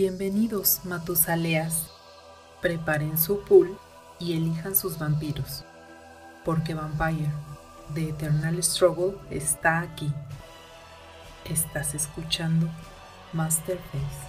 Bienvenidos, 0.00 0.82
Matusaleas. 0.84 1.90
Preparen 2.62 3.18
su 3.18 3.40
pool 3.40 3.76
y 4.20 4.34
elijan 4.34 4.76
sus 4.76 4.96
vampiros. 4.96 5.64
Porque 6.44 6.72
Vampire, 6.72 7.32
The 7.94 8.10
Eternal 8.10 8.62
Struggle, 8.62 9.18
está 9.28 9.80
aquí. 9.80 10.08
Estás 11.46 11.96
escuchando 11.96 12.68
Masterface. 13.32 14.28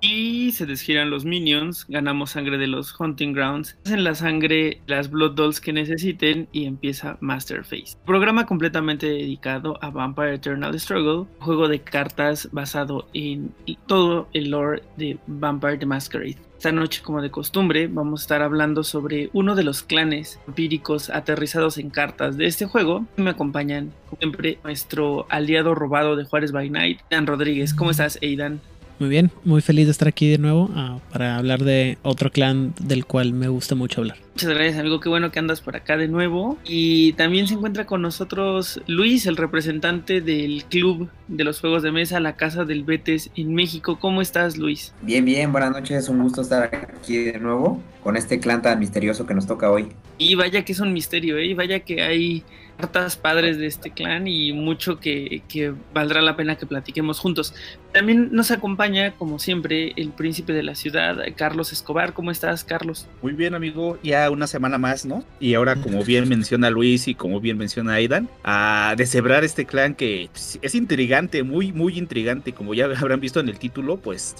Y 0.00 0.31
se 0.50 0.66
desgiran 0.66 1.10
los 1.10 1.24
minions, 1.24 1.86
ganamos 1.88 2.30
sangre 2.30 2.58
de 2.58 2.66
los 2.66 2.98
Hunting 2.98 3.32
Grounds, 3.32 3.76
hacen 3.84 4.02
la 4.02 4.16
sangre, 4.16 4.80
las 4.86 5.10
Blood 5.10 5.36
Dolls 5.36 5.60
que 5.60 5.72
necesiten 5.72 6.48
y 6.50 6.64
empieza 6.64 7.16
Masterface. 7.20 7.96
Programa 8.04 8.46
completamente 8.46 9.06
dedicado 9.06 9.78
a 9.80 9.90
Vampire 9.90 10.34
Eternal 10.34 10.78
Struggle, 10.80 11.26
juego 11.38 11.68
de 11.68 11.80
cartas 11.80 12.48
basado 12.50 13.06
en 13.14 13.54
todo 13.86 14.28
el 14.32 14.50
lore 14.50 14.82
de 14.96 15.18
Vampire 15.28 15.78
the 15.78 15.86
Masquerade. 15.86 16.38
Esta 16.62 16.70
noche, 16.70 17.02
como 17.02 17.20
de 17.20 17.30
costumbre, 17.32 17.88
vamos 17.88 18.20
a 18.20 18.22
estar 18.22 18.42
hablando 18.42 18.84
sobre 18.84 19.30
uno 19.32 19.56
de 19.56 19.64
los 19.64 19.82
clanes 19.82 20.38
vampíricos 20.46 21.10
aterrizados 21.10 21.76
en 21.76 21.90
cartas 21.90 22.36
de 22.36 22.46
este 22.46 22.66
juego. 22.66 23.04
Me 23.16 23.30
acompañan, 23.30 23.92
como 24.06 24.20
siempre, 24.20 24.58
nuestro 24.62 25.26
aliado 25.28 25.74
robado 25.74 26.14
de 26.14 26.24
Juárez 26.24 26.52
by 26.52 26.70
Night, 26.70 27.00
Dan 27.10 27.26
Rodríguez. 27.26 27.74
¿Cómo 27.74 27.90
estás, 27.90 28.16
Aidan? 28.22 28.60
Muy 29.02 29.08
bien, 29.08 29.32
muy 29.42 29.60
feliz 29.62 29.86
de 29.86 29.90
estar 29.90 30.06
aquí 30.06 30.30
de 30.30 30.38
nuevo 30.38 30.66
uh, 30.66 31.00
para 31.12 31.36
hablar 31.36 31.64
de 31.64 31.98
otro 32.02 32.30
clan 32.30 32.72
del 32.80 33.04
cual 33.04 33.32
me 33.32 33.48
gusta 33.48 33.74
mucho 33.74 34.00
hablar. 34.00 34.16
Muchas 34.34 34.50
gracias, 34.50 34.78
amigo. 34.78 35.00
Qué 35.00 35.08
bueno 35.08 35.32
que 35.32 35.40
andas 35.40 35.60
por 35.60 35.74
acá 35.74 35.96
de 35.96 36.06
nuevo. 36.06 36.56
Y 36.64 37.12
también 37.14 37.48
se 37.48 37.54
encuentra 37.54 37.84
con 37.84 38.00
nosotros 38.00 38.80
Luis, 38.86 39.26
el 39.26 39.36
representante 39.36 40.20
del 40.20 40.62
club 40.66 41.08
de 41.26 41.42
los 41.42 41.58
juegos 41.58 41.82
de 41.82 41.90
mesa, 41.90 42.20
la 42.20 42.36
Casa 42.36 42.64
del 42.64 42.84
Betes 42.84 43.30
en 43.34 43.52
México. 43.56 43.98
¿Cómo 43.98 44.22
estás, 44.22 44.56
Luis? 44.56 44.94
Bien, 45.02 45.24
bien. 45.24 45.50
Buenas 45.50 45.72
noches. 45.72 46.08
Un 46.08 46.22
gusto 46.22 46.42
estar 46.42 46.62
aquí 46.62 47.16
de 47.16 47.40
nuevo 47.40 47.80
con 48.04 48.16
este 48.16 48.38
clan 48.38 48.62
tan 48.62 48.78
misterioso 48.78 49.26
que 49.26 49.34
nos 49.34 49.48
toca 49.48 49.68
hoy. 49.68 49.88
Y 50.18 50.36
vaya 50.36 50.64
que 50.64 50.70
es 50.70 50.78
un 50.78 50.92
misterio, 50.92 51.38
¿eh? 51.38 51.46
Y 51.46 51.54
vaya 51.54 51.80
que 51.80 52.02
hay 52.02 52.44
cartas 52.82 53.16
padres 53.16 53.58
de 53.58 53.66
este 53.66 53.90
clan 53.90 54.26
y 54.26 54.52
mucho 54.52 54.98
que, 54.98 55.42
que, 55.48 55.72
valdrá 55.94 56.20
la 56.20 56.34
pena 56.34 56.56
que 56.56 56.66
platiquemos 56.66 57.20
juntos. 57.20 57.54
También 57.92 58.30
nos 58.32 58.50
acompaña, 58.50 59.12
como 59.12 59.38
siempre, 59.38 59.92
el 59.96 60.10
príncipe 60.10 60.52
de 60.52 60.64
la 60.64 60.74
ciudad, 60.74 61.16
Carlos 61.36 61.72
Escobar. 61.72 62.12
¿Cómo 62.12 62.32
estás, 62.32 62.64
Carlos? 62.64 63.06
Muy 63.22 63.34
bien, 63.34 63.54
amigo. 63.54 63.98
Ya 64.02 64.28
una 64.30 64.48
semana 64.48 64.78
más, 64.78 65.04
¿no? 65.06 65.22
Y 65.38 65.54
ahora, 65.54 65.76
como 65.76 66.02
bien 66.02 66.28
menciona 66.28 66.70
Luis 66.70 67.06
y 67.06 67.14
como 67.14 67.40
bien 67.40 67.56
menciona 67.56 67.94
Aidan, 67.94 68.28
a 68.42 68.94
deshebrar 68.96 69.44
este 69.44 69.64
clan 69.64 69.94
que 69.94 70.28
es 70.34 70.74
intrigante, 70.74 71.44
muy, 71.44 71.72
muy 71.72 71.98
intrigante. 71.98 72.52
Como 72.52 72.74
ya 72.74 72.86
habrán 72.86 73.20
visto 73.20 73.38
en 73.38 73.48
el 73.48 73.60
título, 73.60 73.98
pues 73.98 74.34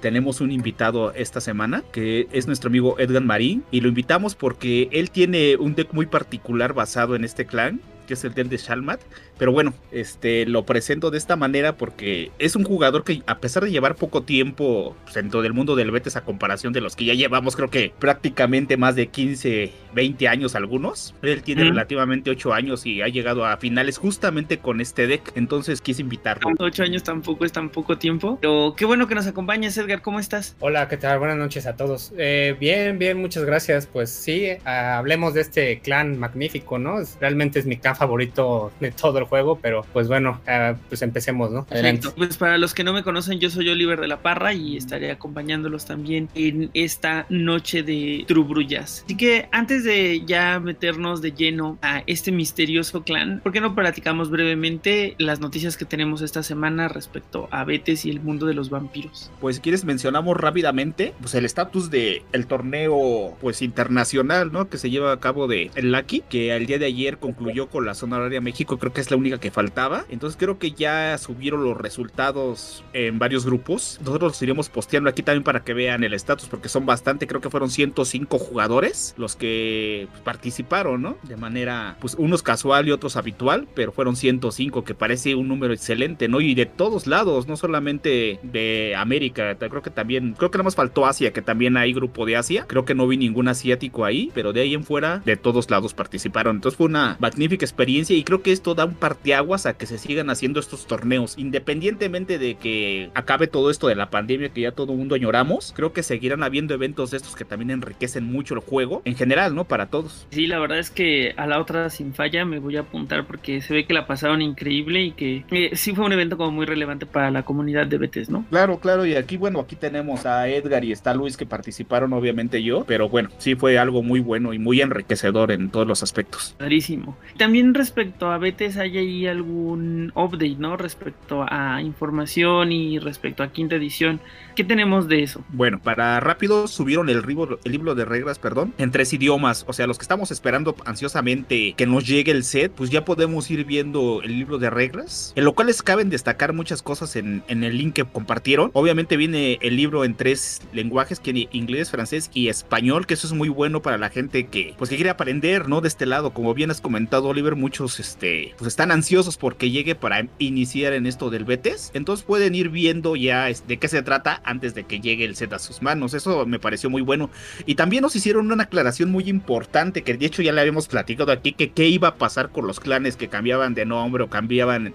tenemos 0.00 0.40
un 0.40 0.52
invitado 0.52 1.12
esta 1.14 1.40
semana 1.40 1.82
que 1.92 2.28
es 2.32 2.46
nuestro 2.46 2.68
amigo 2.68 2.98
Edgar 2.98 3.22
Marín 3.22 3.64
y 3.70 3.80
lo 3.80 3.88
invitamos 3.88 4.34
porque 4.34 4.88
él 4.92 5.10
tiene 5.10 5.56
un 5.56 5.74
deck 5.74 5.92
muy 5.92 6.06
particular 6.06 6.72
basado 6.72 7.16
en 7.16 7.24
este 7.24 7.46
clan 7.46 7.80
que 8.08 8.14
es 8.14 8.24
el 8.24 8.34
deck 8.34 8.48
de 8.48 8.56
Shalmat. 8.56 9.00
Pero 9.38 9.52
bueno, 9.52 9.74
este 9.92 10.46
lo 10.46 10.64
presento 10.64 11.12
de 11.12 11.18
esta 11.18 11.36
manera 11.36 11.76
porque 11.76 12.32
es 12.40 12.56
un 12.56 12.64
jugador 12.64 13.04
que 13.04 13.22
a 13.26 13.38
pesar 13.38 13.62
de 13.62 13.70
llevar 13.70 13.94
poco 13.94 14.22
tiempo 14.22 14.96
pues, 15.04 15.14
dentro 15.14 15.42
del 15.42 15.52
mundo 15.52 15.76
del 15.76 15.92
Betis 15.92 16.16
a 16.16 16.22
comparación 16.22 16.72
de 16.72 16.80
los 16.80 16.96
que 16.96 17.04
ya 17.04 17.14
llevamos 17.14 17.54
creo 17.54 17.70
que 17.70 17.92
prácticamente 17.98 18.76
más 18.76 18.96
de 18.96 19.06
15, 19.06 19.70
20 19.94 20.28
años 20.28 20.54
algunos, 20.54 21.14
él 21.22 21.42
tiene 21.42 21.64
mm. 21.64 21.68
relativamente 21.68 22.30
8 22.30 22.54
años 22.54 22.86
y 22.86 23.02
ha 23.02 23.08
llegado 23.08 23.44
a 23.44 23.56
finales 23.58 23.98
justamente 23.98 24.58
con 24.58 24.80
este 24.80 25.06
deck, 25.06 25.32
entonces 25.36 25.80
quise 25.80 26.02
invitarlo. 26.02 26.48
8 26.58 26.82
años 26.82 27.02
tampoco 27.02 27.44
es 27.44 27.52
tan 27.52 27.68
poco 27.68 27.98
tiempo, 27.98 28.38
pero 28.40 28.74
qué 28.76 28.84
bueno 28.84 29.06
que 29.06 29.14
nos 29.14 29.26
acompañes 29.26 29.76
Edgar, 29.76 30.02
¿cómo 30.02 30.18
estás? 30.18 30.56
Hola, 30.60 30.88
¿qué 30.88 30.96
tal? 30.96 31.18
Buenas 31.18 31.36
noches 31.36 31.66
a 31.66 31.76
todos. 31.76 32.12
Eh, 32.16 32.56
bien, 32.58 32.98
bien, 32.98 33.20
muchas 33.20 33.44
gracias. 33.44 33.86
Pues 33.86 34.10
sí, 34.10 34.48
hablemos 34.64 35.34
de 35.34 35.42
este 35.42 35.80
clan 35.80 36.18
magnífico, 36.18 36.78
¿no? 36.78 36.96
Realmente 37.20 37.58
es 37.58 37.66
mi 37.66 37.76
clan 37.76 37.94
favorito 37.98 38.72
de 38.80 38.92
todo 38.92 39.18
el 39.18 39.24
juego, 39.24 39.58
pero 39.60 39.84
pues 39.92 40.08
bueno, 40.08 40.40
uh, 40.46 40.76
pues 40.88 41.02
empecemos, 41.02 41.50
¿no? 41.50 41.66
Adelante. 41.70 42.08
Pues 42.16 42.36
para 42.36 42.56
los 42.56 42.72
que 42.74 42.84
no 42.84 42.92
me 42.92 43.02
conocen, 43.02 43.40
yo 43.40 43.50
soy 43.50 43.68
Oliver 43.68 44.00
de 44.00 44.08
la 44.08 44.18
Parra 44.22 44.54
y 44.54 44.76
estaré 44.76 45.10
acompañándolos 45.10 45.84
también 45.84 46.28
en 46.34 46.70
esta 46.74 47.26
noche 47.28 47.82
de 47.82 48.24
Trubrullas. 48.26 49.02
Así 49.04 49.16
que 49.16 49.48
antes 49.52 49.84
de 49.84 50.22
ya 50.24 50.60
meternos 50.60 51.20
de 51.20 51.32
lleno 51.32 51.78
a 51.82 52.02
este 52.06 52.30
misterioso 52.32 53.02
clan, 53.02 53.40
¿por 53.42 53.52
qué 53.52 53.60
no 53.60 53.74
platicamos 53.74 54.30
brevemente 54.30 55.16
las 55.18 55.40
noticias 55.40 55.76
que 55.76 55.84
tenemos 55.84 56.22
esta 56.22 56.42
semana 56.42 56.88
respecto 56.88 57.48
a 57.50 57.64
Betes 57.64 58.04
y 58.04 58.10
el 58.10 58.20
mundo 58.20 58.46
de 58.46 58.54
los 58.54 58.70
vampiros? 58.70 59.30
Pues 59.40 59.56
si 59.56 59.62
quieres 59.62 59.84
mencionamos 59.84 60.36
rápidamente 60.36 61.14
pues 61.20 61.34
el 61.34 61.44
estatus 61.44 61.90
de 61.90 62.22
el 62.32 62.46
torneo 62.46 63.36
pues 63.40 63.62
internacional, 63.62 64.52
¿no? 64.52 64.68
Que 64.68 64.78
se 64.78 64.90
lleva 64.90 65.12
a 65.12 65.20
cabo 65.20 65.48
de 65.48 65.70
el 65.74 65.92
Lucky, 65.92 66.22
que 66.28 66.54
el 66.54 66.66
día 66.66 66.78
de 66.78 66.86
ayer 66.86 67.18
concluyó 67.18 67.68
con 67.68 67.87
la 67.88 67.94
zona 67.94 68.18
horaria 68.18 68.40
México, 68.40 68.78
creo 68.78 68.92
que 68.92 69.00
es 69.00 69.10
la 69.10 69.16
única 69.16 69.40
que 69.40 69.50
faltaba. 69.50 70.04
Entonces 70.10 70.36
creo 70.38 70.58
que 70.58 70.72
ya 70.72 71.18
subieron 71.18 71.64
los 71.64 71.76
resultados 71.76 72.84
en 72.92 73.18
varios 73.18 73.44
grupos. 73.44 73.98
Nosotros 74.04 74.32
los 74.32 74.42
iremos 74.42 74.68
posteando 74.68 75.10
aquí 75.10 75.22
también 75.22 75.42
para 75.42 75.64
que 75.64 75.74
vean 75.74 76.04
el 76.04 76.14
estatus, 76.14 76.48
porque 76.48 76.68
son 76.68 76.86
bastante, 76.86 77.26
creo 77.26 77.40
que 77.40 77.50
fueron 77.50 77.70
105 77.70 78.38
jugadores 78.38 79.14
los 79.16 79.34
que 79.36 80.06
pues, 80.10 80.22
participaron, 80.22 81.02
¿no? 81.02 81.16
De 81.22 81.36
manera, 81.36 81.96
pues 82.00 82.14
unos 82.14 82.42
casual 82.42 82.86
y 82.88 82.92
otros 82.92 83.16
habitual, 83.16 83.66
pero 83.74 83.92
fueron 83.92 84.16
105, 84.16 84.84
que 84.84 84.94
parece 84.94 85.34
un 85.34 85.48
número 85.48 85.72
excelente, 85.72 86.28
¿no? 86.28 86.40
Y 86.40 86.54
de 86.54 86.66
todos 86.66 87.06
lados, 87.06 87.48
no 87.48 87.56
solamente 87.56 88.38
de 88.42 88.94
América, 88.96 89.56
creo 89.56 89.82
que 89.82 89.90
también, 89.90 90.34
creo 90.34 90.50
que 90.50 90.58
no 90.58 90.64
nos 90.64 90.74
faltó 90.74 91.06
Asia, 91.06 91.32
que 91.32 91.42
también 91.42 91.76
hay 91.76 91.92
grupo 91.92 92.26
de 92.26 92.36
Asia, 92.36 92.66
creo 92.66 92.84
que 92.84 92.94
no 92.94 93.08
vi 93.08 93.16
ningún 93.16 93.48
asiático 93.48 94.04
ahí, 94.04 94.30
pero 94.34 94.52
de 94.52 94.60
ahí 94.60 94.74
en 94.74 94.84
fuera, 94.84 95.22
de 95.24 95.36
todos 95.36 95.70
lados 95.70 95.94
participaron. 95.94 96.56
Entonces 96.56 96.76
fue 96.76 96.86
una 96.86 97.16
magnífica 97.18 97.64
experiencia 97.64 97.77
y 97.80 98.24
creo 98.24 98.42
que 98.42 98.50
esto 98.50 98.74
da 98.74 98.84
un 98.84 98.94
parteaguas 98.94 99.64
a 99.64 99.74
que 99.74 99.86
se 99.86 99.98
sigan 99.98 100.30
haciendo 100.30 100.58
estos 100.58 100.86
torneos, 100.86 101.38
independientemente 101.38 102.36
de 102.38 102.56
que 102.56 103.10
acabe 103.14 103.46
todo 103.46 103.70
esto 103.70 103.86
de 103.86 103.94
la 103.94 104.10
pandemia 104.10 104.48
que 104.48 104.62
ya 104.62 104.72
todo 104.72 104.92
el 104.92 104.98
mundo 104.98 105.14
añoramos, 105.14 105.72
creo 105.76 105.92
que 105.92 106.02
seguirán 106.02 106.42
habiendo 106.42 106.74
eventos 106.74 107.12
de 107.12 107.18
estos 107.18 107.36
que 107.36 107.44
también 107.44 107.70
enriquecen 107.70 108.24
mucho 108.24 108.54
el 108.54 108.60
juego, 108.60 109.00
en 109.04 109.14
general, 109.14 109.54
¿no? 109.54 109.64
Para 109.64 109.86
todos. 109.86 110.26
Sí, 110.30 110.48
la 110.48 110.58
verdad 110.58 110.80
es 110.80 110.90
que 110.90 111.34
a 111.36 111.46
la 111.46 111.60
otra 111.60 111.88
sin 111.88 112.14
falla 112.14 112.44
me 112.44 112.58
voy 112.58 112.76
a 112.76 112.80
apuntar 112.80 113.26
porque 113.26 113.60
se 113.60 113.72
ve 113.72 113.86
que 113.86 113.94
la 113.94 114.06
pasaron 114.06 114.42
increíble 114.42 115.02
y 115.02 115.10
que 115.12 115.44
eh, 115.50 115.70
sí 115.74 115.94
fue 115.94 116.04
un 116.04 116.12
evento 116.12 116.36
como 116.36 116.50
muy 116.50 116.66
relevante 116.66 117.06
para 117.06 117.30
la 117.30 117.44
comunidad 117.44 117.86
de 117.86 117.98
Betes, 117.98 118.28
¿no? 118.28 118.44
Claro, 118.50 118.80
claro, 118.80 119.06
y 119.06 119.14
aquí, 119.14 119.36
bueno, 119.36 119.60
aquí 119.60 119.76
tenemos 119.76 120.26
a 120.26 120.48
Edgar 120.48 120.84
y 120.84 120.90
está 120.90 121.14
Luis 121.14 121.36
que 121.36 121.46
participaron, 121.46 122.12
obviamente 122.12 122.62
yo, 122.62 122.84
pero 122.86 123.08
bueno, 123.08 123.30
sí 123.38 123.54
fue 123.54 123.78
algo 123.78 124.02
muy 124.02 124.18
bueno 124.20 124.52
y 124.52 124.58
muy 124.58 124.80
enriquecedor 124.80 125.52
en 125.52 125.70
todos 125.70 125.86
los 125.86 126.02
aspectos. 126.02 126.54
Clarísimo. 126.58 127.16
También 127.36 127.57
respecto 127.62 128.30
a 128.30 128.38
Betes, 128.38 128.76
¿hay 128.76 128.98
ahí 128.98 129.26
algún 129.26 130.12
update, 130.14 130.56
¿no? 130.58 130.76
Respecto 130.76 131.46
a 131.48 131.80
información 131.82 132.72
y 132.72 132.98
respecto 132.98 133.42
a 133.42 133.52
quinta 133.52 133.76
edición. 133.76 134.20
¿Qué 134.54 134.64
tenemos 134.64 135.08
de 135.08 135.22
eso? 135.22 135.44
Bueno, 135.50 135.80
para 135.80 136.20
rápido 136.20 136.66
subieron 136.68 137.08
el 137.08 137.22
libro, 137.22 137.58
el 137.64 137.72
libro 137.72 137.94
de 137.94 138.04
reglas, 138.04 138.38
perdón, 138.38 138.74
en 138.76 138.90
tres 138.90 139.12
idiomas. 139.12 139.64
O 139.68 139.72
sea, 139.72 139.86
los 139.86 139.98
que 139.98 140.02
estamos 140.02 140.30
esperando 140.30 140.74
ansiosamente 140.84 141.74
que 141.76 141.86
nos 141.86 142.06
llegue 142.06 142.32
el 142.32 142.44
set, 142.44 142.72
pues 142.72 142.90
ya 142.90 143.04
podemos 143.04 143.50
ir 143.50 143.64
viendo 143.64 144.20
el 144.22 144.38
libro 144.38 144.58
de 144.58 144.68
reglas. 144.68 145.32
En 145.36 145.44
lo 145.44 145.54
cual 145.54 145.68
les 145.68 145.82
caben 145.82 146.10
destacar 146.10 146.52
muchas 146.52 146.82
cosas 146.82 147.16
en, 147.16 147.42
en 147.48 147.64
el 147.64 147.78
link 147.78 147.94
que 147.94 148.04
compartieron. 148.04 148.70
Obviamente 148.74 149.16
viene 149.16 149.58
el 149.62 149.76
libro 149.76 150.04
en 150.04 150.14
tres 150.14 150.60
lenguajes, 150.72 151.20
que 151.20 151.48
inglés, 151.52 151.90
francés 151.90 152.30
y 152.34 152.48
español, 152.48 153.06
que 153.06 153.14
eso 153.14 153.26
es 153.26 153.32
muy 153.32 153.48
bueno 153.48 153.82
para 153.82 153.98
la 153.98 154.08
gente 154.08 154.46
que, 154.46 154.74
pues, 154.78 154.90
que 154.90 154.96
quiere 154.96 155.10
aprender, 155.10 155.68
¿no? 155.68 155.80
De 155.80 155.88
este 155.88 156.06
lado, 156.06 156.32
como 156.32 156.54
bien 156.54 156.70
has 156.70 156.80
comentado, 156.80 157.28
Oliver, 157.28 157.47
muchos, 157.56 158.00
este, 158.00 158.54
pues 158.58 158.68
están 158.68 158.90
ansiosos 158.90 159.36
porque 159.36 159.70
llegue 159.70 159.94
para 159.94 160.26
iniciar 160.38 160.92
en 160.92 161.06
esto 161.06 161.30
del 161.30 161.44
Betes. 161.44 161.90
Entonces 161.94 162.24
pueden 162.24 162.54
ir 162.54 162.68
viendo 162.68 163.16
ya 163.16 163.46
de 163.46 163.78
qué 163.78 163.88
se 163.88 164.02
trata 164.02 164.40
antes 164.44 164.74
de 164.74 164.84
que 164.84 165.00
llegue 165.00 165.24
el 165.24 165.36
set 165.36 165.52
a 165.52 165.58
sus 165.58 165.82
manos. 165.82 166.14
Eso 166.14 166.46
me 166.46 166.58
pareció 166.58 166.90
muy 166.90 167.02
bueno. 167.02 167.30
Y 167.66 167.74
también 167.74 168.02
nos 168.02 168.16
hicieron 168.16 168.50
una 168.50 168.64
aclaración 168.64 169.10
muy 169.10 169.28
importante, 169.28 170.02
que 170.02 170.14
de 170.14 170.26
hecho 170.26 170.42
ya 170.42 170.52
le 170.52 170.60
habíamos 170.60 170.88
platicado 170.88 171.32
aquí, 171.32 171.52
que 171.52 171.70
qué 171.70 171.88
iba 171.88 172.08
a 172.08 172.14
pasar 172.16 172.50
con 172.50 172.66
los 172.66 172.80
clanes 172.80 173.16
que 173.16 173.28
cambiaban 173.28 173.74
de 173.74 173.86
nombre 173.86 174.24
o 174.24 174.28
cambiaban 174.28 174.94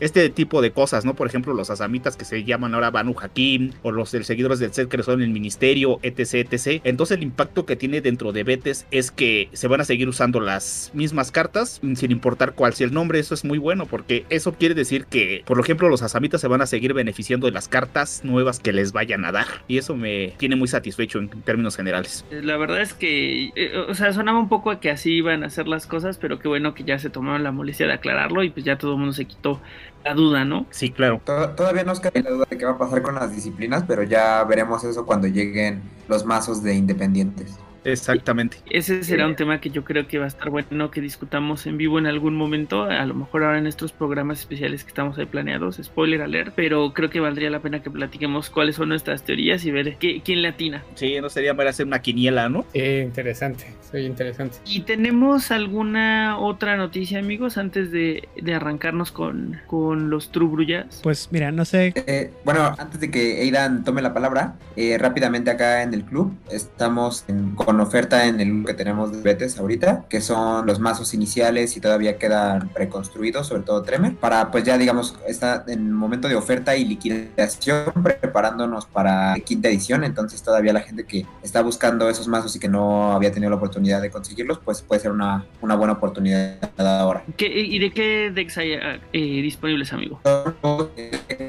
este 0.00 0.30
tipo 0.30 0.62
de 0.62 0.72
cosas, 0.72 1.04
¿no? 1.04 1.14
Por 1.14 1.26
ejemplo, 1.26 1.54
los 1.54 1.70
asamitas 1.70 2.16
que 2.16 2.24
se 2.24 2.44
llaman 2.44 2.74
ahora 2.74 2.90
Banu 2.90 3.14
Hakim, 3.20 3.72
o 3.82 3.90
los 3.90 4.12
del 4.12 4.24
seguidores 4.24 4.58
del 4.58 4.72
set 4.72 4.88
que 4.88 5.02
son 5.02 5.22
el 5.22 5.30
ministerio, 5.30 5.98
etc, 6.02 6.46
etc. 6.50 6.80
Entonces 6.84 7.16
el 7.16 7.22
impacto 7.22 7.66
que 7.66 7.76
tiene 7.76 8.00
dentro 8.00 8.32
de 8.32 8.44
Betes 8.44 8.86
es 8.90 9.10
que 9.10 9.48
se 9.52 9.68
van 9.68 9.80
a 9.80 9.84
seguir 9.84 10.08
usando 10.08 10.40
las 10.40 10.90
mismas 10.94 11.30
cartas, 11.30 11.80
sin 11.96 12.10
importar 12.10 12.54
cuál 12.54 12.72
sea 12.74 12.86
el 12.86 12.94
nombre. 12.94 13.18
Eso 13.18 13.34
es 13.34 13.44
muy 13.44 13.58
bueno 13.58 13.86
porque 13.86 14.24
eso 14.30 14.52
quiere 14.54 14.74
decir 14.74 15.06
que, 15.06 15.42
por 15.46 15.58
ejemplo, 15.60 15.88
los 15.88 16.02
asamitas 16.02 16.40
se 16.40 16.48
van 16.48 16.62
a 16.62 16.66
seguir 16.66 16.94
beneficiando 16.94 17.46
de 17.46 17.52
las 17.52 17.68
cartas 17.68 18.22
nuevas 18.24 18.58
que 18.60 18.72
les 18.72 18.92
vayan 18.92 19.24
a 19.24 19.32
dar. 19.32 19.46
Y 19.68 19.78
eso 19.78 19.96
me 19.96 20.34
tiene 20.38 20.56
muy 20.56 20.68
satisfecho 20.68 21.18
en 21.18 21.28
términos 21.28 21.76
generales. 21.76 22.24
La 22.30 22.56
verdad 22.56 22.80
es 22.80 22.94
que, 22.94 23.50
eh, 23.54 23.78
o 23.88 23.94
sea, 23.94 24.12
sonaba 24.12 24.38
un 24.38 24.48
poco 24.48 24.70
a 24.70 24.80
que 24.80 24.90
así 24.90 25.12
iban 25.12 25.42
a 25.44 25.46
hacer 25.46 25.68
las 25.68 25.86
cosas, 25.86 26.18
pero 26.18 26.38
qué 26.38 26.48
bueno 26.48 26.74
que 26.74 26.84
ya 26.84 26.98
se 26.98 27.10
tomaron 27.10 27.42
la 27.42 27.52
molestia 27.52 27.86
de 27.86 27.92
aclararlo 27.94 28.42
y 28.42 28.50
pues 28.50 28.64
ya 28.64 28.78
todo 28.78 28.92
el 28.92 28.98
mundo 28.98 29.12
se 29.12 29.24
quitó 29.26 29.60
la 30.04 30.14
duda, 30.14 30.44
¿no? 30.44 30.66
Sí, 30.70 30.90
claro. 30.90 31.20
To- 31.24 31.50
Todavía 31.50 31.84
nos 31.84 32.00
cae 32.00 32.22
la 32.22 32.30
duda 32.30 32.46
de 32.50 32.58
qué 32.58 32.64
va 32.64 32.72
a 32.72 32.78
pasar 32.78 33.02
con 33.02 33.14
las 33.14 33.34
disciplinas, 33.34 33.84
pero 33.88 34.02
ya 34.02 34.44
veremos 34.44 34.84
eso 34.84 35.06
cuando 35.06 35.26
lleguen 35.28 35.82
los 36.08 36.24
mazos 36.26 36.62
de 36.62 36.74
independientes. 36.74 37.58
Exactamente. 37.84 38.56
Ese 38.70 39.04
será 39.04 39.26
un 39.26 39.36
tema 39.36 39.60
que 39.60 39.70
yo 39.70 39.84
creo 39.84 40.06
que 40.08 40.18
va 40.18 40.24
a 40.24 40.28
estar 40.28 40.50
bueno 40.50 40.90
que 40.90 41.00
discutamos 41.00 41.66
en 41.66 41.76
vivo 41.76 41.98
en 41.98 42.06
algún 42.06 42.34
momento, 42.34 42.84
a 42.84 43.04
lo 43.06 43.14
mejor 43.14 43.44
ahora 43.44 43.58
en 43.58 43.66
estos 43.66 43.92
programas 43.92 44.40
especiales 44.40 44.84
que 44.84 44.88
estamos 44.88 45.18
ahí 45.18 45.26
planeados, 45.26 45.80
spoiler 45.82 46.22
alert, 46.22 46.52
pero 46.56 46.92
creo 46.94 47.10
que 47.10 47.20
valdría 47.20 47.50
la 47.50 47.60
pena 47.60 47.82
que 47.82 47.90
platiquemos 47.90 48.50
cuáles 48.50 48.76
son 48.76 48.88
nuestras 48.88 49.22
teorías 49.24 49.64
y 49.64 49.70
ver 49.70 49.96
qué, 49.98 50.22
quién 50.24 50.42
le 50.42 50.48
atina. 50.48 50.82
Sí, 50.94 51.16
no 51.20 51.28
sería 51.28 51.54
mal 51.54 51.68
hacer 51.68 51.86
una 51.86 52.00
quiniela, 52.00 52.48
¿no? 52.48 52.64
Sí, 52.72 52.80
interesante, 52.80 53.66
soy 53.90 54.06
interesante. 54.06 54.58
¿Y 54.66 54.80
tenemos 54.82 55.50
alguna 55.50 56.38
otra 56.38 56.76
noticia, 56.76 57.18
amigos, 57.18 57.58
antes 57.58 57.90
de, 57.90 58.28
de 58.40 58.54
arrancarnos 58.54 59.12
con, 59.12 59.60
con 59.66 60.10
los 60.10 60.30
Trubrullas? 60.32 61.00
Pues 61.02 61.28
mira, 61.30 61.52
no 61.52 61.64
sé. 61.64 61.92
Eh, 62.06 62.30
bueno, 62.44 62.74
antes 62.78 63.00
de 63.00 63.10
que 63.10 63.40
Aidan 63.42 63.84
tome 63.84 64.02
la 64.02 64.14
palabra, 64.14 64.54
eh, 64.76 64.96
rápidamente 64.98 65.50
acá 65.50 65.82
en 65.82 65.94
el 65.94 66.04
club 66.04 66.34
estamos 66.50 67.24
en- 67.28 67.54
con 67.54 67.73
oferta 67.82 68.26
en 68.26 68.40
el 68.40 68.64
que 68.64 68.74
tenemos 68.74 69.12
de 69.12 69.20
betes 69.20 69.58
ahorita, 69.58 70.04
que 70.08 70.20
son 70.20 70.66
los 70.66 70.78
mazos 70.78 71.12
iniciales 71.14 71.76
y 71.76 71.80
todavía 71.80 72.16
quedan 72.16 72.68
preconstruidos, 72.70 73.48
sobre 73.48 73.62
todo 73.62 73.82
Tremer, 73.82 74.14
para 74.16 74.50
pues 74.50 74.64
ya 74.64 74.78
digamos, 74.78 75.16
está 75.26 75.64
en 75.66 75.92
momento 75.92 76.28
de 76.28 76.36
oferta 76.36 76.76
y 76.76 76.84
liquidación, 76.84 77.92
preparándonos 78.02 78.86
para 78.86 79.34
quinta 79.44 79.68
edición, 79.68 80.04
entonces 80.04 80.42
todavía 80.42 80.72
la 80.72 80.80
gente 80.80 81.04
que 81.04 81.26
está 81.42 81.62
buscando 81.62 82.08
esos 82.08 82.28
mazos 82.28 82.54
y 82.56 82.58
que 82.58 82.68
no 82.68 83.12
había 83.12 83.32
tenido 83.32 83.50
la 83.50 83.56
oportunidad 83.56 84.00
de 84.02 84.10
conseguirlos, 84.10 84.58
pues 84.64 84.82
puede 84.82 85.00
ser 85.00 85.10
una, 85.12 85.44
una 85.60 85.74
buena 85.76 85.94
oportunidad 85.94 86.56
ahora. 86.78 87.22
¿Qué- 87.36 87.48
¿Y 87.54 87.78
de 87.78 87.90
qué 87.90 88.30
decks 88.34 88.58
hay 88.58 88.72
eh, 88.72 89.42
disponibles, 89.42 89.92
amigo? 89.92 90.20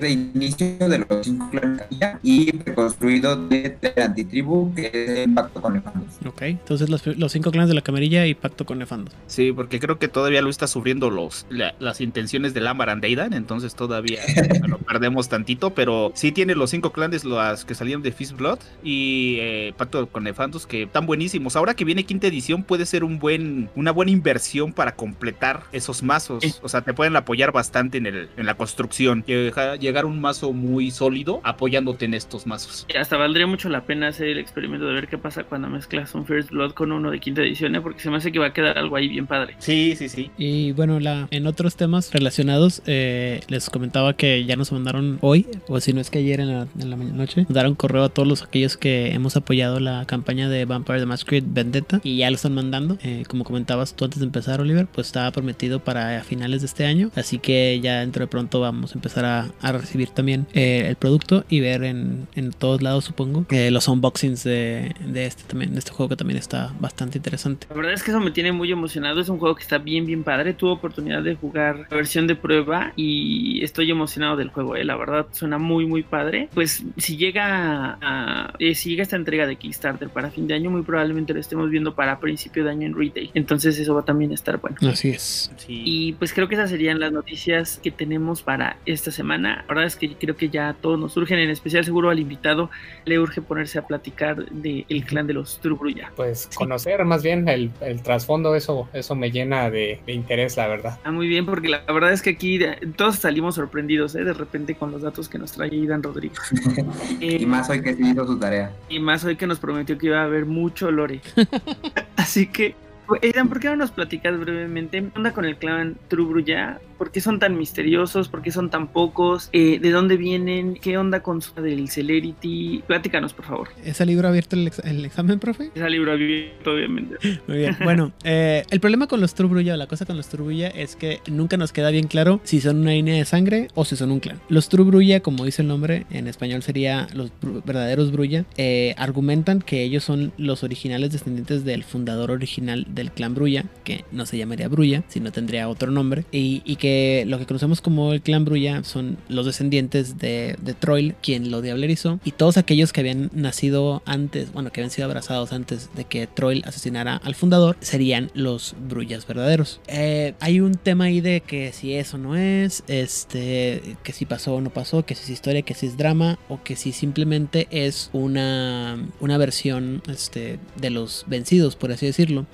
de 0.02 0.10
inicio 0.10 0.78
de 0.90 1.00
los 1.00 1.08
cinco 1.24 1.50
de 1.52 1.86
y 2.24 2.52
reconstruido 2.52 3.36
de 3.48 3.78
la 3.96 4.06
antitribu 4.06 4.74
que 4.76 4.88
es 4.94 5.10
el 5.28 5.34
pacto 5.34 5.62
con 5.62 5.74
Nefandos. 5.74 6.15
Ok, 6.26 6.42
entonces 6.44 6.90
los, 6.90 7.06
los 7.06 7.32
cinco 7.32 7.52
clanes 7.52 7.70
de 7.70 7.76
la 7.76 7.82
camarilla 7.82 8.26
y 8.26 8.34
pacto 8.36 8.66
con 8.66 8.80
Nefandos. 8.80 9.14
Sí, 9.28 9.52
porque 9.52 9.80
creo 9.80 10.00
que 10.00 10.08
todavía 10.08 10.42
lo 10.42 10.50
está 10.50 10.68
sufriendo 10.68 11.10
los, 11.10 11.46
la- 11.50 11.76
las 11.80 12.02
intenciones 12.02 12.54
de 12.54 12.62
Lamar 12.62 12.90
and 12.90 13.04
Aidan, 13.04 13.34
entonces 13.34 13.76
todavía 13.76 14.20
lo 14.68 14.78
perdemos 14.80 15.30
tantito, 15.30 15.74
pero 15.74 16.12
sí 16.16 16.32
tiene 16.32 16.56
los 16.56 16.70
cinco 16.70 16.92
clanes 16.92 17.26
las 17.26 17.66
que 17.66 17.76
salieron 17.76 18.02
de 18.04 18.12
Fist 18.12 18.34
Blood 18.38 18.60
y 18.84 19.38
eh, 19.40 19.74
Pacto 19.78 20.08
con 20.08 20.24
Nefandos 20.24 20.68
que 20.68 20.84
están 20.84 21.06
buenísimos. 21.06 21.56
Ahora 21.56 21.74
que 21.74 21.86
viene 21.86 22.04
quinta 22.06 22.28
edición 22.28 22.64
puede 22.64 22.86
ser 22.86 23.04
un 23.04 23.20
buen, 23.20 23.70
una 23.76 23.92
buena 23.92 24.12
inversión 24.12 24.74
para 24.74 24.96
completar 24.96 25.64
esos 25.72 26.04
mazos. 26.04 26.44
Sí. 26.44 26.54
O 26.62 26.70
sea, 26.70 26.82
te 26.82 26.94
pueden 26.94 27.16
apoyar 27.16 27.52
bastante 27.52 27.98
en, 27.98 28.06
el, 28.06 28.30
en 28.38 28.46
la 28.46 28.56
construcción. 28.56 29.24
Llegar, 29.26 29.80
llegar 29.80 30.04
a 30.04 30.08
un 30.08 30.22
mazo 30.22 30.54
muy 30.54 30.92
sólido 30.92 31.42
apoyándote 31.44 32.06
en 32.06 32.14
estos 32.14 32.46
mazos. 32.48 32.86
Y 32.94 32.98
Hasta 32.98 33.18
valdría 33.18 33.48
mucho 33.48 33.70
la 33.70 33.86
pena 33.86 34.08
hacer 34.10 34.28
el 34.28 34.38
experimento 34.38 34.86
de 34.88 34.94
ver 34.94 35.08
qué 35.08 35.18
pasa 35.18 35.44
cuando 35.44 35.68
mezclas 35.70 36.05
un 36.14 36.26
First 36.26 36.52
Blood 36.52 36.74
con 36.74 36.92
uno 36.92 37.12
de 37.12 37.20
quinta 37.20 37.42
edición, 37.42 37.76
¿eh? 37.76 37.82
porque 37.82 38.02
se 38.02 38.10
me 38.10 38.18
hace 38.18 38.32
que 38.32 38.40
va 38.40 38.48
a 38.48 38.54
quedar 38.54 38.78
algo 38.78 38.96
ahí 38.96 39.08
bien 39.08 39.28
padre. 39.28 39.56
Sí, 39.60 39.96
sí, 39.98 40.10
sí. 40.10 40.32
Y 40.38 40.72
bueno, 40.74 41.00
la, 41.00 41.28
en 41.32 41.48
otros 41.48 41.76
temas 41.76 42.14
relacionados, 42.14 42.82
eh, 42.86 43.42
les 43.48 43.70
comentaba 43.70 44.14
que 44.14 44.46
ya 44.46 44.56
nos 44.56 44.72
mandaron 44.72 45.18
hoy, 45.22 45.48
o 45.68 45.80
si 45.80 45.94
no 45.94 46.02
es 46.02 46.10
que 46.10 46.20
ayer 46.20 46.40
en 46.40 46.50
la, 46.50 46.68
en 46.80 46.90
la 46.90 46.96
noche, 46.96 47.44
mandaron 47.44 47.76
correo 47.76 48.04
a 48.04 48.10
todos 48.10 48.28
los 48.28 48.44
aquellos 48.44 48.78
que 48.78 49.12
hemos 49.14 49.36
apoyado 49.36 49.80
la 49.80 50.06
campaña 50.06 50.50
de 50.50 50.66
Vampire 50.66 51.00
the 51.00 51.06
Masquerade 51.06 51.48
Vendetta 51.48 52.02
y 52.04 52.18
ya 52.18 52.30
lo 52.30 52.36
están 52.36 52.54
mandando. 52.54 52.98
Eh, 53.04 53.24
como 53.28 53.44
comentabas 53.44 53.96
tú 53.96 54.06
antes 54.06 54.20
de 54.20 54.26
empezar, 54.26 54.62
Oliver, 54.62 54.88
pues 54.88 55.08
estaba 55.08 55.32
prometido 55.32 55.80
para 55.80 56.24
finales 56.24 56.62
de 56.62 56.68
este 56.68 56.86
año, 56.86 57.12
así 57.16 57.40
que 57.40 57.80
ya 57.82 58.00
dentro 58.00 58.26
de 58.26 58.28
pronto 58.28 58.60
vamos 58.60 58.92
a 58.92 58.96
empezar 58.96 59.26
a, 59.26 59.52
a 59.62 59.72
recibir 59.72 60.10
también 60.10 60.48
eh, 60.54 60.86
el 60.88 60.96
producto 60.96 61.46
y 61.50 61.60
ver 61.60 61.84
en, 61.84 62.28
en 62.36 62.52
todos 62.52 62.82
lados, 62.82 63.06
supongo, 63.06 63.46
eh, 63.50 63.72
los 63.72 63.88
unboxings 63.88 64.44
de, 64.44 64.94
de 65.06 65.26
este 65.26 65.44
también, 65.44 65.74
de 65.74 65.80
este 65.80 65.92
juego 65.96 66.10
que 66.10 66.16
también 66.16 66.38
está 66.38 66.74
bastante 66.80 67.18
interesante. 67.18 67.68
La 67.70 67.76
verdad 67.76 67.94
es 67.94 68.04
que 68.04 68.12
eso 68.12 68.20
me 68.20 68.32
tiene 68.32 68.52
muy 68.52 68.72
emocionado. 68.72 69.20
Es 69.22 69.30
un 69.30 69.40
juego 69.40 69.56
que 69.56 69.64
está 69.64 69.78
bien, 69.78 70.06
bien 70.06 70.24
padre. 70.24 70.54
Tuve 70.54 70.72
oportunidad 70.72 71.24
de 71.24 71.36
jugar 71.36 71.88
la 71.90 71.98
versión 71.98 72.28
de 72.28 72.36
prueba 72.36 72.94
y 72.96 73.64
estoy 73.64 73.90
emocionado 73.90 74.36
del 74.36 74.50
juego. 74.50 74.76
¿eh? 74.76 74.84
La 74.84 74.96
verdad 74.96 75.28
suena 75.32 75.58
muy, 75.58 75.86
muy 75.86 76.04
padre. 76.04 76.50
Pues 76.54 76.84
si 76.98 77.18
llega 77.18 77.98
a, 78.02 78.54
eh, 78.60 78.76
si 78.76 78.90
llega 78.90 79.04
esta 79.04 79.16
entrega 79.16 79.48
de 79.48 79.56
Kickstarter 79.56 80.10
para 80.10 80.30
fin 80.30 80.48
de 80.48 80.54
año, 80.54 80.70
muy 80.70 80.84
probablemente 80.84 81.34
lo 81.34 81.40
estemos 81.40 81.70
viendo 81.70 81.96
para 81.96 82.20
principio 82.20 82.64
de 82.64 82.72
año 82.72 82.86
en 82.88 82.96
retail. 82.96 83.32
Entonces 83.34 83.80
eso 83.80 83.96
va 83.96 84.04
también 84.04 84.32
a 84.32 84.36
estar 84.36 84.60
bueno. 84.60 84.78
Así 84.82 85.10
es. 85.10 85.52
sí. 85.58 85.82
Y 85.86 86.14
pues 86.14 86.34
creo 86.34 86.48
que 86.48 86.56
esas 86.56 86.70
serían 86.70 87.00
las 87.00 87.12
noticias 87.12 87.80
que 87.82 87.92
tenemos 87.92 88.42
para 88.42 88.78
esta 88.86 89.12
semana. 89.12 89.64
La 89.68 89.68
verdad 89.68 89.86
es 89.86 89.96
que 89.96 90.16
creo 90.16 90.36
que 90.36 90.50
ya 90.50 90.76
todos 90.80 91.00
nos 91.00 91.16
urgen, 91.18 91.40
en 91.40 91.50
especial 91.50 91.86
seguro 91.86 92.10
al 92.10 92.20
invitado 92.20 92.70
le 93.06 93.20
urge 93.20 93.42
ponerse 93.42 93.80
a 93.80 93.88
platicar 93.88 94.46
del 94.50 95.06
clan 95.06 95.28
de 95.28 95.34
los 95.34 95.60
Trubruya. 95.76 96.12
Pues 96.16 96.50
conocer 96.56 97.04
más 97.06 97.24
bien 97.24 97.48
el, 97.50 97.72
el 97.82 98.02
trasfondo, 98.02 98.56
eso, 98.56 98.88
eso 98.94 99.16
me 99.16 99.32
llena 99.32 99.70
de, 99.70 100.00
de 100.06 100.14
interés, 100.14 100.58
la 100.58 100.68
verdad. 100.68 101.00
Ah, 101.04 101.12
muy 101.12 101.28
bien, 101.28 101.46
porque 101.46 101.70
la 101.70 101.80
verdad 101.82 102.12
es 102.14 102.22
que 102.22 102.32
aquí 102.32 102.58
de- 102.58 102.76
todos 102.96 103.18
salimos 103.18 103.56
sorprendidos, 103.56 104.16
¿eh? 104.16 104.24
De 104.24 104.34
repente 104.34 104.76
con 104.76 104.92
los 104.92 105.02
datos 105.02 105.30
que 105.30 105.38
nos 105.38 105.52
trae 105.52 105.74
Idan 105.76 106.02
Rodríguez. 106.04 106.40
Eh, 107.22 107.38
Y 107.42 107.46
más 107.46 107.70
hoy 107.70 107.82
que 107.82 107.94
se 107.96 108.02
hizo 108.04 108.26
su 108.26 108.38
tarea. 108.40 108.72
y 108.90 109.00
más 109.00 109.24
hoy 109.24 109.36
que 109.36 109.48
nos 109.48 109.60
prometió 109.60 109.98
que 109.98 110.08
iba 110.08 110.22
a 110.22 110.24
haber 110.26 110.46
mucho 110.46 110.92
lore. 110.92 111.22
Así 112.16 112.48
que, 112.48 112.76
Idan, 113.22 113.50
¿por 113.50 113.60
qué 113.60 113.68
no 113.70 113.76
nos 113.76 113.92
platicas 113.92 114.38
brevemente? 114.40 115.00
¿Qué 115.02 115.12
onda 115.16 115.32
con 115.34 115.46
el 115.46 115.58
clan 115.58 115.96
Trubruya? 116.08 116.80
¿Por 116.98 117.12
qué 117.12 117.22
son 117.22 117.40
tan 117.40 117.58
misteriosos? 117.58 118.30
¿Por 118.30 118.42
qué 118.42 118.52
son 118.52 118.70
tan 118.70 118.88
pocos? 118.88 119.50
Eh, 119.54 119.80
¿De 119.80 119.92
dónde 119.92 120.18
vienen? 120.18 120.76
¿Qué 120.82 120.98
onda 120.98 121.22
con 121.22 121.42
su 121.42 121.54
del 121.56 121.90
Celerity? 121.90 122.84
Platícanos, 122.88 123.34
por 123.34 123.46
favor. 123.46 123.70
¿Es 123.84 124.00
el 124.02 124.08
libro 124.08 124.28
abierto 124.28 124.56
el, 124.56 124.68
ex- 124.68 124.80
el 124.80 125.04
examen, 125.06 125.40
profe? 125.40 125.72
Ese 125.76 125.90
libro 125.90 126.12
abierto, 126.12 126.72
obviamente. 126.72 127.16
Muy 127.48 127.58
bien. 127.58 127.76
Bueno, 127.84 128.14
eh, 128.24 128.64
el 128.70 128.80
problema 128.80 129.08
con 129.08 129.22
los 129.22 129.34
Trubruya, 129.36 129.74
o 129.74 129.78
la 129.78 129.88
cosa 129.88 130.06
con 130.06 130.18
los 130.18 130.28
Trubruya, 130.30 130.70
es 130.70 130.96
que 130.96 131.20
nunca 131.30 131.58
nos 131.58 131.72
queda 131.72 131.90
bien 131.92 132.08
claro 132.08 132.40
si 132.44 132.62
son 132.62 132.78
una 132.78 132.92
línea 132.92 133.16
de 133.16 133.26
sangre 133.26 133.68
o 133.76 133.86
si 133.86 133.96
son 133.96 134.12
un 134.12 134.20
clan. 134.20 134.40
Los 134.50 134.70
Trubruya, 134.70 135.20
como 135.22 135.46
dice 135.46 135.62
el 135.62 135.68
nombre, 135.68 136.06
en 136.12 136.28
español 136.28 136.64
sería 136.64 137.08
los 137.14 137.32
verdaderos 137.66 138.12
Bruya, 138.12 138.46
eh, 138.58 138.94
argumentan 138.98 139.62
que 139.62 139.84
ellos 139.84 140.04
son 140.04 140.32
los 140.38 140.64
originales 140.64 141.12
descendientes 141.12 141.66
del 141.66 141.84
fundador 141.84 142.32
original 142.32 142.86
del 142.90 143.12
clan 143.12 143.34
Bruya, 143.36 143.66
que 143.84 144.06
no 144.12 144.26
se 144.26 144.38
llamaría 144.38 144.68
Bruya, 144.68 145.04
sino 145.08 145.32
tendría 145.32 145.68
otro 145.70 145.92
nombre, 145.92 146.26
y, 146.32 146.62
y 146.66 146.76
que 146.78 146.85
lo 147.28 147.40
que 147.40 147.46
conocemos 147.46 147.82
como 147.82 148.14
el 148.14 148.22
clan 148.22 148.46
Bruya 148.46 148.84
son 148.84 149.18
los 149.30 149.46
descendientes 149.46 150.18
de, 150.18 150.56
de 150.62 150.74
Troil, 150.74 151.16
quien 151.22 151.52
lo 151.52 151.62
diablerizó, 151.62 152.20
y 152.24 152.32
todos 152.32 152.58
aquellos 152.58 152.94
que 152.94 153.02
habían 153.02 153.30
nacido 153.34 154.02
antes, 154.06 154.52
bueno, 154.54 154.72
que 154.72 154.82
habían 154.82 154.92
sido 154.92 155.06
abrazados 155.06 155.54
antes 155.54 155.90
de 155.96 156.06
que 156.06 156.28
Troil 156.28 156.64
asesinara 156.66 157.18
al 157.18 157.36
fundador, 157.36 157.78
serían 157.82 158.32
los 158.34 158.76
Bruyas 158.88 159.28
verdaderos. 159.28 159.80
Eh, 159.88 160.34
hay 160.40 160.60
un 160.60 160.76
tema 160.76 161.06
ahí 161.06 161.22
de 161.22 161.42
que 161.42 161.72
si 161.74 161.94
eso 161.94 162.18
no 162.18 162.36
es, 162.36 162.84
este, 162.88 163.98
que 164.04 164.14
si 164.14 164.26
pasó 164.26 164.56
o 164.56 164.62
no 164.62 164.70
pasó, 164.70 165.06
que 165.06 165.16
si 165.16 165.24
es 165.24 165.30
historia, 165.30 165.62
que 165.62 165.74
si 165.74 165.88
es 165.88 165.98
drama, 165.98 166.40
o 166.50 166.62
que 166.64 166.76
si 166.76 166.92
simplemente 166.92 167.68
es 167.72 168.10
una, 168.14 168.98
una 169.20 169.38
versión 169.38 170.02
este, 170.08 170.60
de 170.80 170.90
los 170.90 171.26
vencidos, 171.28 171.76
por 171.76 171.92
así 171.92 172.06
decirlo. 172.06 172.46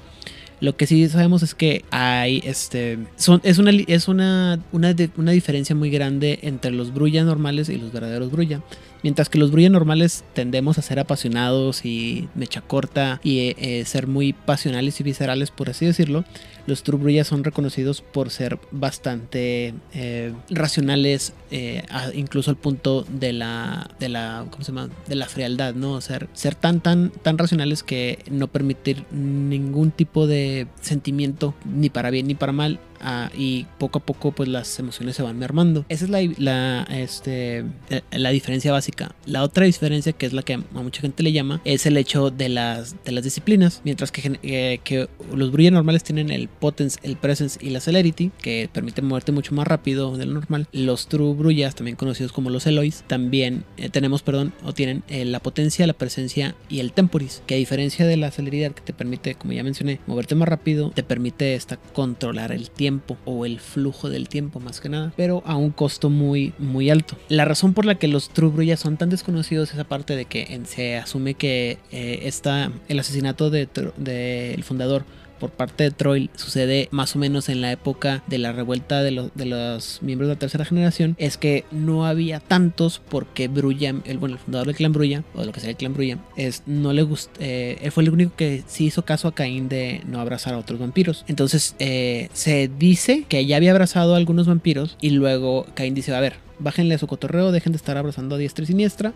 Lo 0.62 0.78
que 0.78 0.86
sí 0.88 1.10
sabemos 1.10 1.42
es 1.44 1.56
que 1.56 1.84
hay 1.92 2.42
este 2.46 3.00
son, 3.18 3.42
es 3.44 3.58
una 3.58 3.72
es 3.72 4.08
una, 4.08 4.60
una, 4.72 4.94
di- 4.94 5.10
una 5.18 5.32
diferencia 5.32 5.76
muy 5.76 5.90
grande 5.90 6.40
entre 6.44 6.72
los 6.72 6.94
Bruya 6.94 7.24
normales 7.24 7.68
y 7.70 7.78
los 7.78 7.92
verdaderos 7.92 8.32
Bruya. 8.32 8.62
Mientras 9.04 9.30
que 9.30 9.40
los 9.40 9.50
Bruya 9.52 9.72
normales 9.72 10.24
tendemos 10.36 10.78
a 10.78 10.84
ser 10.84 11.00
apasionados 11.00 11.84
y 11.84 12.30
mecha 12.36 12.62
corta 12.62 13.20
y 13.24 13.56
eh, 13.58 13.84
ser 13.86 14.06
muy 14.06 14.34
pasionales 14.34 15.00
y 15.00 15.04
viscerales, 15.04 15.50
por 15.50 15.72
así 15.72 15.88
decirlo, 15.88 16.24
los 16.68 16.84
True 16.84 17.24
son 17.24 17.44
reconocidos 17.44 18.02
por 18.02 18.30
ser 18.30 18.60
bastante 18.72 19.74
eh, 19.94 20.34
racionales, 20.50 21.34
eh, 21.52 21.84
incluso 22.14 22.50
al 22.50 22.58
punto 22.58 23.04
de 23.04 23.34
la, 23.34 23.90
de 24.00 24.10
la, 24.10 24.46
¿cómo 24.50 24.64
se 24.64 24.72
llama? 24.72 24.90
De 25.08 25.16
la 25.16 25.28
frialdad, 25.28 25.74
¿no? 25.74 26.00
Ser, 26.02 26.30
ser 26.34 26.56
tan, 26.56 26.82
tan, 26.82 27.10
tan 27.10 27.38
racionales 27.38 27.84
que 27.84 28.20
no 28.30 28.48
permitir 28.48 29.06
ningún 29.12 29.92
tipo 29.92 30.28
de 30.28 30.68
sentimiento, 30.82 31.54
ni 31.66 31.90
para 31.90 32.10
bien 32.10 32.28
ni 32.28 32.36
para 32.36 32.52
mal, 32.52 32.80
ah, 33.02 33.30
y 33.36 33.66
poco 33.78 34.00
a 34.00 34.06
poco 34.06 34.32
pues 34.32 34.48
las 34.50 34.80
emociones 34.80 35.16
se 35.16 35.24
van 35.24 35.38
mermando. 35.38 35.86
Esa 35.90 36.06
es 36.06 36.12
la, 36.12 36.22
la, 36.38 36.84
este, 36.90 37.66
la 38.12 38.30
diferencia 38.30 38.72
básica. 38.72 39.16
La 39.26 39.44
otra 39.44 39.66
diferencia 39.66 40.14
que 40.14 40.26
es 40.26 40.34
la 40.34 40.44
que 40.44 40.54
a 40.54 40.60
mucha 40.74 41.02
gente 41.02 41.24
le 41.24 41.32
llama 41.32 41.62
es 41.66 41.86
el 41.86 41.98
hecho 41.98 42.30
de 42.30 42.50
las, 42.50 42.96
de 43.04 43.12
las 43.12 43.24
disciplinas. 43.24 43.82
Mientras 43.84 44.12
que, 44.12 44.40
eh, 44.44 44.80
que 44.84 45.10
los 45.34 45.52
Brulla 45.52 45.72
normales 45.72 46.04
tienen 46.04 46.30
el 46.30 46.50
Potence, 46.52 47.00
el 47.04 47.18
Presence 47.18 47.60
y 47.62 47.70
la 47.70 47.80
Celerity 47.80 48.32
que 48.42 48.70
permiten 48.72 49.06
moverte 49.06 49.32
mucho 49.32 49.54
más 49.56 49.68
rápido 49.68 50.18
de 50.18 50.26
lo 50.26 50.34
normal. 50.34 50.68
Los 50.72 51.08
True 51.08 51.34
Brullas, 51.34 51.76
también 51.76 51.96
conocidos 51.96 52.32
como 52.32 52.50
los 52.50 52.68
Eloys, 52.68 53.04
también 53.08 53.64
eh, 53.78 53.90
tenemos, 53.90 54.22
perdón, 54.22 54.54
o 54.64 54.74
tienen 54.74 55.04
la 55.10 55.40
potencia, 55.40 55.88
la 55.88 55.94
presencia 55.94 56.56
y 56.70 56.80
el 56.80 56.94
Temporis, 56.94 57.42
que 57.46 57.56
a 57.56 57.58
diferencia 57.58 58.06
de 58.06 58.18
la 58.18 58.32
celeridad 58.32 58.72
que 58.72 58.82
te 58.82 58.94
permite, 58.94 59.36
como 59.36 59.54
ya 59.54 59.64
mencioné, 59.64 60.00
moverte 60.08 60.36
más 60.36 60.48
rápido, 60.48 60.92
te 60.92 61.04
permite 61.04 61.56
esta 61.56 61.78
controlar 61.78 62.52
el 62.52 62.70
tiempo 62.70 63.18
o 63.26 63.46
el 63.46 63.60
flujo 63.60 64.10
del 64.10 64.30
tiempo 64.30 64.60
más 64.60 64.80
que 64.80 64.90
nada, 64.90 65.14
pero 65.16 65.44
a 65.46 65.56
un 65.56 65.72
costo 65.72 66.10
muy 66.10 66.54
muy 66.58 66.90
alto. 66.90 67.18
La 67.30 67.46
razón 67.46 67.74
por 67.74 67.86
la 67.86 67.96
que 67.96 68.08
los 68.08 68.30
True 68.30 68.50
Brulla 68.50 68.78
son 68.78 68.98
tan 68.98 69.10
desconocidos 69.10 69.74
es 69.74 69.80
aparte 69.80 70.16
de 70.16 70.26
que 70.26 70.62
se 70.66 70.98
asume 70.98 71.34
que 71.34 71.80
eh, 71.92 72.22
está 72.24 72.72
el 72.88 73.00
asesinato 73.00 73.50
del 73.50 73.70
de, 73.98 74.60
fundador 74.64 75.06
por 75.42 75.50
parte 75.50 75.84
de 75.86 75.92
Troy 75.92 76.30
sucede 76.36 76.88
más 76.92 77.16
o 77.16 77.20
menos 77.20 77.50
en 77.50 77.62
la 77.62 77.72
época 77.72 78.24
de 78.28 78.38
la 78.38 78.52
revuelta 78.52 79.02
de, 79.02 79.10
los 79.10 80.00
miembros 80.04 80.30
de 80.30 80.36
la 80.36 80.40
tercera 80.40 80.66
generación, 80.66 81.16
es 81.18 81.38
que 81.38 81.66
no 81.72 82.06
había 82.06 82.40
tantos 82.40 83.02
porque 83.10 83.48
Brulla, 83.48 83.96
el, 84.06 84.20
fundador 84.20 84.68
del 84.68 84.76
clan 84.76 84.94
Brulla, 84.94 85.24
o 85.34 85.44
lo 85.44 85.52
que 85.52 85.60
sea 85.60 85.72
el 85.72 85.78
clan 85.78 85.96
Brulla, 85.96 86.20
es, 86.36 86.62
no 86.68 86.94
le 86.94 87.08
eh, 87.40 87.80
él 87.82 87.92
fue 87.92 88.04
el 88.04 88.12
único 88.12 88.36
que 88.36 88.64
sí 88.68 88.86
hizo 88.86 89.04
caso 89.04 89.28
a 89.28 89.34
Caín 89.34 89.68
de 89.68 90.02
no 90.06 90.22
abrazar 90.22 90.54
a 90.54 90.60
otros 90.60 90.80
vampiros. 90.80 91.26
Entonces 91.28 91.76
eh, 91.80 92.30
se 92.34 92.70
dice 92.78 93.26
que 93.28 93.44
ya 93.48 93.58
había 93.58 93.72
abrazado 93.72 94.14
a 94.14 94.18
algunos 94.18 94.46
vampiros 94.46 94.96
y 95.02 95.10
luego 95.10 95.66
Caín 95.74 95.96
dice, 95.96 96.14
a 96.14 96.20
ver, 96.20 96.36
bájenle 96.60 97.00
su 97.00 97.08
cotorreo, 97.08 97.52
dejen 97.52 97.74
de 97.74 97.78
estar 97.78 97.98
abrazando 97.98 98.36
a 98.36 98.38
diestra 98.38 98.64
y 98.64 98.68
siniestra. 98.68 99.14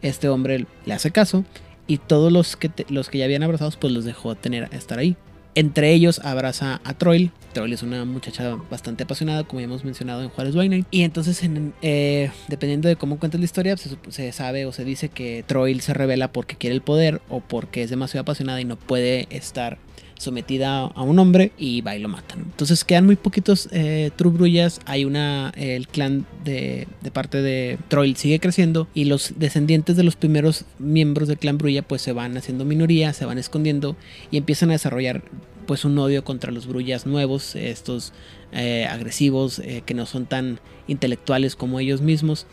Este 0.00 0.30
hombre 0.30 0.64
le 0.86 0.94
hace 0.94 1.10
caso 1.10 1.44
y 1.86 1.98
todos 1.98 2.32
los 2.32 2.56
que, 2.56 2.70
los 2.88 3.10
que 3.10 3.18
ya 3.18 3.26
habían 3.26 3.42
abrazados 3.42 3.76
pues 3.76 3.92
los 3.92 4.06
dejó 4.06 4.34
tener, 4.36 4.70
estar 4.72 4.98
ahí. 4.98 5.16
Entre 5.56 5.90
ellos 5.94 6.20
abraza 6.22 6.82
a 6.84 6.92
Troil. 6.92 7.32
Troil 7.54 7.72
es 7.72 7.82
una 7.82 8.04
muchacha 8.04 8.58
bastante 8.70 9.04
apasionada, 9.04 9.44
como 9.44 9.60
ya 9.60 9.64
hemos 9.64 9.86
mencionado 9.86 10.22
en 10.22 10.28
Juárez 10.28 10.54
by 10.54 10.84
Y 10.90 11.02
entonces, 11.02 11.40
eh, 11.80 12.30
dependiendo 12.48 12.88
de 12.88 12.96
cómo 12.96 13.18
cuentas 13.18 13.40
la 13.40 13.46
historia, 13.46 13.74
se, 13.78 14.32
sabe 14.32 14.66
o 14.66 14.72
se 14.72 14.84
dice 14.84 15.08
que 15.08 15.44
Troil 15.46 15.80
se 15.80 15.94
revela 15.94 16.30
porque 16.30 16.56
quiere 16.56 16.76
el 16.76 16.82
poder 16.82 17.22
o 17.30 17.40
porque 17.40 17.82
es 17.82 17.88
demasiado 17.88 18.20
apasionada 18.20 18.60
y 18.60 18.66
no 18.66 18.76
puede 18.76 19.28
estar 19.30 19.78
sometida 20.18 20.80
a 20.80 21.02
un 21.02 21.18
hombre 21.18 21.52
y 21.58 21.80
va 21.80 21.96
y 21.96 22.00
lo 22.00 22.08
matan. 22.08 22.40
Entonces 22.40 22.84
quedan 22.84 23.06
muy 23.06 23.16
poquitos 23.16 23.68
eh, 23.72 24.10
Trubrullas. 24.16 24.80
Hay 24.86 25.04
una, 25.04 25.52
el 25.56 25.88
clan 25.88 26.26
de, 26.44 26.86
parte 27.12 27.42
de 27.42 27.78
Troil 27.88 28.16
sigue 28.16 28.40
creciendo 28.40 28.88
y 28.94 29.04
los 29.04 29.34
descendientes 29.36 29.96
de 29.96 30.02
los 30.02 30.16
primeros 30.16 30.64
miembros 30.78 31.28
del 31.28 31.38
clan 31.38 31.58
Brulla 31.58 31.82
pues 31.82 32.02
se 32.02 32.12
van 32.12 32.36
haciendo 32.36 32.64
minoría, 32.64 33.12
se 33.12 33.24
van 33.24 33.38
escondiendo 33.38 33.96
y 34.30 34.38
empiezan 34.38 34.70
a 34.70 34.72
desarrollar 34.72 35.22
pues 35.66 35.84
un 35.84 35.98
odio 35.98 36.24
contra 36.24 36.52
los 36.52 36.66
Brullas 36.66 37.06
nuevos, 37.06 37.56
estos 37.56 38.12
eh, 38.52 38.86
agresivos 38.88 39.58
eh, 39.58 39.82
que 39.84 39.94
no 39.94 40.06
son 40.06 40.26
tan 40.26 40.60
intelectuales 40.86 41.56
como 41.56 41.80
ellos 41.80 42.00
mismos 42.00 42.46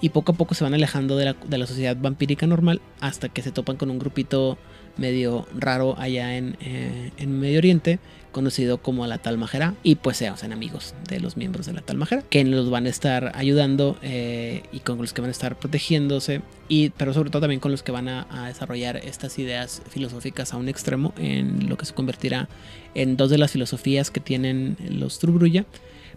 y 0.00 0.10
poco 0.10 0.32
a 0.32 0.34
poco 0.34 0.54
se 0.54 0.64
van 0.64 0.74
alejando 0.74 1.16
de 1.16 1.26
la, 1.26 1.36
de 1.46 1.58
la 1.58 1.66
sociedad 1.66 1.96
vampírica 1.96 2.46
normal 2.46 2.80
hasta 3.00 3.28
que 3.28 3.42
se 3.42 3.52
topan 3.52 3.76
con 3.76 3.90
un 3.90 3.98
grupito 3.98 4.58
medio 4.98 5.46
raro 5.56 5.98
allá 5.98 6.36
en, 6.36 6.56
eh, 6.60 7.12
en 7.16 7.40
Medio 7.40 7.58
Oriente, 7.58 7.98
conocido 8.32 8.78
como 8.78 9.06
la 9.06 9.18
Talmajera, 9.18 9.74
y 9.82 9.96
pues 9.96 10.16
se 10.16 10.28
hacen 10.28 10.52
amigos 10.52 10.94
de 11.08 11.20
los 11.20 11.36
miembros 11.36 11.66
de 11.66 11.72
la 11.72 11.80
Talmajera, 11.80 12.22
que 12.22 12.44
los 12.44 12.70
van 12.70 12.86
a 12.86 12.88
estar 12.88 13.32
ayudando 13.34 13.96
eh, 14.02 14.62
y 14.70 14.80
con 14.80 14.98
los 14.98 15.12
que 15.12 15.20
van 15.20 15.28
a 15.28 15.32
estar 15.32 15.58
protegiéndose, 15.58 16.42
y, 16.68 16.90
pero 16.90 17.14
sobre 17.14 17.30
todo 17.30 17.40
también 17.40 17.60
con 17.60 17.72
los 17.72 17.82
que 17.82 17.92
van 17.92 18.08
a, 18.08 18.46
desarrollar 18.46 18.96
estas 18.98 19.38
ideas 19.38 19.82
filosóficas 19.88 20.52
a 20.52 20.56
un 20.56 20.68
extremo, 20.68 21.14
en 21.18 21.68
lo 21.68 21.76
que 21.76 21.86
se 21.86 21.94
convertirá 21.94 22.48
en 22.94 23.16
dos 23.16 23.30
de 23.30 23.38
las 23.38 23.52
filosofías 23.52 24.10
que 24.10 24.20
tienen 24.20 24.76
los 24.88 25.18
Trubruya, 25.18 25.64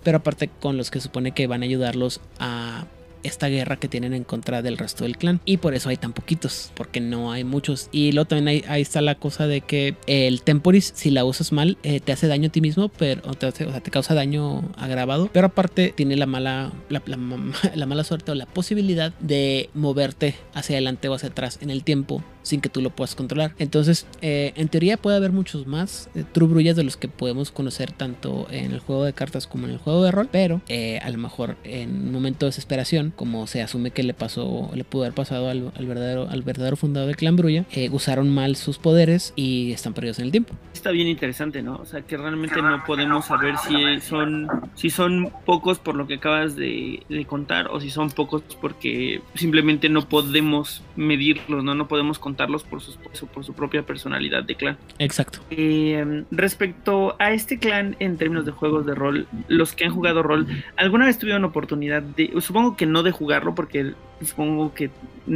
pero 0.03 0.17
aparte 0.17 0.47
con 0.47 0.77
los 0.77 0.91
que 0.91 0.99
supone 0.99 1.31
que 1.31 1.47
van 1.47 1.61
a 1.63 1.65
ayudarlos 1.65 2.21
a 2.39 2.85
esta 3.23 3.47
guerra 3.47 3.77
que 3.77 3.87
tienen 3.87 4.13
en 4.13 4.23
contra 4.23 4.61
del 4.61 4.77
resto 4.77 5.03
del 5.03 5.17
clan. 5.17 5.41
Y 5.45 5.57
por 5.57 5.73
eso 5.73 5.89
hay 5.89 5.97
tan 5.97 6.13
poquitos, 6.13 6.71
porque 6.75 6.99
no 6.99 7.31
hay 7.31 7.43
muchos. 7.43 7.89
Y 7.91 8.11
luego 8.11 8.27
también 8.27 8.63
ahí 8.67 8.81
está 8.81 9.01
la 9.01 9.15
cosa 9.15 9.47
de 9.47 9.61
que 9.61 9.95
el 10.07 10.41
temporis, 10.41 10.91
si 10.95 11.11
la 11.11 11.25
usas 11.25 11.51
mal, 11.51 11.77
eh, 11.83 11.99
te 11.99 12.11
hace 12.11 12.27
daño 12.27 12.47
a 12.47 12.51
ti 12.51 12.61
mismo, 12.61 12.89
pero 12.89 13.21
o, 13.29 13.33
sea, 13.39 13.51
te 13.51 13.91
causa 13.91 14.13
daño 14.13 14.63
agravado. 14.77 15.29
Pero 15.31 15.47
aparte 15.47 15.93
tiene 15.95 16.15
la 16.15 16.25
mala, 16.25 16.71
la, 16.89 17.01
la 17.75 17.85
mala 17.85 18.03
suerte 18.03 18.31
o 18.31 18.35
la 18.35 18.45
posibilidad 18.45 19.13
de 19.19 19.69
moverte 19.73 20.35
hacia 20.53 20.75
adelante 20.75 21.07
o 21.07 21.13
hacia 21.13 21.29
atrás 21.29 21.59
en 21.61 21.69
el 21.69 21.83
tiempo 21.83 22.23
sin 22.43 22.61
que 22.61 22.69
tú 22.69 22.81
lo 22.81 22.89
puedas 22.89 23.15
controlar. 23.15 23.53
Entonces, 23.59 24.07
eh, 24.21 24.53
en 24.55 24.67
teoría 24.67 24.97
puede 24.97 25.17
haber 25.17 25.31
muchos 25.31 25.67
más 25.67 26.09
eh, 26.15 26.23
True 26.31 26.61
de 26.61 26.83
los 26.83 26.97
que 26.97 27.07
podemos 27.07 27.51
conocer 27.51 27.91
tanto 27.91 28.47
en 28.51 28.71
el 28.71 28.79
juego 28.79 29.03
de 29.03 29.13
cartas 29.13 29.47
como 29.47 29.65
en 29.65 29.71
el 29.71 29.77
juego 29.77 30.03
de 30.03 30.11
rol, 30.11 30.29
pero 30.31 30.61
eh, 30.67 30.99
a 31.01 31.09
lo 31.09 31.17
mejor 31.17 31.57
en 31.63 32.07
un 32.07 32.11
momento 32.11 32.45
de 32.45 32.49
desesperación, 32.49 33.13
como 33.15 33.47
se 33.47 33.61
asume 33.61 33.91
que 33.91 34.03
le 34.03 34.13
pasó, 34.13 34.69
le 34.73 34.83
pudo 34.83 35.03
haber 35.03 35.13
pasado 35.13 35.49
al, 35.49 35.71
verdadero, 35.79 36.29
al 36.29 36.41
verdadero 36.43 36.75
fundador 36.75 37.07
del 37.07 37.15
clan 37.15 37.35
Brulla, 37.35 37.65
usaron 37.91 38.29
mal 38.29 38.55
sus 38.55 38.77
poderes 38.77 39.33
y 39.35 39.71
están 39.71 39.93
perdidos 39.93 40.19
en 40.19 40.25
el 40.25 40.31
tiempo. 40.31 40.53
Está 40.73 40.91
bien 40.91 41.07
interesante, 41.07 41.61
¿no? 41.61 41.75
O 41.75 41.85
sea, 41.85 42.01
que 42.01 42.17
realmente 42.17 42.61
no 42.61 42.83
podemos 42.85 43.25
saber 43.25 43.55
si 43.57 43.99
son, 44.01 44.47
si 44.75 44.89
son 44.89 45.31
pocos 45.45 45.79
por 45.79 45.95
lo 45.95 46.07
que 46.07 46.15
acabas 46.15 46.55
de, 46.55 47.03
de 47.09 47.25
contar 47.25 47.67
o 47.67 47.79
si 47.79 47.89
son 47.89 48.09
pocos 48.09 48.43
porque 48.59 49.21
simplemente 49.35 49.89
no 49.89 50.07
podemos 50.07 50.83
medirlos, 50.95 51.63
¿no? 51.63 51.75
No 51.75 51.87
podemos 51.87 52.19
contarlos 52.31 52.63
por, 52.63 52.79
sus, 52.81 52.95
por 52.95 53.43
su 53.43 53.53
propia 53.53 53.83
personalidad 53.83 54.43
de 54.43 54.55
clan. 54.55 54.77
Exacto. 54.99 55.39
Eh, 55.49 56.23
respecto 56.31 57.15
a 57.19 57.33
este 57.33 57.59
clan 57.59 57.97
en 57.99 58.15
términos 58.15 58.45
de 58.45 58.53
juegos 58.53 58.85
de 58.85 58.95
rol, 58.95 59.27
los 59.49 59.73
que 59.73 59.83
han 59.83 59.93
jugado 59.93 60.23
rol, 60.23 60.47
¿alguna 60.77 61.07
vez 61.07 61.17
tuvieron 61.17 61.43
oportunidad 61.43 62.01
de, 62.01 62.31
supongo 62.39 62.77
que 62.77 62.85
no 62.85 63.03
de 63.03 63.11
jugarlo 63.11 63.53
porque 63.53 63.93
supongo 64.25 64.73
que 64.73 64.89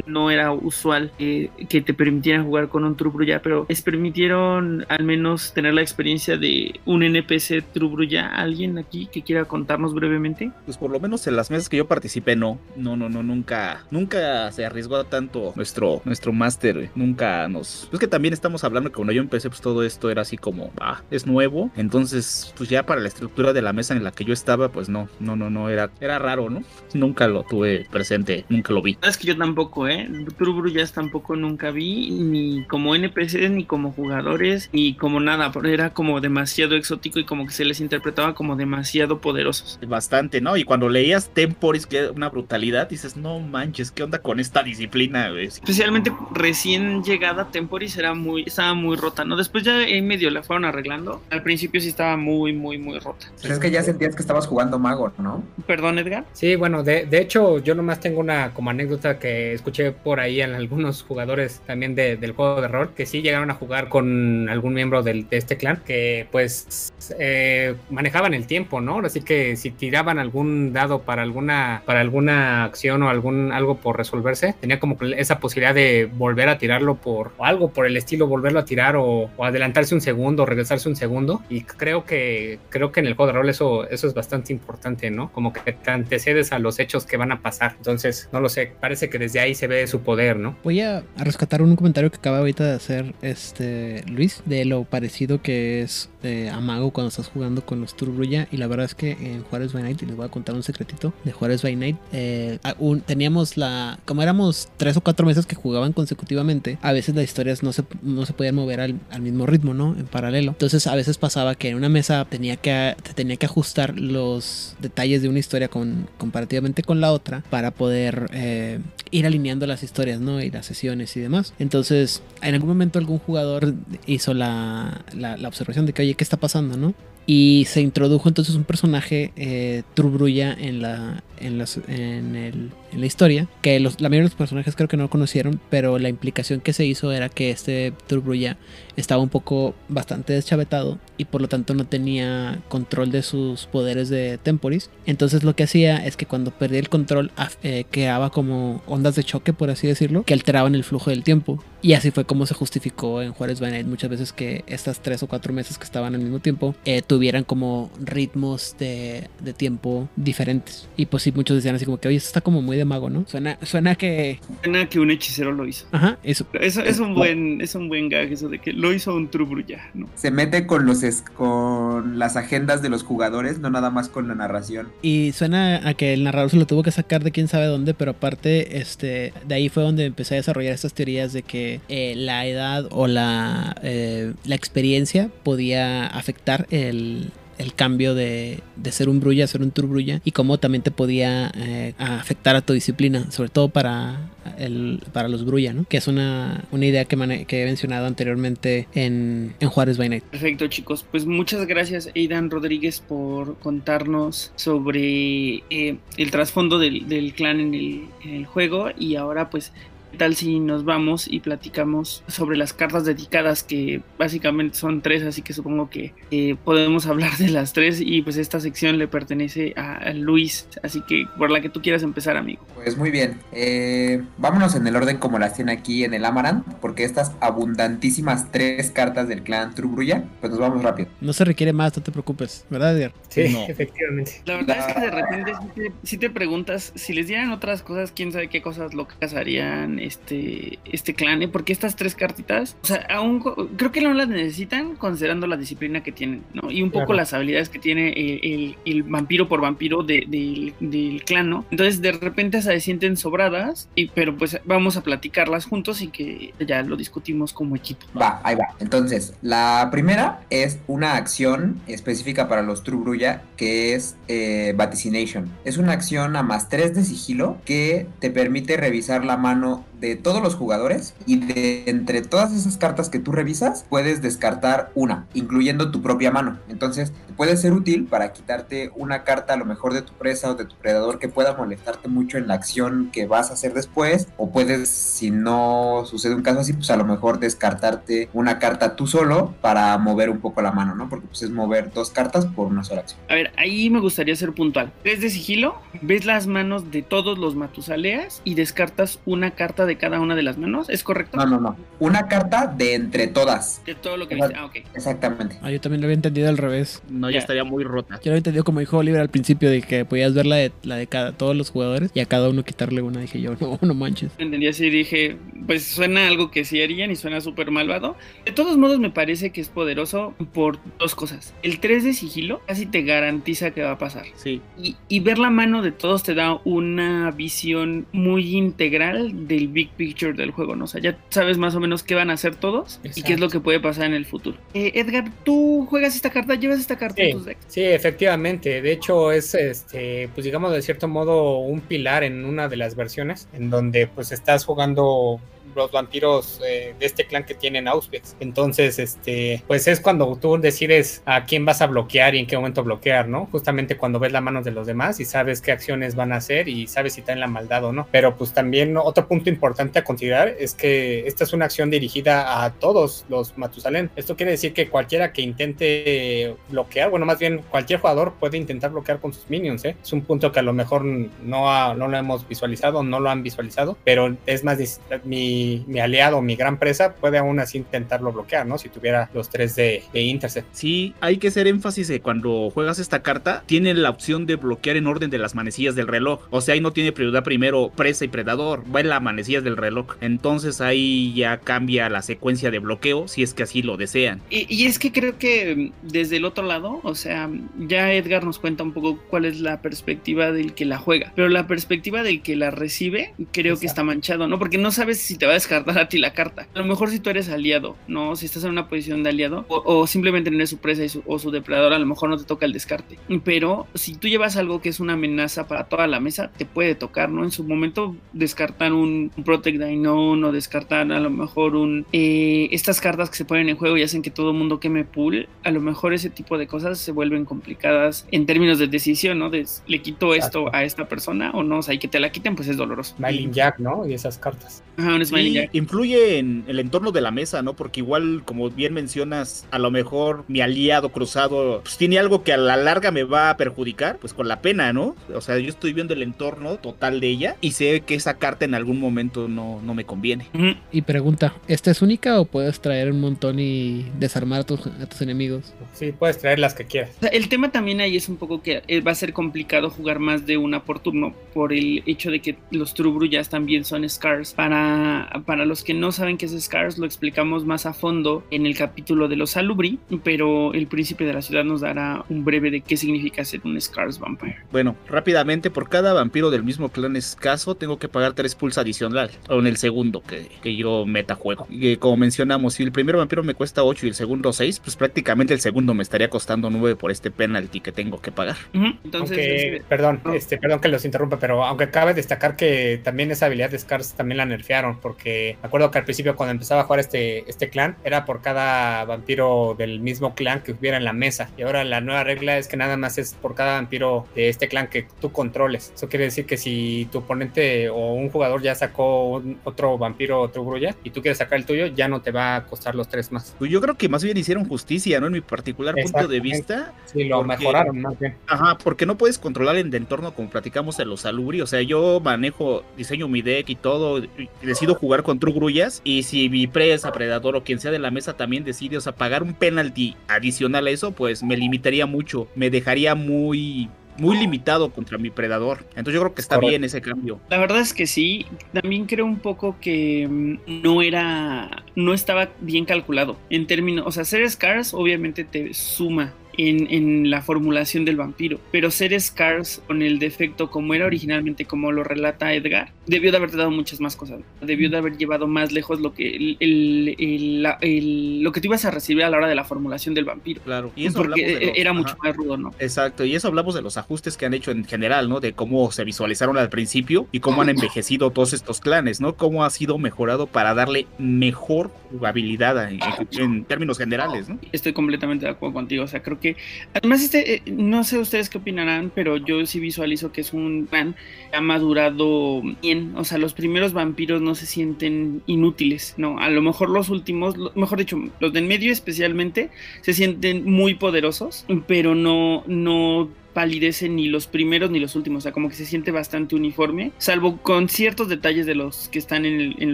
no 0.05 0.31
era 0.31 0.51
usual 0.51 1.11
que 1.17 1.49
te 1.69 1.93
permitieran 1.93 2.45
jugar 2.45 2.69
con 2.69 2.83
un 2.83 2.95
True 2.95 3.39
pero 3.39 3.65
les 3.69 3.81
permitieron 3.81 4.85
al 4.89 5.03
menos 5.03 5.53
tener 5.53 5.73
la 5.73 5.81
experiencia 5.81 6.37
de 6.37 6.79
un 6.85 7.03
NPC 7.03 7.63
True 7.73 8.19
¿Alguien 8.19 8.77
aquí 8.77 9.07
que 9.07 9.21
quiera 9.21 9.45
contarnos 9.45 9.93
brevemente? 9.93 10.51
Pues 10.65 10.77
por 10.77 10.91
lo 10.91 10.99
menos 10.99 11.27
en 11.27 11.35
las 11.35 11.51
mesas 11.51 11.69
que 11.69 11.77
yo 11.77 11.87
participé, 11.87 12.35
no. 12.35 12.59
No, 12.75 12.95
no, 12.95 13.09
no, 13.09 13.23
nunca. 13.23 13.83
Nunca 13.91 14.51
se 14.51 14.65
arriesgó 14.65 15.03
tanto 15.05 15.53
nuestro, 15.55 16.01
nuestro 16.05 16.33
máster. 16.33 16.84
Nunca 16.95 17.47
nos. 17.47 17.89
Es 17.91 17.99
que 17.99 18.07
también 18.07 18.33
estamos 18.33 18.63
hablando 18.63 18.89
que 18.89 18.95
cuando 18.95 19.13
yo 19.13 19.21
empecé, 19.21 19.49
pues 19.49 19.61
todo 19.61 19.83
esto 19.83 20.09
era 20.09 20.21
así 20.21 20.37
como, 20.37 20.71
ah, 20.79 21.01
es 21.11 21.25
nuevo. 21.25 21.71
Entonces, 21.75 22.53
pues 22.57 22.69
ya 22.69 22.85
para 22.85 23.01
la 23.01 23.07
estructura 23.07 23.53
de 23.53 23.61
la 23.61 23.73
mesa 23.73 23.95
en 23.95 24.03
la 24.03 24.11
que 24.11 24.25
yo 24.25 24.33
estaba, 24.33 24.69
pues 24.69 24.89
no, 24.89 25.09
no, 25.19 25.35
no, 25.35 25.49
no, 25.49 25.69
era, 25.69 25.91
era 25.99 26.19
raro, 26.19 26.49
¿no? 26.49 26.61
Nunca 26.93 27.27
lo 27.27 27.43
tuve 27.43 27.87
presente, 27.91 28.45
nunca 28.49 28.73
lo 28.73 28.81
vi. 28.81 28.97
Es 29.01 29.17
que 29.17 29.27
yo 29.27 29.37
tampoco, 29.37 29.87
¿eh? 29.87 30.07
True 30.37 30.71
ya 30.71 30.85
tampoco 30.87 31.35
nunca 31.35 31.71
vi, 31.71 32.11
ni 32.11 32.65
como 32.65 32.95
NPCs, 32.95 33.51
ni 33.51 33.65
como 33.65 33.91
jugadores, 33.91 34.69
ni 34.73 34.95
como 34.95 35.19
nada, 35.19 35.51
era 35.63 35.91
como 35.91 36.21
demasiado 36.21 36.75
exótico 36.75 37.19
y 37.19 37.25
como 37.25 37.45
que 37.45 37.53
se 37.53 37.65
les 37.65 37.79
interpretaba 37.79 38.35
como 38.35 38.55
demasiado 38.55 39.21
poderosos. 39.21 39.79
Bastante, 39.87 40.41
¿no? 40.41 40.57
Y 40.57 40.63
cuando 40.63 40.89
leías 40.89 41.29
Temporis, 41.33 41.85
que 41.85 41.97
era 41.97 42.11
una 42.11 42.29
brutalidad, 42.29 42.89
dices, 42.89 43.17
no 43.17 43.39
manches, 43.39 43.91
¿qué 43.91 44.03
onda 44.03 44.19
con 44.19 44.39
esta 44.39 44.63
disciplina, 44.63 45.29
Especialmente 45.39 46.11
recién 46.31 46.74
llegada 47.03 47.49
Temporis 47.51 47.97
era 47.97 48.13
muy, 48.13 48.43
estaba 48.43 48.73
muy 48.73 48.95
rota, 48.95 49.25
¿no? 49.25 49.35
Después 49.35 49.63
ya 49.63 49.83
en 49.83 50.07
medio 50.07 50.29
la 50.29 50.43
fueron 50.43 50.65
arreglando. 50.65 51.21
Al 51.29 51.43
principio 51.43 51.81
sí 51.81 51.89
estaba 51.89 52.17
muy, 52.17 52.53
muy, 52.53 52.77
muy 52.77 52.99
rota. 52.99 53.27
Pues 53.41 53.51
es 53.51 53.59
que 53.59 53.71
ya 53.71 53.83
sentías 53.83 54.15
que 54.15 54.21
estabas 54.21 54.47
jugando 54.47 54.79
mago, 54.79 55.11
¿no? 55.17 55.43
Perdón, 55.67 55.99
Edgar. 55.99 56.25
Sí, 56.33 56.55
bueno, 56.55 56.83
de, 56.83 57.05
de 57.05 57.19
hecho, 57.19 57.59
yo 57.59 57.75
nomás 57.75 57.99
tengo 57.99 58.19
una 58.19 58.53
como 58.53 58.69
anécdota 58.69 59.19
que 59.19 59.53
escuché 59.53 59.91
por 59.91 60.19
ahí 60.19 60.41
en 60.41 60.53
algunos 60.53 61.03
jugadores 61.03 61.61
también 61.65 61.95
del 61.95 62.31
juego 62.33 62.61
de 62.61 62.67
rol 62.67 62.93
que 62.95 63.05
sí 63.05 63.21
llegaron 63.21 63.49
a 63.49 63.53
jugar 63.53 63.89
con 63.89 64.49
algún 64.49 64.73
miembro 64.73 65.03
de 65.03 65.25
este 65.31 65.57
clan 65.57 65.81
que 65.85 66.27
pues 66.31 66.93
eh, 67.19 67.75
manejaban 67.89 68.33
el 68.33 68.47
tiempo, 68.47 68.81
¿no? 68.81 68.99
Así 68.99 69.21
que 69.21 69.55
si 69.55 69.71
tiraban 69.71 70.19
algún 70.19 70.73
dado 70.73 71.01
para 71.01 71.21
alguna 71.21 71.83
para 71.85 72.01
alguna 72.01 72.63
acción 72.63 73.03
o 73.03 73.09
algún 73.09 73.51
algo 73.51 73.77
por 73.77 73.97
resolverse, 73.97 74.55
tenía 74.59 74.79
como 74.79 74.97
esa 75.17 75.39
posibilidad 75.39 75.73
de 75.73 76.09
volver 76.11 76.49
a 76.49 76.57
tirar 76.57 76.64
tirarlo 76.65 76.95
por 76.95 77.31
o 77.37 77.45
algo 77.45 77.69
por 77.69 77.85
el 77.85 77.95
estilo, 77.95 78.25
volverlo 78.25 78.59
a 78.59 78.65
tirar 78.65 78.95
o, 78.97 79.29
adelantarse 79.37 79.93
un 79.93 80.01
segundo, 80.01 80.47
regresarse 80.47 80.89
un 80.89 80.95
segundo. 80.95 81.43
Y 81.47 81.61
creo 81.61 82.05
que 82.05 82.57
creo 82.69 82.91
que 82.91 83.01
en 83.01 83.05
el 83.05 83.13
juego 83.13 83.31
de 83.31 83.37
rol 83.37 83.49
eso, 83.49 83.87
eso 83.87 84.07
es 84.07 84.15
bastante 84.15 84.51
importante, 84.51 85.11
¿no? 85.11 85.31
Como 85.31 85.53
que 85.53 85.73
te 85.73 85.91
antecedes 85.91 86.51
a 86.51 86.57
los 86.57 86.79
hechos 86.79 87.05
que 87.05 87.17
van 87.17 87.31
a 87.31 87.41
pasar. 87.41 87.75
Entonces, 87.77 88.29
no 88.31 88.39
lo 88.39 88.49
sé, 88.49 88.71
parece 88.79 89.11
que 89.11 89.19
desde 89.19 89.39
ahí 89.39 89.53
se 89.53 89.67
ve 89.67 89.85
su 89.85 90.01
poder, 90.01 90.37
¿no? 90.37 90.55
Voy 90.63 90.81
a, 90.81 91.03
rescatar 91.17 91.61
un 91.61 91.75
comentario 91.75 92.09
que 92.09 92.17
acaba 92.17 92.39
ahorita 92.39 92.65
de 92.65 92.73
hacer 92.73 93.13
este 93.21 94.03
Luis 94.07 94.41
de 94.45 94.65
lo 94.65 94.85
parecido 94.85 95.41
que 95.41 95.81
es 95.81 96.09
eh, 96.23 96.49
a 96.49 96.59
Mago 96.61 96.89
cuando 96.89 97.09
estás 97.09 97.27
jugando 97.27 97.63
con 97.63 97.79
los 97.79 97.95
Turbrulla 97.95 98.47
y 98.51 98.57
la 98.57 98.65
verdad 98.65 98.87
es 98.87 98.95
que 98.95 99.11
en 99.11 99.43
Juárez 99.43 99.73
by 99.73 99.83
Night, 99.83 100.01
y 100.01 100.07
les 100.07 100.15
voy 100.15 100.25
a 100.25 100.29
contar 100.29 100.55
un 100.55 100.63
secretito 100.63 101.13
de 101.23 101.31
Juárez 101.31 101.61
by 101.61 101.75
Night, 101.75 101.97
eh, 102.11 102.57
teníamos 103.05 103.57
la, 103.57 103.99
como 104.05 104.23
éramos 104.23 104.69
tres 104.77 104.97
o 104.97 105.01
cuatro 105.01 105.27
meses 105.27 105.45
que 105.45 105.55
jugaban 105.55 105.93
consecutivamente, 105.93 106.54
a 106.81 106.91
veces 106.91 107.15
las 107.15 107.23
historias 107.23 107.63
no 107.63 107.73
se, 107.73 107.83
no 108.01 108.25
se 108.25 108.33
podían 108.33 108.55
mover 108.55 108.81
al, 108.81 108.99
al 109.11 109.21
mismo 109.21 109.45
ritmo, 109.45 109.73
¿no? 109.73 109.95
En 109.97 110.05
paralelo. 110.05 110.51
Entonces 110.51 110.87
a 110.87 110.95
veces 110.95 111.17
pasaba 111.17 111.55
que 111.55 111.69
en 111.69 111.75
una 111.75 111.89
mesa 111.89 112.25
tenía 112.29 112.57
que, 112.57 112.95
te 113.01 113.13
tenía 113.13 113.37
que 113.37 113.45
ajustar 113.45 113.99
los 113.99 114.75
detalles 114.79 115.21
de 115.21 115.29
una 115.29 115.39
historia 115.39 115.67
con, 115.67 116.07
comparativamente 116.17 116.83
con 116.83 117.01
la 117.01 117.11
otra 117.11 117.43
para 117.49 117.71
poder 117.71 118.29
eh, 118.33 118.79
ir 119.11 119.25
alineando 119.25 119.67
las 119.67 119.83
historias, 119.83 120.19
¿no? 120.19 120.41
Y 120.41 120.51
las 120.51 120.65
sesiones 120.65 121.15
y 121.17 121.19
demás. 121.19 121.53
Entonces, 121.59 122.21
en 122.41 122.53
algún 122.53 122.69
momento 122.69 122.99
algún 122.99 123.19
jugador 123.19 123.73
hizo 124.05 124.33
la, 124.33 125.05
la, 125.13 125.37
la 125.37 125.47
observación 125.47 125.85
de 125.85 125.93
que, 125.93 126.01
oye, 126.01 126.15
¿qué 126.15 126.23
está 126.23 126.37
pasando, 126.37 126.77
no? 126.77 126.93
Y 127.27 127.65
se 127.67 127.81
introdujo 127.81 128.29
entonces 128.29 128.55
un 128.55 128.65
personaje 128.65 129.31
eh, 129.35 129.83
Trubrulla 129.95 130.53
en 130.53 130.81
la, 130.81 131.23
en, 131.39 131.57
las, 131.57 131.79
en, 131.87 132.35
el, 132.35 132.71
en 132.95 133.01
la 133.01 133.07
historia, 133.07 133.47
que 133.61 133.79
los, 133.79 134.01
la 134.01 134.09
mayoría 134.09 134.23
de 134.23 134.29
los 134.29 134.37
personajes 134.37 134.75
creo 134.75 134.87
que 134.87 134.97
no 134.97 135.03
lo 135.03 135.09
conocieron, 135.09 135.59
pero 135.69 135.99
la 135.99 136.09
implicación 136.09 136.61
que 136.61 136.73
se 136.73 136.85
hizo 136.85 137.11
era 137.11 137.29
que 137.29 137.51
este 137.51 137.93
Trubrulla 138.07 138.57
estaba 138.95 139.21
un 139.21 139.29
poco 139.29 139.75
bastante 139.89 140.33
deschavetado 140.33 140.97
y 141.17 141.25
por 141.25 141.41
lo 141.41 141.47
tanto 141.47 141.73
no 141.73 141.85
tenía 141.85 142.59
control 142.69 143.11
de 143.11 143.21
sus 143.21 143.67
poderes 143.67 144.09
de 144.09 144.37
Temporis. 144.37 144.89
Entonces 145.05 145.43
lo 145.43 145.55
que 145.55 145.63
hacía 145.63 146.05
es 146.05 146.17
que 146.17 146.25
cuando 146.25 146.51
perdía 146.51 146.79
el 146.79 146.89
control 146.89 147.31
eh, 147.63 147.85
creaba 147.89 148.29
como 148.29 148.81
ondas 148.87 149.15
de 149.15 149.23
choque, 149.23 149.53
por 149.53 149.69
así 149.69 149.87
decirlo, 149.87 150.23
que 150.23 150.33
alteraban 150.33 150.75
el 150.75 150.83
flujo 150.83 151.09
del 151.09 151.23
tiempo. 151.23 151.63
Y 151.81 151.93
así 151.93 152.09
fue 152.09 152.25
como 152.25 152.47
se 152.47 152.55
justificó 152.55 153.21
en 153.21 153.31
Juárez 153.31 153.59
by 153.59 153.83
muchas 153.83 154.09
veces 154.09 154.33
que 154.33 154.63
estas 154.65 155.01
tres 155.01 155.21
o 155.21 155.27
cuatro 155.27 155.53
meses 155.53 155.77
que 155.77 155.83
estaban 155.83 156.15
al 156.15 156.21
mismo 156.21 156.39
tiempo 156.39 156.73
eh, 156.85 157.03
tuvieran 157.05 157.43
como 157.43 157.91
ritmos 157.99 158.75
de, 158.79 159.29
de, 159.39 159.53
tiempo 159.53 160.09
diferentes. 160.15 160.87
Y 160.97 161.05
pues 161.05 161.21
sí, 161.23 161.31
muchos 161.31 161.55
decían 161.55 161.75
así 161.75 161.85
como 161.85 161.97
que, 161.97 162.07
oye, 162.07 162.17
esto 162.17 162.27
está 162.27 162.41
como 162.41 162.63
muy 162.63 162.77
de 162.77 162.84
mago, 162.85 163.09
¿no? 163.09 163.25
Suena, 163.27 163.57
suena 163.63 163.95
que... 163.95 164.39
Suena 164.63 164.87
que 164.87 164.99
un 164.99 165.11
hechicero 165.11 165.51
lo 165.51 165.67
hizo. 165.67 165.85
Ajá, 165.91 166.17
eso. 166.23 166.45
Eso 166.53 166.81
es 166.81 166.99
un 166.99 167.15
buen, 167.15 167.61
es 167.61 167.75
un 167.75 167.89
buen 167.89 168.09
gag 168.09 168.31
eso 168.31 168.49
de 168.49 168.59
que 168.59 168.73
lo 168.73 168.93
hizo 168.93 169.13
un 169.15 169.29
Trubrulla, 169.29 169.89
¿no? 169.93 170.07
Se 170.15 170.31
mete 170.31 170.65
con 170.65 170.85
los 170.85 171.03
con 171.35 172.17
las 172.17 172.35
agendas 172.35 172.81
de 172.81 172.89
los 172.89 173.03
jugadores, 173.03 173.59
no 173.59 173.69
nada 173.69 173.89
más 173.89 174.09
con 174.09 174.27
la 174.27 174.35
narración. 174.35 174.87
Y 175.01 175.31
suena 175.33 175.87
a 175.87 175.93
que 175.93 176.13
el 176.13 176.23
narrador 176.23 176.49
se 176.49 176.57
lo 176.57 176.65
tuvo 176.65 176.83
que 176.83 176.91
sacar 176.91 177.23
de 177.23 177.31
quién 177.31 177.47
sabe 177.47 177.65
dónde, 177.65 177.93
pero 177.93 178.11
aparte, 178.11 178.79
este, 178.79 179.33
de 179.45 179.55
ahí 179.55 179.69
fue 179.69 179.83
donde 179.83 180.05
empecé 180.05 180.35
a 180.35 180.37
desarrollar 180.37 180.73
estas 180.73 180.93
teorías 180.93 181.33
de 181.33 181.43
que 181.43 181.81
eh, 181.89 182.13
la 182.15 182.45
edad 182.45 182.87
o 182.91 183.07
la, 183.07 183.75
eh, 183.83 184.33
la 184.45 184.55
experiencia 184.55 185.29
podía 185.43 186.07
afectar 186.07 186.67
el, 186.69 187.31
el 187.57 187.73
cambio 187.73 188.15
de, 188.15 188.59
de, 188.75 188.91
ser 188.91 189.09
un 189.09 189.19
brulla 189.19 189.45
a 189.45 189.47
ser 189.47 189.61
un 189.61 189.71
turbrulla 189.71 190.21
y 190.23 190.31
cómo 190.31 190.57
también 190.57 190.81
te 190.81 190.91
podía 190.91 191.51
eh, 191.55 191.93
afectar 191.97 192.55
a 192.55 192.61
tu 192.61 192.73
disciplina, 192.73 193.31
sobre 193.31 193.49
todo 193.49 193.69
para, 193.69 194.31
el, 194.57 195.01
para 195.13 195.29
los 195.29 195.45
brulla, 195.45 195.73
¿no? 195.73 195.85
Que 195.85 195.97
es 195.97 196.07
una, 196.07 196.65
una 196.71 196.85
idea 196.85 197.05
que, 197.05 197.45
que, 197.47 197.61
he 197.61 197.65
mencionado 197.65 198.07
anteriormente 198.07 198.87
en, 198.93 199.55
en, 199.59 199.69
Juárez 199.69 199.97
by 199.97 200.09
Night. 200.09 200.23
Perfecto, 200.25 200.67
chicos. 200.67 201.05
Pues 201.09 201.25
muchas 201.25 201.65
gracias, 201.65 202.09
Aidan 202.15 202.49
Rodríguez, 202.49 202.99
por 202.99 203.57
contarnos 203.59 204.51
sobre 204.55 205.63
eh, 205.69 205.97
el 206.17 206.31
trasfondo 206.31 206.79
del, 206.79 207.07
del 207.07 207.33
clan 207.33 207.59
en 207.59 207.73
el, 207.73 208.45
juego 208.45 208.89
y 208.97 209.15
ahora 209.15 209.49
pues 209.49 209.71
¿Qué 209.71 209.94
tal 210.15 210.35
si 210.35 210.59
nos 210.59 210.85
vamos 210.85 211.27
y 211.29 211.39
platicamos 211.39 212.23
sobre 212.27 212.57
las 212.57 212.73
cartas 212.73 213.05
dedicadas 213.05 213.63
que 213.63 214.01
básicamente 214.17 214.77
son 214.77 215.01
tres, 215.01 215.23
así 215.23 215.41
que 215.41 215.53
supongo 215.53 215.89
que 215.89 216.13
eh, 216.31 216.55
podemos 216.63 217.05
hablar 217.07 217.37
de 217.37 217.49
las 217.49 217.73
tres 217.73 218.01
y 218.01 218.21
pues 218.21 218.37
esta 218.37 218.59
sección 218.59 218.97
le 218.97 219.07
pertenece 219.07 219.73
a, 219.75 219.95
a, 219.95 220.13
Luis, 220.13 220.67
así 220.83 221.01
que 221.01 221.25
por 221.37 221.51
la 221.51 221.61
que 221.61 221.69
tú 221.69 221.81
quieras 221.81 222.03
empezar, 222.03 222.37
amigo. 222.37 222.65
Pues 222.75 222.97
muy 222.97 223.11
bien, 223.11 223.39
eh, 223.51 224.23
vámonos 224.37 224.75
en 224.75 224.87
el 224.87 224.95
orden 224.95 225.17
como 225.17 225.39
las 225.39 225.53
tiene 225.53 225.71
aquí 225.71 226.03
en 226.03 226.13
el 226.13 226.25
Amaranth, 226.25 226.65
porque 226.81 227.03
estas 227.03 227.33
abundantísimas 227.39 228.51
tres 228.51 228.91
cartas 228.91 229.27
del 229.27 229.43
clan 229.43 229.73
Trubruya, 229.75 230.23
pues 230.39 230.51
nos 230.51 230.59
vamos 230.59 230.83
rápido. 230.83 231.09
No 231.21 231.33
se 231.33 231.45
requiere 231.45 231.73
más, 231.73 231.95
no 231.95 232.03
te 232.03 232.11
preocupes, 232.11 232.65
¿verdad, 232.69 232.97
Edgar? 232.97 233.13
Sí, 233.29 233.49
no. 233.49 233.63
efectivamente. 233.67 234.41
La 234.45 234.57
verdad 234.57 234.77
la... 234.77 234.87
es 234.87 234.93
que 234.93 235.01
de 235.01 235.11
repente 235.11 235.53
si 235.61 235.67
te, 235.67 235.91
si 236.03 236.17
te 236.17 236.29
preguntas, 236.29 236.91
si 236.95 237.13
les 237.13 237.27
dieran 237.27 237.51
otras 237.51 237.81
cosas, 237.81 238.11
quién 238.11 238.31
sabe 238.31 238.47
qué 238.47 238.61
cosas 238.61 238.93
locas 238.93 239.33
harían 239.33 239.99
este, 240.05 240.79
este 240.91 241.13
clan, 241.13 241.41
¿eh? 241.41 241.47
porque 241.47 241.73
estas 241.73 241.95
tres 241.95 242.15
cartitas, 242.15 242.77
o 242.83 242.85
sea, 242.85 243.05
aún 243.09 243.41
creo 243.77 243.91
que 243.91 244.01
no 244.01 244.13
las 244.13 244.27
necesitan 244.27 244.95
considerando 244.95 245.47
la 245.47 245.57
disciplina 245.57 246.03
que 246.03 246.11
tienen, 246.11 246.43
¿no? 246.53 246.71
Y 246.71 246.81
un 246.81 246.91
poco 246.91 247.07
claro. 247.07 247.17
las 247.17 247.33
habilidades 247.33 247.69
que 247.69 247.79
tiene 247.79 248.13
el, 248.13 248.39
el, 248.43 248.77
el 248.85 249.03
vampiro 249.03 249.47
por 249.47 249.61
vampiro 249.61 250.03
de, 250.03 250.25
de, 250.27 250.73
del 250.79 251.23
clan, 251.23 251.49
¿no? 251.49 251.65
Entonces 251.71 252.01
de 252.01 252.11
repente 252.11 252.61
se 252.61 252.79
sienten 252.79 253.17
sobradas, 253.17 253.89
y, 253.95 254.07
pero 254.07 254.37
pues 254.37 254.59
vamos 254.65 254.97
a 254.97 255.03
platicarlas 255.03 255.65
juntos 255.65 256.01
y 256.01 256.07
que 256.07 256.53
ya 256.65 256.81
lo 256.83 256.95
discutimos 256.95 257.53
como 257.53 257.75
equipo. 257.75 258.05
Va, 258.19 258.41
ahí 258.43 258.55
va. 258.55 258.67
Entonces, 258.79 259.33
la 259.41 259.89
primera 259.91 260.41
es 260.49 260.79
una 260.87 261.15
acción 261.15 261.81
específica 261.87 262.47
para 262.47 262.61
los 262.61 262.83
True 262.83 263.01
Brulla 263.01 263.41
que 263.57 263.93
es 263.95 264.15
eh, 264.27 264.73
Vaticination. 264.75 265.51
Es 265.63 265.77
una 265.77 265.93
acción 265.93 266.35
a 266.35 266.43
más 266.43 266.69
3 266.69 266.95
de 266.95 267.03
sigilo 267.03 267.57
que 267.65 268.07
te 268.19 268.29
permite 268.29 268.77
revisar 268.77 269.25
la 269.25 269.37
mano 269.37 269.85
de 270.05 270.15
todos 270.15 270.41
los 270.41 270.55
jugadores 270.55 271.15
y 271.25 271.37
de 271.37 271.83
entre 271.87 272.21
todas 272.21 272.53
esas 272.53 272.77
cartas 272.77 273.09
que 273.09 273.19
tú 273.19 273.31
revisas 273.31 273.85
puedes 273.89 274.21
descartar 274.21 274.91
una, 274.95 275.27
incluyendo 275.33 275.91
tu 275.91 276.01
propia 276.01 276.31
mano. 276.31 276.59
Entonces 276.69 277.11
puede 277.35 277.57
ser 277.57 277.73
útil 277.73 278.05
para 278.05 278.31
quitarte 278.33 278.91
una 278.95 279.23
carta 279.23 279.53
a 279.53 279.57
lo 279.57 279.65
mejor 279.65 279.93
de 279.93 280.01
tu 280.01 280.13
presa 280.13 280.51
o 280.51 280.55
de 280.55 280.65
tu 280.65 280.75
predador 280.75 281.19
que 281.19 281.27
pueda 281.27 281.55
molestarte 281.55 282.07
mucho 282.07 282.37
en 282.37 282.47
la 282.47 282.53
acción 282.53 283.09
que 283.11 283.25
vas 283.25 283.49
a 283.49 283.53
hacer 283.53 283.73
después 283.73 284.27
o 284.37 284.51
puedes 284.51 284.89
si 284.89 285.31
no 285.31 286.03
sucede 286.05 286.35
un 286.35 286.43
caso 286.43 286.59
así 286.59 286.73
pues 286.73 286.89
a 286.91 286.97
lo 286.97 287.05
mejor 287.05 287.39
descartarte 287.39 288.29
una 288.33 288.59
carta 288.59 288.95
tú 288.95 289.07
solo 289.07 289.53
para 289.61 289.97
mover 289.97 290.29
un 290.29 290.39
poco 290.39 290.61
la 290.61 290.71
mano, 290.71 290.95
¿no? 290.95 291.09
Porque 291.09 291.27
pues 291.27 291.41
es 291.41 291.49
mover 291.49 291.91
dos 291.91 292.09
cartas 292.09 292.45
por 292.45 292.67
una 292.67 292.83
sola 292.83 293.01
acción. 293.01 293.19
A 293.29 293.35
ver, 293.35 293.51
ahí 293.57 293.89
me 293.89 293.99
gustaría 293.99 294.35
ser 294.35 294.53
puntual. 294.53 294.91
Ves 295.03 295.21
de 295.21 295.29
sigilo, 295.29 295.81
ves 296.01 296.25
las 296.25 296.47
manos 296.47 296.91
de 296.91 297.01
todos 297.01 297.37
los 297.37 297.55
matusaleas 297.55 298.41
y 298.43 298.55
descartas 298.55 299.19
una 299.25 299.51
carta 299.51 299.85
de 299.85 299.94
cada 299.97 300.19
una 300.19 300.35
de 300.35 300.43
las 300.43 300.57
manos, 300.57 300.89
¿es 300.89 301.03
correcto? 301.03 301.37
No, 301.37 301.45
no, 301.45 301.59
no. 301.59 301.75
Una 301.99 302.27
carta 302.27 302.67
de 302.67 302.93
entre 302.93 303.27
todas. 303.27 303.81
De 303.85 303.95
todo 303.95 304.17
lo 304.17 304.27
que 304.27 304.35
viste. 304.35 304.53
Ah, 304.55 304.65
ok. 304.65 304.75
Exactamente. 304.93 305.57
Ah, 305.61 305.71
yo 305.71 305.79
también 305.81 306.01
lo 306.01 306.05
había 306.05 306.15
entendido 306.15 306.49
al 306.49 306.57
revés. 306.57 307.01
No, 307.09 307.29
ya, 307.29 307.35
ya 307.35 307.39
estaría 307.39 307.63
muy 307.63 307.83
rota. 307.83 308.15
Yo 308.15 308.25
lo 308.25 308.31
había 308.31 308.37
entendido 308.39 308.63
como 308.63 308.79
dijo 308.79 308.97
Oliver 308.97 309.21
al 309.21 309.29
principio, 309.29 309.69
de 309.69 309.81
que 309.81 310.05
podías 310.05 310.33
ver 310.33 310.45
la 310.45 310.57
de, 310.57 310.71
la 310.83 310.95
de 310.95 311.07
cada, 311.07 311.31
todos 311.31 311.55
los 311.55 311.69
jugadores 311.69 312.11
y 312.13 312.19
a 312.19 312.25
cada 312.25 312.49
uno 312.49 312.63
quitarle 312.63 313.01
una. 313.01 313.21
Dije 313.21 313.41
yo, 313.41 313.55
no, 313.59 313.79
no 313.81 313.93
manches. 313.93 314.31
Entendí 314.37 314.67
así, 314.67 314.89
dije, 314.89 315.37
pues 315.65 315.85
suena 315.85 316.27
algo 316.27 316.51
que 316.51 316.65
sí 316.65 316.81
harían 316.81 317.11
y 317.11 317.15
suena 317.15 317.41
súper 317.41 317.71
malvado. 317.71 318.15
De 318.45 318.51
todos 318.51 318.77
modos, 318.77 318.99
me 318.99 319.09
parece 319.09 319.51
que 319.51 319.61
es 319.61 319.69
poderoso 319.69 320.33
por 320.53 320.79
dos 320.99 321.15
cosas. 321.15 321.53
El 321.63 321.79
3 321.79 322.03
de 322.03 322.13
sigilo 322.13 322.61
casi 322.67 322.85
te 322.85 323.03
garantiza 323.03 323.71
que 323.71 323.83
va 323.83 323.91
a 323.91 323.97
pasar. 323.97 324.25
Sí. 324.35 324.61
Y, 324.81 324.95
y 325.07 325.19
ver 325.19 325.37
la 325.37 325.49
mano 325.49 325.81
de 325.81 325.91
todos 325.91 326.23
te 326.23 326.33
da 326.33 326.59
una 326.65 327.31
visión 327.31 328.07
muy 328.11 328.55
integral 328.55 329.47
del 329.47 329.67
big 329.75 329.89
picture 329.91 330.33
del 330.33 330.51
juego, 330.51 330.75
¿no? 330.75 330.85
O 330.85 330.87
sea, 330.87 331.01
ya 331.01 331.17
sabes 331.29 331.57
más 331.57 331.75
o 331.75 331.81
menos 331.81 332.01
qué 332.01 332.15
van 332.15 332.29
a 332.29 332.33
hacer 332.33 332.55
todos 332.55 332.95
Exacto. 333.03 333.19
y 333.19 333.23
qué 333.23 333.33
es 333.33 333.39
lo 333.41 333.49
que 333.49 333.59
puede 333.59 333.81
pasar 333.81 334.05
en 334.05 334.13
el 334.13 334.25
futuro. 334.25 334.57
Eh, 334.73 334.93
Edgar, 334.95 335.25
tú 335.43 335.85
juegas 335.87 336.15
esta 336.15 336.29
carta, 336.29 336.55
llevas 336.55 336.79
esta 336.79 336.97
carta 336.97 337.17
sí, 337.17 337.23
en 337.23 337.37
tus 337.37 337.45
decks. 337.45 337.65
Sí, 337.67 337.83
efectivamente. 337.83 338.81
De 338.81 338.91
hecho, 338.93 339.33
es 339.33 339.53
este, 339.53 340.29
pues 340.33 340.45
digamos 340.45 340.71
de 340.71 340.81
cierto 340.81 341.09
modo, 341.09 341.59
un 341.59 341.81
pilar 341.81 342.23
en 342.23 342.45
una 342.45 342.69
de 342.69 342.77
las 342.77 342.95
versiones, 342.95 343.49
en 343.53 343.69
donde 343.69 344.07
pues 344.07 344.31
estás 344.31 344.63
jugando 344.63 345.41
los 345.75 345.91
vampiros 345.91 346.61
eh, 346.65 346.95
de 346.97 347.05
este 347.05 347.25
clan 347.25 347.43
que 347.43 347.53
tienen 347.53 347.87
Auschwitz. 347.87 348.35
Entonces, 348.39 348.99
este, 348.99 349.63
pues 349.67 349.87
es 349.87 349.99
cuando 349.99 350.37
tú 350.41 350.57
decides 350.57 351.21
a 351.25 351.45
quién 351.45 351.65
vas 351.65 351.81
a 351.81 351.87
bloquear 351.87 352.35
y 352.35 352.39
en 352.39 352.47
qué 352.47 352.55
momento 352.55 352.83
bloquear, 352.83 353.27
¿no? 353.27 353.47
Justamente 353.51 353.97
cuando 353.97 354.19
ves 354.19 354.31
la 354.31 354.41
mano 354.41 354.61
de 354.61 354.71
los 354.71 354.87
demás 354.87 355.19
y 355.19 355.25
sabes 355.25 355.61
qué 355.61 355.71
acciones 355.71 356.15
van 356.15 356.31
a 356.31 356.37
hacer 356.37 356.67
y 356.67 356.87
sabes 356.87 357.13
si 357.13 357.21
están 357.21 357.35
en 357.35 357.41
la 357.41 357.47
maldad 357.47 357.83
o 357.85 357.93
no. 357.93 358.07
Pero 358.11 358.35
pues 358.35 358.53
también 358.53 358.97
otro 358.97 359.27
punto 359.27 359.49
importante 359.49 359.99
a 359.99 360.03
considerar 360.03 360.55
es 360.59 360.73
que 360.73 361.27
esta 361.27 361.43
es 361.43 361.53
una 361.53 361.65
acción 361.65 361.89
dirigida 361.89 362.63
a 362.63 362.73
todos 362.73 363.25
los 363.29 363.57
Matusalén. 363.57 364.09
Esto 364.15 364.35
quiere 364.35 364.51
decir 364.51 364.73
que 364.73 364.89
cualquiera 364.89 365.33
que 365.33 365.41
intente 365.41 366.55
bloquear, 366.69 367.09
bueno, 367.09 367.25
más 367.25 367.39
bien 367.39 367.61
cualquier 367.69 367.99
jugador 367.99 368.33
puede 368.39 368.57
intentar 368.57 368.91
bloquear 368.91 369.19
con 369.19 369.33
sus 369.33 369.49
minions, 369.49 369.85
¿eh? 369.85 369.95
Es 370.01 370.13
un 370.13 370.21
punto 370.21 370.51
que 370.51 370.59
a 370.59 370.63
lo 370.63 370.73
mejor 370.73 371.03
no, 371.03 371.71
ha, 371.71 371.93
no 371.93 372.07
lo 372.07 372.17
hemos 372.17 372.47
visualizado, 372.47 373.03
no 373.03 373.19
lo 373.19 373.29
han 373.29 373.43
visualizado, 373.43 373.97
pero 374.03 374.35
es 374.45 374.63
más 374.63 374.77
mi 375.23 375.64
mi, 375.65 375.83
mi 375.87 375.99
aliado, 375.99 376.41
mi 376.41 376.55
gran 376.55 376.77
presa, 376.79 377.15
puede 377.15 377.37
aún 377.37 377.59
así 377.59 377.77
intentarlo 377.77 378.31
bloquear, 378.31 378.65
¿no? 378.65 378.77
Si 378.77 378.89
tuviera 378.89 379.29
los 379.33 379.49
tres 379.49 379.75
de, 379.75 380.03
de 380.13 380.21
Intercept. 380.21 380.67
Sí, 380.73 381.13
hay 381.21 381.37
que 381.37 381.47
hacer 381.47 381.67
énfasis 381.67 382.07
de 382.07 382.21
cuando 382.21 382.69
juegas 382.69 382.99
esta 382.99 383.21
carta, 383.21 383.63
tiene 383.65 383.93
la 383.93 384.09
opción 384.09 384.45
de 384.45 384.55
bloquear 384.55 384.97
en 384.97 385.07
orden 385.07 385.29
de 385.29 385.37
las 385.37 385.55
manecillas 385.55 385.95
del 385.95 386.07
reloj. 386.07 386.41
O 386.49 386.61
sea, 386.61 386.73
ahí 386.73 386.81
no 386.81 386.93
tiene 386.93 387.11
prioridad 387.11 387.43
primero 387.43 387.91
presa 387.95 388.25
y 388.25 388.27
predador, 388.27 388.83
va 388.93 389.01
en 389.01 389.09
las 389.09 389.21
manecillas 389.21 389.63
del 389.63 389.77
reloj. 389.77 390.15
Entonces 390.21 390.81
ahí 390.81 391.33
ya 391.33 391.57
cambia 391.57 392.09
la 392.09 392.21
secuencia 392.21 392.71
de 392.71 392.79
bloqueo 392.79 393.27
si 393.27 393.43
es 393.43 393.53
que 393.53 393.63
así 393.63 393.81
lo 393.81 393.97
desean. 393.97 394.41
Y, 394.49 394.73
y 394.73 394.85
es 394.85 394.99
que 394.99 395.11
creo 395.11 395.37
que 395.37 395.75
mm, 395.75 396.07
desde 396.07 396.37
el 396.37 396.45
otro 396.45 396.65
lado, 396.65 396.99
o 397.03 397.15
sea, 397.15 397.49
ya 397.77 398.13
Edgar 398.13 398.43
nos 398.43 398.59
cuenta 398.59 398.83
un 398.83 398.93
poco 398.93 399.19
cuál 399.29 399.45
es 399.45 399.59
la 399.59 399.81
perspectiva 399.81 400.51
del 400.51 400.73
que 400.73 400.85
la 400.85 400.97
juega, 400.97 401.31
pero 401.35 401.49
la 401.49 401.67
perspectiva 401.67 402.23
del 402.23 402.41
que 402.41 402.55
la 402.55 402.71
recibe 402.71 403.33
creo 403.51 403.79
que 403.79 403.85
está 403.85 404.03
manchado, 404.03 404.47
¿no? 404.47 404.59
Porque 404.59 404.77
no 404.77 404.91
sabes 404.91 405.19
si 405.21 405.37
te 405.37 405.45
va 405.45 405.53
a 405.53 405.54
descartar 405.55 405.97
a 405.99 406.07
ti 406.09 406.17
la 406.17 406.33
carta. 406.33 406.67
A 406.73 406.79
lo 406.79 406.85
mejor 406.85 407.09
si 407.09 407.19
tú 407.19 407.29
eres 407.29 407.49
aliado, 407.49 407.95
¿no? 408.07 408.35
Si 408.35 408.45
estás 408.45 408.63
en 408.63 408.69
una 408.71 408.87
posición 408.87 409.23
de 409.23 409.29
aliado, 409.31 409.65
o, 409.67 409.81
o 409.85 410.07
simplemente 410.07 410.49
no 410.51 410.57
eres 410.57 410.69
su 410.69 410.77
presa 410.77 411.03
y 411.03 411.09
su- 411.09 411.23
o 411.25 411.39
su 411.39 411.51
depredador, 411.51 411.93
a 411.93 411.99
lo 411.99 412.05
mejor 412.05 412.29
no 412.29 412.37
te 412.37 412.43
toca 412.43 412.65
el 412.65 412.73
descarte. 412.73 413.17
Pero 413.43 413.87
si 413.95 414.15
tú 414.15 414.27
llevas 414.27 414.57
algo 414.57 414.81
que 414.81 414.89
es 414.89 414.99
una 414.99 415.13
amenaza 415.13 415.67
para 415.67 415.85
toda 415.85 416.07
la 416.07 416.19
mesa, 416.19 416.51
te 416.57 416.65
puede 416.65 416.95
tocar, 416.95 417.29
¿no? 417.29 417.43
En 417.43 417.51
su 417.51 417.63
momento 417.63 418.15
descartar 418.33 418.93
un, 418.93 419.31
un 419.35 419.43
Protect 419.43 419.81
Unknown 419.81 420.43
o 420.43 420.51
descartar 420.51 421.11
a 421.11 421.19
lo 421.19 421.29
mejor 421.29 421.75
un... 421.75 422.05
eh, 422.11 422.67
estas 422.71 423.01
cartas 423.01 423.29
que 423.29 423.35
se 423.37 423.45
ponen 423.45 423.69
en 423.69 423.77
juego 423.77 423.97
y 423.97 424.03
hacen 424.03 424.21
que 424.21 424.29
todo 424.31 424.51
el 424.51 424.57
mundo 424.57 424.79
queme 424.79 425.03
pool, 425.05 425.47
a 425.63 425.71
lo 425.71 425.81
mejor 425.81 426.13
ese 426.13 426.29
tipo 426.29 426.57
de 426.57 426.67
cosas 426.67 426.99
se 426.99 427.11
vuelven 427.11 427.45
complicadas 427.45 428.27
en 428.31 428.45
términos 428.45 428.79
de 428.79 428.87
decisión, 428.87 429.39
¿no? 429.39 429.49
De, 429.49 429.65
¿Le 429.87 430.01
quito 430.01 430.33
esto 430.33 430.59
Exacto. 430.59 430.75
a 430.75 430.83
esta 430.83 431.07
persona 431.07 431.51
o 431.53 431.63
no? 431.63 431.79
O 431.79 431.81
sea, 431.81 431.93
y 431.93 431.99
que 431.99 432.07
te 432.07 432.19
la 432.19 432.31
quiten, 432.31 432.55
pues 432.55 432.67
es 432.67 432.77
doloroso. 432.77 433.15
Smiling 433.17 433.51
Jack, 433.53 433.79
¿no? 433.79 434.07
Y 434.07 434.13
esas 434.13 434.37
cartas. 434.37 434.83
Ajá, 434.97 435.15
un 435.15 435.25
Smiling 435.25 435.44
Y 435.45 435.69
influye 435.73 436.37
en 436.37 436.63
el 436.67 436.79
entorno 436.79 437.11
de 437.11 437.21
la 437.21 437.31
mesa, 437.31 437.61
¿no? 437.61 437.75
Porque 437.75 438.01
igual, 438.01 438.43
como 438.45 438.69
bien 438.69 438.93
mencionas, 438.93 439.67
a 439.71 439.79
lo 439.79 439.91
mejor 439.91 440.45
mi 440.47 440.61
aliado 440.61 441.09
cruzado 441.09 441.81
pues, 441.83 441.97
tiene 441.97 442.19
algo 442.19 442.43
que 442.43 442.53
a 442.53 442.57
la 442.57 442.77
larga 442.77 443.11
me 443.11 443.23
va 443.23 443.49
a 443.49 443.57
perjudicar, 443.57 444.17
pues 444.17 444.33
con 444.33 444.47
la 444.47 444.61
pena, 444.61 444.93
¿no? 444.93 445.15
O 445.33 445.41
sea, 445.41 445.57
yo 445.57 445.69
estoy 445.69 445.93
viendo 445.93 446.13
el 446.13 446.21
entorno 446.21 446.77
total 446.77 447.19
de 447.19 447.27
ella 447.27 447.55
y 447.61 447.71
sé 447.71 448.01
que 448.01 448.15
esa 448.15 448.35
carta 448.35 448.65
en 448.65 448.75
algún 448.75 448.99
momento 448.99 449.47
no, 449.47 449.81
no 449.81 449.93
me 449.93 450.05
conviene. 450.05 450.47
Y 450.91 451.01
pregunta, 451.01 451.53
¿esta 451.67 451.91
es 451.91 452.01
única 452.01 452.39
o 452.39 452.45
puedes 452.45 452.79
traer 452.79 453.11
un 453.11 453.21
montón 453.21 453.59
y 453.59 454.05
desarmar 454.19 454.61
a 454.61 454.63
tus, 454.63 454.85
a 454.87 455.05
tus 455.05 455.21
enemigos? 455.21 455.73
Sí, 455.93 456.11
puedes 456.11 456.37
traer 456.37 456.59
las 456.59 456.73
que 456.73 456.85
quieras. 456.85 457.11
O 457.17 457.19
sea, 457.21 457.29
el 457.29 457.49
tema 457.49 457.71
también 457.71 458.01
ahí 458.01 458.17
es 458.17 458.29
un 458.29 458.37
poco 458.37 458.61
que 458.61 458.83
eh, 458.87 459.01
va 459.01 459.11
a 459.11 459.15
ser 459.15 459.33
complicado 459.33 459.89
jugar 459.89 460.19
más 460.19 460.45
de 460.45 460.57
una 460.57 460.83
por 460.83 460.99
turno 460.99 461.33
por 461.53 461.73
el 461.73 462.03
hecho 462.05 462.31
de 462.31 462.39
que 462.39 462.57
los 462.71 462.93
Trubruyas 462.93 463.49
también 463.49 463.85
son 463.85 464.07
Scars. 464.09 464.53
Para, 464.53 465.34
para 465.43 465.65
los 465.65 465.83
que 465.83 465.93
no 465.93 466.11
saben 466.11 466.37
qué 466.37 466.45
es 466.45 466.63
Scars, 466.63 466.97
lo 466.97 467.05
explicamos 467.05 467.65
más 467.65 467.85
a 467.85 467.93
fondo 467.93 468.43
en 468.51 468.65
el 468.65 468.75
capítulo 468.75 469.27
de 469.27 469.35
los 469.35 469.51
Salubri, 469.51 469.99
pero 470.23 470.73
el 470.73 470.87
príncipe 470.87 471.25
de 471.25 471.33
la 471.33 471.41
ciudad 471.41 471.63
nos 471.63 471.81
dará 471.81 472.25
un 472.29 472.45
breve 472.45 472.71
de 472.71 472.81
qué 472.81 472.97
significa 472.97 473.43
ser 473.43 473.61
un 473.63 473.79
Scars 473.79 474.19
Vampire. 474.19 474.57
Bueno, 474.71 474.95
rápidamente, 475.07 475.69
por 475.69 475.89
cada 475.89 476.13
vampiro 476.13 476.51
del 476.51 476.63
mismo 476.63 476.89
clan 476.89 477.15
escaso, 477.15 477.75
tengo 477.75 477.97
que 477.97 478.07
pagar 478.07 478.33
tres 478.33 478.55
pulls 478.55 478.77
adicional. 478.77 479.31
O 479.49 479.59
en 479.59 479.67
el 479.67 479.77
segundo 479.77 480.21
que, 480.21 480.49
que 480.61 480.75
yo 480.75 481.05
meta 481.05 481.35
juego. 481.35 481.67
Y 481.69 481.79
que, 481.79 481.97
como 481.97 482.17
mencionamos, 482.17 482.75
si 482.75 482.83
el 482.83 482.91
primer 482.91 483.15
vampiro 483.15 483.43
me 483.43 483.53
cuesta 483.53 483.83
8 483.83 484.05
y 484.05 484.09
el 484.09 484.15
segundo 484.15 484.53
6, 484.53 484.79
pues 484.79 484.95
prácticamente 484.95 485.53
el 485.53 485.59
segundo 485.59 485.93
me 485.93 486.03
estaría 486.03 486.29
costando 486.29 486.69
9 486.69 486.95
por 486.95 487.11
este 487.11 487.31
penalty 487.31 487.79
que 487.79 487.91
tengo 487.91 488.21
que 488.21 488.31
pagar. 488.31 488.57
Entonces, 488.73 489.37
aunque, 489.37 489.75
este, 489.75 489.83
perdón, 489.87 490.21
no. 490.23 490.33
este, 490.33 490.57
perdón 490.57 490.79
que 490.79 490.87
los 490.87 491.05
interrumpa, 491.05 491.39
pero 491.39 491.63
aunque 491.63 491.89
cabe 491.89 492.13
destacar 492.13 492.55
que 492.55 492.99
también 493.03 493.31
esa 493.31 493.45
habilidad 493.45 493.69
de 493.69 493.79
Scars 493.79 494.13
también 494.13 494.37
la 494.37 494.45
nerfearon, 494.45 494.99
porque 494.99 495.14
me 495.23 495.57
acuerdo 495.67 495.91
que 495.91 495.97
al 495.99 496.03
principio 496.03 496.35
cuando 496.35 496.51
empezaba 496.51 496.81
a 496.81 496.83
jugar 496.85 496.99
este, 496.99 497.49
este 497.49 497.69
clan, 497.69 497.95
era 498.03 498.25
por 498.25 498.41
cada 498.41 499.05
vampiro 499.05 499.75
del 499.77 499.99
mismo 499.99 500.35
clan 500.35 500.61
que 500.61 500.73
hubiera 500.73 500.97
en 500.97 501.05
la 501.05 501.13
mesa. 501.13 501.49
Y 501.57 501.63
ahora 501.63 501.83
la 501.83 502.01
nueva 502.01 502.23
regla 502.23 502.57
es 502.57 502.67
que 502.67 502.77
nada 502.77 502.97
más 502.97 503.17
es 503.17 503.33
por 503.33 503.55
cada 503.55 503.73
vampiro 503.73 504.25
de 504.35 504.49
este 504.49 504.67
clan 504.67 504.87
que 504.87 505.07
tú 505.21 505.31
controles. 505.31 505.91
Eso 505.95 506.07
quiere 506.09 506.25
decir 506.25 506.45
que 506.45 506.57
si 506.57 507.07
tu 507.11 507.19
oponente 507.19 507.89
o 507.89 508.13
un 508.13 508.29
jugador 508.29 508.61
ya 508.61 508.75
sacó 508.75 509.29
un- 509.37 509.59
otro 509.63 509.97
vampiro, 509.97 510.41
otro 510.41 510.63
grulla, 510.65 510.95
y 511.03 511.09
tú 511.11 511.21
quieres 511.21 511.37
sacar 511.37 511.57
el 511.59 511.65
tuyo, 511.65 511.87
ya 511.87 512.07
no 512.07 512.21
te 512.21 512.31
va 512.31 512.55
a 512.57 512.65
costar 512.65 512.95
los 512.95 513.07
tres 513.07 513.31
más. 513.31 513.55
Pues 513.57 513.71
yo 513.71 513.81
creo 513.81 513.95
que 513.95 514.09
más 514.09 514.23
bien 514.23 514.37
hicieron 514.37 514.67
justicia, 514.67 515.19
¿no? 515.19 515.27
En 515.27 515.33
mi 515.33 515.41
particular 515.41 515.95
punto 515.95 516.27
de 516.27 516.39
vista. 516.39 516.93
Sí, 517.05 517.23
lo 517.25 517.37
Porque- 517.37 517.57
mejoraron 517.57 518.01
más 518.01 518.19
bien. 518.19 518.35
Ajá, 518.47 518.77
porque 518.83 519.05
no 519.05 519.17
puedes 519.17 519.37
controlar 519.37 519.75
el 519.77 519.93
entorno 519.93 520.33
como 520.33 520.49
platicamos 520.49 520.99
en 520.99 521.09
los 521.09 521.21
Salubri. 521.21 521.61
O 521.61 521.67
sea, 521.67 521.81
yo 521.81 522.19
manejo, 522.19 522.83
diseño 522.97 523.27
mi 523.27 523.41
deck 523.41 523.69
y 523.69 523.75
todo. 523.75 524.19
y 524.19 524.49
decido 524.61 524.95
jugar 524.95 525.04
con 525.23 525.39
True 525.39 525.53
Grullas. 525.53 526.01
Y 526.03 526.23
si 526.23 526.49
mi 526.49 526.67
presa, 526.67 527.11
predador 527.11 527.55
o 527.55 527.63
quien 527.63 527.79
sea 527.79 527.91
de 527.91 527.99
la 527.99 528.11
mesa 528.11 528.35
también 528.37 528.63
decide, 528.63 528.97
o 528.97 529.01
sea, 529.01 529.13
pagar 529.15 529.43
un 529.43 529.53
penalty 529.53 530.15
adicional 530.27 530.87
a 530.87 530.89
eso, 530.89 531.11
pues 531.11 531.43
me 531.43 531.57
limitaría 531.57 532.05
mucho. 532.05 532.47
Me 532.55 532.69
dejaría 532.69 533.15
muy. 533.15 533.89
Muy 534.17 534.37
limitado 534.37 534.91
contra 534.91 535.17
mi 535.17 535.29
predador. 535.29 535.79
Entonces 535.89 536.13
yo 536.13 536.21
creo 536.21 536.33
que 536.33 536.39
está 536.41 536.55
Correcto. 536.55 536.69
bien 536.69 536.83
ese 536.85 537.01
cambio. 537.01 537.41
La 537.49 537.57
verdad 537.57 537.81
es 537.81 537.93
que 537.93 538.07
sí, 538.07 538.45
también 538.71 539.07
creo 539.07 539.25
un 539.25 539.39
poco 539.39 539.75
que 539.81 540.25
mm, 540.25 540.81
no 540.81 541.01
era, 541.01 541.83
no 541.95 542.13
estaba 542.13 542.47
bien 542.61 542.85
calculado 542.85 543.35
en 543.49 543.67
términos, 543.67 544.05
o 544.07 544.11
sea, 544.13 544.23
ser 544.23 544.49
Scars 544.49 544.93
obviamente 544.93 545.43
te 545.43 545.73
suma 545.73 546.33
en, 546.57 546.87
en 546.91 547.29
la 547.29 547.41
formulación 547.41 548.05
del 548.05 548.15
vampiro, 548.17 548.59
pero 548.71 548.91
ser 548.91 549.19
Scars 549.19 549.81
con 549.87 550.01
el 550.01 550.19
defecto 550.19 550.69
como 550.69 550.93
era 550.93 551.05
originalmente, 551.05 551.65
como 551.65 551.91
lo 551.91 552.03
relata 552.03 552.53
Edgar, 552.53 552.91
debió 553.07 553.31
de 553.31 553.37
haberte 553.37 553.57
dado 553.57 553.71
muchas 553.71 553.99
más 554.01 554.15
cosas, 554.15 554.39
debió 554.61 554.89
de 554.89 554.97
haber 554.97 555.17
llevado 555.17 555.47
más 555.47 555.71
lejos 555.71 555.99
lo 556.01 556.13
que, 556.13 556.35
el, 556.35 556.57
el- 556.59 557.15
el- 557.19 557.63
la- 557.63 557.77
el- 557.81 558.41
lo 558.41 558.51
que 558.51 558.61
tú 558.61 558.67
ibas 558.67 558.85
a 558.85 558.91
recibir 558.91 559.23
a 559.23 559.29
la 559.29 559.37
hora 559.37 559.47
de 559.47 559.55
la 559.55 559.63
formulación 559.63 560.13
del 560.15 560.25
vampiro, 560.25 560.61
Claro. 560.63 560.91
Y 560.95 561.05
eso 561.05 561.19
de 561.19 561.25
porque 561.29 561.59
los- 561.65 561.71
era 561.77 561.91
ajá. 561.91 561.99
mucho 561.99 562.15
más 562.23 562.35
rudo, 562.35 562.57
¿no? 562.57 562.71
Exacto, 562.79 563.25
y 563.25 563.35
eso 563.35 563.47
hablamos 563.47 563.75
de 563.75 563.81
los 563.81 563.97
ajustes 563.97 564.37
que 564.37 564.45
han 564.45 564.53
hecho 564.53 564.71
en 564.71 564.85
general, 564.85 565.29
¿no? 565.29 565.39
De 565.39 565.53
cómo 565.53 565.91
se 565.91 566.03
visualizaron 566.03 566.57
al 566.57 566.69
principio 566.69 567.27
y 567.31 567.39
cómo 567.39 567.61
han 567.61 567.69
envejecido 567.69 568.31
todos 568.31 568.53
estos 568.53 568.79
clanes, 568.79 569.21
¿no? 569.21 569.35
Cómo 569.35 569.63
ha 569.63 569.69
sido 569.69 569.97
mejorado 569.97 570.47
para 570.47 570.73
darle 570.73 571.07
mejor 571.17 571.91
jugabilidad 572.11 572.89
en, 572.89 572.99
en 573.37 573.65
términos 573.65 573.97
generales, 573.97 574.49
¿no? 574.49 574.57
Estoy 574.71 574.93
completamente 574.93 575.45
de 575.45 575.51
acuerdo 575.51 575.73
contigo. 575.73 576.03
O 576.03 576.07
sea, 576.07 576.21
creo 576.23 576.39
que. 576.39 576.44
Además, 576.93 577.23
este. 577.23 577.55
eh, 577.55 577.61
no 577.65 578.03
sé 578.03 578.17
ustedes 578.19 578.49
qué 578.49 578.57
opinarán, 578.57 579.11
pero 579.13 579.37
yo 579.37 579.65
sí 579.65 579.79
visualizo 579.79 580.31
que 580.31 580.41
es 580.41 580.53
un 580.53 580.85
clan 580.85 581.15
que 581.49 581.57
ha 581.57 581.61
madurado 581.61 582.61
bien. 582.81 583.13
O 583.15 583.23
sea, 583.23 583.37
los 583.37 583.53
primeros 583.53 583.93
vampiros 583.93 584.41
no 584.41 584.55
se 584.55 584.65
sienten 584.65 585.41
inútiles. 585.47 586.13
No, 586.17 586.39
a 586.39 586.49
lo 586.49 586.61
mejor 586.61 586.89
los 586.89 587.09
últimos, 587.09 587.55
mejor 587.75 587.99
dicho, 587.99 588.17
los 588.39 588.53
del 588.53 588.65
medio 588.65 588.91
especialmente, 588.91 589.69
se 590.01 590.13
sienten 590.13 590.65
muy 590.65 590.95
poderosos, 590.95 591.65
pero 591.87 592.15
no. 592.15 592.63
no 592.67 593.29
palidecen 593.55 594.17
ni 594.17 594.27
los 594.27 594.47
primeros 594.47 594.91
ni 594.91 594.99
los 594.99 595.15
últimos, 595.15 595.39
o 595.39 595.43
sea, 595.43 595.53
como 595.53 595.69
que 595.69 595.75
se 595.75 595.85
siente 595.85 596.11
bastante 596.11 596.55
uniforme, 596.55 597.13
salvo 597.17 597.57
con 597.63 597.87
ciertos 597.87 598.27
detalles 598.27 598.65
de 598.65 598.75
los 598.75 599.07
que 599.07 599.17
están 599.17 599.45
en, 599.45 599.93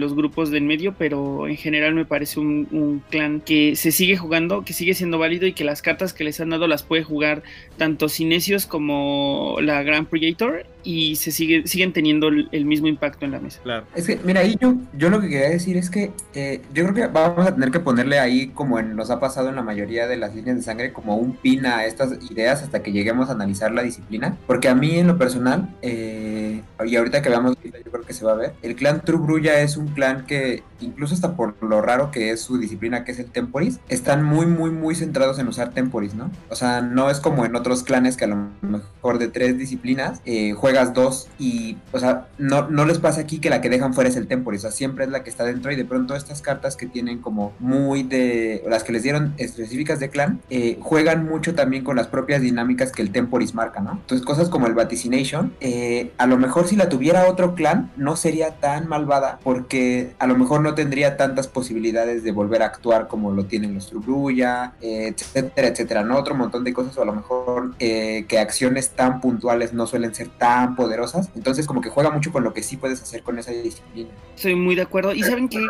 los 0.00 0.16
grupos 0.16 0.50
del 0.50 0.64
medio, 0.64 0.94
pero 0.98 1.46
en 1.46 1.56
general 1.56 1.94
me 1.94 2.04
parece 2.04 2.40
un, 2.40 2.66
un 2.72 3.04
clan 3.08 3.40
que 3.40 3.76
se 3.76 3.92
sigue 3.92 4.16
jugando, 4.16 4.64
que 4.64 4.72
sigue 4.72 4.94
siendo 4.94 5.18
válido 5.18 5.46
y 5.46 5.52
que 5.52 5.62
las 5.62 5.80
cartas 5.80 6.12
que 6.12 6.24
les 6.24 6.40
han 6.40 6.50
dado 6.50 6.66
las 6.66 6.82
puede 6.82 7.04
jugar 7.04 7.44
tanto 7.76 8.08
Cinesios 8.08 8.66
como 8.66 9.58
la 9.60 9.82
Grand 9.84 10.08
Predator 10.08 10.66
y 10.84 11.16
se 11.16 11.30
sigue, 11.32 11.66
siguen 11.66 11.92
teniendo 11.92 12.28
el, 12.28 12.48
el 12.52 12.64
mismo 12.64 12.86
impacto 12.86 13.24
en 13.24 13.30
la 13.30 13.40
mesa. 13.40 13.60
Claro. 13.62 13.86
Es 13.94 14.06
que, 14.06 14.20
mira, 14.24 14.40
ahí 14.40 14.56
yo, 14.60 14.74
yo 14.96 15.08
lo 15.10 15.20
que 15.20 15.28
quería 15.28 15.48
decir 15.50 15.76
es 15.76 15.88
que 15.90 16.10
eh, 16.34 16.60
yo 16.74 16.82
creo 16.84 16.94
que 16.94 17.06
vamos 17.06 17.46
a 17.46 17.54
tener 17.54 17.70
que 17.70 17.80
ponerle 17.80 18.18
ahí, 18.18 18.48
como 18.48 18.78
en- 18.78 18.94
nos 18.94 19.10
ha 19.10 19.18
pasado 19.20 19.48
en 19.48 19.56
la 19.56 19.62
mayoría 19.62 20.06
de 20.06 20.16
las 20.16 20.34
líneas 20.34 20.56
de 20.56 20.62
sangre, 20.62 20.92
como 20.92 21.16
un 21.16 21.34
pin 21.36 21.64
a 21.66 21.84
estas 21.86 22.12
ideas 22.30 22.62
hasta 22.62 22.82
que 22.82 22.92
lleguemos 22.92 23.28
a 23.28 23.32
analizar 23.32 23.72
la 23.72 23.82
disciplina. 23.82 24.36
Porque 24.46 24.68
a 24.68 24.74
mí, 24.74 24.98
en 24.98 25.06
lo 25.06 25.16
personal, 25.16 25.68
eh, 25.82 26.51
y 26.84 26.96
ahorita 26.96 27.22
que 27.22 27.28
veamos, 27.28 27.56
yo 27.62 27.70
creo 27.70 28.04
que 28.04 28.12
se 28.12 28.24
va 28.24 28.32
a 28.32 28.36
ver, 28.36 28.54
el 28.62 28.74
clan 28.76 29.02
True 29.02 29.18
Brulla 29.18 29.60
es 29.60 29.76
un 29.76 29.88
clan 29.88 30.26
que, 30.26 30.62
incluso 30.80 31.14
hasta 31.14 31.36
por 31.36 31.54
lo 31.62 31.80
raro 31.80 32.10
que 32.10 32.30
es 32.30 32.40
su 32.40 32.58
disciplina, 32.58 33.04
que 33.04 33.12
es 33.12 33.18
el 33.18 33.26
Temporis, 33.26 33.80
están 33.88 34.24
muy, 34.24 34.46
muy, 34.46 34.70
muy 34.70 34.94
centrados 34.94 35.38
en 35.38 35.48
usar 35.48 35.72
Temporis, 35.72 36.14
¿no? 36.14 36.30
O 36.50 36.56
sea, 36.56 36.80
no 36.80 37.10
es 37.10 37.20
como 37.20 37.44
en 37.44 37.56
otros 37.56 37.82
clanes 37.82 38.16
que 38.16 38.24
a 38.24 38.28
lo 38.28 38.48
mejor 38.62 39.18
de 39.18 39.28
tres 39.28 39.58
disciplinas 39.58 40.20
eh, 40.24 40.52
juegas 40.52 40.94
dos 40.94 41.28
y, 41.38 41.78
o 41.92 41.98
sea, 41.98 42.28
no, 42.38 42.68
no 42.68 42.84
les 42.84 42.98
pasa 42.98 43.20
aquí 43.20 43.38
que 43.38 43.50
la 43.50 43.60
que 43.60 43.70
dejan 43.70 43.94
fuera 43.94 44.10
es 44.10 44.16
el 44.16 44.26
Temporis, 44.26 44.60
o 44.60 44.62
sea, 44.62 44.70
siempre 44.70 45.04
es 45.04 45.10
la 45.10 45.22
que 45.22 45.30
está 45.30 45.44
dentro 45.44 45.72
y 45.72 45.76
de 45.76 45.84
pronto 45.84 46.14
estas 46.16 46.42
cartas 46.42 46.76
que 46.76 46.86
tienen 46.86 47.18
como 47.18 47.52
muy 47.58 48.02
de, 48.02 48.64
las 48.68 48.84
que 48.84 48.92
les 48.92 49.02
dieron 49.02 49.34
específicas 49.38 50.00
de 50.00 50.10
clan, 50.10 50.40
eh, 50.50 50.78
juegan 50.80 51.26
mucho 51.26 51.54
también 51.54 51.84
con 51.84 51.96
las 51.96 52.08
propias 52.08 52.42
dinámicas 52.42 52.92
que 52.92 53.02
el 53.02 53.10
Temporis 53.10 53.54
marca, 53.54 53.80
¿no? 53.80 53.92
Entonces 53.92 54.24
cosas 54.24 54.48
como 54.48 54.66
el 54.66 54.74
Vaticination, 54.74 55.54
eh, 55.60 56.12
a 56.18 56.26
lo 56.26 56.38
mejor 56.38 56.51
si 56.68 56.76
la 56.76 56.88
tuviera 56.88 57.28
otro 57.28 57.54
clan 57.54 57.90
no 57.96 58.16
sería 58.16 58.52
tan 58.52 58.88
malvada 58.88 59.38
porque 59.42 60.12
a 60.18 60.26
lo 60.26 60.36
mejor 60.36 60.60
no 60.60 60.74
tendría 60.74 61.16
tantas 61.16 61.48
posibilidades 61.48 62.22
de 62.24 62.32
volver 62.32 62.62
a 62.62 62.66
actuar 62.66 63.08
como 63.08 63.32
lo 63.32 63.46
tienen 63.46 63.74
los 63.74 63.88
Trubruya, 63.88 64.74
eh, 64.80 65.14
etcétera, 65.16 65.68
etcétera, 65.68 66.02
¿no? 66.04 66.18
Otro 66.18 66.34
montón 66.34 66.64
de 66.64 66.72
cosas 66.72 66.96
o 66.98 67.02
a 67.02 67.04
lo 67.04 67.14
mejor 67.14 67.74
eh, 67.78 68.24
que 68.28 68.38
acciones 68.38 68.90
tan 68.90 69.20
puntuales 69.20 69.72
no 69.72 69.86
suelen 69.86 70.14
ser 70.14 70.28
tan 70.28 70.76
poderosas. 70.76 71.30
Entonces 71.34 71.66
como 71.66 71.80
que 71.80 71.88
juega 71.88 72.10
mucho 72.10 72.32
con 72.32 72.44
lo 72.44 72.52
que 72.52 72.62
sí 72.62 72.76
puedes 72.76 73.02
hacer 73.02 73.22
con 73.22 73.38
esa 73.38 73.52
disciplina. 73.52 74.10
Estoy 74.36 74.54
muy 74.54 74.74
de 74.74 74.82
acuerdo. 74.82 75.14
Y 75.14 75.22
saben 75.22 75.48
que 75.48 75.60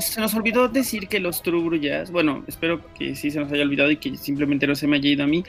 se 0.00 0.20
nos 0.20 0.34
olvidó 0.34 0.68
decir 0.68 1.08
que 1.08 1.20
los 1.20 1.42
Trubru 1.42 1.78
bueno, 2.10 2.44
espero 2.46 2.80
que 2.94 3.14
sí 3.16 3.30
se 3.30 3.40
nos 3.40 3.50
haya 3.52 3.62
olvidado 3.62 3.90
y 3.90 3.96
que 3.96 4.16
simplemente 4.16 4.66
no 4.66 4.74
se 4.74 4.86
me 4.86 4.96
haya 4.96 5.08
ido 5.08 5.24
a 5.24 5.26
mí. 5.26 5.44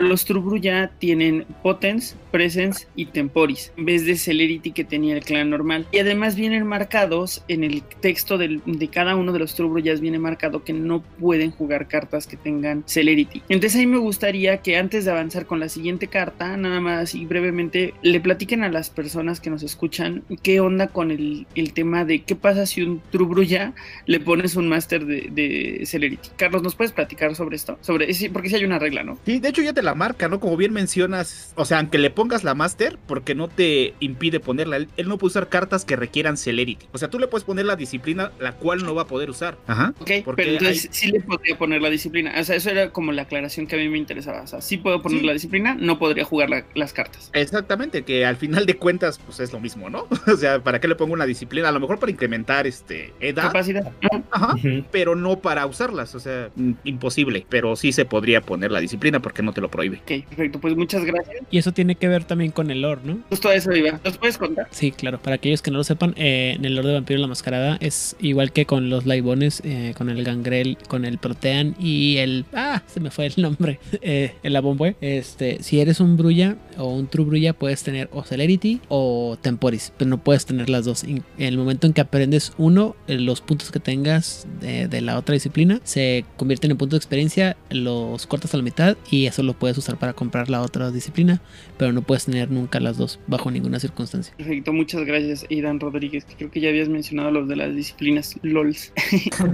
Los 0.00 0.24
Trubru 0.24 0.56
ya 0.56 0.90
tienen 0.98 1.44
Potence, 1.62 2.16
Presence 2.30 2.86
y 2.96 3.04
Temporis, 3.04 3.70
en 3.76 3.84
vez 3.84 4.06
de 4.06 4.16
Celerity 4.16 4.72
que 4.72 4.82
tenía 4.82 5.14
el 5.14 5.22
clan 5.22 5.50
normal. 5.50 5.86
Y 5.92 5.98
además 5.98 6.36
vienen 6.36 6.66
marcados 6.66 7.44
en 7.48 7.64
el 7.64 7.82
texto 7.82 8.38
de 8.38 8.88
cada 8.90 9.14
uno 9.14 9.34
de 9.34 9.40
los 9.40 9.54
Trubru 9.54 9.78
ya 9.80 9.94
viene 9.96 10.18
marcado 10.18 10.64
que 10.64 10.72
no 10.72 11.02
pueden 11.02 11.50
jugar 11.50 11.86
cartas 11.86 12.26
que 12.26 12.38
tengan 12.38 12.82
Celerity. 12.86 13.42
Entonces 13.50 13.78
ahí 13.78 13.86
me 13.86 13.98
gustaría 13.98 14.62
que 14.62 14.78
antes 14.78 15.04
de 15.04 15.10
avanzar 15.10 15.44
con 15.44 15.60
la 15.60 15.68
siguiente 15.68 16.06
carta, 16.06 16.56
nada 16.56 16.80
más 16.80 17.14
y 17.14 17.26
brevemente, 17.26 17.92
le 18.00 18.20
platiquen 18.20 18.64
a 18.64 18.70
las 18.70 18.88
personas 18.88 19.38
que 19.38 19.50
nos 19.50 19.62
escuchan 19.62 20.22
qué 20.42 20.60
onda 20.60 20.88
con 20.88 21.10
el, 21.10 21.46
tema 21.74 22.06
de 22.06 22.22
qué 22.22 22.34
pasa 22.34 22.64
si 22.64 22.80
un 22.80 23.02
Trubru 23.10 23.42
ya 23.42 23.74
le 24.06 24.18
pones 24.18 24.56
un 24.56 24.66
máster 24.66 25.04
de, 25.04 25.82
Celerity. 25.84 26.30
Carlos, 26.36 26.62
¿nos 26.62 26.74
puedes 26.74 26.92
platicar 26.92 27.34
sobre 27.34 27.56
esto? 27.56 27.78
Sobre, 27.82 28.08
porque 28.32 28.48
si 28.48 28.54
hay 28.54 28.64
una 28.64 28.78
regla, 28.78 29.04
¿no? 29.04 29.18
Sí, 29.26 29.38
de 29.38 29.50
hecho 29.50 29.60
ya 29.60 29.74
te 29.74 29.82
la 29.82 29.89
marca, 29.94 30.28
¿no? 30.28 30.40
Como 30.40 30.56
bien 30.56 30.72
mencionas, 30.72 31.52
o 31.56 31.64
sea, 31.64 31.78
aunque 31.78 31.98
le 31.98 32.10
pongas 32.10 32.44
la 32.44 32.54
máster, 32.54 32.98
porque 33.06 33.34
no 33.34 33.48
te 33.48 33.94
impide 34.00 34.40
ponerla, 34.40 34.76
él, 34.76 34.88
no 35.06 35.18
puede 35.18 35.30
usar 35.30 35.48
cartas 35.48 35.84
que 35.84 35.96
requieran 35.96 36.36
Celerity. 36.36 36.86
O 36.92 36.98
sea, 36.98 37.08
tú 37.08 37.18
le 37.18 37.26
puedes 37.26 37.44
poner 37.44 37.66
la 37.66 37.76
disciplina, 37.76 38.32
la 38.38 38.52
cual 38.52 38.84
no 38.84 38.94
va 38.94 39.02
a 39.02 39.06
poder 39.06 39.30
usar. 39.30 39.58
Ajá. 39.66 39.94
Ok, 40.00 40.10
pero 40.36 40.52
entonces 40.52 40.88
sí 40.90 41.08
le 41.08 41.20
podría 41.20 41.56
poner 41.58 41.82
la 41.82 41.90
disciplina. 41.90 42.32
O 42.38 42.44
sea, 42.44 42.56
eso 42.56 42.70
era 42.70 42.90
como 42.90 43.12
la 43.12 43.22
aclaración 43.22 43.66
que 43.66 43.76
a 43.76 43.78
mí 43.78 43.88
me 43.88 43.98
interesaba. 43.98 44.42
O 44.42 44.46
sea, 44.46 44.60
sí 44.60 44.76
puedo 44.76 45.02
poner 45.02 45.24
la 45.24 45.32
disciplina, 45.32 45.76
no 45.78 45.98
podría 45.98 46.24
jugar 46.24 46.50
las 46.74 46.92
cartas. 46.92 47.30
Exactamente, 47.32 48.02
que 48.02 48.24
al 48.26 48.36
final 48.36 48.66
de 48.66 48.76
cuentas, 48.76 49.18
pues 49.18 49.40
es 49.40 49.52
lo 49.52 49.60
mismo, 49.60 49.90
¿no? 49.90 50.06
o 50.26 50.36
sea, 50.36 50.62
¿para 50.62 50.80
qué 50.80 50.88
le 50.88 50.94
pongo 50.94 51.12
una 51.12 51.26
disciplina? 51.26 51.68
A 51.68 51.72
lo 51.72 51.80
mejor 51.80 51.98
para 51.98 52.12
incrementar 52.12 52.66
este 52.66 53.12
edad. 53.20 53.44
Capacidad. 53.44 53.90
Ajá. 54.30 54.54
Pero 54.90 55.14
no 55.16 55.40
para 55.40 55.66
usarlas. 55.66 56.14
O 56.14 56.20
sea, 56.20 56.50
imposible. 56.84 57.46
Pero 57.48 57.76
sí 57.76 57.92
se 57.92 58.04
podría 58.04 58.40
poner 58.40 58.70
la 58.70 58.80
disciplina 58.80 59.20
porque 59.20 59.42
no 59.42 59.52
te 59.52 59.60
lo 59.60 59.70
Ok, 59.88 60.26
perfecto. 60.28 60.60
Pues 60.60 60.76
muchas 60.76 61.04
gracias. 61.04 61.36
Y 61.50 61.58
eso 61.58 61.72
tiene 61.72 61.94
que 61.94 62.08
ver 62.08 62.24
también 62.24 62.50
con 62.50 62.70
el 62.70 62.82
lore, 62.82 63.00
¿no? 63.04 63.18
Justo 63.30 63.50
eso 63.50 63.72
iba. 63.72 64.00
¿Nos 64.04 64.18
puedes 64.18 64.38
contar? 64.38 64.68
Sí, 64.70 64.92
claro. 64.92 65.20
Para 65.20 65.36
aquellos 65.36 65.62
que 65.62 65.70
no 65.70 65.78
lo 65.78 65.84
sepan, 65.84 66.14
eh, 66.16 66.54
en 66.56 66.64
el 66.64 66.74
lore 66.74 66.88
de 66.88 66.94
Vampiro 66.94 67.20
la 67.20 67.26
Mascarada 67.26 67.78
es 67.80 68.16
igual 68.20 68.52
que 68.52 68.66
con 68.66 68.90
los 68.90 69.06
Laibones, 69.06 69.62
eh, 69.64 69.94
con 69.96 70.10
el 70.10 70.24
Gangrel, 70.24 70.78
con 70.88 71.04
el 71.04 71.18
Protean 71.18 71.74
y 71.78 72.18
el. 72.18 72.44
Ah, 72.52 72.82
se 72.86 73.00
me 73.00 73.10
fue 73.10 73.26
el 73.26 73.34
nombre. 73.36 73.78
Eh, 74.02 74.34
el 74.42 74.56
Abombue. 74.56 74.96
Este, 75.00 75.62
si 75.62 75.78
eres 75.78 76.00
un 76.00 76.16
Brulla 76.16 76.56
o 76.78 76.94
un 76.94 77.06
True 77.06 77.26
Brulla, 77.26 77.52
puedes 77.52 77.82
tener 77.82 78.08
o 78.12 78.22
Celerity 78.22 78.80
o 78.88 79.36
Temporis, 79.40 79.92
pero 79.96 80.08
no 80.08 80.18
puedes 80.18 80.46
tener 80.46 80.70
las 80.70 80.84
dos. 80.84 81.04
En 81.04 81.22
el 81.38 81.58
momento 81.58 81.86
en 81.86 81.92
que 81.92 82.00
aprendes 82.00 82.52
uno, 82.58 82.96
eh, 83.08 83.18
los 83.18 83.40
puntos 83.40 83.70
que 83.70 83.80
tengas 83.80 84.46
de, 84.60 85.00
la 85.00 85.18
otra 85.18 85.34
disciplina 85.34 85.80
se 85.84 86.24
convierten 86.36 86.70
en 86.70 86.76
puntos 86.76 86.98
de 86.98 86.98
experiencia, 86.98 87.56
los 87.70 88.26
cortas 88.26 88.54
a 88.54 88.56
la 88.56 88.62
mitad 88.62 88.96
y 89.10 89.26
eso 89.26 89.42
lo 89.42 89.54
puedes 89.54 89.69
usar 89.78 89.98
para 89.98 90.12
comprar 90.12 90.50
la 90.50 90.62
otra 90.62 90.90
disciplina, 90.90 91.40
pero 91.78 91.92
no 91.92 92.02
puedes 92.02 92.24
tener 92.24 92.50
nunca 92.50 92.80
las 92.80 92.96
dos 92.96 93.18
bajo 93.26 93.50
ninguna 93.50 93.80
circunstancia. 93.80 94.34
Perfecto, 94.36 94.72
muchas 94.72 95.04
gracias, 95.04 95.46
Idan 95.48 95.80
Rodríguez, 95.80 96.24
que 96.24 96.34
creo 96.34 96.50
que 96.50 96.60
ya 96.60 96.68
habías 96.68 96.88
mencionado 96.88 97.30
los 97.30 97.48
de 97.48 97.56
las 97.56 97.74
disciplinas 97.74 98.36
LOLs. 98.42 98.92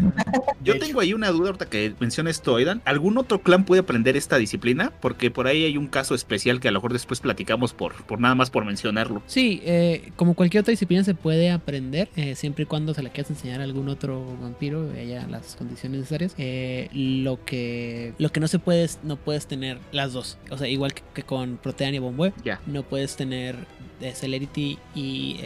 Yo 0.65 0.79
tengo 0.79 1.01
ahí 1.01 1.13
una 1.13 1.31
duda 1.31 1.49
ahorita 1.49 1.67
que 1.67 1.95
menciona 2.01 2.31
esto, 2.31 2.57
Aidan. 2.57 2.83
¿Algún 2.85 3.19
otro 3.19 3.43
clan 3.43 3.65
puede 3.65 3.81
aprender 3.81 4.17
esta 4.17 4.39
disciplina? 4.39 4.93
Porque 5.01 5.31
por 5.31 5.47
ahí 5.47 5.65
hay 5.65 5.77
un 5.77 5.87
caso 5.87 6.15
especial 6.15 6.61
que 6.61 6.69
a 6.69 6.73
lo 6.73 6.79
mejor 6.79 6.93
después 6.93 7.21
platicamos 7.21 7.73
por, 7.73 8.05
por 8.05 8.21
nada 8.21 8.35
más 8.35 8.51
por 8.51 8.65
mencionarlo. 8.65 9.23
Sí, 9.27 9.61
eh, 9.65 10.11
como 10.17 10.35
cualquier 10.35 10.63
otra 10.63 10.73
disciplina 10.73 11.05
se 11.05 11.15
puede 11.15 11.51
aprender, 11.51 12.09
eh, 12.17 12.35
siempre 12.35 12.65
y 12.65 12.67
cuando 12.67 12.95
se 12.95 13.03
le 13.03 13.11
quieras 13.11 13.31
enseñar 13.31 13.61
a 13.61 13.65
algún 13.65 13.89
otro 13.89 14.37
vampiro, 14.41 14.91
haya 14.93 15.27
las 15.29 15.57
condiciones 15.57 16.01
necesarias. 16.01 16.35
Eh, 16.39 16.89
lo 16.93 17.45
que 17.45 18.15
lo 18.19 18.31
que 18.31 18.41
no 18.41 18.49
se 18.49 18.59
puede 18.59 18.85
es, 18.85 18.99
no 19.03 19.17
puedes 19.17 19.47
tener 19.47 19.79
las 19.97 20.13
dos. 20.13 20.39
O 20.51 20.59
sea, 20.59 20.69
igual 20.69 20.93
que, 20.95 21.23
con 21.23 21.57
Protean 21.57 21.95
y 21.95 21.99
Bombue, 21.99 22.33
ya. 22.45 22.61
no 22.67 22.83
puedes 22.83 23.17
tener 23.17 23.57
de 24.01 24.13
Celerity 24.13 24.79
y 24.95 25.39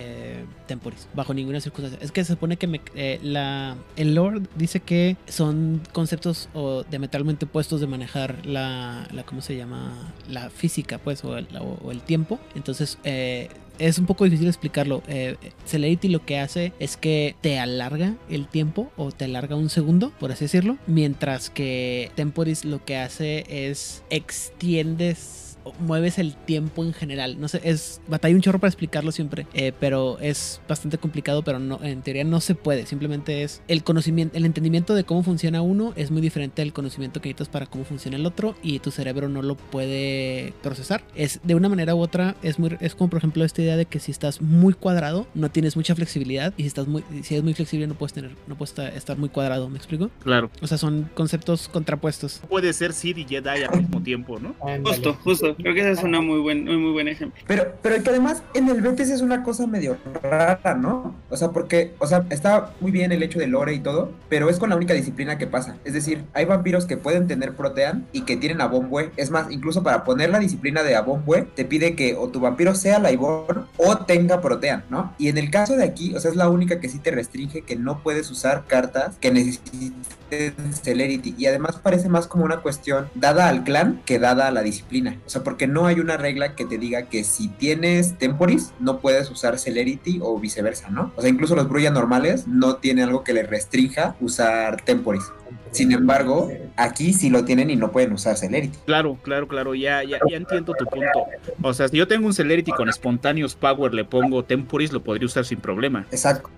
Temporis 0.66 1.06
bajo 1.14 1.32
ninguna 1.32 1.60
circunstancia. 1.60 2.04
Es 2.04 2.10
que 2.10 2.24
se 2.24 2.32
supone 2.32 2.56
que 2.56 2.66
me, 2.66 2.80
la, 3.22 3.76
el 3.96 4.14
Lord 4.14 4.48
dice 4.56 4.80
que 4.80 5.16
son 5.28 5.80
conceptos 5.92 6.48
o 6.52 6.82
diametralmente 6.82 7.44
opuestos 7.44 7.80
de 7.80 7.86
manejar 7.86 8.44
la, 8.44 9.06
la 9.12 9.22
¿cómo 9.22 9.40
se 9.40 9.56
llama? 9.56 10.12
La 10.28 10.50
física, 10.50 10.98
pues, 10.98 11.24
o 11.24 11.36
el, 11.36 11.46
o 11.56 11.92
el 11.92 12.00
tiempo. 12.02 12.40
Entonces, 12.56 12.98
eh, 13.04 13.48
es 13.80 13.98
un 13.98 14.06
poco 14.06 14.24
difícil 14.24 14.46
explicarlo. 14.46 15.02
Eh, 15.08 15.36
Celerity 15.66 16.08
lo 16.08 16.24
que 16.24 16.38
hace 16.38 16.72
es 16.78 16.96
que 16.96 17.34
te 17.40 17.58
alarga 17.58 18.14
el 18.28 18.46
tiempo 18.46 18.92
o 18.96 19.10
te 19.10 19.24
alarga 19.24 19.56
un 19.56 19.70
segundo, 19.70 20.12
por 20.20 20.30
así 20.30 20.44
decirlo. 20.44 20.76
Mientras 20.86 21.50
que 21.50 22.12
Temporis 22.14 22.64
lo 22.64 22.84
que 22.84 22.96
hace 22.96 23.44
es 23.48 24.04
extiendes 24.10 25.49
mueves 25.78 26.18
el 26.18 26.34
tiempo 26.36 26.84
en 26.84 26.92
general. 26.92 27.40
No 27.40 27.48
sé, 27.48 27.60
es 27.64 28.00
batalla 28.08 28.34
un 28.34 28.40
chorro 28.40 28.58
para 28.58 28.68
explicarlo 28.68 29.12
siempre, 29.12 29.46
eh, 29.54 29.72
pero 29.78 30.18
es 30.20 30.60
bastante 30.68 30.98
complicado, 30.98 31.42
pero 31.42 31.58
no, 31.58 31.82
en 31.82 32.02
teoría 32.02 32.24
no 32.24 32.40
se 32.40 32.54
puede. 32.54 32.86
Simplemente 32.86 33.42
es 33.42 33.62
el 33.68 33.84
conocimiento, 33.84 34.36
el 34.36 34.44
entendimiento 34.44 34.94
de 34.94 35.04
cómo 35.04 35.22
funciona 35.22 35.62
uno 35.62 35.92
es 35.96 36.10
muy 36.10 36.20
diferente 36.20 36.62
al 36.62 36.72
conocimiento 36.72 37.20
que 37.20 37.28
necesitas 37.28 37.48
para 37.48 37.66
cómo 37.66 37.84
funciona 37.84 38.16
el 38.16 38.26
otro 38.26 38.54
y 38.62 38.78
tu 38.78 38.90
cerebro 38.90 39.28
no 39.28 39.42
lo 39.42 39.56
puede 39.56 40.52
procesar. 40.62 41.02
Es 41.14 41.40
de 41.42 41.54
una 41.54 41.68
manera 41.68 41.94
u 41.94 42.00
otra, 42.00 42.36
es 42.42 42.58
muy, 42.58 42.76
es 42.80 42.94
como 42.94 43.10
por 43.10 43.18
ejemplo 43.18 43.44
esta 43.44 43.62
idea 43.62 43.76
de 43.76 43.86
que 43.86 44.00
si 44.00 44.10
estás 44.10 44.40
muy 44.40 44.74
cuadrado 44.74 45.26
no 45.34 45.50
tienes 45.50 45.76
mucha 45.76 45.94
flexibilidad 45.94 46.52
y 46.56 46.62
si 46.62 46.68
estás 46.68 46.86
muy, 46.86 47.04
si 47.22 47.34
eres 47.34 47.44
muy 47.44 47.54
flexible 47.54 47.86
no 47.86 47.94
puedes 47.94 48.12
tener, 48.12 48.32
no 48.46 48.56
puedes 48.56 48.78
estar 48.78 49.18
muy 49.18 49.28
cuadrado. 49.28 49.68
¿Me 49.68 49.78
explico? 49.78 50.10
Claro. 50.22 50.50
O 50.60 50.66
sea, 50.66 50.78
son 50.78 51.10
conceptos 51.14 51.68
contrapuestos. 51.68 52.40
Puede 52.48 52.72
ser 52.72 52.92
Sid 52.92 53.16
y 53.16 53.24
Jedi 53.24 53.62
al 53.62 53.80
mismo 53.80 54.02
tiempo, 54.02 54.38
¿no? 54.38 54.54
Justo, 54.84 55.14
justo. 55.22 55.49
Creo 55.56 55.74
que 55.74 55.80
ese 55.80 55.92
es 55.92 56.02
una 56.02 56.20
muy 56.20 56.40
buen, 56.40 56.64
muy, 56.64 56.76
muy 56.76 56.92
buen 56.92 57.08
ejemplo. 57.08 57.40
Pero, 57.46 57.74
pero 57.82 58.02
que 58.02 58.10
además 58.10 58.42
en 58.54 58.68
el 58.68 58.80
Betis 58.80 59.10
es 59.10 59.20
una 59.20 59.42
cosa 59.42 59.66
medio 59.66 59.96
rara, 60.22 60.74
¿no? 60.74 61.14
O 61.28 61.36
sea, 61.36 61.50
porque, 61.50 61.94
o 61.98 62.06
sea, 62.06 62.24
está 62.30 62.72
muy 62.80 62.90
bien 62.90 63.12
el 63.12 63.22
hecho 63.22 63.38
de 63.38 63.46
lore 63.46 63.74
y 63.74 63.80
todo, 63.80 64.12
pero 64.28 64.48
es 64.48 64.58
con 64.58 64.70
la 64.70 64.76
única 64.76 64.94
disciplina 64.94 65.38
que 65.38 65.46
pasa. 65.46 65.76
Es 65.84 65.92
decir, 65.92 66.24
hay 66.32 66.44
vampiros 66.44 66.86
que 66.86 66.96
pueden 66.96 67.26
tener 67.26 67.54
Protean 67.54 68.06
y 68.12 68.22
que 68.22 68.36
tienen 68.36 68.60
a. 68.60 68.70
Es 69.16 69.30
más, 69.30 69.50
incluso 69.50 69.82
para 69.82 70.04
poner 70.04 70.30
la 70.30 70.38
disciplina 70.38 70.82
de 70.82 70.96
Abombue, 70.96 71.42
te 71.54 71.64
pide 71.64 71.94
que 71.94 72.14
o 72.14 72.28
tu 72.28 72.40
vampiro 72.40 72.74
sea 72.74 72.98
Laibor 72.98 73.66
o 73.76 73.98
tenga 73.98 74.40
Protean, 74.40 74.84
¿no? 74.88 75.14
Y 75.18 75.28
en 75.28 75.38
el 75.38 75.50
caso 75.50 75.76
de 75.76 75.84
aquí, 75.84 76.14
o 76.14 76.20
sea, 76.20 76.30
es 76.30 76.36
la 76.36 76.48
única 76.48 76.80
que 76.80 76.88
sí 76.88 76.98
te 76.98 77.10
restringe 77.10 77.62
que 77.62 77.76
no 77.76 78.02
puedes 78.02 78.30
usar 78.30 78.64
cartas 78.66 79.16
que 79.20 79.30
necesiten 79.30 79.94
Celerity. 80.82 81.34
Y 81.36 81.46
además 81.46 81.76
parece 81.76 82.08
más 82.08 82.26
como 82.26 82.44
una 82.44 82.58
cuestión 82.58 83.08
dada 83.14 83.48
al 83.48 83.64
clan 83.64 84.00
que 84.04 84.18
dada 84.18 84.48
a 84.48 84.50
la 84.50 84.62
disciplina. 84.62 85.16
O 85.26 85.30
sea, 85.30 85.39
porque 85.42 85.66
no 85.66 85.86
hay 85.86 86.00
una 86.00 86.16
regla 86.16 86.54
que 86.54 86.64
te 86.64 86.78
diga 86.78 87.08
que 87.08 87.24
si 87.24 87.48
tienes 87.48 88.16
Temporis 88.18 88.72
no 88.78 89.00
puedes 89.00 89.30
usar 89.30 89.58
Celerity 89.58 90.20
o 90.22 90.38
viceversa, 90.38 90.90
¿no? 90.90 91.12
O 91.16 91.20
sea, 91.20 91.30
incluso 91.30 91.54
los 91.54 91.68
Brulla 91.68 91.90
normales 91.90 92.46
no 92.46 92.76
tienen 92.76 93.04
algo 93.04 93.24
que 93.24 93.32
les 93.32 93.48
restrinja 93.48 94.16
usar 94.20 94.82
Temporis. 94.82 95.24
Sin 95.72 95.92
embargo, 95.92 96.50
aquí 96.82 97.12
sí 97.12 97.30
lo 97.30 97.44
tienen 97.44 97.70
y 97.70 97.76
no 97.76 97.92
pueden 97.92 98.12
usar 98.12 98.36
Celerity. 98.36 98.78
Claro, 98.86 99.18
claro, 99.22 99.46
claro, 99.48 99.74
ya, 99.74 100.02
ya, 100.02 100.18
ya 100.28 100.36
entiendo 100.36 100.74
tu 100.74 100.84
punto. 100.86 101.26
O 101.62 101.74
sea, 101.74 101.88
si 101.88 101.96
yo 101.96 102.08
tengo 102.08 102.26
un 102.26 102.34
Celerity 102.34 102.72
con 102.72 102.92
Spontaneous 102.92 103.54
Power, 103.54 103.94
le 103.94 104.04
pongo 104.04 104.44
Temporis, 104.44 104.92
lo 104.92 105.02
podría 105.02 105.26
usar 105.26 105.44
sin 105.44 105.60
problema. 105.60 106.06
Exacto. 106.10 106.50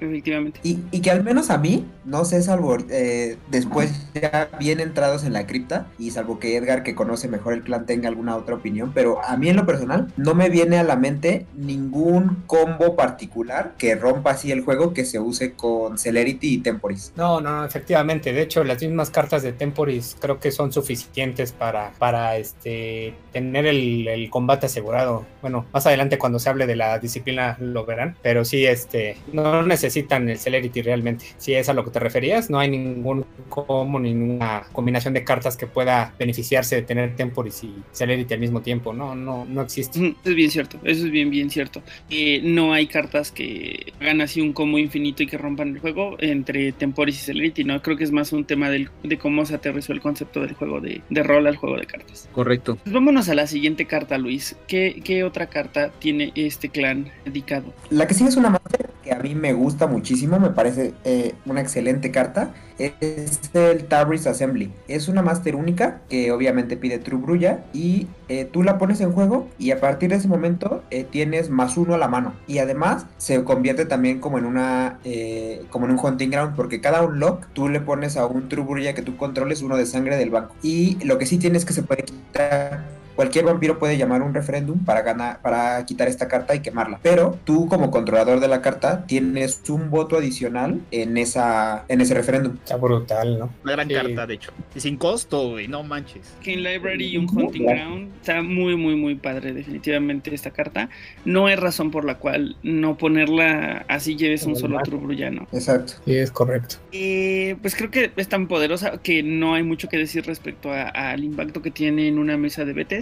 efectivamente. 0.00 0.60
Y, 0.62 1.00
que 1.00 1.10
al 1.10 1.24
menos 1.24 1.50
a 1.50 1.58
mí, 1.58 1.84
no 2.04 2.24
sé, 2.24 2.42
salvo 2.42 2.76
eh, 2.90 3.36
después 3.50 4.08
ya 4.14 4.48
bien 4.58 4.80
entrados 4.80 5.24
en 5.24 5.32
la 5.32 5.46
cripta, 5.46 5.86
y 5.98 6.10
salvo 6.10 6.38
que 6.38 6.56
Edgar, 6.56 6.82
que 6.82 6.94
conoce 6.94 7.28
mejor 7.28 7.54
el 7.54 7.62
clan, 7.62 7.86
tenga 7.86 8.08
alguna 8.08 8.36
otra 8.36 8.56
opinión, 8.56 8.92
pero 8.94 9.24
a 9.24 9.36
mí 9.36 9.48
en 9.48 9.56
lo 9.56 9.66
personal 9.66 10.12
no 10.16 10.34
me 10.34 10.48
viene 10.48 10.78
a 10.78 10.82
la 10.82 10.96
mente 10.96 11.46
ningún 11.54 12.42
combo 12.46 12.96
particular 12.96 13.74
que 13.78 13.94
rompa 13.94 14.32
así 14.32 14.52
el 14.52 14.62
juego 14.62 14.92
que 14.92 15.04
se 15.04 15.18
use 15.18 15.52
con 15.52 15.98
Celerity 15.98 16.54
y 16.54 16.58
Temporis. 16.58 17.12
No, 17.16 17.40
no, 17.40 17.64
efectivamente. 17.64 18.32
De 18.32 18.41
hecho, 18.42 18.64
las 18.64 18.82
mismas 18.82 19.10
cartas 19.10 19.42
de 19.42 19.52
Temporis 19.52 20.16
creo 20.20 20.38
que 20.40 20.50
son 20.50 20.72
suficientes 20.72 21.52
para, 21.52 21.92
para 21.98 22.36
este, 22.36 23.14
tener 23.32 23.66
el, 23.66 24.28
combate 24.30 24.66
asegurado. 24.66 25.26
Bueno, 25.40 25.66
más 25.72 25.86
adelante 25.86 26.18
cuando 26.18 26.38
se 26.38 26.48
hable 26.48 26.66
de 26.66 26.76
la 26.76 26.98
disciplina 26.98 27.56
lo 27.60 27.84
verán, 27.84 28.16
pero 28.22 28.44
sí, 28.44 28.64
este, 28.64 29.16
no 29.32 29.62
necesitan 29.62 30.28
el 30.28 30.38
Celerity 30.38 30.82
realmente. 30.82 31.26
Si 31.38 31.54
es 31.54 31.68
a 31.68 31.74
lo 31.74 31.84
que 31.84 31.90
te 31.90 31.98
referías, 31.98 32.50
no 32.50 32.58
hay 32.58 32.70
ningún 32.70 33.24
como 33.48 33.98
ninguna 33.98 34.64
combinación 34.72 35.14
de 35.14 35.24
cartas 35.24 35.56
que 35.56 35.66
pueda 35.66 36.14
beneficiarse 36.18 36.76
de 36.76 36.82
tener 36.82 37.16
Temporis 37.16 37.64
y 37.64 37.74
Celerity 37.92 38.34
al 38.34 38.40
mismo 38.40 38.62
tiempo. 38.62 38.92
No, 38.92 39.14
no, 39.14 39.44
no 39.44 39.62
existe. 39.62 40.14
Es 40.24 40.34
bien 40.34 40.50
cierto, 40.50 40.78
eso 40.84 41.06
es 41.06 41.10
bien, 41.10 41.30
bien 41.30 41.50
cierto. 41.50 41.82
Eh, 42.10 42.40
no 42.42 42.72
hay 42.72 42.86
cartas 42.86 43.30
que 43.30 43.92
hagan 44.00 44.20
así 44.20 44.40
un 44.40 44.52
combo 44.52 44.78
infinito 44.78 45.22
y 45.22 45.26
que 45.26 45.38
rompan 45.38 45.68
el 45.68 45.80
juego 45.80 46.16
entre 46.20 46.72
Temporis 46.72 47.16
y 47.16 47.24
Celerity, 47.24 47.64
¿no? 47.64 47.80
Creo 47.82 47.96
que 47.96 48.04
es 48.04 48.12
más 48.12 48.31
un 48.32 48.44
tema 48.44 48.70
del, 48.70 48.90
de 49.02 49.18
cómo 49.18 49.44
se 49.44 49.54
aterrizó 49.54 49.92
el 49.92 50.00
concepto 50.00 50.40
del 50.40 50.54
juego 50.54 50.80
de, 50.80 51.02
de 51.10 51.22
rol 51.22 51.46
al 51.46 51.56
juego 51.56 51.76
de 51.76 51.86
cartas. 51.86 52.28
Correcto. 52.32 52.76
Pues 52.82 52.92
vámonos 52.92 53.28
a 53.28 53.34
la 53.34 53.46
siguiente 53.46 53.86
carta, 53.86 54.18
Luis. 54.18 54.56
¿Qué, 54.66 55.00
qué 55.04 55.24
otra 55.24 55.46
carta 55.46 55.90
tiene 55.98 56.32
este 56.34 56.68
clan 56.68 57.10
dedicado? 57.24 57.72
La 57.90 58.06
que 58.06 58.14
sigue 58.14 58.28
es 58.28 58.36
una 58.36 58.50
master 58.50 58.90
que 59.02 59.12
a 59.12 59.18
mí 59.18 59.34
me 59.34 59.52
gusta 59.52 59.86
muchísimo, 59.86 60.38
me 60.38 60.50
parece 60.50 60.94
eh, 61.04 61.34
una 61.44 61.60
excelente 61.60 62.10
carta. 62.10 62.54
Es 62.78 63.38
el 63.54 63.84
Tabris 63.84 64.26
Assembly. 64.26 64.72
Es 64.88 65.08
una 65.08 65.22
master 65.22 65.56
única 65.56 66.00
que 66.08 66.32
obviamente 66.32 66.76
pide 66.76 66.98
True 66.98 67.20
Brulla 67.20 67.64
y 67.72 68.06
eh, 68.28 68.48
tú 68.50 68.62
la 68.62 68.78
pones 68.78 69.00
en 69.00 69.12
juego 69.12 69.48
y 69.58 69.70
a 69.72 69.80
partir 69.80 70.10
de 70.10 70.16
ese 70.16 70.26
momento 70.26 70.82
eh, 70.90 71.04
tienes 71.04 71.50
más 71.50 71.76
uno 71.76 71.94
a 71.94 71.98
la 71.98 72.08
mano. 72.08 72.34
Y 72.46 72.58
además 72.58 73.06
se 73.18 73.44
convierte 73.44 73.84
también 73.84 74.20
como 74.20 74.38
en 74.38 74.46
una 74.46 74.98
eh, 75.04 75.62
como 75.70 75.86
en 75.86 75.92
un 75.92 75.98
hunting 76.02 76.30
ground 76.30 76.56
porque 76.56 76.80
cada 76.80 77.02
unlock 77.02 77.46
tú 77.52 77.68
le 77.68 77.80
pones 77.80 78.11
a 78.16 78.26
un 78.26 78.48
True 78.48 78.64
Brulla 78.64 78.94
que 78.94 79.02
tú 79.02 79.16
controles 79.16 79.62
uno 79.62 79.76
de 79.76 79.86
sangre 79.86 80.16
del 80.16 80.30
banco. 80.30 80.54
Y 80.62 81.02
lo 81.04 81.18
que 81.18 81.26
sí 81.26 81.38
tienes 81.38 81.64
que 81.64 81.72
se 81.72 81.82
puede 81.82 82.04
quitar 82.04 82.84
Cualquier 83.16 83.44
vampiro 83.44 83.78
puede 83.78 83.96
llamar 83.98 84.22
un 84.22 84.34
referéndum 84.34 84.84
para 84.84 85.02
ganar, 85.02 85.40
para 85.42 85.84
quitar 85.86 86.08
esta 86.08 86.28
carta 86.28 86.54
y 86.54 86.60
quemarla. 86.60 86.98
Pero 87.02 87.38
tú, 87.44 87.68
como 87.68 87.90
controlador 87.90 88.40
de 88.40 88.48
la 88.48 88.62
carta, 88.62 89.04
tienes 89.06 89.62
un 89.68 89.90
voto 89.90 90.16
adicional 90.16 90.80
en 90.90 91.16
esa, 91.18 91.84
en 91.88 92.00
ese 92.00 92.14
referéndum. 92.14 92.54
Está 92.54 92.76
brutal, 92.76 93.38
¿no? 93.38 93.50
Una 93.64 93.72
gran 93.72 93.88
Sí. 93.88 93.94
carta, 93.94 94.26
de 94.26 94.34
hecho. 94.34 94.52
Y 94.74 94.80
sin 94.80 94.96
costo, 94.96 95.50
güey, 95.50 95.68
no 95.68 95.82
manches. 95.82 96.32
Game 96.44 96.58
Library 96.58 97.06
y 97.06 97.16
un 97.18 97.26
Hunting 97.28 97.66
Ground. 97.66 98.10
Está 98.20 98.42
muy, 98.42 98.76
muy, 98.76 98.96
muy 98.96 99.14
padre, 99.14 99.52
definitivamente, 99.52 100.34
esta 100.34 100.50
carta. 100.50 100.88
No 101.24 101.46
hay 101.46 101.56
razón 101.56 101.90
por 101.90 102.04
la 102.04 102.16
cual 102.16 102.56
no 102.62 102.96
ponerla 102.96 103.84
así 103.88 104.16
lleves 104.16 104.44
un 104.44 104.56
solo 104.56 104.78
Brullano. 104.82 105.46
Exacto. 105.52 105.94
Sí, 106.04 106.14
es 106.16 106.30
correcto. 106.30 106.76
Eh, 106.92 107.56
pues 107.62 107.74
creo 107.76 107.90
que 107.90 108.10
es 108.16 108.28
tan 108.28 108.46
poderosa 108.48 108.98
que 109.02 109.22
no 109.22 109.54
hay 109.54 109.62
mucho 109.62 109.88
que 109.88 109.96
decir 109.96 110.24
respecto 110.26 110.70
a- 110.72 110.88
al 110.88 111.24
impacto 111.24 111.62
que 111.62 111.70
tiene 111.70 112.08
en 112.08 112.18
una 112.18 112.36
mesa 112.36 112.64
de 112.64 112.72
BTs. 112.72 113.01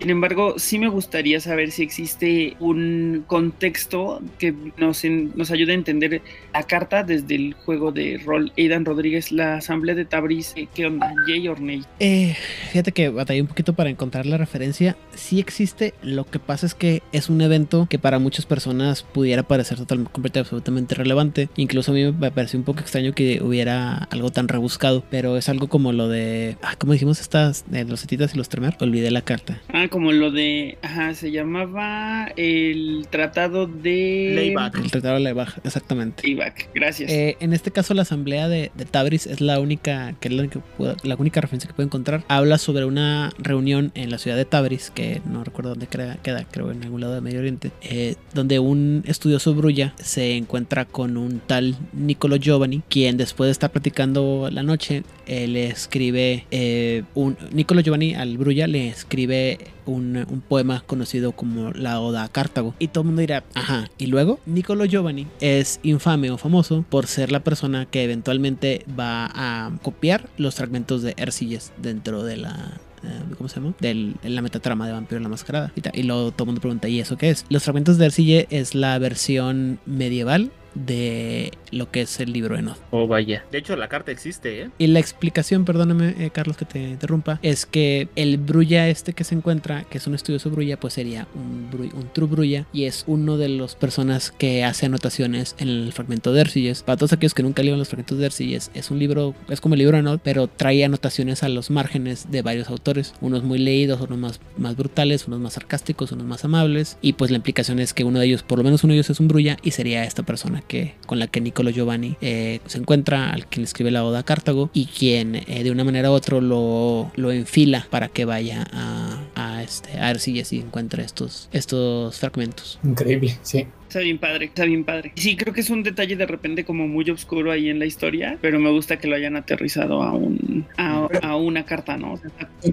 Sin 0.00 0.08
embargo, 0.10 0.54
sí 0.58 0.78
me 0.78 0.88
gustaría 0.88 1.40
saber 1.40 1.70
si 1.70 1.82
existe 1.82 2.56
un 2.58 3.24
contexto 3.26 4.22
que 4.38 4.54
nos, 4.78 5.04
en- 5.04 5.32
nos 5.36 5.50
ayude 5.50 5.72
a 5.72 5.74
entender 5.74 6.22
la 6.54 6.62
carta 6.62 7.02
desde 7.02 7.34
el 7.34 7.52
juego 7.54 7.92
de 7.92 8.18
rol. 8.24 8.50
Aidan 8.56 8.86
Rodríguez, 8.86 9.30
la 9.30 9.56
asamblea 9.56 9.94
de 9.94 10.06
Tabriz, 10.06 10.54
eh, 10.56 10.68
¿qué 10.74 10.86
onda? 10.86 11.12
¿Yay 11.28 11.46
or 11.48 11.60
nay? 11.60 11.82
Eh, 11.98 12.34
fíjate 12.72 12.92
que 12.92 13.10
batallé 13.10 13.42
un 13.42 13.48
poquito 13.48 13.74
para 13.74 13.90
encontrar 13.90 14.24
la 14.24 14.38
referencia. 14.38 14.96
Sí 15.14 15.38
existe, 15.38 15.92
lo 16.02 16.24
que 16.24 16.38
pasa 16.38 16.64
es 16.64 16.74
que 16.74 17.02
es 17.12 17.28
un 17.28 17.42
evento 17.42 17.86
que 17.90 17.98
para 17.98 18.18
muchas 18.18 18.46
personas 18.46 19.02
pudiera 19.02 19.42
parecer 19.42 19.76
totalmente, 19.76 20.12
completamente, 20.12 20.48
absolutamente 20.48 20.94
relevante. 20.94 21.48
Incluso 21.56 21.92
a 21.92 21.94
mí 21.94 22.10
me 22.10 22.30
pareció 22.30 22.58
un 22.58 22.64
poco 22.64 22.80
extraño 22.80 23.12
que 23.12 23.40
hubiera 23.42 23.96
algo 24.10 24.30
tan 24.30 24.48
rebuscado, 24.48 25.04
pero 25.10 25.36
es 25.36 25.50
algo 25.50 25.68
como 25.68 25.92
lo 25.92 26.08
de, 26.08 26.56
ah, 26.62 26.74
¿cómo 26.78 26.94
dijimos 26.94 27.20
estas? 27.20 27.64
De 27.70 27.84
los 27.84 28.00
setitas 28.00 28.34
y 28.34 28.38
los 28.38 28.48
tremer. 28.48 28.76
Olvidé 28.80 29.10
la 29.10 29.20
carta. 29.22 29.60
Ah, 29.74 29.88
como 29.90 30.12
lo 30.12 30.30
de. 30.30 30.78
Ajá, 30.82 31.14
se 31.14 31.30
llamaba 31.30 32.32
el 32.36 33.06
tratado 33.10 33.66
de. 33.66 34.32
Layback. 34.34 34.78
El 34.78 34.90
tratado 34.90 35.14
de 35.14 35.20
la 35.20 35.32
baja, 35.34 35.60
exactamente. 35.64 36.22
Layback, 36.26 36.68
gracias. 36.74 37.10
Eh, 37.10 37.36
en 37.40 37.52
este 37.52 37.70
caso, 37.70 37.92
la 37.94 38.02
asamblea 38.02 38.48
de, 38.48 38.70
de 38.74 38.84
Tabriz 38.84 39.26
es 39.26 39.40
la 39.40 39.60
única, 39.60 40.14
que 40.20 40.28
es 40.28 40.34
la, 40.34 40.42
única 40.42 40.60
que 40.60 40.66
puedo- 40.78 40.96
la 41.02 41.16
única 41.16 41.40
referencia 41.40 41.68
que 41.68 41.74
puedo 41.74 41.86
encontrar. 41.86 42.24
Habla 42.28 42.58
sobre 42.58 42.84
una 42.84 43.30
reunión 43.38 43.92
en 43.94 44.10
la 44.10 44.18
ciudad 44.18 44.36
de 44.36 44.44
Tabriz, 44.44 44.90
que 44.90 45.20
no 45.30 45.44
recuerdo 45.44 45.70
dónde 45.70 45.86
crea- 45.86 46.16
queda, 46.22 46.44
creo 46.50 46.70
en 46.70 46.82
algún 46.82 47.00
lado 47.00 47.14
de 47.14 47.20
Medio 47.20 47.40
Oriente, 47.40 47.70
eh, 47.82 48.14
donde 48.34 48.58
un 48.58 49.02
estudioso 49.06 49.54
brulla 49.54 49.94
se 49.98 50.36
encuentra 50.36 50.84
con 50.84 51.16
un 51.16 51.40
tal 51.40 51.76
Niccolo 51.92 52.36
Giovanni, 52.36 52.82
quien 52.88 53.16
después 53.16 53.48
de 53.48 53.52
estar 53.52 53.70
platicando 53.70 54.48
la 54.52 54.62
noche, 54.62 55.02
eh, 55.26 55.46
le 55.46 55.66
escribe 55.66 56.46
eh, 56.50 57.02
un 57.14 57.36
Niccolo 57.52 57.80
Giovanni 57.80 58.14
al 58.14 58.36
brulla 58.38 58.66
le 58.66 58.88
escribe 58.88 59.58
un, 59.86 60.42
poema 60.48 60.82
conocido 60.86 61.32
como 61.32 61.70
la 61.72 62.00
Oda 62.00 62.24
a 62.24 62.28
Cartago. 62.28 62.74
Y 62.78 62.88
todo 62.88 63.02
el 63.02 63.06
mundo 63.06 63.20
dirá, 63.20 63.44
ajá. 63.54 63.88
Y 63.98 64.06
luego, 64.06 64.40
Niccolo 64.46 64.84
Giovanni 64.84 65.26
es 65.40 65.80
infame 65.82 66.30
o 66.30 66.38
famoso 66.38 66.84
por 66.88 67.06
ser 67.06 67.30
la 67.30 67.40
persona 67.40 67.86
que 67.86 68.04
eventualmente 68.04 68.84
va 68.98 69.30
a 69.34 69.70
copiar 69.82 70.28
los 70.36 70.54
fragmentos 70.54 71.02
de 71.02 71.14
Ercilles 71.16 71.72
dentro 71.76 72.22
de 72.22 72.36
la. 72.36 72.80
eh, 73.02 73.22
¿Cómo 73.36 73.48
se 73.48 73.56
llama? 73.56 73.74
Del, 73.80 74.16
en 74.22 74.34
la 74.34 74.42
metatrama 74.42 74.86
de 74.86 74.92
Vampiro 74.92 75.20
la 75.20 75.28
Mascarada. 75.28 75.72
Y, 75.76 76.00
y 76.00 76.02
luego 76.02 76.32
todo 76.32 76.44
el 76.44 76.46
mundo 76.46 76.60
pregunta, 76.60 76.88
¿y 76.88 77.00
eso 77.00 77.16
qué 77.16 77.30
es? 77.30 77.44
Los 77.48 77.62
fragmentos 77.62 77.98
de 77.98 78.06
Ercille 78.06 78.46
es 78.50 78.74
la 78.74 78.98
versión 78.98 79.78
medieval 79.86 80.50
de 80.74 81.52
lo 81.70 81.90
que 81.90 82.02
es 82.02 82.20
el 82.20 82.32
libro 82.32 82.56
de 82.56 82.62
Nod. 82.62 82.76
Oh, 82.90 83.06
vaya. 83.06 83.44
De 83.50 83.58
hecho, 83.58 83.76
la 83.76 83.88
carta 83.88 84.12
existe, 84.12 84.62
¿eh? 84.62 84.70
Y 84.78 84.86
la 84.88 85.00
explicación, 85.00 85.64
perdóname 85.64 86.14
eh, 86.18 86.30
Carlos 86.32 86.56
que 86.56 86.64
te 86.64 86.78
interrumpa, 86.80 87.38
es 87.42 87.66
que 87.66 88.08
el 88.16 88.38
brulla 88.38 88.88
este 88.88 89.12
que 89.12 89.24
se 89.24 89.34
encuentra, 89.34 89.84
que 89.84 89.98
es 89.98 90.06
un 90.06 90.14
estudioso 90.14 90.50
brulla, 90.50 90.78
pues 90.78 90.94
sería 90.94 91.26
un, 91.34 91.70
bru- 91.70 91.92
un 91.92 92.08
true 92.12 92.28
brulla 92.28 92.66
y 92.72 92.84
es 92.84 93.04
uno 93.06 93.36
de 93.36 93.48
las 93.48 93.74
personas 93.74 94.32
que 94.36 94.64
hace 94.64 94.86
anotaciones 94.86 95.54
en 95.58 95.68
el 95.68 95.92
fragmento 95.92 96.32
de 96.32 96.42
Ercilles. 96.42 96.82
Para 96.82 96.96
todos 96.96 97.12
aquellos 97.12 97.34
que 97.34 97.42
nunca 97.42 97.62
leyeron 97.62 97.78
los 97.78 97.88
fragmentos 97.88 98.18
de 98.18 98.26
Ercilles, 98.26 98.70
es 98.74 98.90
un 98.90 98.98
libro, 98.98 99.34
es 99.48 99.60
como 99.60 99.74
el 99.74 99.80
libro 99.80 99.96
de 99.96 100.02
Nod, 100.02 100.20
pero 100.22 100.46
trae 100.48 100.84
anotaciones 100.84 101.42
a 101.42 101.48
los 101.48 101.70
márgenes 101.70 102.30
de 102.30 102.42
varios 102.42 102.68
autores, 102.68 103.14
unos 103.20 103.42
muy 103.42 103.58
leídos, 103.58 104.00
unos 104.00 104.18
más, 104.18 104.40
más 104.56 104.76
brutales, 104.76 105.26
unos 105.26 105.40
más 105.40 105.54
sarcásticos, 105.54 106.12
unos 106.12 106.26
más 106.26 106.44
amables, 106.44 106.96
y 107.02 107.14
pues 107.14 107.30
la 107.30 107.36
implicación 107.36 107.78
es 107.80 107.94
que 107.94 108.04
uno 108.04 108.18
de 108.20 108.26
ellos, 108.26 108.42
por 108.42 108.58
lo 108.58 108.64
menos 108.64 108.84
uno 108.84 108.92
de 108.92 108.98
ellos 108.98 109.10
es 109.10 109.20
un 109.20 109.28
brulla 109.28 109.56
y 109.62 109.72
sería 109.72 110.04
esta 110.04 110.22
persona 110.22 110.59
que 110.60 110.94
con 111.06 111.18
la 111.18 111.26
que 111.26 111.40
Niccolo 111.40 111.70
Giovanni 111.70 112.16
eh, 112.20 112.60
se 112.66 112.78
encuentra, 112.78 113.30
al 113.30 113.46
quien 113.46 113.64
escribe 113.64 113.90
la 113.90 114.04
Oda 114.04 114.20
a 114.20 114.22
Cartago 114.22 114.70
y 114.72 114.86
quien 114.86 115.34
eh, 115.34 115.62
de 115.62 115.70
una 115.70 115.84
manera 115.84 116.10
u 116.10 116.14
otra 116.14 116.40
lo, 116.40 117.10
lo 117.16 117.32
enfila 117.32 117.86
para 117.90 118.08
que 118.08 118.24
vaya 118.24 118.66
a, 118.72 119.62
este, 119.62 119.98
a 119.98 120.10
Ercilles 120.10 120.52
y 120.52 120.60
encuentre 120.60 121.04
estos, 121.04 121.48
estos 121.52 122.18
fragmentos. 122.18 122.78
Increíble, 122.84 123.38
sí. 123.42 123.66
Está 123.90 123.98
bien 123.98 124.18
padre, 124.18 124.44
está 124.44 124.64
bien 124.66 124.84
padre. 124.84 125.10
Sí, 125.16 125.36
creo 125.36 125.52
que 125.52 125.62
es 125.62 125.68
un 125.68 125.82
detalle 125.82 126.14
de 126.14 126.24
repente 126.24 126.64
como 126.64 126.86
muy 126.86 127.10
oscuro 127.10 127.50
ahí 127.50 127.68
en 127.68 127.80
la 127.80 127.86
historia, 127.86 128.38
pero 128.40 128.60
me 128.60 128.70
gusta 128.70 129.00
que 129.00 129.08
lo 129.08 129.16
hayan 129.16 129.34
aterrizado 129.34 130.04
a 130.04 130.12
un 130.12 130.64
a, 130.76 131.08
a 131.22 131.34
una 131.34 131.64
carta, 131.64 131.96
¿no? 131.96 132.12
O 132.12 132.16
sea, 132.16 132.30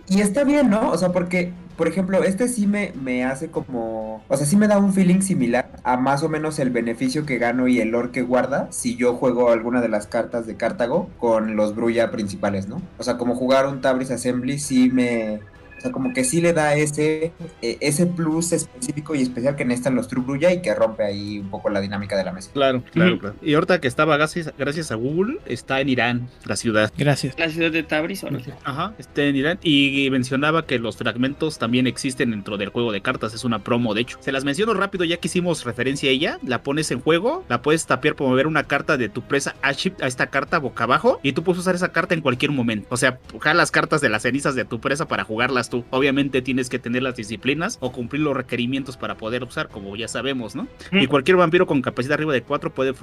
y 0.08 0.22
está 0.22 0.44
bien, 0.44 0.70
¿no? 0.70 0.92
O 0.92 0.98
sea, 1.00 1.12
porque, 1.12 1.52
por 1.76 1.88
ejemplo, 1.88 2.24
este 2.24 2.48
sí 2.48 2.68
me, 2.68 2.94
me 3.02 3.24
hace 3.24 3.50
como. 3.50 4.24
O 4.28 4.38
sea, 4.38 4.46
sí 4.46 4.58
me 4.58 4.68
da 4.68 4.78
un 4.78 4.94
feeling 4.94 5.22
similar 5.22 5.72
a 5.84 5.98
más 5.98 6.22
o 6.22 6.30
menos 6.30 6.60
el 6.60 6.70
beneficio 6.70 7.26
que 7.26 7.40
gano 7.40 7.68
y 7.68 7.80
el 7.80 7.90
lore 7.90 8.12
que 8.12 8.22
guarda 8.22 8.68
si 8.72 8.96
yo 8.96 9.16
juego 9.16 9.50
alguna 9.50 9.82
de 9.82 9.90
las 9.90 10.06
cartas 10.06 10.46
de 10.46 10.56
Cartago 10.56 11.10
con 11.18 11.56
los 11.56 11.76
Brulla 11.76 12.12
principales, 12.12 12.68
¿no? 12.68 12.80
O 13.00 13.04
sea, 13.04 13.18
como 13.18 13.34
jugar 13.34 13.66
un 13.66 13.82
Tabris 13.82 14.12
Assembly 14.12 14.60
sí 14.60 14.92
me. 14.94 15.40
O 15.78 15.82
sea, 15.82 15.92
como 15.92 16.14
que 16.14 16.24
sí 16.24 16.42
le 16.42 16.54
da 16.54 16.76
ese, 16.76 17.32
eh, 17.62 17.78
ese 17.82 18.08
plus 18.08 18.52
específico 18.52 19.16
y 19.16 19.22
especial 19.22 19.56
que 19.56 19.66
necesitan 19.66 19.96
los 19.96 20.08
True 20.08 20.24
Brulla 20.24 20.52
y 20.52 20.62
que 20.62 20.74
rompe 20.74 21.04
ahí 21.04 21.40
un 21.40 21.50
poco 21.50 21.70
la 21.70 21.82
dinámica 21.82 22.18
de 22.18 22.24
la 22.24 22.32
mesa. 22.32 22.52
Claro, 22.54 22.84
claro, 22.92 23.20
claro. 23.20 23.36
Y 23.42 23.54
ahorita 23.54 23.80
que 23.80 23.88
estaba 23.88 24.18
gracias, 24.18 24.52
gracias 24.58 24.92
a 24.92 24.96
Google, 24.96 25.40
está 25.46 25.80
en 25.82 25.90
Irán, 25.90 26.30
la 26.46 26.56
ciudad. 26.56 26.92
Gracias. 26.98 27.38
la 27.38 27.50
ciudad 27.50 27.72
de 27.72 27.84
Tabriz, 27.84 28.24
órale. 28.24 28.54
Ajá, 28.64 28.94
está 28.98 29.24
en 29.24 29.36
Irán. 29.36 29.60
Y 29.62 30.10
mencionaba 30.12 30.66
que 30.66 30.80
los 30.80 30.98
fragmentos 30.98 31.58
también 31.58 31.88
existen 31.88 32.32
dentro 32.32 32.58
del 32.58 32.70
juego 32.70 32.92
de 32.92 33.02
cartas. 33.02 33.34
Es 33.34 33.44
una 33.44 33.60
promo, 33.60 33.94
de 33.94 34.02
hecho. 34.02 34.18
Se 34.22 34.32
las 34.32 34.44
menciono 34.44 34.74
rápido 34.74 35.06
ya 35.06 35.18
que 35.18 35.28
hicimos 35.28 35.64
referencia 35.64 36.10
a 36.10 36.14
ella. 36.14 36.40
La 36.44 36.64
pones 36.64 36.92
en 36.92 37.02
juego, 37.02 37.46
la 37.50 37.62
puedes 37.62 37.86
tapear 37.86 38.16
para 38.16 38.30
mover 38.30 38.48
una 38.48 38.64
carta 38.64 38.98
de 38.98 39.10
tu 39.10 39.22
presa 39.22 39.56
a 39.62 39.72
esta 39.72 40.28
carta 40.28 40.60
boca 40.60 40.86
abajo. 40.86 41.20
Y 41.24 41.34
tú 41.34 41.44
puedes 41.44 41.60
usar 41.60 41.76
esa 41.76 41.92
carta 41.92 42.14
en 42.14 42.22
cualquier 42.22 42.52
momento. 42.52 42.88
O 42.90 42.98
sea, 42.98 43.20
las 43.54 43.72
cartas 43.72 44.02
de 44.02 44.10
las 44.10 44.24
cenizas 44.24 44.56
de 44.56 44.66
tu 44.66 44.80
presa 44.80 45.08
para 45.08 45.24
jugarlas 45.24 45.67
tú. 45.70 45.86
Obviamente 45.90 46.42
tienes 46.42 46.70
que 46.70 46.80
tener 46.80 47.04
las 47.04 47.16
disciplinas 47.16 47.78
o 47.82 47.92
cumplir 47.92 48.22
los 48.22 48.36
requerimientos 48.36 48.98
para 48.98 49.16
poder 49.16 49.44
usar, 49.44 49.70
como 49.70 49.96
ya 49.96 50.08
sabemos, 50.08 50.56
¿no? 50.56 50.68
Mm. 50.92 51.00
Y 51.00 51.08
cualquier 51.08 51.38
vampiro 51.38 51.68
con 51.68 51.82
capacidad 51.82 52.14
arriba 52.14 52.34
de 52.34 52.44
4 52.44 52.74
puede 52.74 52.94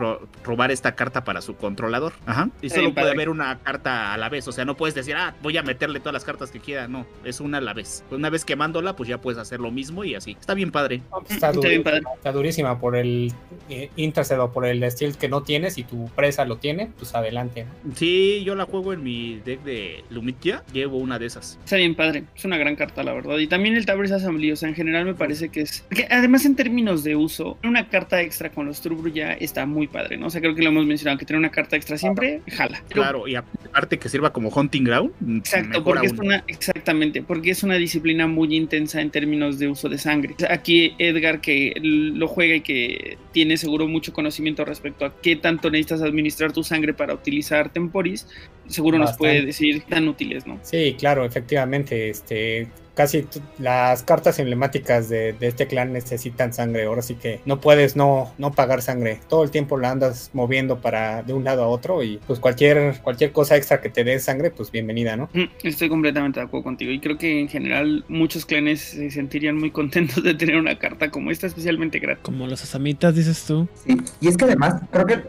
robar 0.43 0.71
esta 0.71 0.95
carta 0.95 1.25
para 1.25 1.41
su 1.41 1.57
controlador. 1.57 2.13
Ajá. 2.27 2.51
Y 2.63 2.71
solo 2.71 2.83
bien 2.83 2.95
puede 2.95 3.11
haber 3.11 3.29
una 3.29 3.59
carta 3.59 4.13
a 4.13 4.19
la 4.19 4.29
vez. 4.29 4.47
O 4.49 4.53
sea, 4.53 4.65
no 4.65 4.77
puedes 4.77 4.95
decir, 4.95 5.15
ah, 5.17 5.35
voy 5.43 5.57
a 5.57 5.63
meterle 5.63 6.01
todas 6.01 6.15
las 6.15 6.25
cartas 6.25 6.51
que 6.51 6.61
quiera. 6.61 6.89
No, 6.89 7.07
es 7.25 7.41
una 7.41 7.59
a 7.59 7.61
la 7.61 7.75
vez. 7.75 8.05
Una 8.11 8.31
vez 8.31 8.45
quemándola, 8.45 8.97
pues 8.97 9.09
ya 9.09 9.21
puedes 9.21 9.39
hacer 9.39 9.61
lo 9.61 9.71
mismo 9.71 10.05
y 10.05 10.15
así. 10.15 10.37
Está 10.39 10.55
bien 10.55 10.71
padre. 10.71 11.03
Está, 11.29 11.51
Está 11.51 11.51
bien 11.51 11.83
durísima, 11.83 11.85
padre. 11.85 12.03
está 12.17 12.33
durísima 12.33 12.81
por 12.81 12.97
el 12.97 13.33
eh, 13.69 13.91
intercept 13.97 14.41
o 14.41 14.53
por 14.53 14.67
el 14.67 14.91
steel 14.91 15.17
que 15.17 15.29
no 15.29 15.43
tienes 15.43 15.79
y 15.79 15.85
tu 15.85 16.09
presa 16.11 16.45
lo 16.45 16.57
tiene, 16.57 16.91
pues 16.99 17.15
adelante. 17.15 17.67
¿no? 17.83 17.95
Sí, 17.95 18.43
yo 18.45 18.55
la 18.55 18.65
juego 18.65 18.93
en 18.93 19.03
mi 19.03 19.41
deck 19.45 19.63
de 19.63 20.05
Lumitia. 20.11 20.63
Llevo 20.73 20.99
una 20.99 21.19
de 21.19 21.27
esas. 21.27 21.59
Está 21.65 21.77
bien 21.77 21.95
padre, 21.95 22.25
es 22.35 22.45
una 22.45 22.54
gran 22.57 22.77
carta, 22.77 23.03
la 23.03 23.13
verdad. 23.13 23.39
Y 23.39 23.47
también 23.47 23.77
el 23.77 23.87
Tabriz 23.87 24.13
Assembly, 24.13 24.53
o 24.53 24.57
sea, 24.57 24.69
en 24.69 24.75
general 24.75 25.05
me 25.05 25.15
parece 25.15 25.49
que 25.49 25.63
es. 25.63 25.85
porque 25.89 26.07
además, 26.11 26.45
en 26.45 26.57
términos 26.57 27.05
de 27.05 27.17
uso, 27.17 27.59
una 27.65 27.89
carta 27.89 28.21
extra 28.21 28.51
con 28.51 28.67
los 28.67 28.81
True 28.81 29.13
ya 29.13 29.33
está 29.33 29.67
muy 29.67 29.87
padre, 29.87 30.17
¿no? 30.17 30.27
O 30.27 30.31
sea, 30.31 30.41
creo 30.41 30.55
que 30.55 30.63
lo 30.63 30.71
hemos 30.71 30.87
mencionado, 30.87 31.19
que 31.19 31.27
tener 31.27 31.39
una 31.39 31.51
carta 31.51 31.77
extra 31.77 31.99
siempre, 31.99 32.41
jala. 32.49 32.83
Claro, 32.89 33.27
y 33.29 33.35
aparte 33.35 33.99
que 33.99 34.09
sirva 34.09 34.33
como 34.33 34.49
hunting 34.49 34.85
ground. 34.85 35.13
Exacto, 35.39 35.83
porque 35.85 36.07
es 36.07 36.13
aún. 36.13 36.27
una, 36.27 36.45
exactamente, 36.47 37.23
porque 37.23 37.51
es 37.51 37.63
una 37.63 37.77
disciplina 37.77 38.27
muy 38.27 38.55
intensa 38.55 39.01
en 39.01 39.11
términos 39.11 39.59
de 39.59 39.69
uso 39.69 39.89
de 39.89 39.99
sangre. 39.99 40.35
Aquí 40.49 40.95
Edgar, 40.99 41.41
que 41.41 41.75
lo 41.83 42.29
juega 42.29 42.57
y 42.57 42.61
que 42.61 43.19
tiene 43.33 43.57
seguro 43.57 43.89
mucho 43.89 44.13
conocimiento 44.13 44.65
respecto 44.65 45.05
a 45.05 45.21
qué 45.21 45.37
tanto 45.37 45.71
necesitas 45.71 46.03
administrar 46.03 46.53
tu 46.53 46.63
sangre 46.63 46.95
para 46.95 47.15
utilizar 47.15 47.73
temporis, 47.73 48.27
seguro 48.69 48.99
nos 48.99 49.17
puede 49.17 49.45
decir 49.45 49.85
tan 49.89 50.09
útiles, 50.09 50.47
¿no? 50.47 50.59
Sí, 50.63 50.97
claro, 50.99 51.25
efectivamente, 51.25 52.11
este, 52.11 52.69
casi 52.95 53.27
las 53.59 54.03
cartas 54.03 54.39
emblemáticas 54.39 55.09
de, 55.09 55.33
de 55.35 55.49
este 55.49 55.67
clan 55.67 55.93
necesitan 55.93 56.53
sangre. 56.53 56.85
Ahora 56.85 57.03
sí 57.03 57.15
que 57.15 57.41
no 57.45 57.61
puedes 57.61 57.97
no, 57.97 58.33
no 58.39 58.53
pagar 58.53 58.83
sangre. 58.83 59.21
Todo 59.29 59.45
el 59.45 59.51
tiempo 59.51 59.77
la 59.79 59.91
andas 59.91 60.31
moviendo 60.33 60.81
para 60.81 61.23
de 61.23 61.33
un 61.33 61.45
lado 61.45 61.65
a 61.65 61.69
otro 61.69 62.03
y 62.03 62.19
pues 62.27 62.39
cualquier, 62.41 63.01
cualquier 63.03 63.33
cosa 63.33 63.57
extra 63.57 63.81
que 63.81 63.91
te 63.91 64.05
dé 64.05 64.19
sangre, 64.19 64.51
pues 64.51 64.71
bienvenida, 64.71 65.17
¿no? 65.17 65.29
Mm, 65.33 65.45
Estoy 65.63 65.89
completamente 65.89 66.41
de 66.41 66.47
acuerdo 66.47 66.65
contigo 66.65 66.93
y 66.93 67.01
creo 67.01 67.19
que 67.19 67.41
en 67.41 67.49
general 67.49 68.05
muchos 68.09 68.47
clanes 68.47 68.81
se 68.81 69.11
sentirían 69.11 69.57
muy 69.57 69.71
contentos 69.71 70.23
de 70.23 70.35
tener 70.35 70.57
una 70.57 70.79
carta 70.79 71.11
como 71.11 71.31
esta, 71.31 71.47
especialmente 71.47 71.99
gratis. 71.99 72.23
Como 72.23 72.47
los 72.47 72.63
asamitas, 72.63 73.15
dices 73.15 73.45
tú. 73.45 73.69
Sí. 73.87 73.97
Y 74.21 74.29
es 74.29 74.37
que 74.37 74.45
además, 74.45 74.83
creo 74.91 75.07
que 75.07 75.23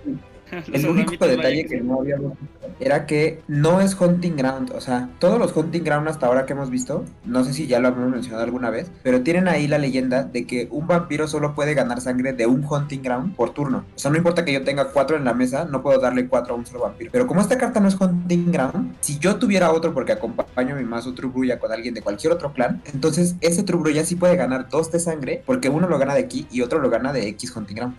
el 0.73 0.87
único 0.87 1.27
detalle 1.27 1.65
que 1.65 1.81
no 1.81 1.99
habíamos 1.99 2.31
visto 2.39 2.65
era 2.79 3.05
que 3.05 3.41
no 3.47 3.81
es 3.81 3.99
Hunting 3.99 4.35
Ground. 4.35 4.71
O 4.75 4.81
sea, 4.81 5.09
todos 5.19 5.39
los 5.39 5.55
Hunting 5.55 5.83
Ground 5.83 6.07
hasta 6.07 6.27
ahora 6.27 6.45
que 6.45 6.53
hemos 6.53 6.69
visto, 6.69 7.05
no 7.23 7.43
sé 7.43 7.53
si 7.53 7.67
ya 7.67 7.79
lo 7.79 7.87
habíamos 7.87 8.11
mencionado 8.11 8.43
alguna 8.43 8.69
vez, 8.69 8.91
pero 9.03 9.21
tienen 9.21 9.47
ahí 9.47 9.67
la 9.67 9.77
leyenda 9.77 10.23
de 10.23 10.45
que 10.45 10.67
un 10.71 10.87
vampiro 10.87 11.27
solo 11.27 11.55
puede 11.55 11.73
ganar 11.73 12.01
sangre 12.01 12.33
de 12.33 12.45
un 12.45 12.65
Hunting 12.65 13.01
Ground 13.01 13.35
por 13.35 13.53
turno. 13.53 13.85
O 13.95 13.99
sea, 13.99 14.11
no 14.11 14.17
importa 14.17 14.45
que 14.45 14.53
yo 14.53 14.63
tenga 14.63 14.89
cuatro 14.91 15.17
en 15.17 15.25
la 15.25 15.33
mesa, 15.33 15.65
no 15.65 15.81
puedo 15.81 15.99
darle 15.99 16.27
cuatro 16.27 16.53
a 16.53 16.57
un 16.57 16.65
solo 16.65 16.81
vampiro. 16.81 17.11
Pero 17.11 17.27
como 17.27 17.41
esta 17.41 17.57
carta 17.57 17.79
no 17.79 17.87
es 17.87 17.99
Hunting 17.99 18.51
Ground, 18.51 18.95
si 18.99 19.19
yo 19.19 19.37
tuviera 19.37 19.71
otro 19.71 19.93
porque 19.93 20.11
acompaño 20.11 20.75
mi 20.75 20.83
mazo 20.83 21.13
True 21.13 21.31
Brulla 21.31 21.59
con 21.59 21.71
alguien 21.71 21.93
de 21.93 22.01
cualquier 22.01 22.33
otro 22.33 22.53
clan, 22.53 22.81
entonces 22.93 23.35
ese 23.41 23.63
True 23.63 23.79
Brulla 23.79 24.03
sí 24.03 24.15
puede 24.15 24.35
ganar 24.35 24.69
dos 24.69 24.91
de 24.91 24.99
sangre 24.99 25.43
porque 25.45 25.69
uno 25.69 25.87
lo 25.87 25.97
gana 25.97 26.13
de 26.13 26.21
aquí 26.21 26.47
y 26.51 26.61
otro 26.61 26.79
lo 26.79 26.89
gana 26.89 27.13
de 27.13 27.27
X 27.29 27.55
Hunting 27.55 27.75
Ground. 27.75 27.95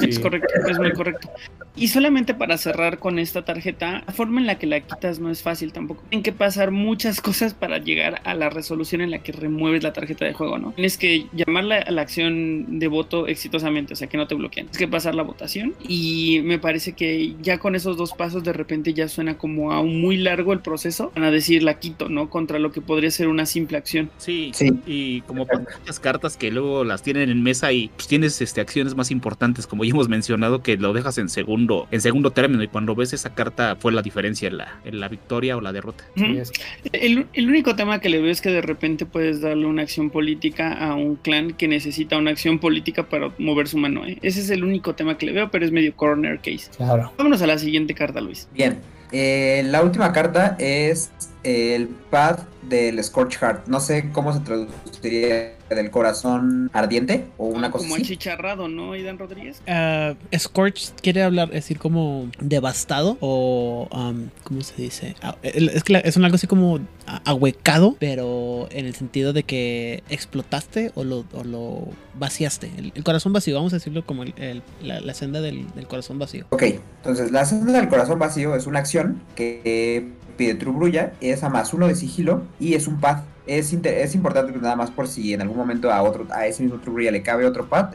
Sí. 0.00 0.08
Es 0.08 0.18
correcto, 0.18 0.48
es 0.68 0.78
muy 0.78 0.92
correcto. 0.92 1.28
Y 1.76 1.87
solamente 1.88 2.34
para 2.34 2.58
cerrar 2.58 2.98
con 2.98 3.18
esta 3.18 3.44
tarjeta, 3.44 4.02
la 4.06 4.12
forma 4.12 4.40
en 4.40 4.46
la 4.46 4.58
que 4.58 4.66
la 4.66 4.80
quitas 4.80 5.18
no 5.20 5.30
es 5.30 5.42
fácil 5.42 5.72
tampoco. 5.72 6.02
Tienen 6.08 6.22
que 6.22 6.32
pasar 6.32 6.70
muchas 6.70 7.20
cosas 7.20 7.54
para 7.54 7.78
llegar 7.78 8.20
a 8.24 8.34
la 8.34 8.50
resolución 8.50 9.00
en 9.00 9.10
la 9.10 9.18
que 9.20 9.32
remueves 9.32 9.82
la 9.82 9.92
tarjeta 9.92 10.24
de 10.24 10.32
juego, 10.32 10.58
¿no? 10.58 10.72
Tienes 10.72 10.98
que 10.98 11.26
llamarla 11.32 11.78
a 11.78 11.90
la 11.90 12.02
acción 12.02 12.78
de 12.78 12.88
voto 12.88 13.26
exitosamente, 13.26 13.92
o 13.92 13.96
sea, 13.96 14.08
que 14.08 14.16
no 14.16 14.26
te 14.26 14.34
bloqueen. 14.34 14.66
Tienes 14.66 14.78
que 14.78 14.88
pasar 14.88 15.14
la 15.14 15.22
votación 15.22 15.74
y 15.86 16.40
me 16.44 16.58
parece 16.58 16.92
que 16.92 17.34
ya 17.42 17.58
con 17.58 17.74
esos 17.74 17.96
dos 17.96 18.12
pasos 18.12 18.44
de 18.44 18.52
repente 18.52 18.94
ya 18.94 19.08
suena 19.08 19.36
como 19.38 19.72
a 19.72 19.80
un 19.80 20.00
muy 20.00 20.16
largo 20.16 20.52
el 20.52 20.60
proceso. 20.60 21.12
Van 21.14 21.24
a 21.24 21.30
decir 21.30 21.62
la 21.62 21.78
quito, 21.78 22.08
¿no? 22.08 22.30
Contra 22.30 22.58
lo 22.58 22.72
que 22.72 22.80
podría 22.80 23.10
ser 23.10 23.28
una 23.28 23.46
simple 23.46 23.76
acción. 23.78 24.10
Sí, 24.18 24.50
Sí. 24.54 24.72
y 24.86 25.20
como 25.22 25.46
muchas 25.46 26.00
cartas 26.00 26.36
que 26.36 26.50
luego 26.50 26.84
las 26.84 27.02
tienen 27.02 27.30
en 27.30 27.42
mesa 27.42 27.72
y 27.72 27.88
pues, 27.88 28.08
tienes 28.08 28.40
este, 28.40 28.60
acciones 28.60 28.94
más 28.94 29.10
importantes, 29.10 29.66
como 29.66 29.84
ya 29.84 29.90
hemos 29.90 30.08
mencionado, 30.08 30.62
que 30.62 30.76
lo 30.76 30.92
dejas 30.92 31.18
en 31.18 31.28
segundo, 31.28 31.77
en 31.90 32.00
segundo 32.00 32.30
término, 32.32 32.62
y 32.62 32.68
cuando 32.68 32.94
ves 32.94 33.12
esa 33.12 33.34
carta 33.34 33.76
fue 33.78 33.92
la 33.92 34.02
diferencia 34.02 34.48
en 34.48 34.56
la, 34.58 34.80
en 34.84 34.98
la 34.98 35.08
victoria 35.08 35.56
o 35.56 35.60
la 35.60 35.72
derrota. 35.72 36.04
Sí, 36.16 36.24
Ujú. 36.24 36.40
es- 36.40 36.52
El, 36.92 37.26
el 37.34 37.48
único 37.48 37.76
tema 37.76 38.00
que 38.00 38.08
le 38.08 38.20
veo 38.20 38.30
es 38.30 38.40
que 38.40 38.50
de 38.50 38.60
repente 38.62 39.06
puedes 39.06 39.40
darle 39.40 39.66
una 39.66 39.82
acción 39.82 40.10
política 40.10 40.72
a 40.72 40.94
un 40.94 41.16
clan 41.16 41.52
que 41.52 41.68
necesita 41.68 42.16
una 42.16 42.30
acción 42.30 42.58
política 42.58 43.08
para 43.08 43.30
mover 43.38 43.68
su 43.68 43.78
mano. 43.78 44.04
¿eh? 44.06 44.18
Ese 44.22 44.40
es 44.40 44.50
el 44.50 44.64
único 44.64 44.94
tema 44.94 45.16
que 45.18 45.26
le 45.26 45.32
veo, 45.32 45.50
pero 45.50 45.64
es 45.64 45.72
medio 45.72 45.94
corner 45.94 46.38
case. 46.38 46.70
claro. 46.76 47.12
Vámonos 47.18 47.42
a 47.42 47.46
la 47.46 47.58
siguiente 47.58 47.94
carta, 47.94 48.20
Luis. 48.20 48.48
Bien, 48.54 48.78
eh, 49.12 49.62
la 49.66 49.82
última 49.82 50.12
carta 50.12 50.56
es 50.58 51.10
el 51.44 51.88
pad 52.10 52.40
del 52.62 53.02
Scorch 53.02 53.36
Heart. 53.38 53.66
No 53.68 53.80
sé 53.80 54.10
cómo 54.12 54.32
se 54.32 54.40
traduciría 54.40 55.52
del 55.68 55.90
corazón 55.90 56.70
ardiente 56.72 57.26
o 57.36 57.46
una 57.46 57.70
cosa 57.70 57.84
Como 57.84 57.94
así. 57.96 58.04
achicharrado, 58.04 58.68
¿no, 58.68 58.92
Aidan 58.92 59.18
Rodríguez? 59.18 59.60
Ah, 59.66 60.14
Scorch 60.36 60.92
quiere 61.02 61.22
hablar, 61.22 61.48
es 61.48 61.54
decir, 61.64 61.78
como 61.78 62.28
devastado 62.40 63.16
o, 63.20 63.88
um, 63.92 64.28
¿cómo 64.44 64.62
se 64.62 64.80
dice? 64.82 65.14
Ah, 65.22 65.36
es 65.42 65.82
que 65.84 66.00
es 66.04 66.16
un 66.16 66.24
algo 66.24 66.36
así 66.36 66.46
como 66.46 66.80
a- 67.06 67.22
ahuecado, 67.24 67.96
pero 67.98 68.68
en 68.70 68.86
el 68.86 68.94
sentido 68.94 69.32
de 69.32 69.42
que 69.42 70.02
explotaste 70.08 70.92
o 70.94 71.04
lo, 71.04 71.24
o 71.32 71.44
lo 71.44 71.88
vaciaste. 72.18 72.70
El, 72.76 72.92
el 72.94 73.04
corazón 73.04 73.32
vacío, 73.32 73.54
vamos 73.56 73.72
a 73.72 73.76
decirlo 73.76 74.04
como 74.04 74.22
el- 74.22 74.34
el- 74.36 74.62
la, 74.82 75.00
la 75.00 75.14
senda 75.14 75.40
del, 75.40 75.66
del 75.74 75.86
corazón 75.86 76.18
vacío. 76.18 76.46
Ok, 76.50 76.62
entonces 76.98 77.30
la 77.32 77.44
senda 77.44 77.72
del 77.72 77.88
corazón 77.88 78.18
vacío 78.18 78.54
es 78.56 78.66
una 78.66 78.78
acción 78.80 79.20
que 79.36 80.08
pide 80.36 80.54
True 80.54 80.72
Brulla, 80.74 81.12
es 81.20 81.42
a 81.42 81.48
más 81.48 81.74
uno 81.74 81.88
de 81.88 81.94
sigilo 81.94 82.42
y 82.60 82.74
es 82.74 82.86
un 82.86 83.00
pad. 83.00 83.22
Es, 83.48 83.72
es 83.72 84.14
importante 84.14 84.52
nada 84.58 84.76
más 84.76 84.90
por 84.90 85.08
si 85.08 85.32
en 85.32 85.40
algún 85.40 85.56
momento 85.56 85.90
a 85.90 86.02
otro 86.02 86.26
a 86.30 86.46
ese 86.46 86.62
mismo 86.62 86.78
True 86.78 87.10
le 87.10 87.22
cabe 87.22 87.46
otro 87.46 87.68
pad, 87.68 87.94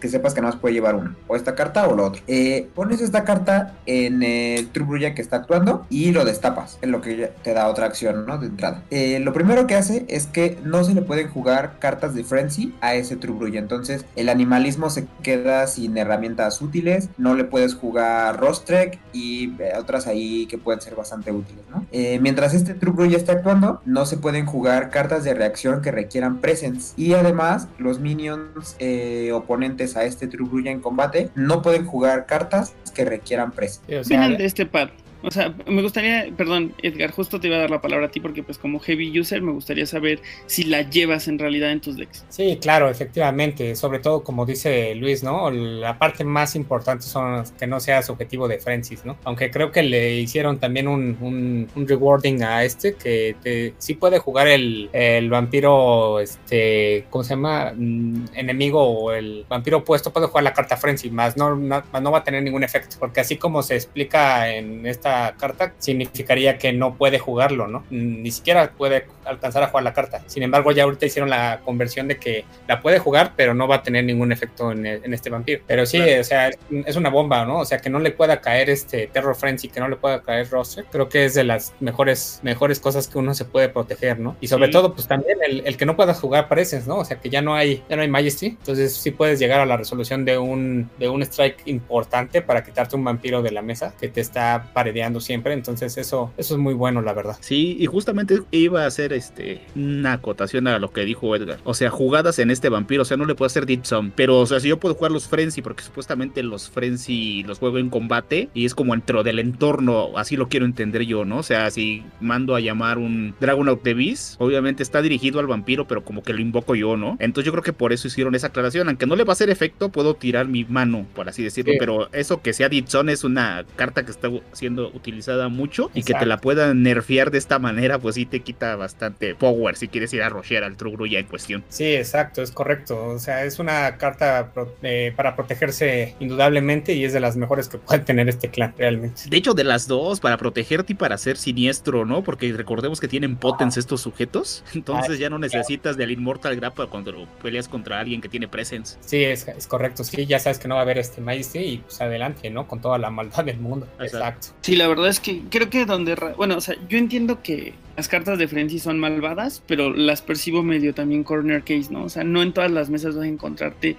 que, 0.00 0.08
sepas 0.08 0.34
que 0.34 0.42
nada 0.42 0.52
más 0.52 0.60
puede 0.60 0.74
llevar 0.74 0.94
una, 0.94 1.16
o 1.26 1.36
esta 1.36 1.54
carta 1.54 1.88
o 1.88 1.94
lo 1.94 2.04
otro. 2.04 2.22
Eh, 2.26 2.68
pones 2.74 3.00
esta 3.00 3.24
carta 3.24 3.74
en 3.86 4.22
el 4.22 4.68
True 4.68 5.14
que 5.14 5.22
está 5.22 5.36
actuando 5.36 5.86
y 5.88 6.12
lo 6.12 6.24
destapas, 6.24 6.78
en 6.82 6.92
lo 6.92 7.00
que 7.00 7.32
te 7.42 7.54
da 7.54 7.68
otra 7.68 7.86
acción, 7.86 8.26
¿no? 8.26 8.38
De 8.38 8.46
entrada. 8.46 8.82
Eh, 8.90 9.18
lo 9.20 9.32
primero 9.32 9.66
que 9.66 9.74
hace 9.74 10.04
es 10.08 10.26
que 10.26 10.58
no 10.64 10.84
se 10.84 10.94
le 10.94 11.02
pueden 11.02 11.28
jugar 11.28 11.78
cartas 11.78 12.14
de 12.14 12.24
Frenzy 12.24 12.74
a 12.80 12.94
ese 12.94 13.16
True 13.16 13.34
entonces 13.54 14.04
el 14.16 14.28
animalismo 14.28 14.90
se 14.90 15.06
queda 15.22 15.66
sin 15.66 15.96
herramientas 15.96 16.60
útiles, 16.60 17.08
no 17.18 17.34
le 17.34 17.44
puedes 17.44 17.74
jugar 17.74 18.38
Rostrek 18.38 18.98
y 19.12 19.54
eh, 19.60 19.72
otras 19.78 20.06
ahí 20.06 20.46
que 20.46 20.58
pueden 20.58 20.80
ser 20.80 20.94
bastante 20.94 21.32
útiles, 21.32 21.64
¿no? 21.70 21.86
Mientras 22.20 22.54
este 22.54 22.74
True 22.74 22.92
Brulla 22.92 23.16
está 23.16 23.32
actuando, 23.32 23.80
no 23.84 24.06
se 24.06 24.16
pueden 24.16 24.46
jugar 24.46 24.90
cartas 24.90 25.24
de 25.24 25.34
reacción 25.34 25.82
que 25.82 25.90
requieran 25.90 26.40
presence 26.40 26.92
y 26.96 27.14
además 27.14 27.68
los 27.78 28.00
minions 28.00 28.76
eh, 28.78 29.30
oponentes 29.54 29.96
a 29.96 30.04
este 30.04 30.26
True 30.26 30.48
Brulla 30.48 30.70
en 30.70 30.80
combate 30.80 31.30
no 31.36 31.62
pueden 31.62 31.86
jugar 31.86 32.26
cartas 32.26 32.74
que 32.94 33.04
requieran. 33.04 33.52
Sí, 33.86 33.94
o 33.94 33.98
¿Qué 33.98 34.04
sea, 34.04 34.28
de 34.28 34.44
este 34.44 34.66
pad? 34.66 34.88
O 35.24 35.30
sea, 35.30 35.54
me 35.66 35.80
gustaría, 35.82 36.28
perdón, 36.36 36.74
Edgar, 36.82 37.10
justo 37.10 37.40
te 37.40 37.46
iba 37.48 37.56
a 37.56 37.60
dar 37.60 37.70
la 37.70 37.80
palabra 37.80 38.06
a 38.06 38.10
ti 38.10 38.20
porque 38.20 38.42
pues 38.42 38.58
como 38.58 38.78
heavy 38.78 39.18
user 39.18 39.40
me 39.42 39.52
gustaría 39.52 39.86
saber 39.86 40.20
si 40.46 40.64
la 40.64 40.82
llevas 40.82 41.28
en 41.28 41.38
realidad 41.38 41.72
en 41.72 41.80
tus 41.80 41.96
decks. 41.96 42.24
Sí, 42.28 42.58
claro, 42.60 42.90
efectivamente. 42.90 43.74
Sobre 43.74 44.00
todo, 44.00 44.22
como 44.22 44.44
dice 44.44 44.94
Luis, 44.94 45.22
¿no? 45.22 45.50
La 45.50 45.98
parte 45.98 46.24
más 46.24 46.54
importante 46.56 47.04
son 47.04 47.42
que 47.58 47.66
no 47.66 47.80
sea 47.80 48.02
subjetivo 48.02 48.48
de 48.48 48.58
Francis, 48.58 49.04
¿no? 49.04 49.16
Aunque 49.24 49.50
creo 49.50 49.72
que 49.72 49.82
le 49.82 50.16
hicieron 50.20 50.58
también 50.58 50.88
un, 50.88 51.16
un- 51.20 51.68
un 51.74 51.88
rewarding 51.88 52.42
a 52.42 52.62
este, 52.64 52.94
que 52.94 53.34
te- 53.42 53.74
sí 53.78 53.94
puede 53.94 54.18
jugar 54.18 54.48
el, 54.48 54.90
el 54.92 55.30
vampiro, 55.30 56.20
este, 56.20 57.06
¿cómo 57.10 57.24
se 57.24 57.30
llama? 57.30 57.72
Mm, 57.74 58.24
enemigo 58.34 58.82
o 58.82 59.12
el 59.12 59.46
vampiro 59.48 59.78
opuesto, 59.78 60.12
puede 60.12 60.26
jugar 60.26 60.44
la 60.44 60.52
carta 60.52 60.76
Frenzy, 60.76 61.10
más 61.10 61.36
no, 61.36 61.54
no, 61.56 61.82
más 61.92 62.02
no 62.02 62.10
va 62.10 62.18
a 62.18 62.24
tener 62.24 62.42
ningún 62.42 62.62
efecto. 62.64 62.96
Porque 62.98 63.20
así 63.20 63.36
como 63.36 63.62
se 63.62 63.74
explica 63.76 64.50
en 64.54 64.86
esta 64.86 65.13
carta, 65.38 65.74
significaría 65.78 66.58
que 66.58 66.72
no 66.72 66.94
puede 66.94 67.18
jugarlo, 67.18 67.68
¿no? 67.68 67.84
Ni 67.90 68.30
siquiera 68.30 68.70
puede 68.70 69.06
alcanzar 69.26 69.62
a 69.62 69.68
jugar 69.68 69.84
la 69.84 69.92
carta. 69.92 70.22
Sin 70.26 70.42
embargo, 70.42 70.72
ya 70.72 70.84
ahorita 70.84 71.06
hicieron 71.06 71.30
la 71.30 71.60
conversión 71.64 72.08
de 72.08 72.16
que 72.18 72.44
la 72.68 72.80
puede 72.80 72.98
jugar, 72.98 73.32
pero 73.36 73.54
no 73.54 73.66
va 73.68 73.76
a 73.76 73.82
tener 73.82 74.04
ningún 74.04 74.32
efecto 74.32 74.72
en, 74.72 74.86
el- 74.86 75.04
en 75.04 75.14
este 75.14 75.30
vampiro. 75.30 75.62
Pero 75.66 75.86
sí, 75.86 75.98
Claro. 75.98 76.20
o 76.20 76.24
sea, 76.24 76.50
es, 76.86 76.96
una 76.96 77.10
bomba, 77.10 77.44
¿no? 77.44 77.58
O 77.60 77.64
sea, 77.64 77.78
que 77.78 77.90
no 77.90 77.98
le 77.98 78.10
pueda 78.10 78.40
caer 78.40 78.70
este 78.70 79.06
Terror 79.08 79.34
Frenzy, 79.36 79.68
que 79.68 79.80
no 79.80 79.88
le 79.88 79.96
pueda 79.96 80.22
caer 80.22 80.48
Roster, 80.50 80.84
creo 80.90 81.08
que 81.08 81.24
es 81.24 81.34
de 81.34 81.44
las 81.44 81.72
mejores, 81.80 82.40
mejores 82.42 82.80
cosas 82.80 83.08
que 83.08 83.18
uno 83.18 83.34
se 83.34 83.44
puede 83.44 83.68
proteger, 83.68 84.18
¿no? 84.18 84.36
Y 84.40 84.48
sobre 84.48 84.66
Sí. 84.66 84.72
todo, 84.72 84.94
pues 84.94 85.06
también 85.08 85.38
el, 85.46 85.62
el 85.66 85.76
que 85.76 85.86
no 85.86 85.96
puedas 85.96 86.18
jugar 86.20 86.48
Presence, 86.48 86.88
¿no? 86.88 86.98
O 86.98 87.04
sea, 87.04 87.20
que 87.20 87.30
ya 87.30 87.42
no 87.42 87.54
hay, 87.54 87.82
ya 87.88 87.96
no 87.96 88.02
hay 88.02 88.08
Majesty. 88.08 88.46
Entonces 88.46 88.94
sí 88.94 89.10
puedes 89.10 89.38
llegar 89.38 89.60
a 89.60 89.66
la 89.66 89.76
resolución 89.76 90.24
de 90.24 90.38
un, 90.38 90.90
de 90.98 91.08
un 91.08 91.22
strike 91.22 91.62
importante 91.66 92.42
para 92.42 92.62
quitarte 92.64 92.96
un 92.96 93.04
vampiro 93.04 93.42
de 93.42 93.50
la 93.50 93.62
mesa 93.62 93.94
que 93.98 94.08
te 94.08 94.20
está 94.20 94.70
paredeando 94.72 95.20
siempre. 95.20 95.52
Entonces 95.54 95.96
eso, 95.96 96.32
eso 96.36 96.54
es 96.54 96.60
muy 96.60 96.74
bueno, 96.74 97.00
la 97.02 97.12
verdad. 97.12 97.36
Sí, 97.40 97.76
y 97.78 97.86
justamente 97.86 98.40
iba 98.50 98.84
a 98.84 98.86
hacer 98.86 99.12
este 99.14 99.62
una 99.74 100.14
acotación 100.14 100.66
a 100.66 100.78
lo 100.78 100.92
que 100.92 101.04
dijo 101.04 101.34
Edgar. 101.34 101.58
O 101.64 101.74
sea, 101.74 101.90
jugadas 101.90 102.38
en 102.38 102.50
este 102.50 102.68
vampiro, 102.68 103.02
o 103.02 103.04
sea, 103.04 103.16
no 103.16 103.26
le 103.26 103.34
puedo 103.34 103.46
hacer 103.46 103.66
Deep 103.66 103.84
Sum. 103.84 104.10
Pero, 104.14 104.40
o 104.40 104.46
sea, 104.46 104.60
si 104.60 104.68
yo 104.68 104.78
puedo 104.78 104.94
jugar 104.94 105.12
los 105.12 105.28
Frenzy, 105.28 105.62
porque 105.62 105.82
supuestamente 105.82 106.42
los 106.42 106.70
Frenzy 106.70 107.42
los 107.44 107.58
juego 107.58 107.78
en 107.78 107.90
combate 107.90 108.48
y 108.54 108.64
es 108.64 108.74
como 108.74 108.92
dentro 108.92 109.22
del 109.22 109.38
entorno, 109.38 110.16
así 110.16 110.36
lo 110.36 110.48
quiero 110.48 110.66
entender 110.66 111.02
yo, 111.02 111.24
¿no? 111.24 111.38
O 111.38 111.42
sea, 111.42 111.70
si 111.70 112.04
mando 112.20 112.54
a 112.54 112.60
llamar 112.60 112.98
un 112.98 113.34
Dragon 113.40 113.68
of 113.68 113.82
the 113.82 113.94
Beast, 113.94 114.36
obviamente 114.38 114.82
está 114.82 115.02
dirigido 115.02 115.40
al 115.40 115.46
vampiro, 115.46 115.86
pero 115.86 116.04
como 116.04 116.22
que 116.22 116.32
lo 116.32 116.40
invoco 116.40 116.74
yo, 116.74 116.96
¿no? 116.96 117.16
Entonces 117.20 117.46
yo 117.46 117.52
creo 117.52 117.64
que 117.64 117.72
por 117.72 117.92
eso 117.92 118.08
hicieron 118.08 118.34
esa 118.34 118.48
aclaración. 118.48 118.88
Aunque 118.88 119.06
no 119.06 119.16
le 119.16 119.24
va 119.24 119.32
a 119.32 119.34
hacer 119.34 119.50
efecto, 119.50 119.90
puedo 119.90 120.14
tirar 120.14 120.48
mi 120.48 120.64
mano, 120.64 121.06
por 121.14 121.28
así 121.28 121.42
decirlo. 121.42 121.72
Sí. 121.72 121.78
Pero 121.78 122.08
eso 122.12 122.42
que 122.42 122.52
sea 122.52 122.68
Deep 122.68 122.88
Sum 122.88 123.08
es 123.08 123.24
una 123.24 123.64
carta 123.76 124.04
que 124.04 124.10
está 124.10 124.30
siendo 124.52 124.88
utilizada 124.94 125.48
mucho 125.48 125.90
y 125.94 126.02
que 126.02 126.14
te 126.14 126.26
la 126.26 126.38
puedan 126.38 126.82
nerfear 126.82 127.30
de 127.30 127.38
esta 127.38 127.58
manera, 127.58 127.98
pues 127.98 128.14
sí 128.14 128.26
te 128.26 128.40
quita 128.40 128.76
bastante 128.76 129.03
power 129.38 129.76
si 129.76 129.88
quieres 129.88 130.12
ir 130.12 130.22
a 130.22 130.28
rushear 130.28 130.64
al 130.64 130.76
True 130.76 130.92
Grulla 130.92 131.18
en 131.18 131.26
cuestión. 131.26 131.64
Sí, 131.68 131.94
exacto, 131.94 132.42
es 132.42 132.50
correcto. 132.50 133.04
O 133.06 133.18
sea, 133.18 133.44
es 133.44 133.58
una 133.58 133.96
carta 133.98 134.50
pro- 134.52 134.74
eh, 134.82 135.12
para 135.16 135.36
protegerse 135.36 136.14
indudablemente 136.20 136.94
y 136.94 137.04
es 137.04 137.12
de 137.12 137.20
las 137.20 137.36
mejores 137.36 137.68
que 137.68 137.78
puede 137.78 138.00
tener 138.00 138.28
este 138.28 138.50
clan, 138.50 138.74
realmente. 138.76 139.22
De 139.28 139.36
hecho, 139.36 139.54
de 139.54 139.64
las 139.64 139.86
dos, 139.88 140.20
para 140.20 140.36
protegerte 140.36 140.92
y 140.92 140.96
para 140.96 141.16
ser 141.18 141.36
siniestro, 141.36 142.04
¿no? 142.04 142.22
Porque 142.22 142.52
recordemos 142.52 143.00
que 143.00 143.08
tienen 143.08 143.36
potens 143.36 143.76
estos 143.76 144.00
sujetos. 144.00 144.64
Entonces 144.74 145.18
ya 145.18 145.30
no 145.30 145.38
necesitas 145.38 145.96
del 145.96 146.10
Immortal 146.10 146.56
Grappa 146.56 146.86
cuando 146.86 147.26
peleas 147.42 147.68
contra 147.68 148.00
alguien 148.00 148.20
que 148.20 148.28
tiene 148.28 148.48
presence. 148.48 148.96
Sí, 149.00 149.22
es, 149.24 149.46
es 149.48 149.66
correcto. 149.66 150.04
Sí, 150.04 150.26
ya 150.26 150.38
sabes 150.38 150.58
que 150.58 150.68
no 150.68 150.74
va 150.74 150.80
a 150.80 150.84
haber 150.84 150.98
este 150.98 151.20
Majesty 151.20 151.58
y 151.58 151.78
pues 151.78 152.00
adelante, 152.00 152.50
¿no? 152.50 152.66
Con 152.66 152.80
toda 152.80 152.98
la 152.98 153.10
maldad 153.10 153.44
del 153.44 153.58
mundo. 153.58 153.86
Exacto. 154.00 154.48
Sí, 154.60 154.76
la 154.76 154.88
verdad 154.88 155.08
es 155.08 155.20
que 155.20 155.42
creo 155.50 155.70
que 155.70 155.84
donde... 155.86 156.14
Bueno, 156.36 156.56
o 156.56 156.60
sea, 156.60 156.74
yo 156.88 156.98
entiendo 156.98 157.42
que 157.42 157.74
las 157.96 158.08
cartas 158.08 158.38
de 158.38 158.48
Frenzy 158.48 158.78
son 158.78 158.98
malvadas, 158.98 159.62
pero 159.66 159.92
las 159.92 160.22
percibo 160.22 160.62
medio 160.62 160.94
también 160.94 161.24
corner 161.24 161.62
case, 161.62 161.88
¿no? 161.90 162.04
O 162.04 162.08
sea, 162.08 162.24
no 162.24 162.42
en 162.42 162.52
todas 162.52 162.70
las 162.70 162.90
mesas 162.90 163.14
vas 163.14 163.24
a 163.24 163.28
encontrarte 163.28 163.96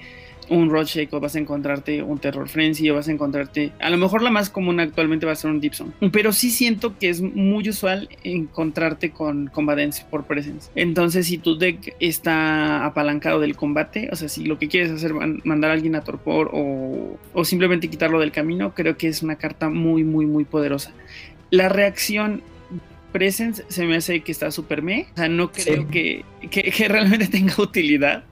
un 0.49 0.69
Shake 0.69 1.13
o 1.13 1.19
vas 1.19 1.35
a 1.35 1.39
encontrarte 1.39 2.03
un 2.03 2.19
Terror 2.19 2.47
Frenzy 2.47 2.89
o 2.89 2.95
vas 2.95 3.07
a 3.07 3.11
encontrarte, 3.11 3.71
a 3.79 3.89
lo 3.89 3.97
mejor 3.97 4.21
la 4.21 4.29
más 4.29 4.49
común 4.49 4.79
actualmente 4.79 5.25
va 5.25 5.31
a 5.31 5.35
ser 5.35 5.51
un 5.51 5.59
Dipson, 5.59 5.93
pero 6.11 6.31
sí 6.31 6.51
siento 6.51 6.97
que 6.97 7.09
es 7.09 7.21
muy 7.21 7.67
usual 7.69 8.09
encontrarte 8.23 9.11
con 9.11 9.47
Combatants 9.47 10.01
por 10.01 10.25
Presence. 10.25 10.69
Entonces 10.75 11.27
si 11.27 11.37
tu 11.37 11.57
deck 11.57 11.95
está 11.99 12.85
apalancado 12.85 13.39
del 13.39 13.55
combate, 13.55 14.09
o 14.11 14.15
sea, 14.15 14.29
si 14.29 14.45
lo 14.45 14.59
que 14.59 14.67
quieres 14.67 14.91
hacer 14.91 15.11
es 15.11 15.45
mandar 15.45 15.71
a 15.71 15.73
alguien 15.73 15.95
a 15.95 16.01
torpor 16.01 16.51
o, 16.53 17.17
o 17.33 17.45
simplemente 17.45 17.89
quitarlo 17.89 18.19
del 18.19 18.31
camino, 18.31 18.73
creo 18.73 18.97
que 18.97 19.07
es 19.07 19.23
una 19.23 19.37
carta 19.37 19.69
muy, 19.69 20.03
muy, 20.03 20.25
muy 20.25 20.45
poderosa. 20.45 20.91
La 21.51 21.69
reacción 21.69 22.41
Presence 23.15 23.63
se 23.69 23.85
me 23.85 23.95
hace 23.95 24.19
que 24.23 24.31
está 24.33 24.51
súper 24.51 24.81
me. 24.81 25.07
O 25.13 25.15
sea, 25.15 25.29
no 25.29 25.49
creo 25.49 25.87
que, 25.87 26.25
que, 26.51 26.69
realmente 26.89 27.27
tenga 27.27 27.53
utilidad. 27.59 28.25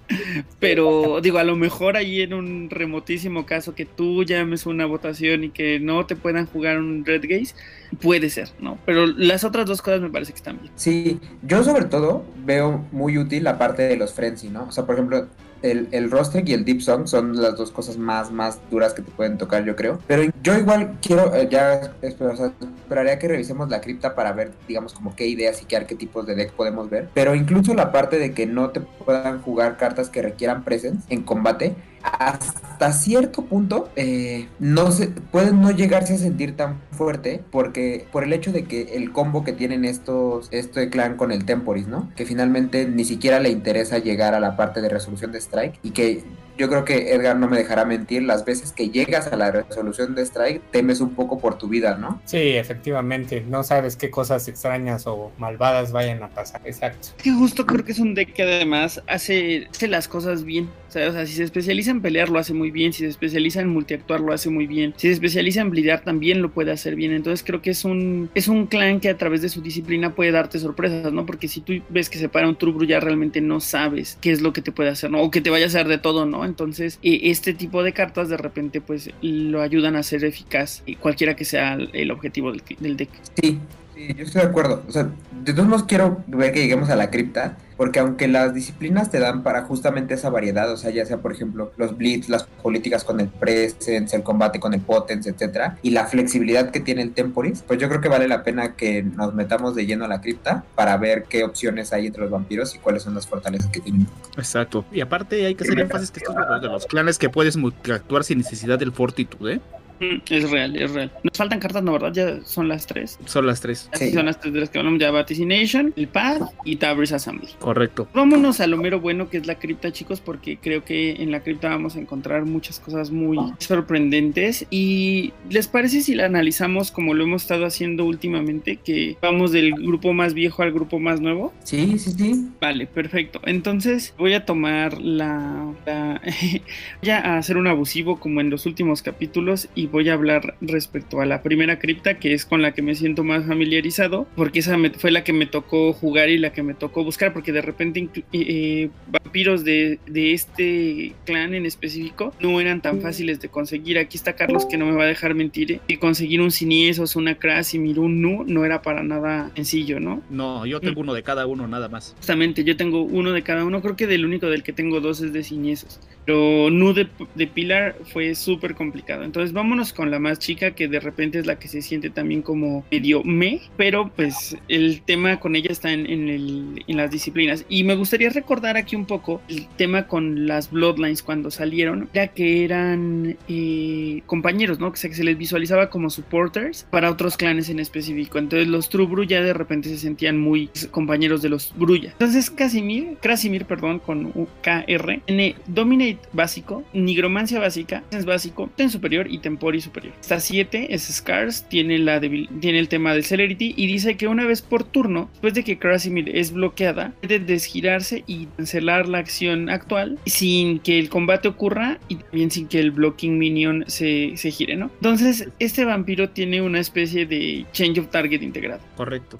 Pero 0.60 1.22
digo, 1.22 1.38
a 1.38 1.46
lo 1.46 1.56
mejor 1.56 1.96
ahí 1.96 2.20
en 2.22 2.34
un 2.34 2.70
remotísimo 2.70 3.46
caso 3.46 3.76
que 3.76 3.86
tú 3.86 4.26
llames 4.26 4.66
una 4.66 4.86
votación 4.86 5.46
y 5.46 5.52
que 5.52 5.80
no 5.80 6.06
te 6.06 6.18
puedan 6.18 6.48
jugar 6.48 6.80
un 6.80 7.06
Red 7.06 7.24
Gaze, 7.30 7.56
puede 8.02 8.30
ser, 8.30 8.50
¿no? 8.60 8.78
Pero 8.86 9.08
las 9.08 9.46
otras 9.46 9.68
dos 9.68 9.82
cosas 9.82 10.02
me 10.02 10.10
parece 10.10 10.34
que 10.34 10.38
están 10.40 10.60
bien. 10.60 10.74
Sí, 10.76 11.18
yo 11.44 11.64
sobre 11.64 11.86
todo 11.86 12.26
veo 12.44 12.86
muy 12.92 13.18
útil 13.18 13.46
la 13.46 13.58
parte 13.58 13.84
de 13.84 13.96
los 13.96 14.14
Frenzy, 14.14 14.50
¿no? 14.50 14.66
O 14.66 14.72
sea, 14.74 14.86
por 14.86 14.96
ejemplo, 14.96 15.30
el, 15.64 15.88
el 15.92 16.12
y 16.46 16.54
el 16.54 16.66
Deep 16.66 16.82
Song 16.82 17.08
son 17.08 17.42
las 17.42 17.56
dos 17.56 17.72
cosas 17.72 17.98
más, 17.98 18.32
más 18.32 18.60
duras 18.70 18.94
que 18.94 19.02
te 19.02 19.12
pueden 19.12 19.38
tocar, 19.38 19.64
yo 19.64 19.76
creo. 19.76 20.00
Pero 20.08 20.24
yo 20.44 20.58
igual 20.58 20.98
quiero, 21.02 21.34
eh, 21.34 21.48
ya 21.50 21.94
espero, 22.02 22.34
esperaría 22.34 23.18
que 23.18 23.28
revisemos 23.28 23.70
la 23.70 23.82
cripta 23.82 24.14
para 24.14 24.34
ver, 24.34 24.52
digamos, 24.68 24.94
como 24.94 25.16
qué 25.16 25.26
ideas 25.26 25.62
y 25.62 25.66
qué 25.66 25.78
arquetipos 25.78 26.28
de 26.28 26.36
deck 26.36 26.52
podemos 26.52 26.90
ver. 26.90 27.10
Pero 27.14 27.34
incluso 27.34 27.74
la 27.74 27.92
parte 27.92 28.20
de 28.20 28.34
que 28.34 28.46
no 28.46 28.70
te 28.70 28.82
puedan 28.82 29.42
jugar 29.42 29.78
cartas 29.78 30.10
que 30.10 30.22
requieran 30.22 30.64
presence 30.64 31.02
en 31.10 31.24
combate, 31.24 31.76
hasta 32.04 32.92
cierto 32.92 33.46
punto 33.46 33.90
eh, 33.96 34.48
no 34.60 34.92
se 34.92 35.08
pueden 35.08 35.62
no 35.62 35.72
llegarse 35.72 36.16
a 36.16 36.18
sentir 36.18 36.56
tan 36.56 36.80
fuerte 36.92 37.42
porque 37.50 38.06
por 38.12 38.24
el 38.24 38.34
hecho 38.34 38.52
de 38.52 38.66
que 38.66 38.96
el 38.96 39.12
combo 39.12 39.44
que 39.44 39.54
tienen 39.54 39.86
estos 39.86 40.48
este 40.52 40.90
clan 40.90 41.16
con 41.16 41.32
el 41.32 41.46
Temporis, 41.46 41.88
¿no? 41.88 42.12
Que 42.16 42.26
finalmente 42.26 42.86
ni 42.86 43.06
siquiera 43.06 43.40
le 43.40 43.50
interesa 43.50 44.00
llegar 44.00 44.36
a 44.36 44.40
la 44.40 44.56
parte 44.58 44.82
de 44.82 44.90
resolución 44.90 45.32
de 45.32 45.40
strike 45.40 45.80
y 45.82 45.92
que 45.92 46.24
yo 46.58 46.70
creo 46.70 46.86
que 46.86 47.14
Edgar 47.14 47.36
no 47.36 47.48
me 47.48 47.58
dejará 47.58 47.84
mentir, 47.86 48.24
las 48.24 48.46
veces 48.46 48.72
que 48.72 48.90
llegas 48.90 49.28
a 49.28 49.36
la 49.36 49.52
resolución 49.52 50.14
de 50.14 50.22
strike 50.22 50.62
temes 50.72 51.02
un 51.02 51.16
poco 51.16 51.40
por 51.40 51.58
tu 51.58 51.68
vida, 51.68 51.98
¿no? 51.98 52.22
Sí, 52.26 52.38
efectivamente, 52.38 53.44
no 53.48 53.64
sabes 53.64 53.96
qué 53.96 54.12
cosas 54.12 54.48
extrañas 54.48 55.08
o 55.08 55.32
malvadas 55.38 55.92
vayan 55.92 56.22
a 56.22 56.30
pasar, 56.30 56.62
exacto. 56.66 57.10
Que 57.18 57.32
justo 57.32 57.66
creo 57.66 57.84
que 57.84 57.92
es 57.92 58.00
un 58.00 58.14
deck 58.14 58.34
que 58.34 58.44
además 58.44 59.02
hace, 59.08 59.68
hace 59.72 59.88
las 59.88 60.08
cosas 60.08 60.44
bien, 60.44 60.70
o 60.96 61.12
sea, 61.12 61.26
si 61.26 61.34
se 61.34 61.44
especializa 61.44 61.92
en 61.92 62.02
pelear 62.02 62.30
lo 62.30 62.40
hace 62.40 62.54
muy 62.54 62.72
bien, 62.72 62.94
si 62.94 63.00
se 63.00 63.10
especializa 63.10 63.62
en 63.62 63.70
multiactuar 63.70 64.22
lo 64.22 64.34
hace 64.34 64.50
muy 64.50 64.68
bien, 64.68 64.94
si 64.98 65.08
se 65.08 65.14
especializa 65.14 65.62
en 65.62 65.70
blidear 65.70 66.04
también 66.04 66.42
lo 66.42 66.52
puede 66.52 66.72
hacer 66.72 66.96
bien, 66.96 67.12
entonces 67.12 67.44
creo 67.46 67.62
que 67.62 67.72
es 67.72 67.86
un, 67.86 68.30
es 68.36 68.48
un 68.48 68.68
clan 68.68 69.00
que 69.00 69.10
a 69.10 69.18
través 69.18 69.42
de 69.42 69.50
su 69.50 69.62
disciplina 69.62 70.16
puede 70.16 70.32
darte 70.32 70.60
sorpresas, 70.60 71.12
¿no? 71.12 71.26
Porque 71.26 71.48
si 71.48 71.62
tú 71.62 71.74
ves 71.90 72.10
que 72.10 72.18
se 72.18 72.30
para 72.30 72.48
un 72.48 72.56
Trubru 72.56 72.86
ya 72.86 73.00
realmente 73.00 73.42
no 73.42 73.60
sabes 73.60 74.18
qué 74.22 74.32
es 74.32 74.42
lo 74.42 74.54
que 74.54 74.62
te 74.62 74.72
puede 74.72 74.90
hacer, 74.90 75.12
¿no? 75.12 75.22
O 75.22 75.32
que 75.32 75.42
te 75.42 75.50
vaya 75.50 75.66
a 75.66 75.68
hacer 75.68 75.88
de 75.88 75.98
todo, 75.98 76.26
¿no? 76.26 76.46
Entonces, 76.46 77.00
eh, 77.04 77.22
este 77.24 77.54
tipo 77.54 77.84
de 77.84 77.94
cartas 77.94 78.30
de 78.30 78.38
repente 78.38 78.82
pues 78.82 79.10
lo 79.22 79.62
ayudan 79.62 79.96
a 79.96 80.04
ser 80.04 80.24
eficaz, 80.26 80.84
cualquiera 81.00 81.36
que 81.36 81.46
sea 81.46 81.78
el 81.94 82.12
objetivo 82.12 82.52
del, 82.52 82.64
del 82.80 82.98
deck. 82.98 83.10
Sí, 83.42 83.60
sí, 83.94 84.14
yo 84.16 84.24
estoy 84.24 84.42
de 84.42 84.48
acuerdo. 84.48 84.84
O 84.88 84.92
sea, 84.92 85.10
de 85.44 85.54
todos 85.54 85.68
modos 85.68 85.84
quiero 85.84 86.24
ver 86.28 86.52
que 86.52 86.62
lleguemos 86.62 86.90
a 86.90 86.96
la 86.96 87.10
cripta 87.10 87.58
porque 87.78 88.00
aunque 88.00 88.28
las 88.28 88.54
disciplinas 88.54 89.10
te 89.10 89.20
dan 89.20 89.44
para 89.44 89.64
justamente 89.64 90.14
esa 90.14 90.30
variedad, 90.30 90.72
o 90.72 90.78
sea, 90.78 90.92
ya 90.92 91.06
sea 91.06 91.18
por 91.18 91.34
ejemplo 91.34 91.72
los 91.78 91.98
blitz, 91.98 92.30
las 92.30 92.44
políticas 92.44 93.04
con 93.04 93.20
el 93.20 93.28
presence, 93.28 94.16
el 94.16 94.24
combate 94.24 94.60
con 94.60 94.74
el 94.74 94.82
potence, 94.82 95.30
etcétera, 95.30 95.78
y 95.82 95.92
la 95.92 96.06
flexibilidad 96.06 96.72
que 96.72 96.80
tiene 96.80 97.02
el 97.02 97.14
temporis, 97.14 97.64
pues 97.68 97.80
yo 97.80 97.90
creo 97.90 98.02
que 98.02 98.10
vale 98.10 98.28
la 98.28 98.44
pena 98.44 98.76
que 98.76 99.04
nos 99.04 99.34
metamos 99.34 99.76
de 99.76 99.86
lleno 99.86 100.06
a 100.06 100.08
la 100.08 100.22
cripta 100.22 100.64
para 100.76 100.96
ver 100.98 101.26
qué 101.28 101.44
opciones 101.44 101.94
hay 101.94 102.08
entre 102.08 102.22
los 102.22 102.32
vampiros 102.32 102.76
y 102.76 102.80
cuáles 102.80 103.04
son 103.04 103.16
las 103.16 103.28
fortalezas 103.28 103.70
que 103.70 103.80
tienen. 103.80 104.08
Exacto. 104.38 104.86
Y 104.92 105.02
aparte 105.02 105.46
hay 105.46 105.56
que 105.56 105.64
hacer 105.64 105.80
énfasis 105.80 106.12
que 106.12 106.20
estos 106.20 106.36
de 106.62 106.68
los 106.68 106.86
clanes 106.86 107.18
que 107.18 107.30
puedes 107.30 107.58
actuar 107.92 108.24
sin 108.24 108.38
necesidad 108.38 108.80
del 108.80 108.92
fortitude, 108.92 109.56
¿eh? 109.56 109.62
Es 110.00 110.50
real, 110.50 110.76
es 110.76 110.92
real. 110.92 111.12
Nos 111.24 111.38
faltan 111.38 111.60
cartas, 111.60 111.84
¿no? 111.84 111.94
¿Verdad? 111.94 112.14
Ya 112.14 112.46
son 112.46 112.68
las 112.68 112.88
tres. 112.88 113.20
Son 113.26 113.46
las 113.46 113.62
tres. 113.62 113.90
Sí. 113.94 114.12
Son 114.12 114.26
las 114.26 114.40
tres 114.40 114.54
de 114.54 114.60
las 114.60 114.70
que 114.70 114.80
hablamos 114.80 115.00
ya. 115.00 115.12
Vaticination, 115.12 115.94
el 115.96 116.08
Pad 116.08 116.42
y 116.66 116.78
Tabris 116.78 117.12
Assembly. 117.12 117.50
Correcto. 117.60 118.08
Vámonos 118.14 118.60
a 118.60 118.68
lo 118.68 118.78
mero 118.78 119.00
bueno 119.00 119.30
que 119.30 119.38
es 119.38 119.48
la 119.48 119.56
cripta, 119.56 119.92
chicos, 119.92 120.20
porque 120.20 120.58
creo 120.58 120.84
que 120.84 121.12
en 121.22 121.32
la 121.32 121.42
cripta 121.42 121.70
vamos 121.70 121.96
a 121.96 122.00
encontrar 122.00 122.46
muchas 122.46 122.80
cosas 122.80 123.12
muy 123.12 123.38
sorprendentes. 123.60 124.66
Y 124.70 125.34
¿les 125.50 125.68
parece 125.68 126.02
si 126.02 126.16
la 126.16 126.26
analizamos 126.26 126.92
como 126.92 127.14
lo 127.14 127.24
hemos 127.24 127.44
estado 127.44 127.66
haciendo 127.66 128.06
últimamente? 128.06 128.78
Que 128.78 129.18
vamos 129.22 129.52
del 129.52 129.74
grupo 129.74 130.14
más 130.14 130.34
viejo 130.34 130.64
al 130.64 130.72
grupo 130.72 131.00
más 131.00 131.22
nuevo. 131.22 131.54
Sí, 131.64 131.98
sí, 132.00 132.12
sí. 132.12 132.50
Vale, 132.60 132.88
perfecto. 132.88 133.40
Entonces 133.46 134.14
voy 134.18 134.34
a 134.34 134.46
tomar 134.46 135.02
la... 135.02 135.74
la 135.86 136.22
voy 137.02 137.10
a 137.12 137.38
hacer 137.38 137.58
un 137.58 137.68
abusivo 137.68 138.20
como 138.20 138.42
en 138.42 138.50
los 138.50 138.66
últimos 138.66 139.02
capítulos 139.02 139.70
y 139.76 139.83
voy 139.88 140.10
a 140.10 140.14
hablar 140.14 140.56
respecto 140.62 141.22
a 141.22 141.26
la 141.26 141.42
primera 141.42 141.80
cripta, 141.80 142.20
que 142.20 142.34
es 142.34 142.46
con 142.46 142.62
la 142.62 142.74
que 142.74 142.82
me 142.82 142.96
siento 142.96 143.24
más 143.24 143.46
familiarizado, 143.46 144.28
porque 144.36 144.60
esa 144.60 144.78
fue 144.98 145.12
la 145.12 145.24
que 145.24 145.34
me 145.34 145.46
tocó 145.46 145.94
jugar 145.94 146.30
y 146.30 146.38
la 146.38 146.52
que 146.52 146.64
me 146.64 146.74
tocó 146.74 147.04
buscar, 147.04 147.34
porque 147.34 147.52
de 147.52 147.62
repente 147.62 148.10
eh, 148.32 148.90
vampiros 149.08 149.64
de, 149.64 150.00
este 150.14 151.14
clan 151.26 151.54
en 151.54 151.66
específico 151.66 152.34
no 152.40 152.60
eran 152.60 152.82
tan 152.82 153.02
fáciles 153.02 153.40
de 153.40 153.50
conseguir. 153.50 153.98
Aquí 153.98 154.18
está 154.18 154.34
Carlos 154.34 154.66
que 154.66 154.78
no 154.78 154.86
me 154.86 154.94
va 154.94 155.04
a 155.04 155.08
dejar 155.08 155.36
mentir, 155.36 155.82
y 155.88 155.98
conseguir 155.98 156.42
un 156.42 156.52
Siniesos, 156.52 157.16
una 157.16 157.36
Crash 157.36 157.76
y 157.76 157.78
un 157.78 158.22
Nu 158.22 158.44
no 158.46 158.66
era 158.66 158.82
para 158.82 159.04
nada 159.04 159.52
sencillo, 159.56 160.00
¿no? 160.00 160.22
No, 160.30 160.66
yo 160.66 160.80
tengo 160.80 161.02
uno 161.02 161.14
de 161.14 161.24
cada 161.24 161.46
uno 161.48 161.68
nada 161.68 161.90
más. 161.90 162.14
Justamente, 162.18 162.64
yo 162.64 162.78
tengo 162.78 163.04
uno 163.04 163.32
de 163.32 163.42
cada 163.42 163.66
uno, 163.66 163.82
creo 163.82 163.96
que 163.96 164.08
del 164.08 164.26
único 164.26 164.48
del 164.48 164.64
que 164.64 164.74
tengo 164.74 165.00
dos 165.02 165.22
es 165.22 165.34
de 165.34 165.44
Siniesos, 165.44 166.00
pero 166.26 166.70
Nu 166.70 166.94
de, 166.94 167.08
de 167.36 167.48
Pilar 167.48 167.96
fue 168.12 168.36
súper 168.36 168.76
complicado. 168.76 169.24
Entonces 169.24 169.54
vámonos 169.74 169.92
con 169.92 170.12
la 170.12 170.20
más 170.20 170.38
chica, 170.38 170.76
que 170.76 170.88
de 170.88 171.00
repente 171.00 171.40
es 171.40 171.48
la 171.48 171.58
que 171.58 171.68
se 171.68 171.82
siente 171.82 172.12
también 172.12 172.44
como 172.44 172.86
medio 172.92 173.24
me, 173.24 173.60
pero 173.76 174.12
pues 174.16 174.56
el 174.68 175.02
tema 175.02 175.40
con 175.40 175.56
ella 175.56 175.72
está 175.72 175.92
en, 175.92 176.06
el, 176.06 176.84
en 176.86 176.98
las 176.98 177.10
disciplinas. 177.10 177.66
Y 177.70 177.84
me 177.84 177.96
gustaría 177.96 178.30
recordar 178.30 178.78
aquí 178.78 178.96
un 178.96 179.06
poco 179.06 179.42
el 179.50 179.68
tema 179.70 180.06
con 180.06 180.46
las 180.46 180.70
Bloodlines 180.70 181.24
cuando 181.24 181.50
salieron, 181.50 182.08
ya 182.14 182.28
que 182.28 182.64
eran 182.64 183.36
eh, 183.50 184.22
compañeros, 184.28 184.80
¿no? 184.80 184.92
Que 184.92 185.00
se, 185.00 185.10
que 185.10 185.16
se 185.16 185.24
les 185.24 185.40
visualizaba 185.40 185.90
como 185.90 186.12
supporters 186.12 186.86
para 186.92 187.10
otros 187.10 187.36
clanes 187.36 187.68
en 187.70 187.80
específico. 187.80 188.38
Entonces 188.38 188.68
los 188.68 188.90
True 188.90 189.08
Brulla 189.08 189.42
de 189.42 189.54
repente 189.54 189.90
se 189.90 189.98
sentían 189.98 190.40
muy 190.40 190.70
compañeros 190.92 191.42
de 191.42 191.50
los 191.50 191.74
Brulla. 191.76 192.12
Entonces 192.12 192.52
Casimir, 192.52 193.18
Krasimir, 193.22 193.66
perdón, 193.66 193.98
con 193.98 194.32
KR, 194.62 195.20
tiene 195.26 195.56
Dominate 195.66 196.20
básico, 196.32 196.84
Nigromancia 196.94 197.60
básica, 197.60 198.04
es 198.12 198.26
básico, 198.26 198.70
Ten 198.76 198.92
superior 198.92 199.26
y 199.32 199.40
Temporal 199.40 199.63
y 199.72 199.82
superior. 199.82 200.14
Esta 200.20 200.40
7 200.40 200.94
es 200.94 201.04
Scars, 201.04 201.68
tiene, 201.70 201.98
la 202.00 202.20
tiene 202.20 202.80
el 202.80 202.88
tema 202.88 203.14
de 203.14 203.24
Celerity 203.24 203.74
y 203.76 203.88
dice 203.88 204.18
que 204.18 204.28
una 204.28 204.46
vez 204.46 204.62
por 204.62 204.84
turno, 204.84 205.30
después 205.32 205.54
de 205.54 205.64
que 205.64 205.78
Krasimir 205.80 206.36
es 206.36 206.52
bloqueada, 206.52 207.14
puede 207.22 207.40
desgirarse 207.40 208.24
y 208.28 208.48
cancelar 208.58 209.08
la 209.08 209.20
acción 209.20 209.70
actual 209.70 210.20
sin 210.26 210.80
que 210.80 211.00
el 211.00 211.10
combate 211.10 211.48
ocurra 211.48 212.00
y 212.08 212.16
también 212.16 212.52
sin 212.52 212.68
que 212.68 212.80
el 212.80 212.92
blocking 212.92 213.38
minion 213.38 213.84
se, 213.88 214.34
se 214.36 214.52
gire, 214.52 214.76
¿no? 214.76 214.92
Entonces, 214.96 215.50
este 215.60 215.86
vampiro 215.86 216.30
tiene 216.30 216.62
una 216.62 216.80
especie 216.80 217.26
de 217.26 217.66
change 217.72 218.00
of 218.00 218.10
target 218.10 218.42
integrado. 218.42 218.82
Correcto. 218.96 219.38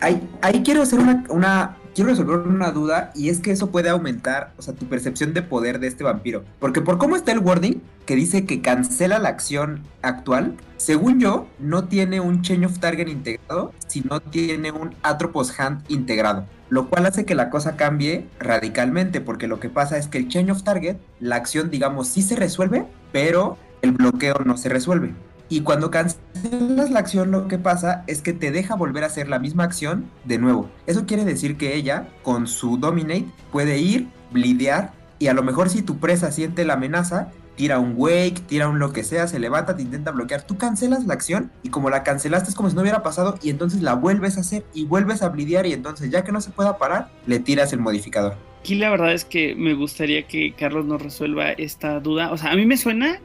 Ahí, 0.00 0.20
ahí 0.42 0.62
quiero 0.64 0.82
hacer 0.82 0.98
una, 1.00 1.24
una 1.28 1.76
quiero 1.96 2.10
resolver 2.10 2.46
una 2.46 2.72
duda 2.72 3.10
y 3.14 3.30
es 3.30 3.40
que 3.40 3.50
eso 3.50 3.70
puede 3.70 3.88
aumentar, 3.88 4.52
o 4.58 4.62
sea, 4.62 4.74
tu 4.74 4.84
percepción 4.84 5.32
de 5.32 5.40
poder 5.40 5.80
de 5.80 5.86
este 5.86 6.04
vampiro. 6.04 6.44
Porque 6.60 6.82
por 6.82 6.98
cómo 6.98 7.16
está 7.16 7.32
el 7.32 7.38
wording, 7.38 7.80
que 8.04 8.14
dice 8.14 8.44
que 8.44 8.60
cancela 8.60 9.18
la 9.18 9.30
acción 9.30 9.82
actual, 10.02 10.56
según 10.76 11.18
yo, 11.20 11.46
no 11.58 11.84
tiene 11.88 12.20
un 12.20 12.42
Change 12.42 12.66
of 12.66 12.78
Target 12.80 13.08
integrado, 13.08 13.72
sino 13.86 14.20
tiene 14.20 14.72
un 14.72 14.94
Atropos 15.02 15.58
Hand 15.58 15.84
integrado. 15.88 16.44
Lo 16.68 16.90
cual 16.90 17.06
hace 17.06 17.24
que 17.24 17.34
la 17.34 17.48
cosa 17.48 17.76
cambie 17.76 18.28
radicalmente, 18.40 19.22
porque 19.22 19.46
lo 19.46 19.58
que 19.58 19.70
pasa 19.70 19.96
es 19.96 20.06
que 20.06 20.18
el 20.18 20.28
Change 20.28 20.52
of 20.52 20.64
Target, 20.64 20.96
la 21.18 21.36
acción, 21.36 21.70
digamos, 21.70 22.08
sí 22.08 22.20
se 22.20 22.36
resuelve, 22.36 22.84
pero 23.10 23.56
el 23.80 23.92
bloqueo 23.92 24.36
no 24.44 24.58
se 24.58 24.68
resuelve. 24.68 25.14
Y 25.48 25.60
cuando 25.60 25.90
cancelas 25.90 26.90
la 26.90 26.98
acción, 26.98 27.30
lo 27.30 27.46
que 27.46 27.58
pasa 27.58 28.04
es 28.06 28.20
que 28.20 28.32
te 28.32 28.50
deja 28.50 28.74
volver 28.74 29.04
a 29.04 29.06
hacer 29.06 29.28
la 29.28 29.38
misma 29.38 29.64
acción 29.64 30.10
de 30.24 30.38
nuevo. 30.38 30.68
Eso 30.86 31.06
quiere 31.06 31.24
decir 31.24 31.56
que 31.56 31.76
ella, 31.76 32.08
con 32.22 32.46
su 32.46 32.78
Dominate, 32.78 33.26
puede 33.52 33.78
ir, 33.78 34.08
blidear, 34.32 34.92
y 35.18 35.28
a 35.28 35.34
lo 35.34 35.42
mejor 35.42 35.70
si 35.70 35.82
tu 35.82 35.98
presa 35.98 36.32
siente 36.32 36.64
la 36.64 36.74
amenaza, 36.74 37.30
tira 37.56 37.78
un 37.78 37.94
wake, 37.96 38.40
tira 38.46 38.68
un 38.68 38.78
lo 38.78 38.92
que 38.92 39.02
sea, 39.02 39.26
se 39.26 39.38
levanta, 39.38 39.76
te 39.76 39.82
intenta 39.82 40.10
bloquear. 40.10 40.42
Tú 40.42 40.58
cancelas 40.58 41.06
la 41.06 41.14
acción 41.14 41.50
y 41.62 41.70
como 41.70 41.90
la 41.90 42.02
cancelaste 42.02 42.50
es 42.50 42.54
como 42.54 42.68
si 42.68 42.76
no 42.76 42.82
hubiera 42.82 43.02
pasado 43.02 43.38
y 43.42 43.50
entonces 43.50 43.82
la 43.82 43.94
vuelves 43.94 44.36
a 44.36 44.40
hacer 44.40 44.64
y 44.74 44.84
vuelves 44.84 45.22
a 45.22 45.30
blidear 45.30 45.66
y 45.66 45.72
entonces 45.72 46.10
ya 46.10 46.22
que 46.22 46.32
no 46.32 46.40
se 46.40 46.50
pueda 46.50 46.76
parar, 46.76 47.08
le 47.26 47.38
tiras 47.38 47.72
el 47.72 47.80
modificador. 47.80 48.36
Aquí 48.60 48.74
la 48.74 48.90
verdad 48.90 49.12
es 49.12 49.24
que 49.24 49.54
me 49.54 49.74
gustaría 49.74 50.26
que 50.26 50.52
Carlos 50.52 50.86
nos 50.86 51.00
resuelva 51.00 51.52
esta 51.52 52.00
duda. 52.00 52.32
O 52.32 52.36
sea, 52.36 52.50
a 52.50 52.56
mí 52.56 52.66
me 52.66 52.76
suena 52.76 53.20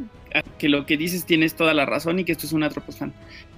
que 0.57 0.69
lo 0.69 0.85
que 0.85 0.97
dices 0.97 1.25
tienes 1.25 1.55
toda 1.55 1.73
la 1.73 1.85
razón 1.85 2.19
y 2.19 2.23
que 2.23 2.31
esto 2.31 2.45
es 2.45 2.53
un 2.53 2.63
Atropos 2.63 2.97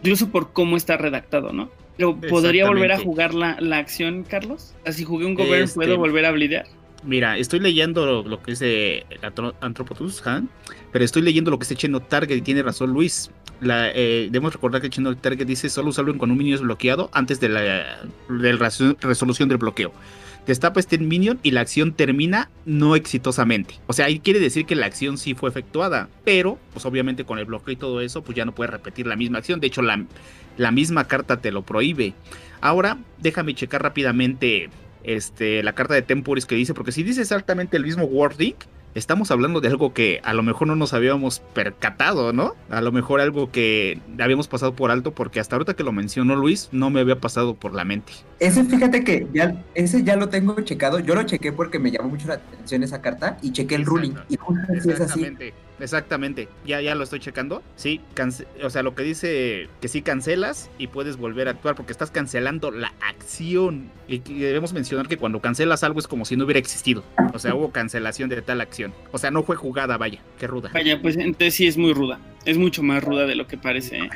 Incluso 0.01 0.29
por 0.29 0.53
cómo 0.53 0.77
está 0.77 0.97
redactado, 0.97 1.53
¿no? 1.53 1.69
Pero 1.97 2.19
¿podría 2.19 2.67
volver 2.67 2.91
a 2.91 2.99
jugar 2.99 3.33
la, 3.33 3.57
la 3.59 3.77
acción, 3.77 4.23
Carlos? 4.23 4.73
Así 4.85 5.03
jugué 5.03 5.25
un 5.25 5.35
Govern, 5.35 5.63
Este- 5.63 5.75
¿puedo 5.75 5.97
volver 5.97 6.25
a 6.25 6.31
blidear? 6.31 6.65
Mira, 7.05 7.37
estoy 7.37 7.59
leyendo 7.59 8.05
lo, 8.05 8.23
lo 8.23 8.41
que 8.41 8.53
es 8.53 8.59
de 8.59 9.05
¿ah? 10.25 10.41
pero 10.93 11.03
estoy 11.03 11.21
leyendo 11.21 11.51
lo 11.51 11.59
que 11.59 11.63
está 11.63 11.75
Cheno 11.75 11.99
Target 11.99 12.37
y 12.37 12.41
tiene 12.41 12.63
razón 12.63 12.91
Luis. 12.91 13.29
La, 13.59 13.91
eh, 13.91 14.27
debemos 14.31 14.53
recordar 14.53 14.81
que 14.81 14.89
Cheno 14.89 15.15
Target 15.17 15.45
dice 15.45 15.69
solo 15.69 15.89
usarlo 15.89 16.17
cuando 16.17 16.31
un 16.33 16.37
minion 16.37 16.55
es 16.55 16.61
bloqueado 16.61 17.09
antes 17.13 17.39
de 17.41 17.49
la 17.49 17.99
del 18.29 18.57
raso- 18.57 18.95
resolución 19.01 19.49
del 19.49 19.57
bloqueo. 19.57 19.91
Destapa 20.45 20.79
este 20.79 20.97
minion 20.97 21.39
y 21.41 21.51
la 21.51 21.61
acción 21.61 21.93
termina 21.93 22.49
no 22.65 22.95
exitosamente. 22.95 23.75
O 23.87 23.93
sea, 23.93 24.07
ahí 24.07 24.19
quiere 24.19 24.39
decir 24.39 24.65
que 24.65 24.75
la 24.75 24.85
acción 24.85 25.17
sí 25.17 25.35
fue 25.35 25.49
efectuada, 25.49 26.09
pero 26.25 26.59
pues 26.73 26.85
obviamente 26.85 27.23
con 27.23 27.39
el 27.39 27.45
bloqueo 27.45 27.73
y 27.73 27.77
todo 27.77 28.01
eso, 28.01 28.23
pues 28.23 28.35
ya 28.35 28.43
no 28.43 28.53
puedes 28.53 28.71
repetir 28.71 29.07
la 29.07 29.15
misma 29.15 29.37
acción. 29.37 29.61
De 29.61 29.67
hecho, 29.67 29.81
la, 29.81 30.05
la 30.57 30.71
misma 30.71 31.05
carta 31.07 31.37
te 31.37 31.51
lo 31.51 31.61
prohíbe. 31.61 32.13
Ahora, 32.59 32.97
déjame 33.19 33.55
checar 33.55 33.83
rápidamente 33.83 34.69
este, 35.03 35.63
la 35.63 35.73
carta 35.73 35.93
de 35.93 36.01
Temporis 36.01 36.45
que 36.45 36.55
dice, 36.55 36.73
porque 36.73 36.91
si 36.91 37.03
dice 37.03 37.21
exactamente 37.21 37.77
el 37.77 37.83
mismo 37.83 38.03
wording, 38.03 38.53
estamos 38.95 39.31
hablando 39.31 39.61
de 39.61 39.67
algo 39.67 39.93
que 39.93 40.21
a 40.23 40.33
lo 40.33 40.43
mejor 40.43 40.67
no 40.67 40.75
nos 40.75 40.93
habíamos 40.93 41.39
percatado, 41.53 42.33
¿no? 42.33 42.55
A 42.69 42.81
lo 42.81 42.91
mejor 42.91 43.21
algo 43.21 43.51
que 43.51 43.99
habíamos 44.19 44.47
pasado 44.47 44.73
por 44.73 44.91
alto, 44.91 45.11
porque 45.11 45.39
hasta 45.39 45.55
ahorita 45.55 45.75
que 45.75 45.83
lo 45.83 45.91
mencionó 45.91 46.35
Luis, 46.35 46.69
no 46.71 46.89
me 46.89 46.99
había 46.99 47.19
pasado 47.19 47.55
por 47.55 47.73
la 47.73 47.83
mente. 47.83 48.13
Ese, 48.39 48.63
fíjate 48.63 49.03
que 49.03 49.27
ya, 49.33 49.55
ese 49.73 50.03
ya 50.03 50.15
lo 50.15 50.29
tengo 50.29 50.59
checado. 50.61 50.99
Yo 50.99 51.15
lo 51.15 51.23
chequé 51.23 51.51
porque 51.51 51.79
me 51.79 51.91
llamó 51.91 52.09
mucho 52.09 52.27
la 52.27 52.35
atención 52.35 52.83
esa 52.83 53.01
carta 53.01 53.37
y 53.41 53.51
chequé 53.51 53.75
el 53.75 53.85
ruling. 53.85 54.13
Y 54.29 54.37
justo 54.37 54.61
sí 54.81 54.89
es 54.89 55.01
así. 55.01 55.35
Exactamente. 55.83 56.47
Ya, 56.65 56.79
ya 56.79 56.95
lo 56.95 57.03
estoy 57.03 57.19
checando. 57.19 57.61
Sí, 57.75 57.99
o 58.63 58.69
sea, 58.69 58.83
lo 58.83 58.95
que 58.95 59.03
dice 59.03 59.67
que 59.81 59.89
sí 59.89 60.01
cancelas 60.01 60.69
y 60.77 60.87
puedes 60.87 61.17
volver 61.17 61.49
a 61.49 61.51
actuar 61.51 61.75
porque 61.75 61.91
estás 61.91 62.09
cancelando 62.09 62.71
la 62.71 62.93
acción. 63.01 63.91
Y 64.07 64.19
debemos 64.19 64.73
mencionar 64.73 65.07
que 65.07 65.17
cuando 65.17 65.41
cancelas 65.41 65.83
algo 65.83 65.99
es 65.99 66.07
como 66.07 66.23
si 66.23 66.37
no 66.37 66.45
hubiera 66.45 66.59
existido. 66.59 67.03
O 67.33 67.39
sea, 67.39 67.53
hubo 67.53 67.71
cancelación 67.71 68.29
de 68.29 68.41
tal 68.41 68.61
acción. 68.61 68.93
O 69.11 69.17
sea, 69.17 69.29
no 69.29 69.43
fue 69.43 69.57
jugada, 69.57 69.97
vaya, 69.97 70.21
qué 70.39 70.47
ruda. 70.47 70.71
Vaya, 70.73 71.01
pues 71.01 71.17
entonces 71.17 71.53
sí 71.53 71.67
es 71.67 71.77
muy 71.77 71.93
ruda. 71.93 72.19
Es 72.45 72.57
mucho 72.57 72.83
más 72.83 73.03
ruda 73.03 73.25
de 73.25 73.35
lo 73.35 73.47
que 73.47 73.57
parece. 73.57 73.97
¿eh? 73.99 74.09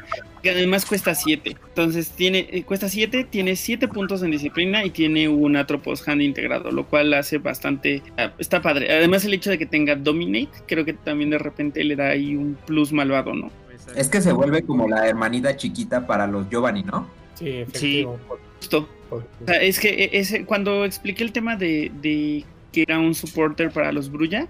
Que 0.44 0.52
además 0.52 0.86
cuesta 0.86 1.16
7. 1.16 1.56
Entonces 1.70 2.12
tiene, 2.12 2.48
eh, 2.52 2.64
cuesta 2.64 2.90
7, 2.90 3.26
tiene 3.30 3.56
7 3.56 3.88
puntos 3.88 4.22
en 4.22 4.32
disciplina 4.32 4.84
y 4.84 4.90
tiene 4.90 5.30
un 5.30 5.56
Atropos 5.56 6.06
Hand 6.08 6.22
integrado, 6.22 6.72
lo 6.72 6.86
cual 6.86 7.14
hace 7.14 7.38
bastante. 7.38 8.04
ah, 8.18 8.34
está 8.38 8.62
padre. 8.62 8.92
Además, 8.94 9.24
el 9.24 9.34
hecho 9.34 9.50
de 9.50 9.58
que 9.58 9.66
tenga 9.66 9.96
Dominate, 9.96 10.50
creo 10.68 10.84
que 10.84 10.94
también 10.94 11.30
de 11.30 11.38
repente 11.38 11.57
le 11.64 11.96
da 11.96 12.10
ahí 12.10 12.36
un 12.36 12.58
plus 12.66 12.92
malvado, 12.92 13.34
¿no? 13.34 13.52
Es 13.96 14.10
que 14.10 14.22
se 14.22 14.32
vuelve 14.34 14.64
como 14.64 14.88
la 14.88 15.08
hermanita 15.08 15.56
chiquita 15.56 16.06
para 16.08 16.28
los 16.28 16.50
Giovanni, 16.50 16.84
¿no? 16.84 17.08
Sí, 17.36 17.50
efectivo. 17.50 18.20
Justo. 18.60 18.88
Por- 19.10 19.24
O 19.44 19.46
sea, 19.46 19.62
es 19.62 19.80
que 19.80 19.90
e- 19.90 20.20
ese, 20.20 20.44
cuando 20.46 20.84
expliqué 20.84 21.24
el 21.24 21.32
tema 21.32 21.56
de, 21.56 21.92
de 22.02 22.44
que 22.74 22.82
era 22.82 23.00
un 23.00 23.16
supporter 23.16 23.72
para 23.72 23.92
los 23.92 24.12
Brulla, 24.12 24.48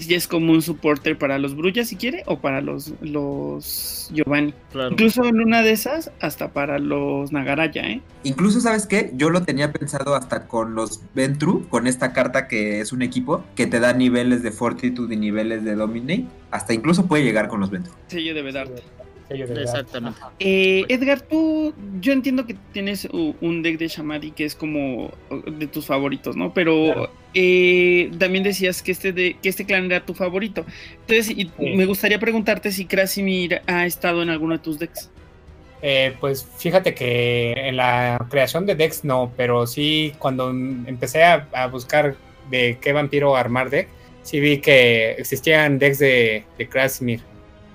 ya 0.00 0.16
es 0.16 0.28
como 0.28 0.52
un 0.52 0.62
supporter 0.62 1.18
para 1.18 1.38
los 1.38 1.56
Brulla 1.56 1.84
si 1.84 1.96
quiere, 1.96 2.22
o 2.26 2.38
para 2.40 2.60
los, 2.60 2.92
los 3.00 4.10
Giovanni. 4.12 4.54
Claro. 4.72 4.92
Incluso 4.92 5.24
en 5.24 5.40
una 5.40 5.62
de 5.62 5.72
esas, 5.72 6.10
hasta 6.20 6.52
para 6.52 6.78
los 6.78 7.32
Nagaraya, 7.32 7.82
¿eh? 7.82 8.00
Incluso, 8.24 8.60
¿sabes 8.60 8.86
qué? 8.86 9.10
Yo 9.14 9.30
lo 9.30 9.42
tenía 9.42 9.72
pensado 9.72 10.14
hasta 10.14 10.46
con 10.46 10.74
los 10.74 11.00
Ventru, 11.14 11.66
con 11.68 11.86
esta 11.86 12.12
carta 12.12 12.48
que 12.48 12.80
es 12.80 12.92
un 12.92 13.02
equipo 13.02 13.44
que 13.54 13.66
te 13.66 13.80
da 13.80 13.92
niveles 13.92 14.42
de 14.42 14.50
Fortitude 14.50 15.14
y 15.14 15.18
niveles 15.18 15.64
de 15.64 15.74
Dominate. 15.74 16.26
Hasta 16.50 16.74
incluso 16.74 17.06
puede 17.06 17.24
llegar 17.24 17.48
con 17.48 17.60
los 17.60 17.70
Ventru. 17.70 17.92
Sello 18.08 18.34
debe 18.34 18.52
darte. 18.52 18.82
Sello 19.28 19.46
de. 19.46 19.62
Exactamente. 19.62 20.18
Eh, 20.40 20.84
Edgar, 20.88 21.20
tú, 21.20 21.74
yo 22.00 22.12
entiendo 22.12 22.46
que 22.46 22.56
tienes 22.72 23.06
un 23.12 23.62
deck 23.62 23.78
de 23.78 23.88
Shamadi 23.88 24.30
que 24.32 24.44
es 24.44 24.54
como 24.54 25.10
de 25.46 25.66
tus 25.66 25.86
favoritos, 25.86 26.36
¿no? 26.36 26.52
Pero 26.54 26.84
Claro. 26.86 27.10
eh, 27.34 28.10
también 28.18 28.42
decías 28.44 28.82
que 28.82 28.92
este, 28.92 29.12
de, 29.12 29.36
que 29.42 29.48
este 29.48 29.64
clan 29.64 29.86
era 29.86 30.04
tu 30.04 30.14
favorito. 30.14 30.64
Entonces, 31.06 31.30
y- 31.36 31.44
Sí. 31.58 31.76
me 31.76 31.86
gustaría 31.86 32.18
preguntarte 32.18 32.72
si 32.72 32.84
Krasimir 32.86 33.60
ha 33.66 33.86
estado 33.86 34.22
en 34.22 34.30
alguno 34.30 34.54
de 34.54 34.60
tus 34.60 34.78
decks. 34.78 35.10
Eh, 35.80 36.14
pues 36.18 36.44
fíjate 36.58 36.92
que 36.94 37.52
en 37.52 37.76
la 37.76 38.26
creación 38.30 38.66
de 38.66 38.74
decks 38.74 39.04
no, 39.04 39.32
pero 39.36 39.64
sí 39.66 40.12
cuando 40.18 40.50
empecé 40.50 41.22
a, 41.22 41.46
a 41.52 41.68
buscar 41.68 42.16
de 42.50 42.78
qué 42.80 42.92
vampiro 42.92 43.36
armar 43.36 43.70
deck, 43.70 43.86
sí 44.22 44.40
vi 44.40 44.58
que 44.58 45.12
existían 45.12 45.78
decks 45.78 46.00
de, 46.00 46.42
de 46.58 46.68
Krasimir, 46.68 47.20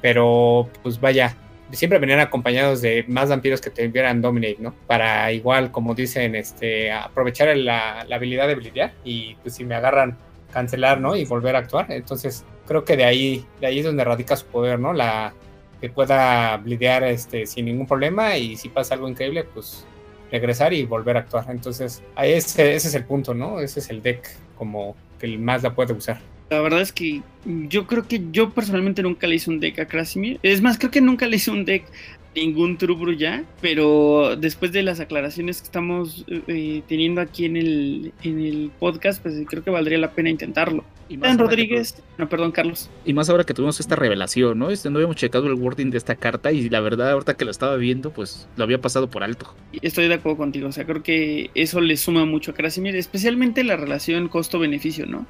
pero 0.02 0.70
pues 0.82 1.00
vaya, 1.00 1.38
siempre 1.74 2.00
venían 2.00 2.20
acompañados 2.20 2.82
de 2.82 3.06
más 3.08 3.30
vampiros 3.30 3.62
que 3.62 3.70
tuvieran 3.70 4.22
Dominate, 4.22 4.58
¿no? 4.60 4.74
Para 4.88 5.32
igual, 5.32 5.72
como 5.72 5.96
dicen, 5.96 6.36
este, 6.36 6.92
aprovechar 6.92 7.56
la, 7.58 8.06
la 8.08 8.16
habilidad 8.16 8.48
de 8.48 8.56
blidear 8.56 8.94
y 9.04 9.36
pues 9.36 9.56
si 9.56 9.64
me 9.64 9.76
agarran 9.76 10.18
cancelar, 10.52 11.02
¿no? 11.02 11.16
Y 11.16 11.26
volver 11.26 11.56
a 11.56 11.60
actuar. 11.60 11.92
Entonces 11.92 12.46
creo 12.68 12.86
que 12.86 12.96
de 12.96 13.06
ahí, 13.06 13.46
de 13.60 13.68
ahí 13.68 13.80
es 13.80 13.86
donde 13.86 14.04
radica 14.04 14.36
su 14.36 14.46
poder, 14.46 14.80
¿no? 14.80 14.94
La, 14.94 15.34
que 15.84 15.90
pueda 15.90 16.56
blidear 16.56 17.04
este, 17.04 17.46
sin 17.46 17.66
ningún 17.66 17.86
problema 17.86 18.38
y 18.38 18.56
si 18.56 18.70
pasa 18.70 18.94
algo 18.94 19.10
increíble, 19.10 19.44
pues 19.44 19.86
regresar 20.32 20.72
y 20.72 20.86
volver 20.86 21.18
a 21.18 21.20
actuar. 21.20 21.46
Entonces, 21.50 22.02
ahí 22.16 22.32
ese, 22.32 22.74
ese 22.74 22.88
es 22.88 22.96
el 22.96 23.04
punto, 23.04 23.34
¿no? 23.34 23.60
Ese 23.60 23.82
es 23.82 23.90
el 23.90 24.02
deck 24.02 24.30
como 24.58 24.96
que 25.20 25.26
el 25.26 25.40
más 25.40 25.62
la 25.62 25.76
puede 25.76 25.92
usar. 25.92 26.22
La 26.54 26.62
verdad 26.62 26.82
es 26.82 26.92
que 26.92 27.24
yo 27.68 27.88
creo 27.88 28.08
que 28.08 28.22
yo 28.32 28.52
personalmente 28.52 29.02
nunca 29.02 29.26
le 29.26 29.34
hice 29.34 29.50
un 29.50 29.60
deck 29.60 29.80
a 29.80 29.88
Krasimir. 29.88 30.40
Es 30.44 30.62
más, 30.62 30.78
creo 30.78 30.92
que 30.92 31.02
nunca 31.02 31.26
le 31.26 31.38
hice 31.38 31.50
un 31.50 31.66
deck 31.66 31.84
ningún 32.36 32.78
True 32.78 33.18
ya, 33.18 33.44
pero 33.60 34.36
después 34.36 34.72
de 34.72 34.84
las 34.84 35.00
aclaraciones 35.00 35.62
que 35.62 35.66
estamos 35.66 36.26
eh, 36.28 36.84
teniendo 36.88 37.22
aquí 37.22 37.46
en 37.46 37.58
el, 37.58 38.14
en 38.22 38.40
el 38.40 38.72
podcast, 38.80 39.20
pues 39.24 39.34
creo 39.48 39.64
que 39.64 39.72
valdría 39.72 39.98
la 39.98 40.12
pena 40.12 40.30
intentarlo. 40.30 40.84
Y 41.10 41.18
más 41.18 41.30
Dan 41.30 41.38
que 41.38 41.44
Rodríguez, 41.44 42.04
no, 42.20 42.30
perdón, 42.30 42.52
Carlos. 42.52 42.88
Y 43.04 43.14
más 43.14 43.32
ahora 43.32 43.46
que 43.46 43.56
tuvimos 43.56 43.80
esta 43.80 43.96
revelación, 43.96 44.60
¿no? 44.60 44.70
Este, 44.70 44.92
no 44.92 44.98
habíamos 44.98 45.16
checado 45.16 45.48
el 45.48 45.56
wording 45.56 45.90
de 45.90 45.98
esta 45.98 46.16
carta 46.16 46.52
y 46.52 46.70
la 46.70 46.82
verdad, 46.82 47.10
ahorita 47.14 47.36
que 47.36 47.46
lo 47.46 47.52
estaba 47.52 47.78
viendo, 47.78 48.12
pues 48.12 48.48
lo 48.58 48.64
había 48.64 48.80
pasado 48.80 49.10
por 49.10 49.24
alto. 49.24 49.56
Estoy 49.82 50.08
de 50.08 50.14
acuerdo 50.14 50.38
contigo, 50.38 50.68
o 50.68 50.72
sea, 50.72 50.86
creo 50.86 51.02
que 51.02 51.50
eso 51.56 51.82
le 51.82 51.98
suma 51.98 52.26
mucho 52.26 52.52
a 52.52 52.54
Krasimir, 52.54 52.96
especialmente 52.96 53.64
la 53.64 53.76
relación 53.76 54.28
costo-beneficio, 54.28 55.08
¿no? 55.08 55.26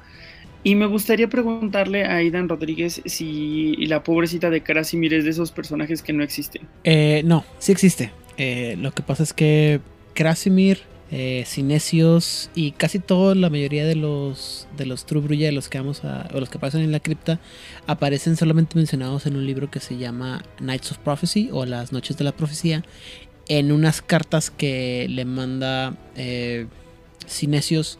Y 0.64 0.74
me 0.74 0.86
gustaría 0.86 1.28
preguntarle 1.28 2.04
a 2.04 2.16
Aidan 2.16 2.48
Rodríguez 2.48 3.02
si 3.04 3.76
la 3.86 4.02
pobrecita 4.02 4.48
de 4.48 4.62
Krasimir 4.62 5.12
es 5.12 5.24
de 5.24 5.30
esos 5.30 5.52
personajes 5.52 6.02
que 6.02 6.14
no 6.14 6.24
existen. 6.24 6.62
Eh, 6.84 7.22
no, 7.26 7.44
sí 7.58 7.70
existe. 7.70 8.12
Eh, 8.38 8.76
lo 8.80 8.92
que 8.92 9.02
pasa 9.02 9.22
es 9.22 9.34
que 9.34 9.80
Krasimir, 10.14 10.80
eh, 11.10 11.44
Sinesios 11.46 12.50
y 12.54 12.72
casi 12.72 12.98
toda 12.98 13.34
la 13.34 13.50
mayoría 13.50 13.84
de 13.84 13.94
los 13.94 14.66
de 14.76 14.86
los 14.86 15.04
True 15.04 15.20
Brulla 15.20 15.46
de 15.46 15.52
los 15.52 15.68
que 15.68 15.78
vamos 15.78 16.02
a, 16.04 16.28
o 16.32 16.40
los 16.40 16.48
que 16.48 16.56
aparecen 16.56 16.80
en 16.80 16.92
la 16.92 16.98
cripta 16.98 17.40
aparecen 17.86 18.36
solamente 18.36 18.74
mencionados 18.74 19.26
en 19.26 19.36
un 19.36 19.46
libro 19.46 19.70
que 19.70 19.80
se 19.80 19.98
llama 19.98 20.42
Nights 20.60 20.92
of 20.92 20.98
Prophecy 20.98 21.50
o 21.52 21.66
Las 21.66 21.92
Noches 21.92 22.16
de 22.16 22.24
la 22.24 22.32
Profecía 22.32 22.82
en 23.48 23.70
unas 23.70 24.00
cartas 24.00 24.50
que 24.50 25.06
le 25.08 25.24
manda 25.24 25.94
eh, 26.16 26.66
Sinesios 27.26 27.98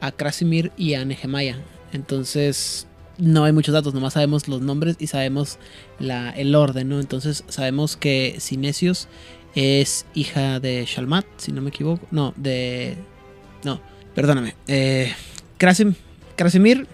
a 0.00 0.12
Krasimir 0.12 0.72
y 0.76 0.94
a 0.94 1.04
Nehemiah. 1.04 1.56
Entonces 1.92 2.86
no 3.18 3.44
hay 3.44 3.52
muchos 3.52 3.72
datos, 3.74 3.92
nomás 3.94 4.14
sabemos 4.14 4.48
los 4.48 4.62
nombres 4.62 4.96
y 4.98 5.06
sabemos 5.08 5.58
la, 5.98 6.30
el 6.30 6.54
orden, 6.54 6.88
¿no? 6.88 7.00
Entonces 7.00 7.44
sabemos 7.48 7.96
que 7.96 8.36
Sinesios 8.38 9.08
es 9.54 10.06
hija 10.14 10.60
de 10.60 10.84
Shalmat, 10.86 11.26
si 11.36 11.52
no 11.52 11.60
me 11.60 11.70
equivoco. 11.70 12.06
No, 12.10 12.32
de... 12.36 12.96
No, 13.64 13.80
perdóname. 14.14 14.54
Eh, 14.68 15.12
Krasim, 15.58 15.94
Krasimir, 16.36 16.86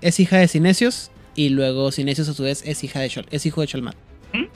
es 0.00 0.20
hija 0.20 0.38
de 0.38 0.48
Sinesios 0.48 1.10
y 1.34 1.50
luego 1.50 1.92
Sinesios 1.92 2.28
a 2.28 2.34
su 2.34 2.44
vez 2.44 2.62
es, 2.64 2.82
hija 2.84 3.00
de 3.00 3.08
Shal- 3.08 3.26
es 3.30 3.44
hijo 3.44 3.60
de 3.60 3.66
Shalmat. 3.66 3.96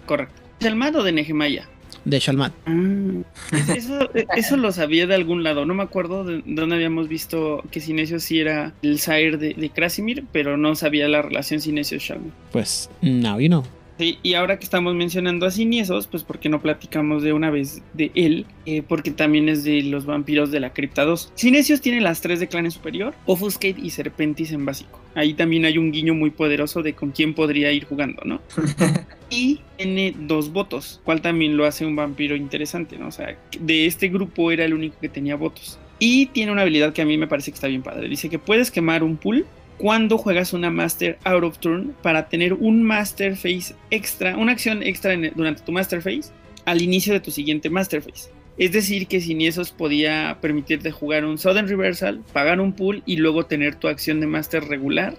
Correcto. 0.06 0.40
¿Es 0.60 0.66
el 0.66 0.76
o 0.96 1.02
de 1.02 1.12
Nehemiah? 1.12 1.68
De 2.04 2.18
Shalmat. 2.18 2.52
Ah, 2.66 3.62
eso, 3.74 4.10
eso 4.36 4.56
lo 4.56 4.72
sabía 4.72 5.06
de 5.06 5.14
algún 5.14 5.42
lado. 5.42 5.64
No 5.64 5.74
me 5.74 5.82
acuerdo 5.82 6.24
de 6.24 6.42
dónde 6.44 6.74
habíamos 6.74 7.08
visto 7.08 7.62
que 7.70 7.80
Sinesio 7.80 8.18
sí 8.18 8.40
era 8.40 8.72
el 8.82 8.98
sire 8.98 9.36
de, 9.36 9.54
de 9.54 9.70
Krasimir, 9.70 10.24
pero 10.32 10.56
no 10.56 10.74
sabía 10.74 11.08
la 11.08 11.22
relación 11.22 11.60
Sinesio-Shalman. 11.60 12.32
Pues, 12.50 12.90
now 13.02 13.38
you 13.38 13.48
know. 13.48 13.64
Sí, 14.02 14.18
y 14.24 14.34
ahora 14.34 14.58
que 14.58 14.64
estamos 14.64 14.96
mencionando 14.96 15.46
a 15.46 15.52
Ciniesos, 15.52 16.08
pues 16.08 16.24
porque 16.24 16.48
no 16.48 16.60
platicamos 16.60 17.22
de 17.22 17.32
una 17.32 17.50
vez 17.50 17.84
de 17.92 18.10
él, 18.16 18.46
Eh, 18.66 18.82
porque 18.82 19.12
también 19.12 19.48
es 19.48 19.62
de 19.62 19.80
los 19.82 20.06
vampiros 20.06 20.50
de 20.50 20.58
la 20.58 20.72
cripta 20.72 21.04
2. 21.04 21.32
Cinesios 21.36 21.80
tiene 21.80 22.00
las 22.00 22.20
tres 22.20 22.40
de 22.40 22.48
clan 22.48 22.68
superior, 22.72 23.14
Offuscate 23.26 23.76
y 23.80 23.90
Serpentis 23.90 24.50
en 24.50 24.64
básico. 24.64 25.00
Ahí 25.14 25.34
también 25.34 25.64
hay 25.66 25.78
un 25.78 25.92
guiño 25.92 26.14
muy 26.14 26.30
poderoso 26.30 26.82
de 26.82 26.94
con 26.94 27.12
quién 27.12 27.32
podría 27.32 27.70
ir 27.70 27.84
jugando, 27.84 28.22
¿no? 28.24 28.40
y 29.30 29.60
tiene 29.76 30.16
dos 30.18 30.52
votos, 30.52 31.00
cual 31.04 31.22
también 31.22 31.56
lo 31.56 31.64
hace 31.64 31.86
un 31.86 31.94
vampiro 31.94 32.34
interesante, 32.34 32.98
¿no? 32.98 33.06
O 33.06 33.12
sea, 33.12 33.38
de 33.60 33.86
este 33.86 34.08
grupo 34.08 34.50
era 34.50 34.64
el 34.64 34.74
único 34.74 34.96
que 35.00 35.08
tenía 35.08 35.36
votos. 35.36 35.78
Y 36.00 36.26
tiene 36.26 36.50
una 36.50 36.62
habilidad 36.62 36.92
que 36.92 37.02
a 37.02 37.06
mí 37.06 37.16
me 37.16 37.28
parece 37.28 37.52
que 37.52 37.54
está 37.54 37.68
bien 37.68 37.82
padre. 37.82 38.08
Dice 38.08 38.28
que 38.28 38.40
puedes 38.40 38.72
quemar 38.72 39.04
un 39.04 39.16
pool 39.16 39.46
cuando 39.82 40.16
juegas 40.16 40.52
una 40.52 40.70
Master 40.70 41.18
Out 41.24 41.42
of 41.42 41.58
Turn 41.58 41.92
para 42.02 42.28
tener 42.28 42.52
un 42.52 42.84
Master 42.84 43.34
Phase 43.34 43.74
extra, 43.90 44.36
una 44.36 44.52
acción 44.52 44.80
extra 44.80 45.16
durante 45.34 45.62
tu 45.62 45.72
Master 45.72 46.00
Phase 46.00 46.30
al 46.66 46.80
inicio 46.80 47.12
de 47.12 47.18
tu 47.18 47.32
siguiente 47.32 47.68
Master 47.68 48.00
Phase. 48.00 48.30
Es 48.58 48.70
decir, 48.70 49.08
que 49.08 49.20
sin 49.20 49.40
esos 49.40 49.72
podía 49.72 50.38
permitirte 50.40 50.92
jugar 50.92 51.24
un 51.24 51.36
Sudden 51.36 51.66
Reversal, 51.66 52.22
pagar 52.32 52.60
un 52.60 52.74
pool 52.74 53.02
y 53.06 53.16
luego 53.16 53.46
tener 53.46 53.74
tu 53.74 53.88
acción 53.88 54.20
de 54.20 54.28
Master 54.28 54.62
regular 54.62 55.16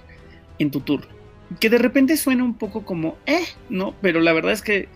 en 0.59 0.71
tu 0.71 0.79
turno. 0.79 1.09
Que 1.59 1.69
de 1.69 1.77
repente 1.77 2.15
suena 2.15 2.45
un 2.45 2.57
poco 2.57 2.85
como, 2.85 3.17
eh, 3.25 3.43
no, 3.67 3.93
pero 4.01 4.21
la 4.21 4.31
verdad 4.31 4.53
es 4.53 4.61
que 4.61 4.87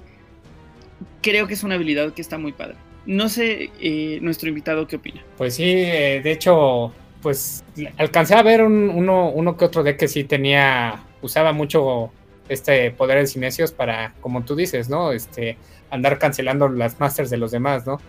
creo 1.21 1.45
que 1.45 1.55
es 1.55 1.63
una 1.63 1.75
habilidad 1.75 2.13
que 2.13 2.21
está 2.21 2.37
muy 2.37 2.53
padre. 2.53 2.75
No 3.05 3.27
sé, 3.27 3.69
eh, 3.81 4.19
nuestro 4.21 4.47
invitado, 4.47 4.87
¿qué 4.87 4.95
opina? 4.95 5.25
Pues 5.35 5.55
sí, 5.55 5.65
eh, 5.65 6.21
de 6.23 6.31
hecho, 6.31 6.93
pues 7.21 7.63
alcancé 7.97 8.35
a 8.35 8.43
ver 8.43 8.63
un- 8.63 8.89
uno, 8.89 9.29
uno 9.29 9.57
que 9.57 9.65
otro 9.65 9.83
deck 9.83 9.97
que 9.97 10.07
sí 10.07 10.23
tenía, 10.23 11.03
usaba 11.21 11.51
mucho 11.51 12.11
este 12.49 12.91
poder 12.91 13.19
de 13.19 13.27
cinesios 13.27 13.71
para, 13.71 14.13
como 14.21 14.43
tú 14.43 14.55
dices, 14.55 14.89
¿no? 14.89 15.11
Este, 15.11 15.57
andar 15.89 16.17
cancelando 16.19 16.69
las 16.69 16.99
masters 16.99 17.29
de 17.29 17.37
los 17.37 17.51
demás, 17.51 17.85
¿no? 17.85 17.99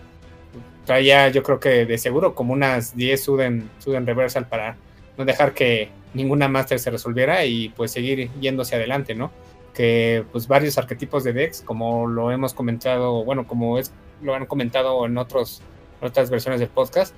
Traía, 0.85 1.29
yo 1.29 1.43
creo 1.43 1.59
que 1.59 1.85
de 1.85 1.97
seguro 1.97 2.33
como 2.33 2.53
unas 2.53 2.95
10 2.95 3.21
Suden, 3.23 3.69
Suden 3.79 4.05
Reversal 4.07 4.47
para 4.47 4.75
no 5.17 5.25
dejar 5.25 5.53
que 5.53 5.89
ninguna 6.13 6.47
master 6.47 6.79
se 6.79 6.89
resolviera 6.89 7.45
y 7.45 7.69
pues 7.69 7.91
seguir 7.91 8.31
yéndose 8.39 8.75
adelante, 8.75 9.13
¿no? 9.13 9.31
Que 9.73 10.23
pues 10.31 10.47
varios 10.47 10.77
arquetipos 10.77 11.23
de 11.23 11.33
decks, 11.33 11.61
como 11.61 12.07
lo 12.07 12.31
hemos 12.31 12.53
comentado, 12.53 13.23
bueno, 13.23 13.45
como 13.45 13.77
es, 13.77 13.91
lo 14.23 14.33
han 14.33 14.45
comentado 14.47 15.05
en 15.05 15.17
otros, 15.17 15.61
otras 16.01 16.29
versiones 16.29 16.59
del 16.59 16.69
podcast, 16.69 17.13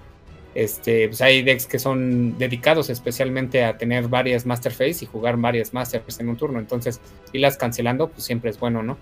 este, 0.54 1.08
pues 1.08 1.22
hay 1.22 1.44
decks 1.44 1.66
que 1.66 1.80
son 1.80 2.38
dedicados 2.38 2.90
especialmente 2.90 3.64
a 3.64 3.78
tener 3.78 4.08
varias 4.08 4.46
Master 4.46 4.72
Phase 4.72 5.06
y 5.06 5.08
jugar 5.08 5.38
varias 5.38 5.74
Masters 5.74 6.20
en 6.20 6.30
un 6.30 6.38
turno. 6.38 6.60
Entonces, 6.60 7.00
irlas 7.32 7.58
cancelando, 7.58 8.10
pues 8.10 8.24
siempre 8.24 8.50
es 8.50 8.60
bueno, 8.60 8.84
¿no? 8.84 8.98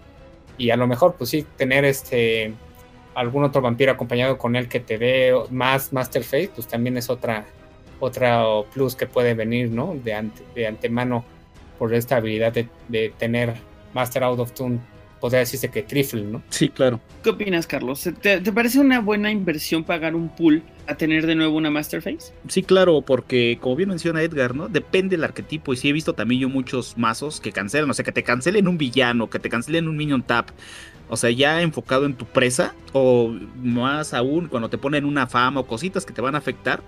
Y 0.58 0.70
a 0.70 0.76
lo 0.78 0.88
mejor, 0.88 1.16
pues 1.18 1.30
sí, 1.30 1.45
tener 1.58 1.86
este 1.86 2.54
algún 3.16 3.43
otro 3.43 3.62
vampiro 3.62 3.91
acompañado 3.91 4.38
con 4.38 4.56
él 4.56 4.70
que 4.70 4.80
te 4.80 4.97
dé 4.97 5.34
más 5.50 5.91
Master 5.91 6.24
Phase, 6.24 6.52
pues 6.54 6.68
también 6.68 6.95
es 6.95 7.10
otra, 7.10 7.45
otra 8.00 8.45
plus 8.74 8.95
que 8.95 9.08
puede 9.08 9.34
venir, 9.34 9.72
¿no? 9.72 9.95
De, 9.95 10.30
de 10.56 10.68
antemano 10.68 11.26
por 11.78 11.93
esta 11.93 12.18
habilidad 12.18 12.54
de, 12.54 12.68
de 12.88 13.14
tener 13.18 13.56
Master 13.93 14.24
Out 14.24 14.39
of 14.39 14.52
Tune, 14.54 14.80
podría 15.20 15.39
decirse 15.39 15.70
que 15.70 15.84
trifle, 15.84 16.24
¿no? 16.24 16.41
Sí, 16.49 16.70
claro. 16.70 16.99
¿Qué 17.24 17.30
opinas, 17.30 17.67
Carlos? 17.67 18.07
¿Te, 18.22 18.39
te 18.39 18.53
parece 18.53 18.80
una 18.80 19.01
buena 19.01 19.32
inversión 19.32 19.84
pagar 19.84 20.15
un 20.15 20.30
pool 20.30 20.63
a 20.88 20.95
tener 20.95 21.28
de 21.28 21.36
nuevo 21.36 21.55
una 21.55 21.70
Master 21.70 22.01
Phase? 22.01 22.34
Sí, 22.47 22.63
claro, 22.63 23.01
porque 23.01 23.59
como 23.61 23.76
bien 23.76 23.89
menciona 23.89 24.24
Edgar, 24.24 24.55
¿no? 24.55 24.67
Depende 24.70 25.15
del 25.15 25.24
arquetipo. 25.24 25.74
Y 25.74 25.78
sí 25.78 25.89
he 25.89 25.93
visto 25.93 26.13
también 26.13 26.41
yo 26.41 26.49
muchos 26.49 26.97
mazos 26.97 27.39
que 27.39 27.51
cancelan. 27.51 27.89
O 27.89 27.93
sea, 27.93 28.03
que 28.03 28.11
te 28.11 28.24
cancelen 28.24 28.67
un 28.67 28.78
villano, 28.78 29.30
que 29.30 29.39
te 29.39 29.49
cancelen 29.49 29.88
un 29.88 29.95
minion 29.97 30.24
tap. 30.24 30.49
O 31.09 31.17
sea, 31.17 31.30
ya 31.30 31.61
enfocado 31.61 32.05
en 32.05 32.15
tu 32.15 32.26
presa. 32.26 32.74
O 32.93 33.36
más 33.61 34.13
aún, 34.13 34.47
cuando 34.47 34.70
te 34.70 34.78
ponen 34.78 35.05
una 35.05 35.28
fama 35.28 35.59
o 35.59 35.67
cositas 35.67 36.05
que 36.05 36.13
te 36.13 36.22
van 36.22 36.36
a 36.36 36.39
afectar. 36.39 36.82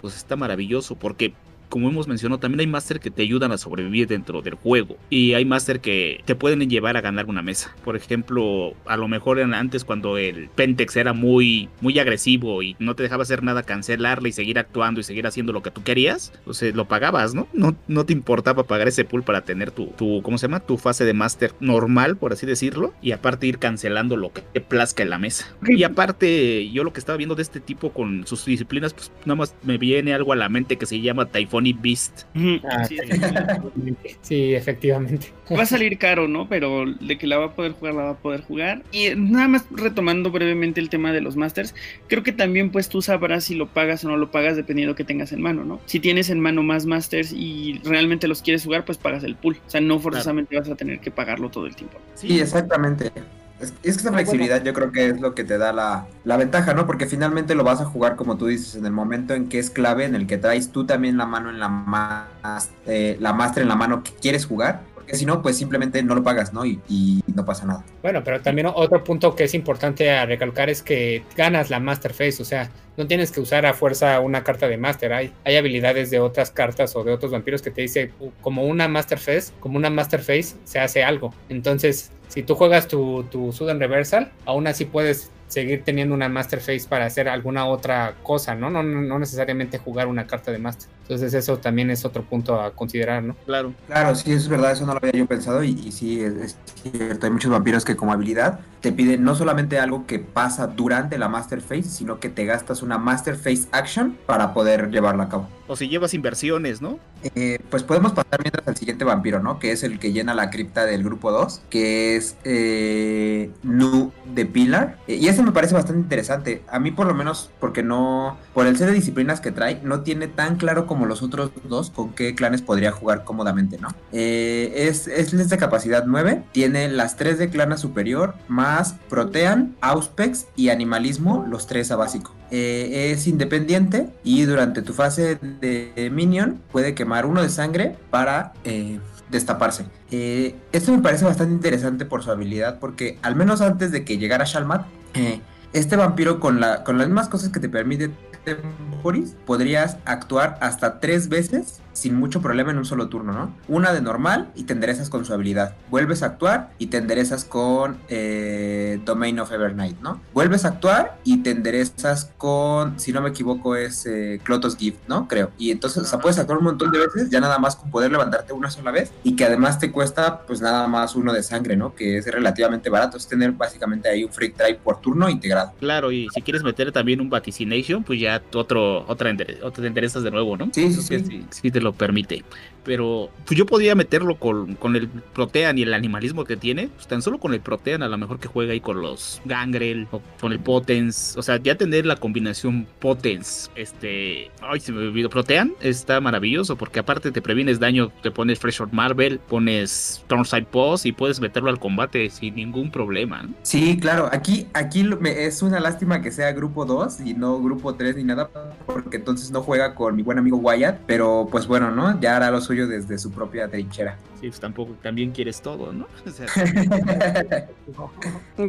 Pues 0.00 0.16
está 0.16 0.36
maravilloso. 0.36 0.94
Porque, 0.96 1.32
como 1.68 1.88
hemos 1.88 2.08
mencionado, 2.08 2.38
también 2.38 2.60
hay 2.60 2.66
máster 2.66 3.00
que 3.00 3.10
te 3.10 3.22
ayudan 3.22 3.52
a 3.52 3.58
sobrevivir 3.58 4.08
dentro 4.08 4.42
del 4.42 4.54
juego. 4.54 4.96
Y 5.10 5.34
hay 5.34 5.44
máster 5.44 5.80
que 5.80 6.20
te 6.24 6.34
pueden 6.34 6.68
llevar 6.68 6.96
a 6.96 7.00
ganar 7.00 7.26
una 7.26 7.42
mesa. 7.42 7.74
Por 7.84 7.96
ejemplo, 7.96 8.74
a 8.86 8.96
lo 8.96 9.08
mejor 9.08 9.40
antes 9.40 9.84
cuando 9.84 10.18
el 10.18 10.48
Pentex 10.54 10.96
era 10.96 11.12
muy, 11.12 11.68
muy 11.80 11.98
agresivo 11.98 12.62
y 12.62 12.76
no 12.78 12.94
te 12.94 13.02
dejaba 13.02 13.22
hacer 13.22 13.42
nada, 13.42 13.62
cancelarle 13.62 14.28
y 14.28 14.32
seguir 14.32 14.58
actuando 14.58 15.00
y 15.00 15.04
seguir 15.04 15.26
haciendo 15.26 15.52
lo 15.52 15.62
que 15.62 15.70
tú 15.70 15.82
querías, 15.82 16.32
pues 16.44 16.62
eh, 16.62 16.72
lo 16.72 16.86
pagabas, 16.86 17.34
¿no? 17.34 17.48
¿no? 17.52 17.76
No 17.88 18.06
te 18.06 18.12
importaba 18.12 18.64
pagar 18.64 18.88
ese 18.88 19.04
pool 19.04 19.22
para 19.22 19.42
tener 19.42 19.70
tu, 19.70 19.86
tu, 19.86 20.22
¿cómo 20.22 20.38
se 20.38 20.46
llama? 20.46 20.60
Tu 20.60 20.76
fase 20.76 21.04
de 21.04 21.14
máster 21.14 21.52
normal, 21.60 22.16
por 22.16 22.32
así 22.32 22.46
decirlo. 22.46 22.94
Y 23.02 23.12
aparte 23.12 23.46
ir 23.46 23.58
cancelando 23.58 24.16
lo 24.16 24.32
que 24.32 24.42
te 24.42 24.60
plazca 24.60 25.02
en 25.02 25.10
la 25.10 25.18
mesa. 25.18 25.46
Y 25.66 25.82
aparte, 25.82 26.70
yo 26.70 26.84
lo 26.84 26.92
que 26.92 27.00
estaba 27.00 27.16
viendo 27.16 27.34
de 27.34 27.42
este 27.42 27.60
tipo 27.60 27.90
con 27.90 28.26
sus 28.26 28.44
disciplinas, 28.44 28.94
pues 28.94 29.12
nada 29.24 29.36
más 29.36 29.54
me 29.62 29.78
viene 29.78 30.14
algo 30.14 30.32
a 30.32 30.36
la 30.36 30.48
mente 30.48 30.76
que 30.76 30.86
se 30.86 31.00
llama 31.00 31.26
Typhonic 31.56 31.80
Beast. 31.80 32.22
Ah, 32.64 32.84
sí, 32.84 32.96
sí, 32.96 33.10
efectivamente. 33.10 34.16
Sí, 34.20 34.54
efectivamente. 34.54 35.32
Va 35.56 35.62
a 35.62 35.66
salir 35.66 35.98
caro, 35.98 36.28
¿no? 36.28 36.48
Pero 36.48 36.84
de 36.86 37.18
que 37.18 37.26
la 37.26 37.38
va 37.38 37.46
a 37.46 37.54
poder 37.54 37.72
jugar, 37.72 37.94
la 37.94 38.02
va 38.04 38.10
a 38.10 38.16
poder 38.16 38.42
jugar. 38.42 38.82
Y 38.92 39.10
nada 39.16 39.48
más 39.48 39.64
retomando 39.70 40.30
brevemente 40.30 40.80
el 40.80 40.88
tema 40.88 41.12
de 41.12 41.20
los 41.20 41.36
Masters, 41.36 41.74
creo 42.08 42.22
que 42.22 42.32
también 42.32 42.70
pues 42.70 42.88
tú 42.88 43.02
sabrás 43.02 43.44
si 43.44 43.54
lo 43.54 43.68
pagas 43.68 44.04
o 44.04 44.08
no 44.08 44.16
lo 44.16 44.30
pagas 44.30 44.56
dependiendo 44.56 44.94
que 44.94 45.04
tengas 45.04 45.32
en 45.32 45.40
mano, 45.40 45.64
¿no? 45.64 45.80
Si 45.86 46.00
tienes 46.00 46.30
en 46.30 46.40
mano 46.40 46.62
más 46.62 46.86
Masters 46.86 47.32
y 47.32 47.80
realmente 47.84 48.28
los 48.28 48.42
quieres 48.42 48.64
jugar, 48.64 48.84
pues 48.84 48.98
pagas 48.98 49.24
el 49.24 49.36
pool. 49.36 49.56
O 49.66 49.70
sea, 49.70 49.80
no 49.80 49.98
forzosamente 49.98 50.58
vas 50.58 50.68
a 50.68 50.74
tener 50.74 51.00
que 51.00 51.10
pagarlo 51.10 51.50
todo 51.50 51.66
el 51.66 51.76
tiempo. 51.76 51.98
Sí, 52.14 52.40
exactamente. 52.40 53.12
Es, 53.60 53.72
es 53.82 53.96
que 53.96 54.02
esa 54.02 54.12
flexibilidad 54.12 54.62
yo 54.62 54.74
creo 54.74 54.92
que 54.92 55.06
es 55.06 55.20
lo 55.20 55.34
que 55.34 55.44
te 55.44 55.56
da 55.56 55.72
la, 55.72 56.06
la 56.24 56.36
ventaja, 56.36 56.74
¿no? 56.74 56.86
Porque 56.86 57.06
finalmente 57.06 57.54
lo 57.54 57.64
vas 57.64 57.80
a 57.80 57.84
jugar 57.86 58.16
como 58.16 58.36
tú 58.36 58.46
dices, 58.46 58.74
en 58.74 58.84
el 58.84 58.92
momento 58.92 59.34
en 59.34 59.48
que 59.48 59.58
es 59.58 59.70
clave, 59.70 60.04
en 60.04 60.14
el 60.14 60.26
que 60.26 60.36
traes 60.36 60.70
tú 60.72 60.84
también 60.84 61.16
la 61.16 61.26
mano 61.26 61.48
en 61.50 61.58
la 61.58 61.68
más, 61.68 62.70
eh, 62.86 63.16
la 63.20 63.32
master 63.32 63.62
en 63.62 63.68
la 63.68 63.76
mano 63.76 64.02
que 64.02 64.12
quieres 64.12 64.44
jugar. 64.46 64.82
Porque 64.94 65.14
si 65.14 65.24
no, 65.24 65.40
pues 65.40 65.56
simplemente 65.56 66.02
no 66.02 66.16
lo 66.16 66.24
pagas, 66.24 66.52
¿no? 66.52 66.66
Y, 66.66 66.80
y 66.88 67.22
no 67.32 67.44
pasa 67.44 67.64
nada. 67.64 67.84
Bueno, 68.02 68.24
pero 68.24 68.40
también 68.42 68.66
otro 68.66 69.04
punto 69.04 69.36
que 69.36 69.44
es 69.44 69.54
importante 69.54 70.10
a 70.10 70.26
recalcar 70.26 70.68
es 70.68 70.82
que 70.82 71.22
ganas 71.36 71.70
la 71.70 71.78
Master 71.78 72.12
Phase, 72.12 72.42
o 72.42 72.44
sea, 72.44 72.70
no 72.96 73.06
tienes 73.06 73.30
que 73.30 73.40
usar 73.40 73.66
a 73.66 73.74
fuerza 73.74 74.18
una 74.18 74.42
carta 74.42 74.66
de 74.66 74.78
Master, 74.78 75.12
hay, 75.12 75.32
hay 75.44 75.56
habilidades 75.56 76.10
de 76.10 76.18
otras 76.18 76.50
cartas 76.50 76.96
o 76.96 77.04
de 77.04 77.12
otros 77.12 77.30
vampiros 77.30 77.62
que 77.62 77.70
te 77.70 77.82
dice 77.82 78.10
"Uh, 78.18 78.30
como 78.40 78.64
una 78.64 78.88
Master 78.88 79.18
Phase, 79.20 79.52
como 79.60 79.76
una 79.76 79.90
Master 79.90 80.20
Phase 80.20 80.56
se 80.64 80.80
hace 80.80 81.04
algo. 81.04 81.32
Entonces, 81.50 82.10
si 82.28 82.42
tú 82.42 82.54
juegas 82.54 82.88
tu, 82.88 83.24
tu 83.24 83.52
Sudden 83.52 83.80
Reversal, 83.80 84.32
aún 84.44 84.66
así 84.66 84.84
puedes 84.84 85.30
seguir 85.48 85.84
teniendo 85.84 86.14
una 86.14 86.28
Master 86.28 86.60
Phase 86.60 86.86
para 86.88 87.06
hacer 87.06 87.28
alguna 87.28 87.66
otra 87.66 88.16
cosa, 88.22 88.54
¿no? 88.54 88.68
No, 88.68 88.82
no, 88.82 89.00
no 89.00 89.18
necesariamente 89.18 89.78
jugar 89.78 90.08
una 90.08 90.26
carta 90.26 90.50
de 90.50 90.58
Master. 90.58 90.88
Entonces 91.02 91.34
eso 91.34 91.58
también 91.58 91.90
es 91.90 92.04
otro 92.04 92.24
punto 92.24 92.60
a 92.60 92.72
considerar, 92.72 93.22
¿no? 93.22 93.36
Claro. 93.46 93.72
Claro, 93.86 94.14
sí, 94.16 94.32
es 94.32 94.48
verdad, 94.48 94.72
eso 94.72 94.86
no 94.86 94.92
lo 94.92 94.98
había 94.98 95.12
yo 95.12 95.26
pensado 95.26 95.62
y, 95.62 95.70
y 95.70 95.92
sí, 95.92 96.20
es, 96.20 96.34
es 96.34 96.56
cierto, 96.82 97.26
hay 97.26 97.32
muchos 97.32 97.50
vampiros 97.50 97.84
que 97.84 97.94
como 97.94 98.12
habilidad 98.12 98.58
te 98.80 98.92
piden 98.92 99.24
no 99.24 99.34
solamente 99.34 99.78
algo 99.78 100.06
que 100.06 100.18
pasa 100.18 100.68
durante 100.68 101.18
la 101.18 101.28
Master 101.28 101.60
Phase, 101.60 101.84
sino 101.84 102.20
que 102.20 102.28
te 102.28 102.44
gastas 102.44 102.82
una 102.82 102.98
Master 102.98 103.36
Phase 103.36 103.68
Action 103.72 104.16
para 104.26 104.54
poder 104.54 104.90
llevarla 104.90 105.24
a 105.24 105.28
cabo. 105.28 105.48
O 105.66 105.74
si 105.74 105.88
llevas 105.88 106.14
inversiones, 106.14 106.80
¿no? 106.80 107.00
Eh, 107.34 107.58
pues 107.70 107.82
podemos 107.82 108.12
pasar 108.12 108.40
mientras 108.42 108.66
al 108.68 108.76
siguiente 108.76 109.04
vampiro, 109.04 109.42
¿no? 109.42 109.58
Que 109.58 109.72
es 109.72 109.82
el 109.82 109.98
que 109.98 110.12
llena 110.12 110.34
la 110.34 110.50
cripta 110.50 110.84
del 110.84 111.02
grupo 111.02 111.32
2, 111.32 111.62
que 111.68 112.15
es 112.16 112.36
eh, 112.44 113.50
Nu 113.62 114.12
de 114.34 114.46
Pilar. 114.46 114.98
Eh, 115.06 115.16
y 115.16 115.28
ese 115.28 115.42
me 115.42 115.52
parece 115.52 115.74
bastante 115.74 116.00
interesante. 116.00 116.62
A 116.68 116.78
mí 116.78 116.90
por 116.90 117.06
lo 117.06 117.14
menos, 117.14 117.50
porque 117.60 117.82
no, 117.82 118.36
por 118.54 118.66
el 118.66 118.76
set 118.76 118.88
de 118.88 118.94
disciplinas 118.94 119.40
que 119.40 119.52
trae, 119.52 119.80
no 119.82 120.00
tiene 120.00 120.28
tan 120.28 120.56
claro 120.56 120.86
como 120.86 121.06
los 121.06 121.22
otros 121.22 121.50
dos 121.68 121.90
con 121.90 122.12
qué 122.12 122.34
clanes 122.34 122.62
podría 122.62 122.92
jugar 122.92 123.24
cómodamente, 123.24 123.78
¿no? 123.78 123.88
Eh, 124.12 124.72
es, 124.88 125.08
es 125.08 125.48
de 125.48 125.58
capacidad 125.58 126.04
9, 126.06 126.44
tiene 126.52 126.88
las 126.88 127.16
3 127.16 127.38
de 127.38 127.50
clana 127.50 127.76
superior, 127.76 128.34
más 128.48 128.94
Protean, 129.08 129.76
Auspex 129.80 130.46
y 130.56 130.70
Animalismo, 130.70 131.46
los 131.48 131.66
3 131.66 131.90
a 131.92 131.96
básico. 131.96 132.32
Eh, 132.50 133.10
es 133.12 133.26
independiente 133.26 134.08
y 134.22 134.44
durante 134.44 134.80
tu 134.82 134.92
fase 134.92 135.36
de 135.60 136.10
Minion 136.12 136.60
puede 136.70 136.94
quemar 136.94 137.26
uno 137.26 137.42
de 137.42 137.48
sangre 137.48 137.96
para 138.10 138.52
eh, 138.62 139.00
destaparse. 139.30 139.86
Eh, 140.10 140.54
esto 140.72 140.92
me 140.92 141.02
parece 141.02 141.24
bastante 141.24 141.54
interesante 141.54 142.04
por 142.04 142.22
su 142.22 142.30
habilidad 142.30 142.78
porque 142.78 143.18
al 143.22 143.36
menos 143.36 143.60
antes 143.60 143.92
de 143.92 144.04
que 144.04 144.18
llegara 144.18 144.44
Shalmat, 144.44 144.86
eh, 145.14 145.40
este 145.72 145.96
vampiro 145.96 146.40
con, 146.40 146.60
con 146.84 146.98
las 146.98 147.06
mismas 147.06 147.28
cosas 147.28 147.50
que 147.50 147.60
te 147.60 147.68
permite 147.68 148.10
temporis, 148.46 149.34
podrías 149.44 149.98
actuar 150.04 150.56
hasta 150.60 151.00
tres 151.00 151.28
veces 151.28 151.82
sin 151.96 152.14
mucho 152.14 152.42
problema 152.42 152.70
en 152.70 152.78
un 152.78 152.84
solo 152.84 153.08
turno, 153.08 153.32
¿no? 153.32 153.54
Una 153.68 153.92
de 153.92 154.02
normal 154.02 154.50
y 154.54 154.64
te 154.64 154.74
enderezas 154.74 155.08
con 155.08 155.24
su 155.24 155.32
habilidad. 155.32 155.74
Vuelves 155.90 156.22
a 156.22 156.26
actuar 156.26 156.70
y 156.78 156.88
te 156.88 156.98
enderezas 156.98 157.44
con 157.44 157.96
eh, 158.08 159.00
Domain 159.04 159.40
of 159.40 159.50
Evernight, 159.50 159.98
¿no? 160.00 160.20
Vuelves 160.34 160.66
a 160.66 160.68
actuar 160.68 161.18
y 161.24 161.38
te 161.38 161.50
enderezas 161.50 162.32
con, 162.36 163.00
si 163.00 163.12
no 163.12 163.22
me 163.22 163.30
equivoco, 163.30 163.76
es 163.76 164.04
eh, 164.06 164.40
Clotos 164.44 164.76
Gift, 164.76 164.98
¿no? 165.08 165.26
Creo. 165.26 165.50
Y 165.58 165.70
entonces, 165.70 166.02
o 166.02 166.06
sea, 166.06 166.18
puedes 166.18 166.38
actuar 166.38 166.58
un 166.58 166.64
montón 166.64 166.90
de 166.90 166.98
veces, 166.98 167.30
ya 167.30 167.40
nada 167.40 167.58
más 167.58 167.76
con 167.76 167.90
poder 167.90 168.12
levantarte 168.12 168.52
una 168.52 168.70
sola 168.70 168.90
vez 168.90 169.10
y 169.24 169.34
que 169.34 169.46
además 169.46 169.78
te 169.78 169.90
cuesta, 169.90 170.42
pues 170.42 170.60
nada 170.60 170.86
más 170.88 171.16
uno 171.16 171.32
de 171.32 171.42
sangre, 171.42 171.76
¿no? 171.76 171.94
Que 171.94 172.18
es 172.18 172.26
relativamente 172.26 172.90
barato, 172.90 173.16
es 173.16 173.26
tener 173.26 173.52
básicamente 173.52 174.10
ahí 174.10 174.22
un 174.22 174.30
Freak 174.30 174.56
Drive 174.56 174.80
por 174.84 175.00
turno 175.00 175.30
integrado. 175.30 175.72
Claro, 175.80 176.12
y 176.12 176.28
si 176.34 176.42
quieres 176.42 176.62
meter 176.62 176.92
también 176.92 177.22
un 177.22 177.30
Vaticination, 177.30 178.04
pues 178.04 178.20
ya 178.20 178.35
otro, 178.54 179.04
otra, 179.08 179.34
otra 179.62 179.82
te 179.82 179.86
enderezas 179.86 180.22
de 180.22 180.30
nuevo, 180.30 180.56
¿no? 180.56 180.70
Sí, 180.72 180.92
sí, 180.92 181.02
sí. 181.02 181.44
sí 181.50 181.70
te 181.70 181.80
lo 181.80 181.92
permite. 181.92 182.44
Pero 182.86 183.30
pues 183.44 183.58
yo 183.58 183.66
podría 183.66 183.94
meterlo 183.94 184.38
con, 184.38 184.76
con 184.76 184.96
el 184.96 185.08
Protean 185.08 185.76
y 185.76 185.82
el 185.82 185.92
animalismo 185.92 186.44
que 186.44 186.56
tiene. 186.56 186.88
Pues 186.88 187.08
tan 187.08 187.20
solo 187.20 187.38
con 187.38 187.52
el 187.52 187.60
Protean, 187.60 188.02
a 188.02 188.08
lo 188.08 188.16
mejor 188.16 188.38
que 188.38 188.48
juega 188.48 188.72
ahí 188.72 188.80
con 188.80 189.02
los 189.02 189.42
Gangrel 189.44 190.06
o 190.12 190.22
con 190.40 190.52
el 190.52 190.60
Potence. 190.60 191.38
O 191.38 191.42
sea, 191.42 191.60
ya 191.60 191.74
tener 191.74 192.06
la 192.06 192.16
combinación 192.16 192.86
Potence, 193.00 193.70
este. 193.74 194.50
Ay, 194.62 194.80
se 194.80 194.92
me 194.92 195.00
olvidó. 195.00 195.28
Protean 195.28 195.72
está 195.80 196.20
maravilloso 196.20 196.76
porque 196.76 197.00
aparte 197.00 197.32
te 197.32 197.42
previenes 197.42 197.80
daño, 197.80 198.12
te 198.22 198.30
pones 198.30 198.58
Fresh 198.60 198.80
Out 198.80 198.92
Marvel, 198.92 199.40
pones 199.40 200.24
Thornside 200.28 200.66
Boss 200.70 201.06
y 201.06 201.12
puedes 201.12 201.40
meterlo 201.40 201.70
al 201.70 201.80
combate 201.80 202.30
sin 202.30 202.54
ningún 202.54 202.90
problema. 202.90 203.48
Sí, 203.62 203.98
claro, 203.98 204.28
aquí, 204.32 204.68
aquí 204.74 205.08
es 205.24 205.62
una 205.62 205.80
lástima 205.80 206.22
que 206.22 206.30
sea 206.30 206.52
grupo 206.52 206.84
2 206.84 207.20
y 207.20 207.34
no 207.34 207.60
grupo 207.60 207.94
3 207.94 208.16
ni 208.16 208.24
nada, 208.24 208.48
porque 208.86 209.16
entonces 209.16 209.50
no 209.50 209.62
juega 209.62 209.94
con 209.94 210.14
mi 210.14 210.22
buen 210.22 210.38
amigo 210.38 210.58
Wyatt, 210.58 211.00
pero 211.06 211.48
pues 211.50 211.66
bueno, 211.66 211.90
¿no? 211.90 212.20
Ya 212.20 212.36
hará 212.36 212.50
lo 212.50 212.60
suyo 212.60 212.75
desde 212.84 213.16
su 213.16 213.30
propia 213.30 213.68
trinchera. 213.68 214.18
Sí, 214.40 214.48
pues 214.48 214.60
tampoco 214.60 214.92
también 215.02 215.30
quieres 215.32 215.60
todo, 215.62 215.92
¿no? 215.92 216.06
O 216.26 216.30
sea, 216.30 216.46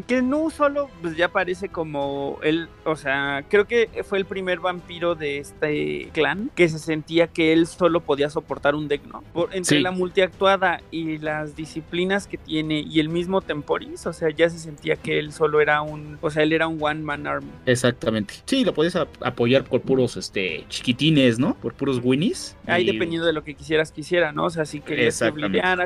Que 0.08 0.22
Nu 0.22 0.50
solo 0.50 0.90
pues 1.02 1.16
ya 1.18 1.30
parece 1.30 1.70
como 1.70 2.40
él, 2.44 2.68
o 2.86 2.96
sea, 2.96 3.44
creo 3.50 3.66
que 3.66 3.90
fue 4.08 4.18
el 4.18 4.26
primer 4.26 4.60
vampiro 4.60 5.16
de 5.16 5.40
este 5.40 6.10
clan 6.14 6.52
que 6.56 6.70
se 6.70 6.80
sentía 6.80 7.28
que 7.28 7.54
él 7.54 7.68
solo 7.68 8.02
podía 8.02 8.30
soportar 8.30 8.76
un 8.76 8.88
deck, 8.88 9.04
¿no? 9.06 9.24
Por, 9.34 9.56
entre 9.56 9.78
Sí. 9.78 9.84
la 9.84 9.92
multiactuada 9.92 10.82
y 10.92 11.18
las 11.18 11.56
disciplinas 11.56 12.28
que 12.28 12.38
tiene 12.38 12.80
y 12.82 13.00
el 13.00 13.10
mismo 13.10 13.42
Temporis, 13.42 14.06
o 14.08 14.14
sea, 14.14 14.30
ya 14.30 14.50
se 14.50 14.60
sentía 14.60 14.96
que 14.96 15.20
él 15.20 15.32
solo 15.34 15.62
era 15.62 15.82
un, 15.82 16.18
o 16.22 16.30
sea, 16.30 16.44
él 16.44 16.54
era 16.54 16.68
un 16.68 16.78
one 16.82 17.02
man 17.02 17.28
army. 17.28 17.50
Exactamente. 17.66 18.36
Sí, 18.46 18.64
lo 18.64 18.74
puedes 18.74 18.96
ap- 18.96 19.10
apoyar 19.22 19.64
por 19.64 19.82
puros 19.82 20.16
este 20.18 20.66
chiquitines, 20.70 21.40
¿no? 21.40 21.56
Por 21.56 21.74
puros 21.74 22.00
winnies. 22.04 22.56
Ahí 22.66 22.84
Y- 22.88 22.92
dependiendo 22.94 23.26
de 23.26 23.34
lo 23.34 23.44
que 23.44 23.54
quisieras 23.56 23.92
quisiera, 23.92 24.32
¿no? 24.32 24.46
O 24.46 24.50
sea, 24.50 24.66
si 24.66 24.80
querías 24.82 25.22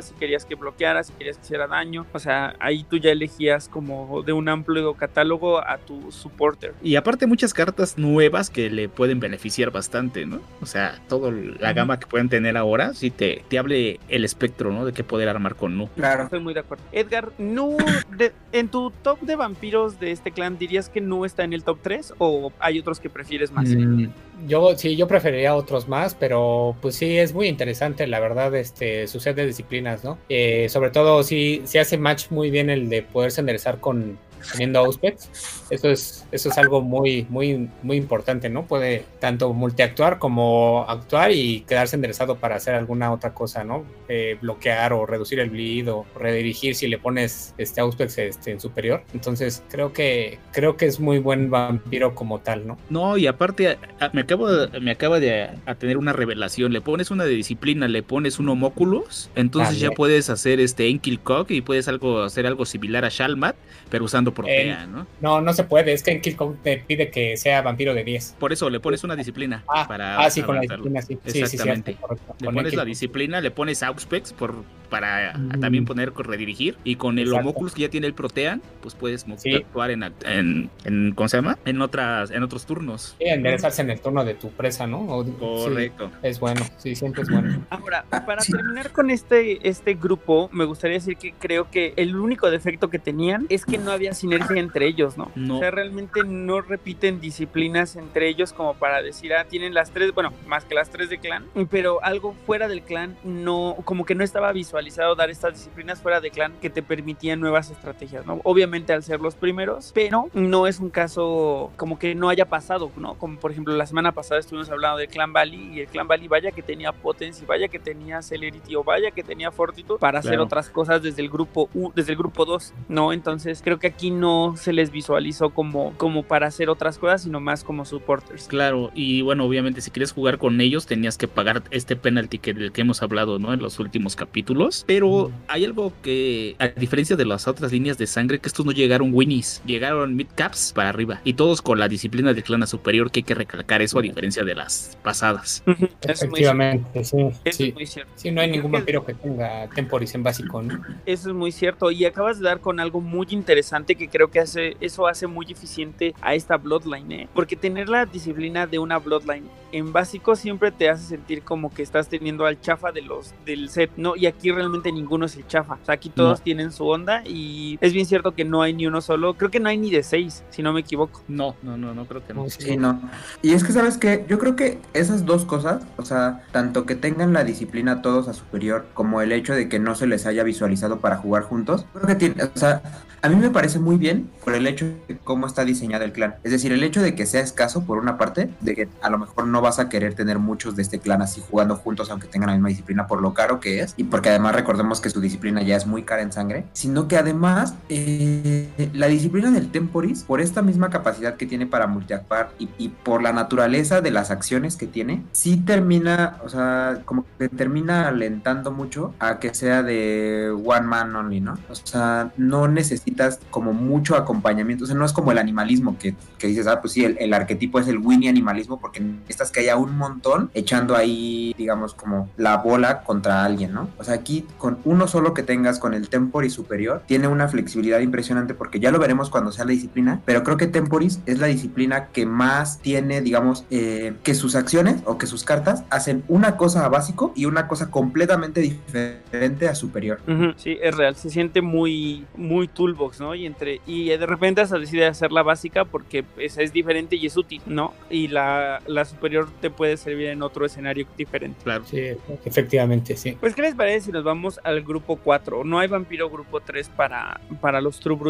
si 0.01 0.13
querías 0.15 0.45
que 0.45 0.55
bloqueara, 0.55 1.03
si 1.03 1.13
querías 1.13 1.37
que 1.37 1.43
hiciera 1.43 1.67
daño, 1.67 2.05
o 2.13 2.19
sea, 2.19 2.55
ahí 2.59 2.83
tú 2.89 2.97
ya 2.97 3.11
elegías 3.11 3.67
como 3.69 4.21
de 4.23 4.33
un 4.33 4.49
amplio 4.49 4.93
catálogo 4.93 5.59
a 5.65 5.77
tu 5.77 6.11
supporter. 6.11 6.73
Y 6.83 6.95
aparte 6.95 7.27
muchas 7.27 7.53
cartas 7.53 7.97
nuevas 7.97 8.49
que 8.49 8.69
le 8.69 8.89
pueden 8.89 9.19
beneficiar 9.19 9.71
bastante, 9.71 10.25
¿no? 10.25 10.39
O 10.61 10.65
sea, 10.65 10.99
toda 11.07 11.31
la 11.31 11.73
gama 11.73 11.99
que 11.99 12.07
pueden 12.07 12.29
tener 12.29 12.57
ahora, 12.57 12.93
sí 12.93 13.11
te, 13.11 13.43
te 13.49 13.57
hable 13.59 13.99
el 14.09 14.25
espectro, 14.25 14.71
¿no? 14.71 14.85
De 14.85 14.93
qué 14.93 15.03
poder 15.03 15.29
armar 15.29 15.55
con 15.55 15.77
Nu. 15.77 15.87
Claro. 15.95 16.23
Estoy 16.23 16.39
muy 16.39 16.53
de 16.53 16.61
acuerdo. 16.61 16.83
Edgar, 16.91 17.31
¿Nu 17.37 17.77
de- 18.17 18.33
en 18.51 18.67
tu 18.69 18.91
top 19.03 19.19
de 19.21 19.35
vampiros 19.35 19.99
de 19.99 20.11
este 20.11 20.31
clan 20.31 20.57
dirías 20.57 20.89
que 20.89 21.01
Nu 21.01 21.25
está 21.25 21.43
en 21.43 21.53
el 21.53 21.63
top 21.63 21.79
3 21.81 22.13
o 22.17 22.51
hay 22.59 22.79
otros 22.79 22.99
que 22.99 23.09
prefieres 23.09 23.51
más? 23.51 23.69
Mm, 23.69 24.07
Yo 24.47 24.77
sí, 24.77 24.95
yo 24.95 25.07
preferiría 25.07 25.55
otros 25.55 25.87
más, 25.87 26.15
pero 26.15 26.75
pues 26.81 26.95
sí, 26.95 27.17
es 27.17 27.33
muy 27.33 27.47
interesante, 27.47 28.07
la 28.07 28.19
verdad, 28.19 28.55
este, 28.55 29.07
su 29.07 29.19
set 29.19 29.35
de 29.35 29.45
disciplinas, 29.45 30.03
¿no? 30.03 30.17
Eh, 30.29 30.67
sobre 30.69 30.89
todo 30.89 31.23
si, 31.23 31.61
si 31.65 31.77
hace 31.77 31.97
match 31.97 32.29
muy 32.29 32.49
bien 32.49 32.69
el 32.69 32.89
de 32.89 33.03
poderse 33.03 33.41
enderezar 33.41 33.79
con 33.79 34.17
teniendo 34.51 34.79
Auspex. 34.79 35.29
Eso 35.69 35.89
es, 35.89 36.25
eso 36.31 36.49
es 36.49 36.57
algo 36.57 36.81
muy, 36.81 37.25
muy, 37.29 37.69
muy 37.81 37.97
importante, 37.97 38.49
¿no? 38.49 38.65
Puede 38.65 39.05
tanto 39.19 39.53
multiactuar 39.53 40.19
como 40.19 40.85
actuar 40.87 41.31
y 41.31 41.61
quedarse 41.61 41.95
enderezado 41.95 42.35
para 42.37 42.55
hacer 42.55 42.75
alguna 42.75 43.11
otra 43.11 43.33
cosa, 43.33 43.63
¿no? 43.63 43.85
Eh, 44.09 44.37
bloquear 44.41 44.93
o 44.93 45.05
reducir 45.05 45.39
el 45.39 45.49
bleed 45.49 45.89
o 45.91 46.05
redirigir 46.19 46.75
si 46.75 46.87
le 46.87 46.97
pones 46.97 47.53
este 47.57 47.81
Auspex 47.81 48.17
este, 48.17 48.51
en 48.51 48.59
superior. 48.59 49.03
Entonces 49.13 49.63
creo 49.69 49.93
que 49.93 50.39
creo 50.51 50.77
que 50.77 50.85
es 50.85 50.99
muy 50.99 51.19
buen 51.19 51.49
vampiro 51.49 52.13
como 52.15 52.39
tal, 52.39 52.67
¿no? 52.67 52.77
No, 52.89 53.17
y 53.17 53.27
aparte 53.27 53.69
a- 53.69 53.77
a- 53.99 54.09
me 54.13 54.21
acabo 54.21 54.47
me 54.81 54.91
acaba 54.91 55.19
de 55.19 55.49
a 55.65 55.75
tener 55.75 55.97
una 55.97 56.13
revelación. 56.13 56.73
Le 56.73 56.81
pones 56.81 57.11
una 57.11 57.23
de 57.25 57.31
disciplina, 57.35 57.87
le 57.87 58.03
pones 58.03 58.39
un 58.39 58.49
homóculos, 58.49 59.29
entonces 59.35 59.79
ya 59.79 59.91
puedes 59.91 60.29
hacer 60.29 60.59
este 60.59 60.87
Enkil 60.87 61.19
Cock 61.19 61.51
y 61.51 61.61
puedes 61.61 61.87
algo 61.87 62.23
hacer 62.23 62.45
algo 62.45 62.65
similar 62.65 63.05
a 63.05 63.09
Shalmat, 63.09 63.55
pero 63.89 64.05
usando 64.05 64.30
Protea, 64.33 64.87
¿no? 64.87 65.07
No, 65.19 65.41
no 65.41 65.53
se 65.53 65.63
puede. 65.63 65.93
Es 65.93 66.03
que 66.03 66.11
en 66.11 66.21
Kill 66.21 66.35
Count 66.35 66.61
te 66.61 66.77
pide 66.77 67.09
que 67.09 67.37
sea 67.37 67.61
vampiro 67.61 67.93
de 67.93 68.03
10. 68.03 68.35
Por 68.39 68.53
eso 68.53 68.69
le 68.69 68.79
pones 68.79 69.03
una 69.03 69.15
disciplina 69.15 69.63
Ah, 69.67 69.87
para 69.87 70.19
ah, 70.19 70.29
sí, 70.29 70.41
con 70.41 70.55
la 70.55 70.61
disciplina, 70.61 71.01
sí. 71.01 71.15
Sí, 71.25 71.31
sí, 71.31 71.31
sí, 71.31 71.39
Exactamente. 71.41 71.95
correcto. 71.95 72.35
Le 72.39 72.51
pones 72.51 72.73
la 72.73 72.85
disciplina, 72.85 73.41
le 73.41 73.51
pones 73.51 73.83
Auspex 73.83 74.33
por, 74.33 74.63
para 74.91 75.33
Mm. 75.35 75.59
también 75.59 75.85
poner 75.85 76.13
redirigir. 76.15 76.77
Y 76.83 76.97
con 76.97 77.17
el 77.17 77.29
Exacto. 77.29 77.39
Homóculus 77.49 77.73
que 77.73 77.81
ya 77.81 77.89
tiene 77.89 78.05
el 78.05 78.13
Protean, 78.13 78.61
pues 78.81 78.93
puedes 78.93 79.25
Sí. 79.37 79.55
actuar 79.55 79.89
en, 79.89 80.01
act- 80.01 80.25
en, 80.27 80.69
en- 80.83 81.13
¿cómo 81.15 81.27
se 81.29 81.37
llama? 81.37 81.57
En 81.65 81.81
otras, 81.81 82.29
en 82.29 82.43
otros 82.43 82.65
turnos. 82.67 83.15
Sí, 83.17 83.25
enderezarse 83.25 83.81
en 83.81 83.89
el 83.89 83.99
turno 84.01 84.23
de 84.25 84.35
tu 84.35 84.49
presa, 84.51 84.85
¿no? 84.85 84.99
O- 85.07 85.23
sí, 85.23 85.31
Correcto. 85.39 86.11
es 86.21 86.39
bueno, 86.39 86.61
sí, 86.77 86.93
siempre 86.95 87.23
es 87.23 87.29
bueno. 87.29 87.65
Ahora, 87.69 88.05
para 88.09 88.43
terminar 88.43 88.91
con 88.91 89.09
este, 89.09 89.67
este 89.67 89.93
grupo, 89.95 90.49
me 90.51 90.65
gustaría 90.65 90.97
decir 90.97 91.15
que 91.17 91.31
creo 91.33 91.71
que 91.71 91.93
el 91.95 92.15
único 92.15 92.51
defecto 92.51 92.89
que 92.89 92.99
tenían 92.99 93.45
es 93.49 93.65
que 93.65 93.77
no 93.77 93.91
había 93.91 94.13
sinergia 94.13 94.59
entre 94.59 94.85
ellos, 94.87 95.17
¿no? 95.17 95.31
No. 95.35 95.55
O 95.57 95.59
sea, 95.59 95.71
realmente 95.71 96.21
no 96.25 96.59
repiten 96.61 97.21
disciplinas 97.21 97.95
entre 97.95 98.27
ellos 98.27 98.51
como 98.51 98.73
para 98.75 99.01
decir, 99.01 99.33
ah, 99.33 99.45
tienen 99.45 99.73
las 99.73 99.91
tres, 99.91 100.13
bueno, 100.13 100.33
más 100.47 100.65
que 100.65 100.75
las 100.75 100.89
tres 100.89 101.09
de 101.09 101.17
clan, 101.19 101.45
pero 101.69 102.03
algo 102.03 102.35
fuera 102.45 102.67
del 102.67 102.81
clan 102.81 103.15
no, 103.23 103.77
como 103.85 104.05
que 104.05 104.15
no 104.15 104.23
estaba 104.23 104.51
visualizado 104.81 105.13
dar 105.15 105.29
estas 105.29 105.53
disciplinas 105.53 106.01
fuera 106.01 106.19
de 106.19 106.31
clan 106.31 106.53
que 106.59 106.69
te 106.71 106.81
permitían 106.81 107.39
nuevas 107.39 107.69
estrategias, 107.69 108.25
¿no? 108.25 108.41
Obviamente 108.43 108.93
al 108.93 109.03
ser 109.03 109.21
los 109.21 109.35
primeros, 109.35 109.91
pero 109.93 110.25
no 110.33 110.65
es 110.65 110.79
un 110.79 110.89
caso 110.89 111.71
como 111.77 111.99
que 111.99 112.15
no 112.15 112.29
haya 112.29 112.45
pasado, 112.45 112.91
¿no? 112.97 113.13
Como 113.15 113.39
por 113.39 113.51
ejemplo 113.51 113.75
la 113.75 113.85
semana 113.85 114.11
pasada 114.11 114.39
estuvimos 114.39 114.69
hablando 114.71 114.97
del 114.97 115.07
clan 115.07 115.33
Bali 115.33 115.71
y 115.75 115.79
el 115.81 115.87
clan 115.87 116.07
Bali 116.07 116.27
vaya 116.27 116.51
que 116.51 116.63
tenía 116.63 116.91
potencia, 116.93 117.45
vaya 117.47 117.67
que 117.67 117.77
tenía 117.77 118.21
celerity 118.23 118.75
o 118.75 118.83
vaya 118.83 119.11
que 119.11 119.23
tenía 119.23 119.51
fortitude 119.51 119.99
para 119.99 120.19
hacer 120.19 120.31
Claro. 120.31 120.43
otras 120.45 120.69
cosas 120.69 121.03
desde 121.03 121.21
el 121.21 121.29
grupo 121.29 121.69
U- 121.75 121.91
desde 121.95 122.13
el 122.13 122.17
grupo 122.17 122.45
2, 122.45 122.73
¿no? 122.89 123.13
Entonces 123.13 123.61
creo 123.63 123.77
que 123.77 123.87
aquí 123.87 124.09
no 124.09 124.55
se 124.57 124.73
les 124.73 124.89
visualizó 124.91 125.51
como, 125.51 125.93
como 125.97 126.23
para 126.23 126.47
hacer 126.47 126.69
otras 126.69 126.97
cosas, 126.97 127.21
sino 127.23 127.39
más 127.39 127.63
como 127.63 127.85
supporters. 127.85 128.47
Claro, 128.47 128.89
y 128.95 129.21
bueno, 129.21 129.45
obviamente 129.45 129.81
si 129.81 129.91
quieres 129.91 130.11
jugar 130.11 130.37
con 130.39 130.59
ellos 130.59 130.85
tenías 130.87 131.17
que 131.17 131.27
pagar 131.27 131.61
este 131.71 131.95
penalty 131.95 132.39
que, 132.39 132.53
del 132.53 132.71
que 132.71 132.81
hemos 132.81 133.03
hablado, 133.03 133.37
¿no? 133.37 133.53
En 133.53 133.61
los 133.61 133.77
últimos 133.79 134.15
capítulos. 134.15 134.70
Pero 134.85 135.31
hay 135.47 135.65
algo 135.65 135.93
que, 136.01 136.55
a 136.59 136.67
diferencia 136.67 137.15
de 137.15 137.25
las 137.25 137.47
otras 137.47 137.71
líneas 137.71 137.97
de 137.97 138.07
sangre, 138.07 138.39
que 138.39 138.47
estos 138.47 138.65
no 138.65 138.71
llegaron 138.71 139.13
winnies, 139.13 139.61
llegaron 139.65 140.15
mid-caps 140.15 140.73
para 140.73 140.89
arriba. 140.89 141.21
Y 141.23 141.33
todos 141.33 141.61
con 141.61 141.79
la 141.79 141.87
disciplina 141.87 142.33
de 142.33 142.43
clan 142.43 142.65
superior, 142.67 143.11
que 143.11 143.19
hay 143.19 143.23
que 143.23 143.35
recalcar 143.35 143.81
eso 143.81 143.99
a 143.99 144.01
diferencia 144.01 144.43
de 144.43 144.55
las 144.55 144.97
pasadas. 145.03 145.63
Ujú, 145.67 145.89
Eso 146.05 146.25
es 146.25 146.29
muy 146.31 146.43
cierto. 146.43 146.63
Efectivamente, 146.63 147.03
sí. 147.03 147.17
Eso 147.43 147.57
Sí, 147.57 147.63
es 147.69 147.73
muy 147.73 147.85
cierto. 147.85 148.11
Sí, 148.15 148.31
no 148.31 148.41
hay 148.41 148.49
ningún 148.49 148.71
vampiro 148.71 149.05
que 149.05 149.13
tenga 149.13 149.67
Temporis 149.69 150.15
en 150.15 150.23
básico, 150.23 150.61
¿no? 150.61 150.79
Eso 151.05 151.29
es 151.29 151.35
muy 151.35 151.51
cierto. 151.51 151.91
Y 151.91 152.05
acabas 152.05 152.39
de 152.39 152.45
dar 152.45 152.59
con 152.59 152.79
algo 152.79 153.01
muy 153.01 153.27
interesante 153.29 153.95
que 153.95 154.09
creo 154.09 154.29
que 154.31 154.39
hace, 154.39 154.77
eso 154.79 155.07
hace 155.07 155.27
muy 155.27 155.45
eficiente 155.51 156.15
a 156.21 156.35
esta 156.35 156.57
Bloodline, 156.57 157.11
¿eh? 157.11 157.29
Porque 157.33 157.55
tener 157.55 157.89
la 157.89 158.05
disciplina 158.05 158.67
de 158.67 158.79
una 158.79 158.97
Bloodline 158.99 159.49
en 159.71 159.93
básico 159.93 160.35
siempre 160.35 160.71
te 160.71 160.89
hace 160.89 161.05
sentir 161.05 161.43
como 161.43 161.73
que 161.73 161.81
estás 161.83 162.09
teniendo 162.09 162.45
al 162.45 162.59
chafa 162.59 162.91
de 162.91 163.01
los 163.01 163.33
del 163.45 163.69
set, 163.69 163.91
¿no? 163.97 164.15
Y 164.15 164.25
aquí 164.25 164.51
realmente 164.61 164.91
ninguno 164.91 165.25
es 165.25 165.35
el 165.35 165.45
chafa. 165.47 165.75
O 165.81 165.85
sea, 165.85 165.95
aquí 165.95 166.09
todos 166.09 166.39
No. 166.39 166.43
tienen 166.43 166.71
su 166.71 166.87
onda 166.87 167.23
y 167.25 167.77
es 167.81 167.93
bien 167.93 168.05
cierto 168.05 168.33
que 168.33 168.45
no 168.45 168.61
hay 168.61 168.73
ni 168.73 168.87
uno 168.87 169.01
solo. 169.01 169.33
Creo 169.35 169.51
que 169.51 169.59
no 169.59 169.69
hay 169.69 169.77
ni 169.77 169.91
de 169.91 170.03
seis, 170.03 170.43
si 170.49 170.63
no 170.63 170.73
me 170.73 170.81
equivoco. 170.81 171.21
No, 171.27 171.55
no, 171.61 171.77
no, 171.77 171.93
no 171.93 172.05
creo 172.05 172.25
que 172.25 172.33
no. 172.33 172.49
Sí, 172.49 172.77
no. 172.77 172.99
Y 173.41 173.53
es 173.53 173.63
que, 173.63 173.71
¿sabes 173.73 173.97
qué? 173.97 174.25
Yo 174.27 174.39
creo 174.39 174.55
que 174.55 174.79
esas 174.93 175.25
dos 175.25 175.45
cosas, 175.45 175.83
o 175.97 176.05
sea, 176.05 176.43
tanto 176.51 176.85
que 176.85 176.95
tengan 176.95 177.33
la 177.33 177.43
disciplina 177.43 178.01
todos 178.01 178.27
a 178.27 178.33
superior, 178.33 178.85
como 178.93 179.21
el 179.21 179.31
hecho 179.31 179.53
de 179.53 179.69
que 179.69 179.79
no 179.79 179.95
se 179.95 180.07
les 180.07 180.25
haya 180.25 180.43
visualizado 180.43 180.99
para 180.99 181.17
jugar 181.17 181.43
juntos, 181.43 181.85
creo 181.93 182.07
que 182.07 182.15
tiene, 182.15 182.43
o 182.43 182.49
sea, 182.57 182.81
a 183.23 183.29
mí 183.29 183.35
me 183.35 183.51
parece 183.51 183.77
muy 183.77 183.97
bien 183.97 184.29
por 184.43 184.55
el 184.55 184.65
hecho 184.65 184.85
de 185.07 185.17
cómo 185.23 185.45
está 185.45 185.63
diseñado 185.63 186.03
el 186.03 186.11
clan. 186.11 186.35
Es 186.43 186.51
decir, 186.51 186.71
el 186.71 186.83
hecho 186.83 187.01
de 187.03 187.13
que 187.13 187.27
sea 187.27 187.41
escaso, 187.41 187.83
por 187.85 187.99
una 187.99 188.17
parte, 188.17 188.49
de 188.61 188.73
que 188.75 188.89
a 189.03 189.09
lo 189.11 189.19
mejor 189.19 189.45
no 189.45 189.61
vas 189.61 189.77
a 189.77 189.89
querer 189.89 190.15
tener 190.15 190.39
muchos 190.39 190.75
de 190.75 190.81
este 190.81 190.99
clan 190.99 191.21
así 191.21 191.39
jugando 191.49 191.75
juntos, 191.75 192.09
aunque 192.09 192.27
tengan 192.27 192.47
la 192.49 192.53
misma 192.55 192.69
disciplina 192.69 193.05
por 193.05 193.21
lo 193.21 193.33
caro 193.35 193.59
que 193.59 193.81
es, 193.81 193.93
y 193.97 194.05
porque 194.05 194.29
además 194.29 194.50
además 194.51 194.61
recordemos 194.61 195.01
que 195.01 195.09
su 195.09 195.21
disciplina 195.21 195.61
ya 195.61 195.75
es 195.75 195.87
muy 195.87 196.03
cara 196.03 196.21
en 196.21 196.31
sangre, 196.31 196.65
sino 196.73 197.07
que 197.07 197.17
además 197.17 197.75
eh, 197.89 198.69
la 198.93 199.07
disciplina 199.07 199.51
del 199.51 199.71
Temporis, 199.71 200.23
por 200.23 200.41
esta 200.41 200.61
misma 200.61 200.89
capacidad 200.89 201.35
que 201.35 201.45
tiene 201.45 201.65
para 201.65 201.87
multiactuar 201.87 202.51
y, 202.59 202.69
y 202.77 202.89
por 202.89 203.21
la 203.21 203.33
naturaleza 203.33 204.01
de 204.01 204.11
las 204.11 204.31
acciones 204.31 204.75
que 204.75 204.87
tiene, 204.87 205.23
sí 205.31 205.57
termina, 205.57 206.37
o 206.43 206.49
sea, 206.49 207.01
como 207.05 207.25
que 207.37 207.49
termina 207.49 208.07
alentando 208.07 208.71
mucho 208.71 209.13
a 209.19 209.39
que 209.39 209.53
sea 209.53 209.83
de 209.83 210.51
one 210.51 210.87
man 210.87 211.15
only, 211.15 211.39
¿no? 211.39 211.57
O 211.69 211.75
sea, 211.75 212.31
no 212.37 212.67
necesitas 212.67 213.39
como 213.49 213.73
mucho 213.73 214.15
acompañamiento, 214.15 214.83
o 214.83 214.87
sea, 214.87 214.95
no 214.95 215.05
es 215.05 215.13
como 215.13 215.31
el 215.31 215.37
animalismo 215.37 215.97
que, 215.97 216.15
que 216.37 216.47
dices, 216.47 216.67
ah, 216.67 216.81
pues 216.81 216.93
sí, 216.93 217.05
el, 217.05 217.17
el 217.19 217.33
arquetipo 217.33 217.79
es 217.79 217.87
el 217.87 217.99
Winnie 217.99 218.29
animalismo 218.29 218.79
porque 218.79 218.99
necesitas 218.99 219.51
que 219.51 219.61
haya 219.61 219.77
un 219.77 219.97
montón 219.97 220.49
echando 220.53 220.95
ahí, 220.95 221.53
digamos, 221.57 221.93
como 221.93 222.29
la 222.37 222.57
bola 222.57 223.03
contra 223.03 223.43
alguien, 223.43 223.73
¿no? 223.73 223.89
O 223.97 224.03
sea, 224.03 224.15
aquí 224.15 224.30
con 224.57 224.79
uno 224.85 225.07
solo 225.07 225.33
que 225.33 225.43
tengas 225.43 225.79
con 225.79 225.93
el 225.93 226.09
Temporis 226.09 226.53
superior, 226.53 227.03
tiene 227.05 227.27
una 227.27 227.47
flexibilidad 227.47 227.99
impresionante 227.99 228.53
porque 228.53 228.79
ya 228.79 228.91
lo 228.91 228.99
veremos 228.99 229.29
cuando 229.29 229.51
sea 229.51 229.65
la 229.65 229.71
disciplina, 229.71 230.21
pero 230.25 230.43
creo 230.43 230.57
que 230.57 230.67
Temporis 230.67 231.19
es 231.25 231.39
la 231.39 231.47
disciplina 231.47 232.07
que 232.07 232.25
más 232.25 232.79
tiene, 232.79 233.21
digamos, 233.21 233.65
eh, 233.69 234.13
que 234.23 234.33
sus 234.33 234.55
acciones 234.55 235.01
o 235.05 235.17
que 235.17 235.27
sus 235.27 235.43
cartas 235.43 235.83
hacen 235.89 236.23
una 236.27 236.57
cosa 236.57 236.85
a 236.85 236.89
básico 236.89 237.33
y 237.35 237.45
una 237.45 237.67
cosa 237.67 237.89
completamente 237.91 238.61
diferente 238.61 239.67
a 239.67 239.75
superior. 239.75 240.19
Sí, 240.57 240.77
es 240.81 240.95
real, 240.95 241.15
se 241.15 241.29
siente 241.29 241.61
muy, 241.61 242.25
muy 242.35 242.67
toolbox, 242.67 243.19
¿no? 243.19 243.35
Y 243.35 243.45
entre 243.45 243.81
y 243.85 244.09
de 244.09 244.25
repente 244.25 244.61
hasta 244.61 244.77
decide 244.77 245.05
hacer 245.05 245.31
la 245.31 245.43
básica 245.43 245.85
porque 245.85 246.23
esa 246.37 246.61
es 246.61 246.73
diferente 246.73 247.15
y 247.15 247.25
es 247.25 247.37
útil, 247.37 247.61
¿no? 247.65 247.93
Y 248.09 248.27
la, 248.27 248.81
la 248.87 249.05
superior 249.05 249.49
te 249.61 249.69
puede 249.69 249.97
servir 249.97 250.27
en 250.27 250.41
otro 250.41 250.65
escenario 250.65 251.05
diferente. 251.17 251.59
Claro. 251.63 251.83
Sí, 251.85 252.01
efectivamente, 252.45 253.15
sí. 253.17 253.37
Pues, 253.39 253.55
¿qué 253.55 253.61
les 253.61 253.75
parece 253.75 254.07
si 254.07 254.11
nos 254.11 254.20
vamos 254.23 254.59
al 254.63 254.81
grupo 254.81 255.17
4? 255.17 255.63
No 255.63 255.79
hay 255.79 255.87
vampiro 255.87 256.29
grupo 256.29 256.59
3 256.59 256.89
para, 256.89 257.39
para 257.59 257.81
los 257.81 257.99
True 257.99 258.21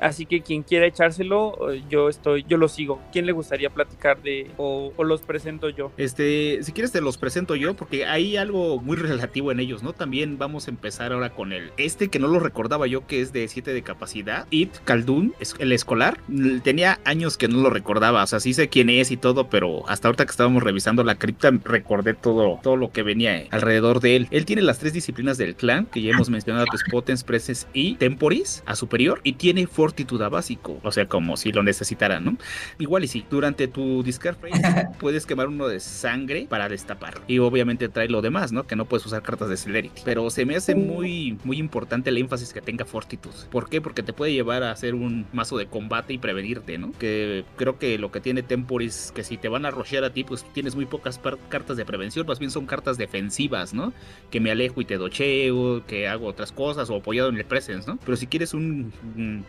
así 0.00 0.26
que 0.26 0.40
quien 0.40 0.62
quiera 0.62 0.86
echárselo, 0.86 1.72
eh, 1.72 1.82
yo 1.88 2.08
estoy, 2.08 2.44
yo 2.48 2.56
lo 2.56 2.68
sigo. 2.68 3.00
¿Quién 3.12 3.26
le 3.26 3.32
gustaría 3.32 3.70
platicar 3.70 4.20
de 4.22 4.50
o, 4.56 4.92
los 5.02 5.22
presento 5.22 5.68
yo? 5.68 5.90
Este, 5.96 6.62
si 6.62 6.72
quieres 6.72 6.92
te 6.92 7.00
los 7.00 7.18
presento 7.18 7.56
yo, 7.56 7.74
porque 7.74 8.06
hay 8.06 8.36
algo 8.36 8.80
muy 8.80 8.96
relativo 8.96 9.50
en 9.52 9.60
ellos, 9.60 9.82
¿no? 9.82 9.92
También 9.92 10.38
vamos 10.38 10.68
a 10.68 10.70
empezar 10.70 11.12
ahora 11.12 11.30
con 11.30 11.52
el 11.52 11.72
este 11.76 12.08
que 12.08 12.18
no 12.18 12.28
lo 12.28 12.38
recordaba 12.38 12.86
yo, 12.86 13.06
que 13.06 13.20
es 13.20 13.32
de 13.32 13.48
7 13.48 13.72
de 13.72 13.82
capacidad. 13.82 14.46
It 14.50 14.72
Khaldun, 14.84 15.34
es 15.40 15.54
el 15.58 15.72
escolar. 15.72 16.18
Tenía 16.62 17.00
años 17.04 17.36
que 17.36 17.48
no 17.48 17.58
lo 17.58 17.70
recordaba, 17.70 18.22
o 18.22 18.26
sea, 18.26 18.40
sí 18.40 18.54
sé 18.54 18.68
quién 18.68 18.90
es 18.90 19.10
y 19.10 19.16
todo, 19.16 19.48
pero 19.48 19.88
hasta 19.88 20.08
ahorita 20.08 20.24
que 20.24 20.30
estábamos 20.30 20.62
revisando 20.62 21.04
la 21.04 21.16
cripta 21.16 21.50
recordé 21.64 22.14
todo, 22.14 22.60
todo 22.62 22.76
lo 22.76 22.92
que 22.92 23.02
venía 23.02 23.46
alrededor 23.50 24.00
de 24.00 24.16
él. 24.16 24.28
Él 24.30 24.44
tiene 24.44 24.62
las 24.62 24.78
tres 24.78 24.92
disciplinas 24.92 25.31
del 25.38 25.54
clan, 25.54 25.86
que 25.86 26.02
ya 26.02 26.10
hemos 26.10 26.30
mencionado, 26.30 26.66
pues 26.66 26.82
Potens, 26.90 27.24
Presence 27.24 27.66
y 27.72 27.96
Temporis 27.96 28.62
a 28.66 28.76
superior, 28.76 29.20
y 29.22 29.34
tiene 29.34 29.66
Fortitude 29.66 30.24
a 30.24 30.28
básico, 30.28 30.78
o 30.82 30.92
sea, 30.92 31.08
como 31.08 31.36
si 31.36 31.52
lo 31.52 31.62
necesitara, 31.62 32.20
¿no? 32.20 32.36
Igual 32.78 33.04
y 33.04 33.08
sí, 33.08 33.24
durante 33.30 33.68
tu 33.68 34.02
discard 34.02 34.36
phase 34.36 34.88
puedes 35.00 35.26
quemar 35.26 35.48
uno 35.48 35.68
de 35.68 35.80
sangre 35.80 36.46
para 36.48 36.68
destapar. 36.68 37.20
Y 37.26 37.38
obviamente 37.38 37.88
trae 37.88 38.08
lo 38.08 38.22
demás, 38.22 38.52
¿no? 38.52 38.66
Que 38.66 38.76
no 38.76 38.84
puedes 38.86 39.06
usar 39.06 39.22
cartas 39.22 39.48
de 39.48 39.56
Celerity. 39.56 40.02
Pero 40.04 40.30
se 40.30 40.44
me 40.44 40.56
hace 40.56 40.74
muy, 40.74 41.38
muy 41.44 41.58
importante 41.58 42.10
el 42.10 42.18
énfasis 42.18 42.52
que 42.52 42.60
tenga 42.60 42.84
Fortitude. 42.84 43.34
¿Por 43.50 43.68
qué? 43.68 43.80
Porque 43.80 44.02
te 44.02 44.12
puede 44.12 44.32
llevar 44.32 44.62
a 44.62 44.72
hacer 44.72 44.94
un 44.94 45.26
mazo 45.32 45.56
de 45.56 45.66
combate 45.66 46.12
y 46.12 46.18
prevenirte, 46.18 46.78
¿no? 46.78 46.92
Que 46.92 47.44
creo 47.56 47.78
que 47.78 47.98
lo 47.98 48.10
que 48.10 48.20
tiene 48.20 48.42
Temporis, 48.42 49.12
que 49.14 49.24
si 49.24 49.36
te 49.36 49.48
van 49.48 49.66
a 49.66 49.70
rushear 49.70 50.04
a 50.04 50.12
ti, 50.12 50.24
pues 50.24 50.44
tienes 50.52 50.74
muy 50.74 50.86
pocas 50.86 51.20
cartas 51.48 51.76
de 51.76 51.84
prevención, 51.84 52.26
más 52.26 52.38
bien 52.38 52.50
son 52.50 52.66
cartas 52.66 52.98
defensivas, 52.98 53.74
¿no? 53.74 53.92
Que 54.30 54.40
me 54.40 54.50
alejo 54.50 54.80
y 54.80 54.84
te 54.84 54.96
que 55.86 56.08
hago 56.08 56.26
otras 56.26 56.52
cosas, 56.52 56.90
o 56.90 56.96
apoyado 56.96 57.28
en 57.28 57.36
el 57.36 57.44
presence, 57.44 57.88
¿no? 57.90 57.98
Pero 58.04 58.16
si 58.16 58.26
quieres 58.26 58.54
un, 58.54 58.92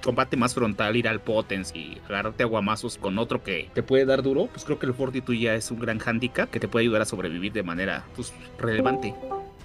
combate 0.04 0.38
más 0.38 0.54
frontal, 0.54 0.96
ir 0.96 1.08
al 1.08 1.22
potence 1.22 1.78
y 1.78 1.98
agarrarte 2.06 2.44
aguamazos 2.44 2.98
con 2.98 3.18
otro 3.18 3.44
que 3.44 3.70
te 3.74 3.84
puede 3.84 4.06
dar 4.06 4.24
duro, 4.24 4.48
pues 4.48 4.66
creo 4.66 4.80
que 4.80 4.86
el 4.86 4.94
Fortitude 4.94 5.40
ya 5.40 5.56
es 5.56 5.72
un 5.72 5.80
gran 5.80 6.00
handicap 6.04 6.50
que 6.50 6.60
te 6.60 6.68
puede 6.68 6.84
ayudar 6.84 7.02
a 7.02 7.06
sobrevivir 7.06 7.52
de 7.54 7.64
manera, 7.64 8.06
pues, 8.16 8.34
relevante. 8.58 9.14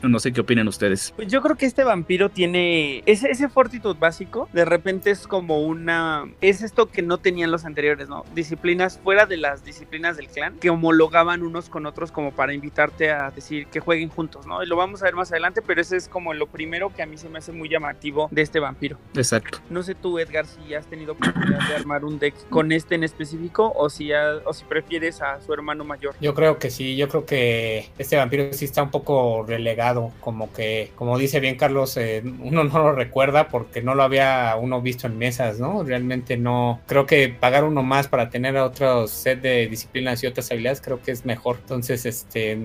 No 0.03 0.19
sé 0.21 0.33
qué 0.33 0.41
opinan 0.41 0.69
ustedes. 0.69 1.13
Pues 1.17 1.29
yo 1.29 1.43
creo 1.43 1.57
que 1.57 1.67
este 1.67 1.85
vampiro 1.85 2.29
tiene 2.29 3.03
ese, 3.07 3.31
ese 3.31 3.49
fortitude 3.49 3.99
básico. 3.99 4.49
De 4.53 4.65
repente 4.65 5.11
es 5.11 5.27
como 5.27 5.61
una. 5.63 6.25
Es 6.41 6.63
esto 6.63 6.87
que 6.87 7.03
no 7.03 7.19
tenían 7.19 7.51
los 7.51 7.65
anteriores, 7.65 8.09
¿no? 8.09 8.25
Disciplinas 8.35 9.01
fuera 9.03 9.27
de 9.27 9.37
las 9.37 9.65
disciplinas 9.65 10.17
del 10.17 10.29
clan 10.29 10.59
que 10.59 10.71
homologaban 10.71 11.43
unos 11.43 11.69
con 11.69 11.87
otros 11.87 12.13
como 12.13 12.33
para 12.33 12.55
invitarte 12.55 13.11
a 13.11 13.31
decir 13.31 13.67
que 13.67 13.81
jueguen 13.81 14.09
juntos, 14.09 14.47
¿no? 14.47 14.63
Y 14.63 14.67
lo 14.67 14.77
vamos 14.77 15.03
a 15.03 15.07
ver 15.07 15.15
más 15.15 15.31
adelante, 15.33 15.63
pero 15.63 15.81
ese 15.81 15.97
es 15.97 16.09
como 16.09 16.35
lo 16.35 16.47
primero 16.47 16.93
que 16.95 17.03
a 17.03 17.07
mí 17.07 17.17
se 17.17 17.29
me 17.29 17.39
hace 17.39 17.53
muy 17.53 17.69
llamativo 17.69 18.29
de 18.31 18.43
este 18.43 18.61
vampiro. 18.61 18.99
Exacto. 19.15 19.59
No 19.71 19.83
sé 19.83 19.95
tú, 19.95 20.19
Edgar, 20.19 20.47
si 20.47 20.75
has 20.75 20.87
tenido 20.87 21.13
oportunidad 21.13 21.67
de 21.69 21.75
armar 21.75 22.05
un 22.05 22.19
deck 22.19 22.35
con 22.51 22.73
este 22.73 22.95
en 22.95 23.05
específico 23.05 23.73
o 23.77 23.91
si, 23.91 24.13
ha- 24.13 24.37
o 24.45 24.53
si 24.53 24.65
prefieres 24.65 25.21
a 25.23 25.41
su 25.41 25.53
hermano 25.53 25.85
mayor. 25.85 26.15
Yo 26.21 26.35
creo 26.35 26.59
que 26.59 26.71
sí, 26.71 26.97
yo 26.97 27.09
creo 27.09 27.27
que 27.27 27.91
este 27.99 28.17
vampiro 28.17 28.53
sí 28.53 28.65
está 28.65 28.83
un 28.83 28.91
poco 28.91 29.45
relegado, 29.47 29.88
como 30.21 30.53
que, 30.53 30.93
como 30.95 31.19
dice 31.19 31.41
bien 31.41 31.57
Carlos, 31.57 31.97
eh, 31.97 32.23
uno 32.41 32.65
no 32.65 32.79
lo 32.79 32.93
recuerda 32.93 33.49
porque 33.49 33.83
no 33.83 33.95
lo 33.95 34.03
había 34.03 34.57
uno 34.57 34.81
visto 34.81 35.07
en 35.07 35.19
mesas, 35.19 35.59
¿no? 35.61 35.83
Realmente 35.85 36.37
no, 36.37 36.81
creo 36.87 37.07
que 37.07 37.29
pagar 37.29 37.65
uno 37.65 37.83
más 37.83 38.09
para 38.09 38.31
tener 38.31 38.57
otro 38.57 39.07
set 39.09 39.41
de 39.41 39.67
disciplinas 39.69 40.23
y 40.23 40.27
otras 40.27 40.51
habilidades 40.51 40.81
creo 40.81 41.03
que 41.03 41.13
es 41.13 41.25
mejor. 41.25 41.59
Entonces, 41.61 42.07
este, 42.07 42.59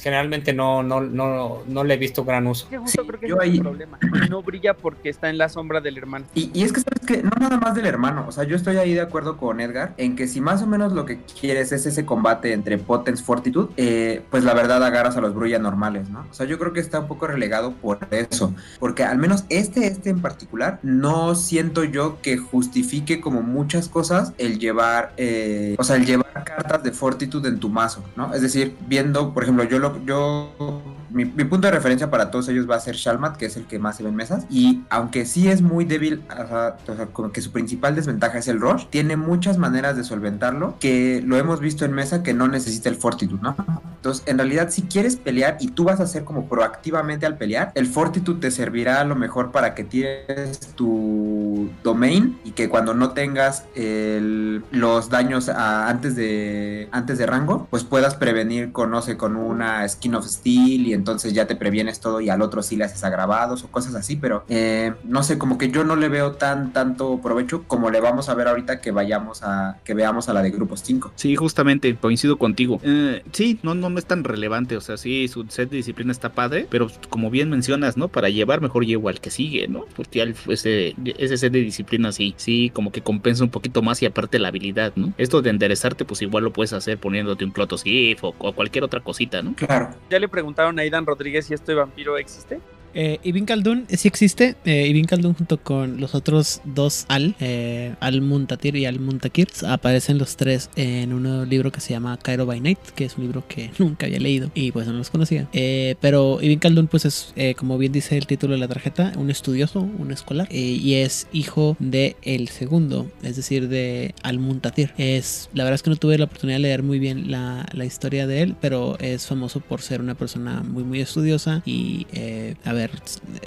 generalmente 0.00 0.52
no, 0.52 0.82
no, 0.82 1.00
no, 1.00 1.58
no 1.66 1.84
le 1.84 1.94
he 1.94 1.96
visto 1.96 2.24
gran 2.24 2.46
uso. 2.46 2.68
Que 2.68 2.78
justo 2.78 3.02
Sí, 3.02 3.08
creo 3.08 3.20
que 3.20 3.28
yo 3.28 3.36
es 3.36 3.42
ahí- 3.42 3.56
el 3.56 3.62
problema. 3.62 3.98
No 4.28 4.42
brilla 4.42 4.74
porque 4.74 5.08
está 5.08 5.28
en 5.30 5.38
la 5.38 5.48
sombra 5.48 5.80
del 5.80 5.98
hermano. 5.98 6.26
Y, 6.34 6.50
y 6.54 6.62
es 6.62 6.72
que, 6.72 6.80
¿sabes 6.80 7.00
qué? 7.06 7.22
No 7.22 7.30
nada 7.38 7.56
más 7.58 7.74
del 7.74 7.86
hermano. 7.86 8.24
O 8.28 8.32
sea, 8.32 8.44
yo 8.44 8.56
estoy 8.56 8.76
ahí 8.76 8.94
de 8.94 9.00
acuerdo 9.00 9.36
con 9.36 9.60
Edgar 9.60 9.94
en 9.96 10.16
que 10.16 10.28
si 10.28 10.40
más 10.40 10.62
o 10.62 10.66
menos 10.66 10.92
lo 10.92 11.04
que 11.06 11.20
quieres 11.40 11.72
es 11.72 11.86
ese 11.86 12.04
combate 12.04 12.52
entre 12.52 12.78
Potence 12.78 13.22
Fortitude, 13.22 13.72
eh, 13.76 14.22
pues 14.30 14.44
la 14.44 14.54
verdad 14.54 14.82
agarras 14.84 15.16
a 15.16 15.20
los 15.20 15.34
Brulla 15.34 15.58
normales, 15.58 16.08
¿no? 16.10 16.26
O 16.30 16.34
sea, 16.34 16.46
yo 16.46 16.58
creo 16.58 16.72
que 16.72 16.80
está 16.80 17.00
un 17.00 17.08
poco 17.08 17.26
relegado 17.26 17.72
por 17.72 17.98
eso. 18.10 18.54
Porque 18.78 19.04
al 19.04 19.18
menos 19.18 19.44
este, 19.48 19.86
este 19.86 20.10
en 20.10 20.20
particular, 20.20 20.78
no 20.82 21.34
siento 21.34 21.84
yo 21.84 22.20
que 22.22 22.36
justifique 22.36 23.20
como 23.20 23.42
muchas 23.42 23.88
cosas 23.88 24.32
el 24.38 24.58
llevar, 24.58 25.12
eh, 25.16 25.74
o 25.78 25.84
sea, 25.84 25.96
el 25.96 26.06
llevar 26.06 26.44
cartas 26.44 26.82
de 26.82 26.92
Fortitude 26.92 27.48
en 27.48 27.58
tu 27.58 27.68
mazo, 27.68 28.04
¿no? 28.16 28.32
Es 28.34 28.42
decir, 28.42 28.76
viendo, 28.86 29.32
por 29.32 29.42
ejemplo, 29.42 29.64
yo 29.70 29.78
lo, 29.78 30.04
yo 30.04 30.99
mi, 31.10 31.24
punto 31.24 31.66
de 31.66 31.72
referencia 31.72 32.10
para 32.10 32.30
todos 32.30 32.48
ellos 32.48 32.68
va 32.68 32.76
a 32.76 32.80
ser 32.80 32.96
Shalmat, 32.96 33.36
que 33.36 33.46
es 33.46 33.56
el 33.56 33.64
que 33.64 33.78
más 33.78 33.96
se 33.96 34.02
ve 34.02 34.10
en 34.10 34.16
mesas. 34.16 34.46
Y 34.50 34.82
aunque 34.90 35.26
sí 35.26 35.48
es 35.48 35.62
muy 35.62 35.84
débil, 35.84 36.22
o 36.30 36.96
sea, 36.96 37.06
como 37.12 37.32
que 37.32 37.40
su 37.40 37.52
principal 37.52 37.94
desventaja 37.94 38.38
es 38.38 38.48
el 38.48 38.60
rush, 38.60 38.86
tiene 38.90 39.16
muchas 39.16 39.58
maneras 39.58 39.96
de 39.96 40.04
solventarlo, 40.04 40.76
que 40.80 41.22
lo 41.24 41.36
hemos 41.36 41.60
visto 41.60 41.84
en 41.84 41.92
mesa 41.92 42.22
que 42.22 42.34
no 42.34 42.48
necesita 42.48 42.88
el 42.88 42.96
fortitude, 42.96 43.40
¿no? 43.42 43.56
Entonces, 43.96 44.24
en 44.26 44.38
realidad, 44.38 44.70
si 44.70 44.82
quieres 44.82 45.16
pelear 45.16 45.58
y 45.60 45.68
tú 45.68 45.84
vas 45.84 46.00
a 46.00 46.04
hacer 46.04 46.24
como 46.24 46.48
proactivamente 46.48 47.26
al 47.26 47.36
pelear, 47.36 47.70
el 47.74 47.86
fortitude 47.86 48.40
te 48.40 48.50
servirá 48.50 49.00
a 49.00 49.04
lo 49.04 49.14
mejor 49.14 49.50
para 49.50 49.74
que 49.74 49.84
tires 49.84 50.58
tu 50.74 51.68
domain 51.82 52.38
y 52.44 52.52
que 52.52 52.68
cuando 52.68 52.94
no 52.94 53.10
tengas 53.10 53.64
los 53.74 55.10
daños 55.10 55.48
antes 55.48 56.16
de 56.16 56.88
antes 56.92 57.18
de 57.18 57.26
rango, 57.26 57.66
pues 57.70 57.84
puedas 57.84 58.14
prevenir 58.14 58.72
con, 58.72 58.90
no 58.90 59.02
sé, 59.02 59.16
con 59.16 59.36
una 59.36 59.86
skin 59.88 60.14
of 60.14 60.26
steel 60.26 60.86
y 60.86 60.94
entonces 61.00 61.32
ya 61.32 61.46
te 61.46 61.56
previenes 61.56 61.98
todo 62.00 62.20
y 62.20 62.28
al 62.28 62.42
otro 62.42 62.62
sí 62.62 62.76
le 62.76 62.84
haces 62.84 63.02
agravados 63.04 63.64
o 63.64 63.68
cosas 63.68 63.94
así, 63.94 64.16
pero 64.16 64.44
eh, 64.48 64.92
no 65.04 65.22
sé, 65.22 65.38
como 65.38 65.56
que 65.56 65.70
yo 65.70 65.82
no 65.82 65.96
le 65.96 66.08
veo 66.08 66.32
tan 66.32 66.72
tanto 66.72 67.20
provecho 67.22 67.64
como 67.66 67.90
le 67.90 68.00
vamos 68.00 68.28
a 68.28 68.34
ver 68.34 68.48
ahorita 68.48 68.80
que 68.80 68.90
vayamos 68.90 69.42
a 69.42 69.78
que 69.82 69.94
veamos 69.94 70.28
a 70.28 70.34
la 70.34 70.42
de 70.42 70.50
grupos 70.50 70.82
5. 70.84 71.12
Sí, 71.16 71.34
justamente, 71.36 71.96
coincido 71.96 72.36
contigo. 72.36 72.80
Eh, 72.82 73.22
sí, 73.32 73.58
no, 73.62 73.74
no, 73.74 73.88
no 73.88 73.98
es 73.98 74.04
tan 74.04 74.24
relevante, 74.24 74.76
o 74.76 74.80
sea, 74.82 74.96
sí, 74.98 75.26
su 75.28 75.44
set 75.48 75.70
de 75.70 75.78
disciplina 75.78 76.12
está 76.12 76.28
padre, 76.30 76.66
pero 76.70 76.88
como 77.08 77.30
bien 77.30 77.48
mencionas, 77.50 77.96
¿no? 77.96 78.08
Para 78.08 78.28
llevar 78.28 78.60
mejor 78.60 78.84
llevo 78.84 79.08
al 79.08 79.20
que 79.20 79.30
sigue, 79.30 79.66
¿no? 79.68 79.86
Porque 79.96 80.18
ya 80.18 80.24
el- 80.24 80.34
ese, 80.48 80.94
ese 81.18 81.36
set 81.38 81.52
de 81.52 81.60
disciplina 81.60 82.12
sí, 82.12 82.34
sí, 82.36 82.70
como 82.74 82.92
que 82.92 83.00
compensa 83.00 83.42
un 83.44 83.50
poquito 83.50 83.80
más 83.82 84.02
y 84.02 84.06
aparte 84.06 84.38
la 84.38 84.48
habilidad, 84.48 84.92
¿no? 84.96 85.12
Esto 85.18 85.40
de 85.42 85.50
enderezarte, 85.50 86.04
pues 86.04 86.20
igual 86.22 86.44
lo 86.44 86.52
puedes 86.52 86.72
hacer 86.72 86.98
poniéndote 86.98 87.44
un 87.44 87.50
Clotos 87.52 87.82
Gif 87.84 88.22
o, 88.24 88.34
o 88.38 88.52
cualquier 88.52 88.84
otra 88.84 89.00
cosita, 89.00 89.40
¿no? 89.42 89.54
Claro. 89.54 89.90
Ya 90.10 90.18
le 90.18 90.28
preguntaron 90.28 90.78
a 90.78 90.84
Aidan 90.90 91.06
Rodríguez 91.06 91.46
si 91.46 91.54
este 91.54 91.72
vampiro 91.72 92.18
existe. 92.18 92.60
Eh, 92.94 93.18
Ibn 93.22 93.44
Khaldun 93.44 93.86
sí 93.88 94.08
existe. 94.08 94.56
Eh, 94.64 94.86
Ibn 94.88 95.04
Khaldun 95.04 95.34
junto 95.34 95.58
con 95.58 96.00
los 96.00 96.14
otros 96.14 96.60
dos 96.64 97.06
Al, 97.08 97.34
eh, 97.40 97.94
Al 98.00 98.22
Muntatir 98.22 98.76
y 98.76 98.86
Al 98.86 99.00
Muntakir, 99.00 99.48
aparecen 99.66 100.18
los 100.18 100.36
tres 100.36 100.70
en 100.76 101.12
un 101.12 101.48
libro 101.48 101.72
que 101.72 101.80
se 101.80 101.92
llama 101.92 102.18
Cairo 102.18 102.46
by 102.46 102.60
Night, 102.60 102.78
que 102.94 103.04
es 103.04 103.16
un 103.16 103.24
libro 103.24 103.44
que 103.46 103.70
nunca 103.78 104.06
había 104.06 104.18
leído 104.18 104.50
y 104.54 104.72
pues 104.72 104.86
no 104.86 104.92
los 104.92 105.10
conocía. 105.10 105.48
Eh, 105.52 105.96
pero 106.00 106.38
Ibn 106.40 106.58
Khaldun 106.58 106.86
pues 106.86 107.04
es, 107.04 107.32
eh, 107.36 107.54
como 107.54 107.78
bien 107.78 107.92
dice 107.92 108.16
el 108.16 108.26
título 108.26 108.54
de 108.54 108.60
la 108.60 108.68
tarjeta, 108.68 109.12
un 109.16 109.30
estudioso, 109.30 109.80
un 109.80 110.10
escolar, 110.10 110.48
eh, 110.50 110.58
y 110.58 110.94
es 110.94 111.26
hijo 111.32 111.76
de 111.78 112.16
el 112.22 112.48
segundo, 112.48 113.10
es 113.22 113.36
decir, 113.36 113.68
de 113.68 114.14
Al 114.22 114.38
Muntatir. 114.38 114.92
Es, 114.98 115.48
la 115.54 115.64
verdad 115.64 115.76
es 115.76 115.82
que 115.82 115.90
no 115.90 115.96
tuve 115.96 116.18
la 116.18 116.24
oportunidad 116.24 116.56
de 116.56 116.62
leer 116.62 116.82
muy 116.82 116.98
bien 116.98 117.30
la, 117.30 117.66
la 117.72 117.84
historia 117.84 118.26
de 118.26 118.42
él, 118.42 118.56
pero 118.60 118.98
es 118.98 119.26
famoso 119.26 119.60
por 119.60 119.82
ser 119.82 120.00
una 120.00 120.14
persona 120.14 120.62
muy 120.62 120.84
muy 120.84 121.00
estudiosa 121.00 121.62
y 121.64 122.06
eh, 122.12 122.54
haber 122.64 122.79
haber, 122.80 123.00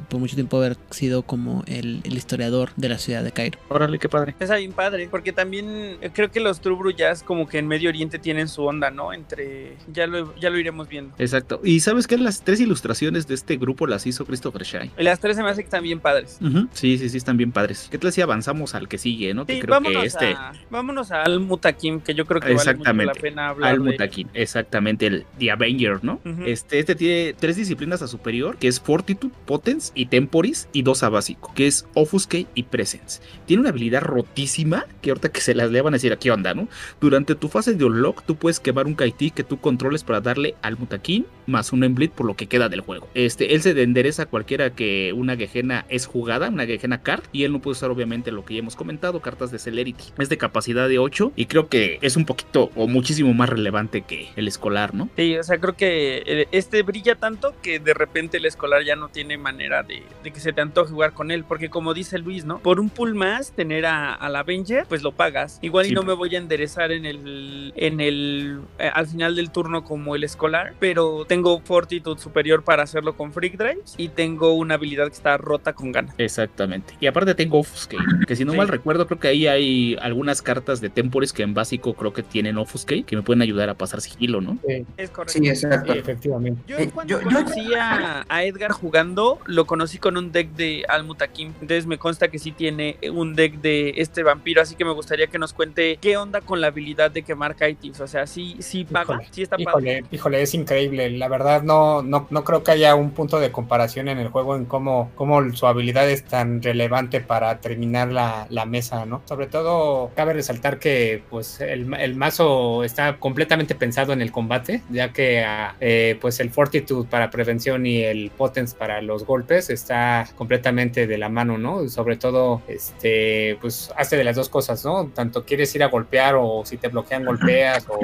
por 0.10 0.20
mucho 0.20 0.36
tiempo 0.36 0.58
haber 0.58 0.78
sido 0.92 1.24
como 1.24 1.64
el, 1.68 2.02
el 2.04 2.14
historiador 2.14 2.72
de 2.76 2.90
la 2.90 2.98
ciudad 2.98 3.24
de 3.24 3.32
Cairo. 3.32 3.60
Órale, 3.70 4.00
qué 4.00 4.10
padre. 4.10 4.36
Está 4.40 4.58
bien 4.58 4.72
padre, 4.72 5.08
porque 5.10 5.32
también 5.34 5.98
eh, 6.02 6.10
creo 6.14 6.32
que 6.32 6.40
los 6.40 6.62
Jazz 6.96 7.24
como 7.24 7.48
que 7.48 7.60
en 7.60 7.68
Medio 7.68 7.90
Oriente 7.90 8.20
tienen 8.20 8.48
su 8.48 8.64
onda, 8.64 8.92
¿no? 8.92 9.14
Entre... 9.14 9.78
Ya 9.92 10.08
lo, 10.08 10.36
ya 10.40 10.50
lo 10.50 10.58
iremos 10.58 10.88
viendo. 10.88 11.14
Exacto. 11.18 11.62
Y 11.64 11.80
sabes 11.80 12.08
que 12.08 12.18
las 12.18 12.42
tres 12.42 12.60
ilustraciones 12.60 13.28
de 13.28 13.36
este 13.36 13.58
grupo 13.58 13.88
las 13.88 14.06
hizo 14.06 14.26
Christopher 14.26 14.64
Shai. 14.64 14.92
Y 14.98 15.04
las 15.04 15.20
tres 15.20 15.38
se 15.38 15.44
me 15.44 15.50
hace 15.50 15.62
que 15.62 15.68
están 15.68 15.84
bien 15.84 16.00
padres. 16.00 16.40
Sí, 16.74 16.98
sí, 16.98 17.10
sí, 17.10 17.18
están 17.18 17.38
bien 17.38 17.52
padres. 17.52 17.88
¿Qué 17.90 17.98
tal 17.98 18.12
si 18.12 18.22
avanzamos 18.22 18.76
al 18.76 18.88
que 18.88 18.98
sigue, 18.98 19.34
no? 19.34 19.46
Que 19.46 19.60
creo 19.60 19.82
que 19.82 20.06
este... 20.06 20.34
a, 20.34 20.54
vámonos 20.70 21.12
a 21.12 21.24
Al 21.24 21.40
Mutakim, 21.40 22.02
que 22.02 22.14
yo 22.14 22.26
creo 22.26 22.42
que 22.42 22.54
vale 22.54 22.76
mucho 22.76 22.94
la 22.94 23.14
pena 23.14 23.50
hablar 23.50 23.72
Al 23.72 23.84
de- 23.84 23.92
Mutakin, 23.92 24.30
exactamente, 24.34 25.08
el 25.08 25.26
The 25.40 25.52
Avenger, 25.52 26.04
¿no? 26.04 26.20
Este, 26.46 26.80
este 26.80 26.96
tiene 26.96 27.34
tres 27.34 27.56
disciplinas 27.56 28.02
a 28.02 28.08
superior, 28.08 28.58
que 28.58 28.68
es 28.68 28.80
Fortitude, 28.80 29.23
Potence 29.30 29.92
y 29.96 30.08
Temporis, 30.08 30.68
y 30.74 30.82
dos 30.84 31.04
a 31.04 31.10
básico, 31.10 31.52
que 31.56 31.68
es 31.68 31.86
Offuscate 31.94 32.48
y 32.56 32.64
Presence. 32.64 33.22
Tiene 33.46 33.62
una 33.62 33.70
habilidad 33.70 34.02
rotísima, 34.02 34.86
que 35.02 35.12
ahorita 35.12 35.30
que 35.30 35.42
se 35.42 35.56
las 35.56 35.72
le 35.72 35.82
van 35.82 35.94
a 35.94 35.98
decir, 35.98 36.18
¿qué 36.18 36.32
onda, 36.32 36.54
no? 36.54 36.68
Durante 37.02 37.36
tu 37.36 37.50
fase 37.50 37.74
de 37.74 37.86
Unlock, 37.86 38.24
tú 38.26 38.36
puedes 38.36 38.60
quemar 38.60 38.88
un 38.88 38.96
Kaiti 38.96 39.32
que 39.32 39.44
tú 39.44 39.60
controles 39.60 40.04
para 40.04 40.22
darle 40.22 40.56
al 40.62 40.78
Mutakin 40.78 41.26
más 41.48 41.74
un 41.74 41.84
Emblit 41.84 42.12
por 42.12 42.26
lo 42.26 42.36
que 42.36 42.48
queda 42.48 42.70
del 42.70 42.82
juego. 42.82 43.08
Este, 43.14 43.54
él 43.54 43.62
se 43.62 43.80
endereza 43.82 44.24
a 44.24 44.26
cualquiera 44.26 44.72
que 44.72 45.14
una 45.14 45.36
Gejena 45.36 45.86
es 45.90 46.06
jugada, 46.06 46.50
una 46.50 46.66
Gejena 46.66 47.02
card, 47.02 47.24
y 47.32 47.44
él 47.44 47.52
no 47.52 47.60
puede 47.60 47.74
usar 47.74 47.92
obviamente 47.92 48.32
lo 48.32 48.46
que 48.46 48.56
ya 48.56 48.60
hemos 48.60 48.76
comentado, 48.76 49.22
cartas 49.22 49.52
de 49.52 49.60
Celerity. 49.60 50.06
Es 50.20 50.30
de 50.30 50.38
capacidad 50.38 50.88
de 50.88 51.00
8 51.00 51.34
y 51.36 51.46
creo 51.46 51.70
que 51.70 52.00
es 52.02 52.16
un 52.16 52.26
poquito 52.26 52.72
o 52.76 52.88
muchísimo 52.88 53.34
más 53.34 53.50
relevante 53.50 54.02
que 54.02 54.30
el 54.36 54.48
escolar, 54.48 54.94
¿no? 54.94 55.10
Sí, 55.16 55.38
o 55.38 55.44
sea, 55.44 55.60
creo 55.60 55.76
que 55.76 56.24
eh, 56.26 56.48
este 56.52 56.82
brilla 56.84 57.16
tanto 57.16 57.54
que 57.62 57.80
de 57.80 57.94
repente 57.94 58.38
el 58.38 58.46
escolar 58.46 58.84
ya 58.84 58.96
no 58.96 59.10
tiene 59.10 59.38
manera 59.38 59.84
de, 59.84 60.04
de 60.24 60.32
que 60.32 60.40
se 60.40 60.54
te 60.54 60.62
antoje 60.62 60.92
jugar 60.92 61.14
con 61.14 61.32
él, 61.32 61.44
porque 61.44 61.70
como 61.70 61.94
dice 61.94 62.18
Luis, 62.20 62.46
¿no? 62.46 62.60
Por 62.60 62.80
un 62.80 62.90
pool 62.90 63.16
más, 63.16 63.52
tener 63.52 63.86
a, 63.86 64.14
al 64.14 64.36
Avenger, 64.36 64.86
pues 64.88 65.04
lo 65.04 65.12
pagas. 65.12 65.60
Igual 65.62 65.88
y 65.88 65.92
no 65.92 66.04
me 66.04 66.14
voy 66.14 66.36
a 66.36 66.38
enderezar 66.38 66.92
en 66.92 67.06
el, 67.06 67.74
en 67.76 68.00
el, 68.00 68.62
eh, 68.80 68.90
al 68.94 69.08
final 69.08 69.36
del 69.36 69.52
turno 69.52 69.84
como 69.84 70.16
el 70.16 70.24
escolar, 70.24 70.74
pero 70.80 71.26
tengo 71.34 71.60
fortitud 71.62 72.18
superior 72.20 72.64
para 72.64 72.84
hacerlo 72.84 73.18
con 73.18 73.34
Freak 73.34 73.58
Drives 73.58 73.96
y 73.98 74.10
tengo 74.10 74.54
una 74.54 74.76
habilidad 74.76 75.08
que 75.08 75.14
está 75.14 75.36
rota 75.38 75.74
con 75.74 75.92
ganas. 75.92 76.14
Exactamente. 76.20 76.94
Y 77.00 77.08
aparte 77.08 77.34
tengo 77.34 77.58
Offuscate, 77.60 78.04
que 78.28 78.36
si 78.36 78.46
no 78.46 78.52
Sí. 78.52 78.58
mal 78.60 78.68
recuerdo, 78.68 79.08
creo 79.08 79.20
que 79.20 79.30
ahí 79.30 79.48
hay 79.48 79.98
algunas 80.00 80.42
cartas 80.44 80.80
de 80.80 80.90
Tempores 80.90 81.34
que 81.34 81.42
en 81.42 81.56
básico 81.56 81.96
creo 81.96 82.14
que 82.14 82.22
tienen 82.22 82.58
Offuscate, 82.60 83.02
que 83.04 83.16
me 83.16 83.24
pueden 83.24 83.42
ayudar 83.42 83.68
a 83.70 83.74
pasar 83.74 84.00
sigilo, 84.02 84.42
¿no? 84.42 84.60
Sí, 84.68 84.86
Es 84.98 85.10
correcto. 85.10 85.40
Sí, 85.42 85.50
exacto. 85.50 85.94
efectivamente. 85.94 86.62
Yo 86.68 86.78
Eh, 86.78 86.92
cuando 86.94 87.20
yo- 87.20 87.22
yo- 87.22 87.26
conocí 87.36 87.74
a, 87.74 88.26
a 88.30 88.44
Edgar 88.44 88.72
jugando, 88.72 89.40
lo 89.48 89.66
conocí 89.66 89.98
con 89.98 90.18
un 90.18 90.32
deck 90.32 90.52
de 90.52 90.84
Almutakim. 90.88 91.48
Entonces 91.62 91.88
me 91.88 91.98
consta 91.98 92.28
que 92.28 92.38
sí 92.38 92.52
tiene 92.52 92.98
un 93.12 93.34
deck 93.34 93.56
de 93.60 93.94
este 93.98 94.22
vampiro, 94.22 94.62
así 94.62 94.76
que 94.76 94.86
me 94.86 94.92
gustaría 94.94 95.26
que 95.28 95.40
nos 95.40 95.52
cuente 95.54 95.98
qué 96.00 96.16
onda 96.18 96.42
con 96.42 96.62
la 96.62 96.68
habilidad 96.68 97.10
de 97.10 97.24
quemar 97.24 97.56
Kaitis. 97.56 98.00
O 98.02 98.08
sea, 98.08 98.28
sí, 98.28 98.56
sí 98.60 98.84
paga, 98.86 99.14
Híjole, 99.16 99.28
sí 99.32 99.42
está 99.42 99.58
padre. 99.58 99.92
Híjole, 100.00 100.06
híjole, 100.12 100.42
es 100.44 100.54
increíble. 100.54 101.10
La 101.24 101.30
verdad 101.30 101.64
no, 101.64 102.02
no, 102.02 102.28
no 102.32 102.44
creo 102.44 102.64
que 102.64 102.72
haya 102.72 102.96
un 102.96 103.12
punto 103.12 103.40
de 103.40 103.50
comparación 103.50 104.10
en 104.10 104.18
el 104.20 104.28
juego 104.28 104.58
en 104.58 104.66
cómo, 104.66 105.10
cómo 105.16 105.54
su 105.54 105.68
habilidad 105.68 106.10
es 106.10 106.26
tan 106.26 106.62
relevante 106.62 107.22
para 107.22 107.62
terminar 107.62 108.12
la, 108.12 108.46
la 108.50 108.66
mesa, 108.66 109.06
¿no? 109.06 109.22
Sobre 109.24 109.48
todo 109.48 110.12
cabe 110.18 110.34
resaltar 110.34 110.80
que 110.80 111.24
pues 111.30 111.62
el, 111.62 111.94
el 111.94 112.16
mazo 112.16 112.84
está 112.84 113.20
completamente 113.20 113.74
pensado 113.74 114.12
en 114.12 114.22
el 114.22 114.34
combate, 114.34 114.82
ya 114.90 115.14
que 115.14 115.46
ah, 115.46 115.78
eh, 115.80 116.18
pues 116.20 116.42
el 116.42 116.50
Fortitude 116.50 117.08
para 117.08 117.32
prevención 117.32 117.86
y 117.86 118.04
el 118.04 118.30
Potence 118.30 118.76
para 118.76 119.02
los 119.02 119.26
golpes 119.26 119.70
está 119.70 120.28
completamente 120.36 121.08
de 121.08 121.18
la 121.18 121.30
mano, 121.30 121.58
¿no? 121.58 121.88
Sobre 121.88 122.18
todo, 122.18 122.64
este, 122.68 123.58
pues 123.62 123.94
hace 123.96 124.18
de 124.18 124.26
las 124.26 124.36
dos 124.36 124.50
cosas, 124.50 124.84
¿no? 124.84 125.08
Tanto 125.08 125.46
quieres 125.46 125.74
ir 125.74 125.84
a 125.84 125.88
golpear 125.88 126.36
o 126.38 126.64
si 126.66 126.76
te 126.76 126.90
bloquean 126.90 127.24
golpeas 127.24 127.88
o 127.88 127.98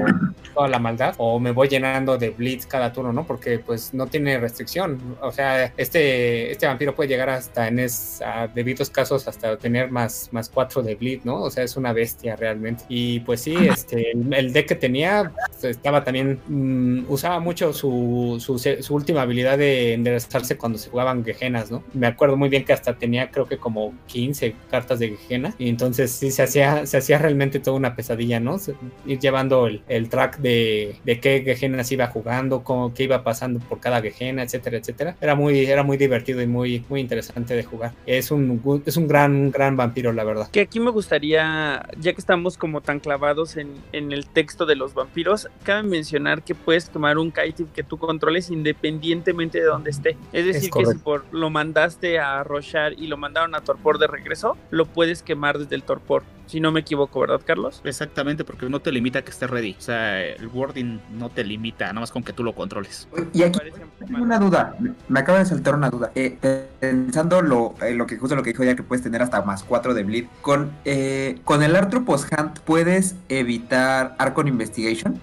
toda 0.54 0.70
la 0.70 0.80
maldad 0.80 1.16
o 1.18 1.38
me 1.38 1.52
voy 1.52 1.68
llenando 1.68 2.18
de 2.18 2.30
blitz 2.30 2.66
cada 2.66 2.94
turno, 2.94 3.09
¿no? 3.14 3.26
Porque 3.26 3.60
pues 3.60 3.94
no 3.94 4.08
tiene 4.08 4.38
restricción. 4.40 5.18
O 5.22 5.32
sea, 5.32 5.74
este, 5.78 6.52
este 6.52 6.68
vampiro 6.68 6.96
puede 6.96 7.10
llegar 7.10 7.30
hasta 7.30 7.68
en 7.68 7.80
es, 7.80 8.22
a 8.22 8.48
debidos 8.48 8.90
casos 8.90 9.28
hasta 9.28 9.58
tener 9.58 9.92
más, 9.92 10.30
más 10.32 10.50
4 10.50 10.84
de 10.84 10.96
blitz, 10.96 11.26
¿no? 11.26 11.42
O 11.42 11.50
sea, 11.50 11.64
es 11.64 11.78
una 11.78 11.94
bestia 11.94 12.36
realmente. 12.36 12.84
Y 12.90 13.20
pues 13.22 13.42
sí, 13.42 13.56
este, 13.56 14.12
el, 14.12 14.54
deck 14.54 14.68
que 14.68 14.76
tenía 14.76 15.32
pues, 15.48 15.64
estaba 15.64 16.04
también, 16.04 16.40
mm, 16.48 17.06
usaba 17.10 17.40
mucho 17.40 17.74
su, 17.74 18.38
su, 18.40 18.60
su 18.60 18.96
última 18.96 19.22
habilidad 19.22 19.58
de 19.58 19.94
enderezarse 19.94 20.58
cuando 20.58 20.78
se 20.78 20.90
jugaban 20.90 21.24
Gehenas, 21.24 21.72
¿no? 21.72 21.84
Me 21.94 22.08
acuerdo 22.08 22.38
muy 22.38 22.50
bien 22.50 22.66
que 22.66 22.74
hasta 22.74 22.98
tenía 22.98 23.32
creo 23.32 23.46
que 23.46 23.58
como 23.58 23.94
15 24.08 24.56
cartas 24.70 25.00
de 25.00 25.16
Gehena 25.16 25.54
y 25.58 25.70
entonces 25.70 26.12
sí 26.12 26.32
se 26.32 26.44
hacía, 26.44 26.86
se 26.86 26.98
hacía 26.98 27.18
realmente 27.18 27.60
toda 27.60 27.78
una 27.78 27.96
pesadilla, 27.96 28.40
¿no? 28.40 28.58
Ir 29.06 29.20
llevando 29.20 29.68
el, 29.68 29.82
el 29.88 30.10
track 30.10 30.40
de, 30.40 30.96
de 31.04 31.20
qué 31.20 31.56
Gehenas 31.58 31.92
iba 31.92 32.08
jugando, 32.08 32.64
cómo, 32.64 32.94
qué 33.00 33.06
iba 33.06 33.24
pasando 33.24 33.62
por 33.62 33.80
cada 33.80 34.02
Gehena, 34.02 34.44
etcétera, 34.44 34.76
etcétera. 34.76 35.16
Era 35.22 35.34
muy, 35.34 35.66
era 35.66 35.84
muy 35.84 35.96
divertido 35.96 36.42
y 36.42 36.48
muy, 36.48 36.84
muy 36.90 37.00
interesante 37.00 37.54
de 37.54 37.64
jugar. 37.64 37.94
Es 38.06 38.30
un, 38.30 38.62
es 38.86 38.98
un 38.98 39.08
gran, 39.08 39.32
un 39.32 39.52
gran 39.52 39.78
vampiro, 39.78 40.12
la 40.12 40.26
verdad. 40.26 40.52
Que 40.52 40.60
aquí 40.60 40.82
me 40.82 40.92
gustaría, 40.92 41.88
ya 41.98 42.12
que 42.12 42.20
estamos 42.20 42.58
como 42.58 42.82
tan 42.82 43.00
clavados 43.00 43.56
en, 43.56 43.76
en 43.94 44.12
el 44.12 44.28
texto 44.28 44.66
de 44.66 44.76
los 44.76 44.96
vampiros, 44.96 45.48
cabe 45.64 45.84
mencionar 45.84 46.44
que 46.44 46.56
puedes 46.56 46.90
tomar 46.90 47.18
un 47.18 47.32
Kaitif 47.32 47.72
que 47.72 47.84
tú 47.84 47.98
controles 47.98 48.50
independientemente 48.50 49.60
de 49.60 49.66
donde 49.66 49.92
esté. 49.92 50.18
Es 50.34 50.46
decir, 50.46 50.70
que 50.70 50.86
si 50.86 50.98
por, 50.98 51.24
lo 51.32 51.50
mandaste 51.50 52.20
a 52.20 52.44
Roshar 52.44 52.92
y 52.98 53.08
lo 53.08 53.16
mandaron 53.16 53.56
a 53.56 53.62
Torpor 53.62 53.98
de 53.98 54.08
regreso, 54.08 54.58
lo 54.72 54.88
puedes 54.88 55.24
quemar 55.24 55.58
desde 55.58 55.76
el 55.76 55.84
Torpor. 55.84 56.24
Si 56.50 56.60
no 56.60 56.72
me 56.72 56.80
equivoco, 56.80 57.20
¿verdad, 57.20 57.42
Carlos? 57.46 57.80
Exactamente, 57.84 58.44
porque 58.44 58.68
no 58.68 58.80
te 58.80 58.92
limita 58.92 59.20
a 59.20 59.22
que 59.22 59.30
esté 59.30 59.46
ready. 59.46 59.76
O 59.78 59.82
sea, 59.82 60.26
el 60.26 60.48
wording 60.48 60.98
no 61.12 61.30
te 61.30 61.44
limita, 61.44 61.86
nada 61.86 62.00
más 62.00 62.12
con 62.12 62.24
que 62.24 62.34
tú 62.34 62.44
lo 62.44 62.56
controles. 62.56 62.89
Y 63.34 63.44
aquí 63.44 63.60
tengo 64.08 64.24
una 64.24 64.40
duda, 64.40 64.76
me- 64.80 64.94
me 65.08 65.20
acaba 65.20 65.40
de 65.40 65.46
saltar 65.46 65.76
una 65.76 65.90
duda. 65.90 66.12
Eh, 66.16 66.38
pensando 66.80 67.42
lo, 67.42 67.76
eh, 67.82 67.94
lo 67.94 68.06
que 68.08 68.18
justo 68.18 68.36
lo 68.36 68.44
que 68.44 68.52
dijo 68.52 68.64
ya 68.64 68.76
que 68.76 68.84
puedes 68.84 69.04
tener 69.04 69.22
hasta 69.22 69.42
más 69.44 69.64
4 69.64 69.94
de 69.94 70.04
bleed, 70.04 70.26
con, 70.42 70.72
eh, 70.86 71.40
con 71.44 71.62
el 71.64 71.76
Arthropos 71.76 72.26
Hunt 72.32 72.60
puedes 72.60 73.16
evitar 73.30 74.16
Arcon 74.18 74.48
Investigation. 74.48 75.20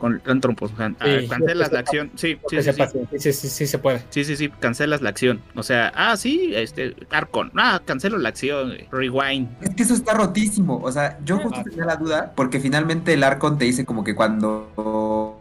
Con 0.00 0.20
Anthropos 0.26 0.72
Hunt. 0.78 0.96
Ah, 1.00 1.06
Sí, 1.20 1.28
cancelas 1.28 1.68
sí, 1.68 1.74
la 1.74 1.80
acción. 1.80 2.10
Sí, 2.16 2.38
sí, 2.48 2.62
sí, 2.62 2.72
sí. 3.18 3.32
sí, 3.32 3.48
sí, 3.48 3.66
se 3.66 3.78
puede. 3.78 4.02
Sí, 4.08 4.24
sí, 4.24 4.34
sí, 4.34 4.48
cancelas 4.48 5.02
la 5.02 5.10
acción. 5.10 5.42
O 5.54 5.62
sea, 5.62 5.92
ah, 5.94 6.16
sí, 6.16 6.52
este, 6.54 6.96
Arcon. 7.10 7.52
Ah, 7.54 7.82
cancelo 7.84 8.16
la 8.18 8.30
acción. 8.30 8.72
Rewind. 8.90 9.48
Es 9.60 9.74
que 9.74 9.82
eso 9.82 9.94
está 9.94 10.14
rotísimo. 10.14 10.80
O 10.82 10.90
sea, 10.90 11.18
yo 11.24 11.38
justo 11.38 11.62
tenía 11.62 11.84
la 11.84 11.96
duda 11.96 12.32
porque 12.34 12.60
finalmente 12.60 13.12
el 13.12 13.22
Arcon 13.22 13.58
te 13.58 13.66
dice 13.66 13.84
como 13.84 14.02
que 14.02 14.14
cuando 14.14 15.38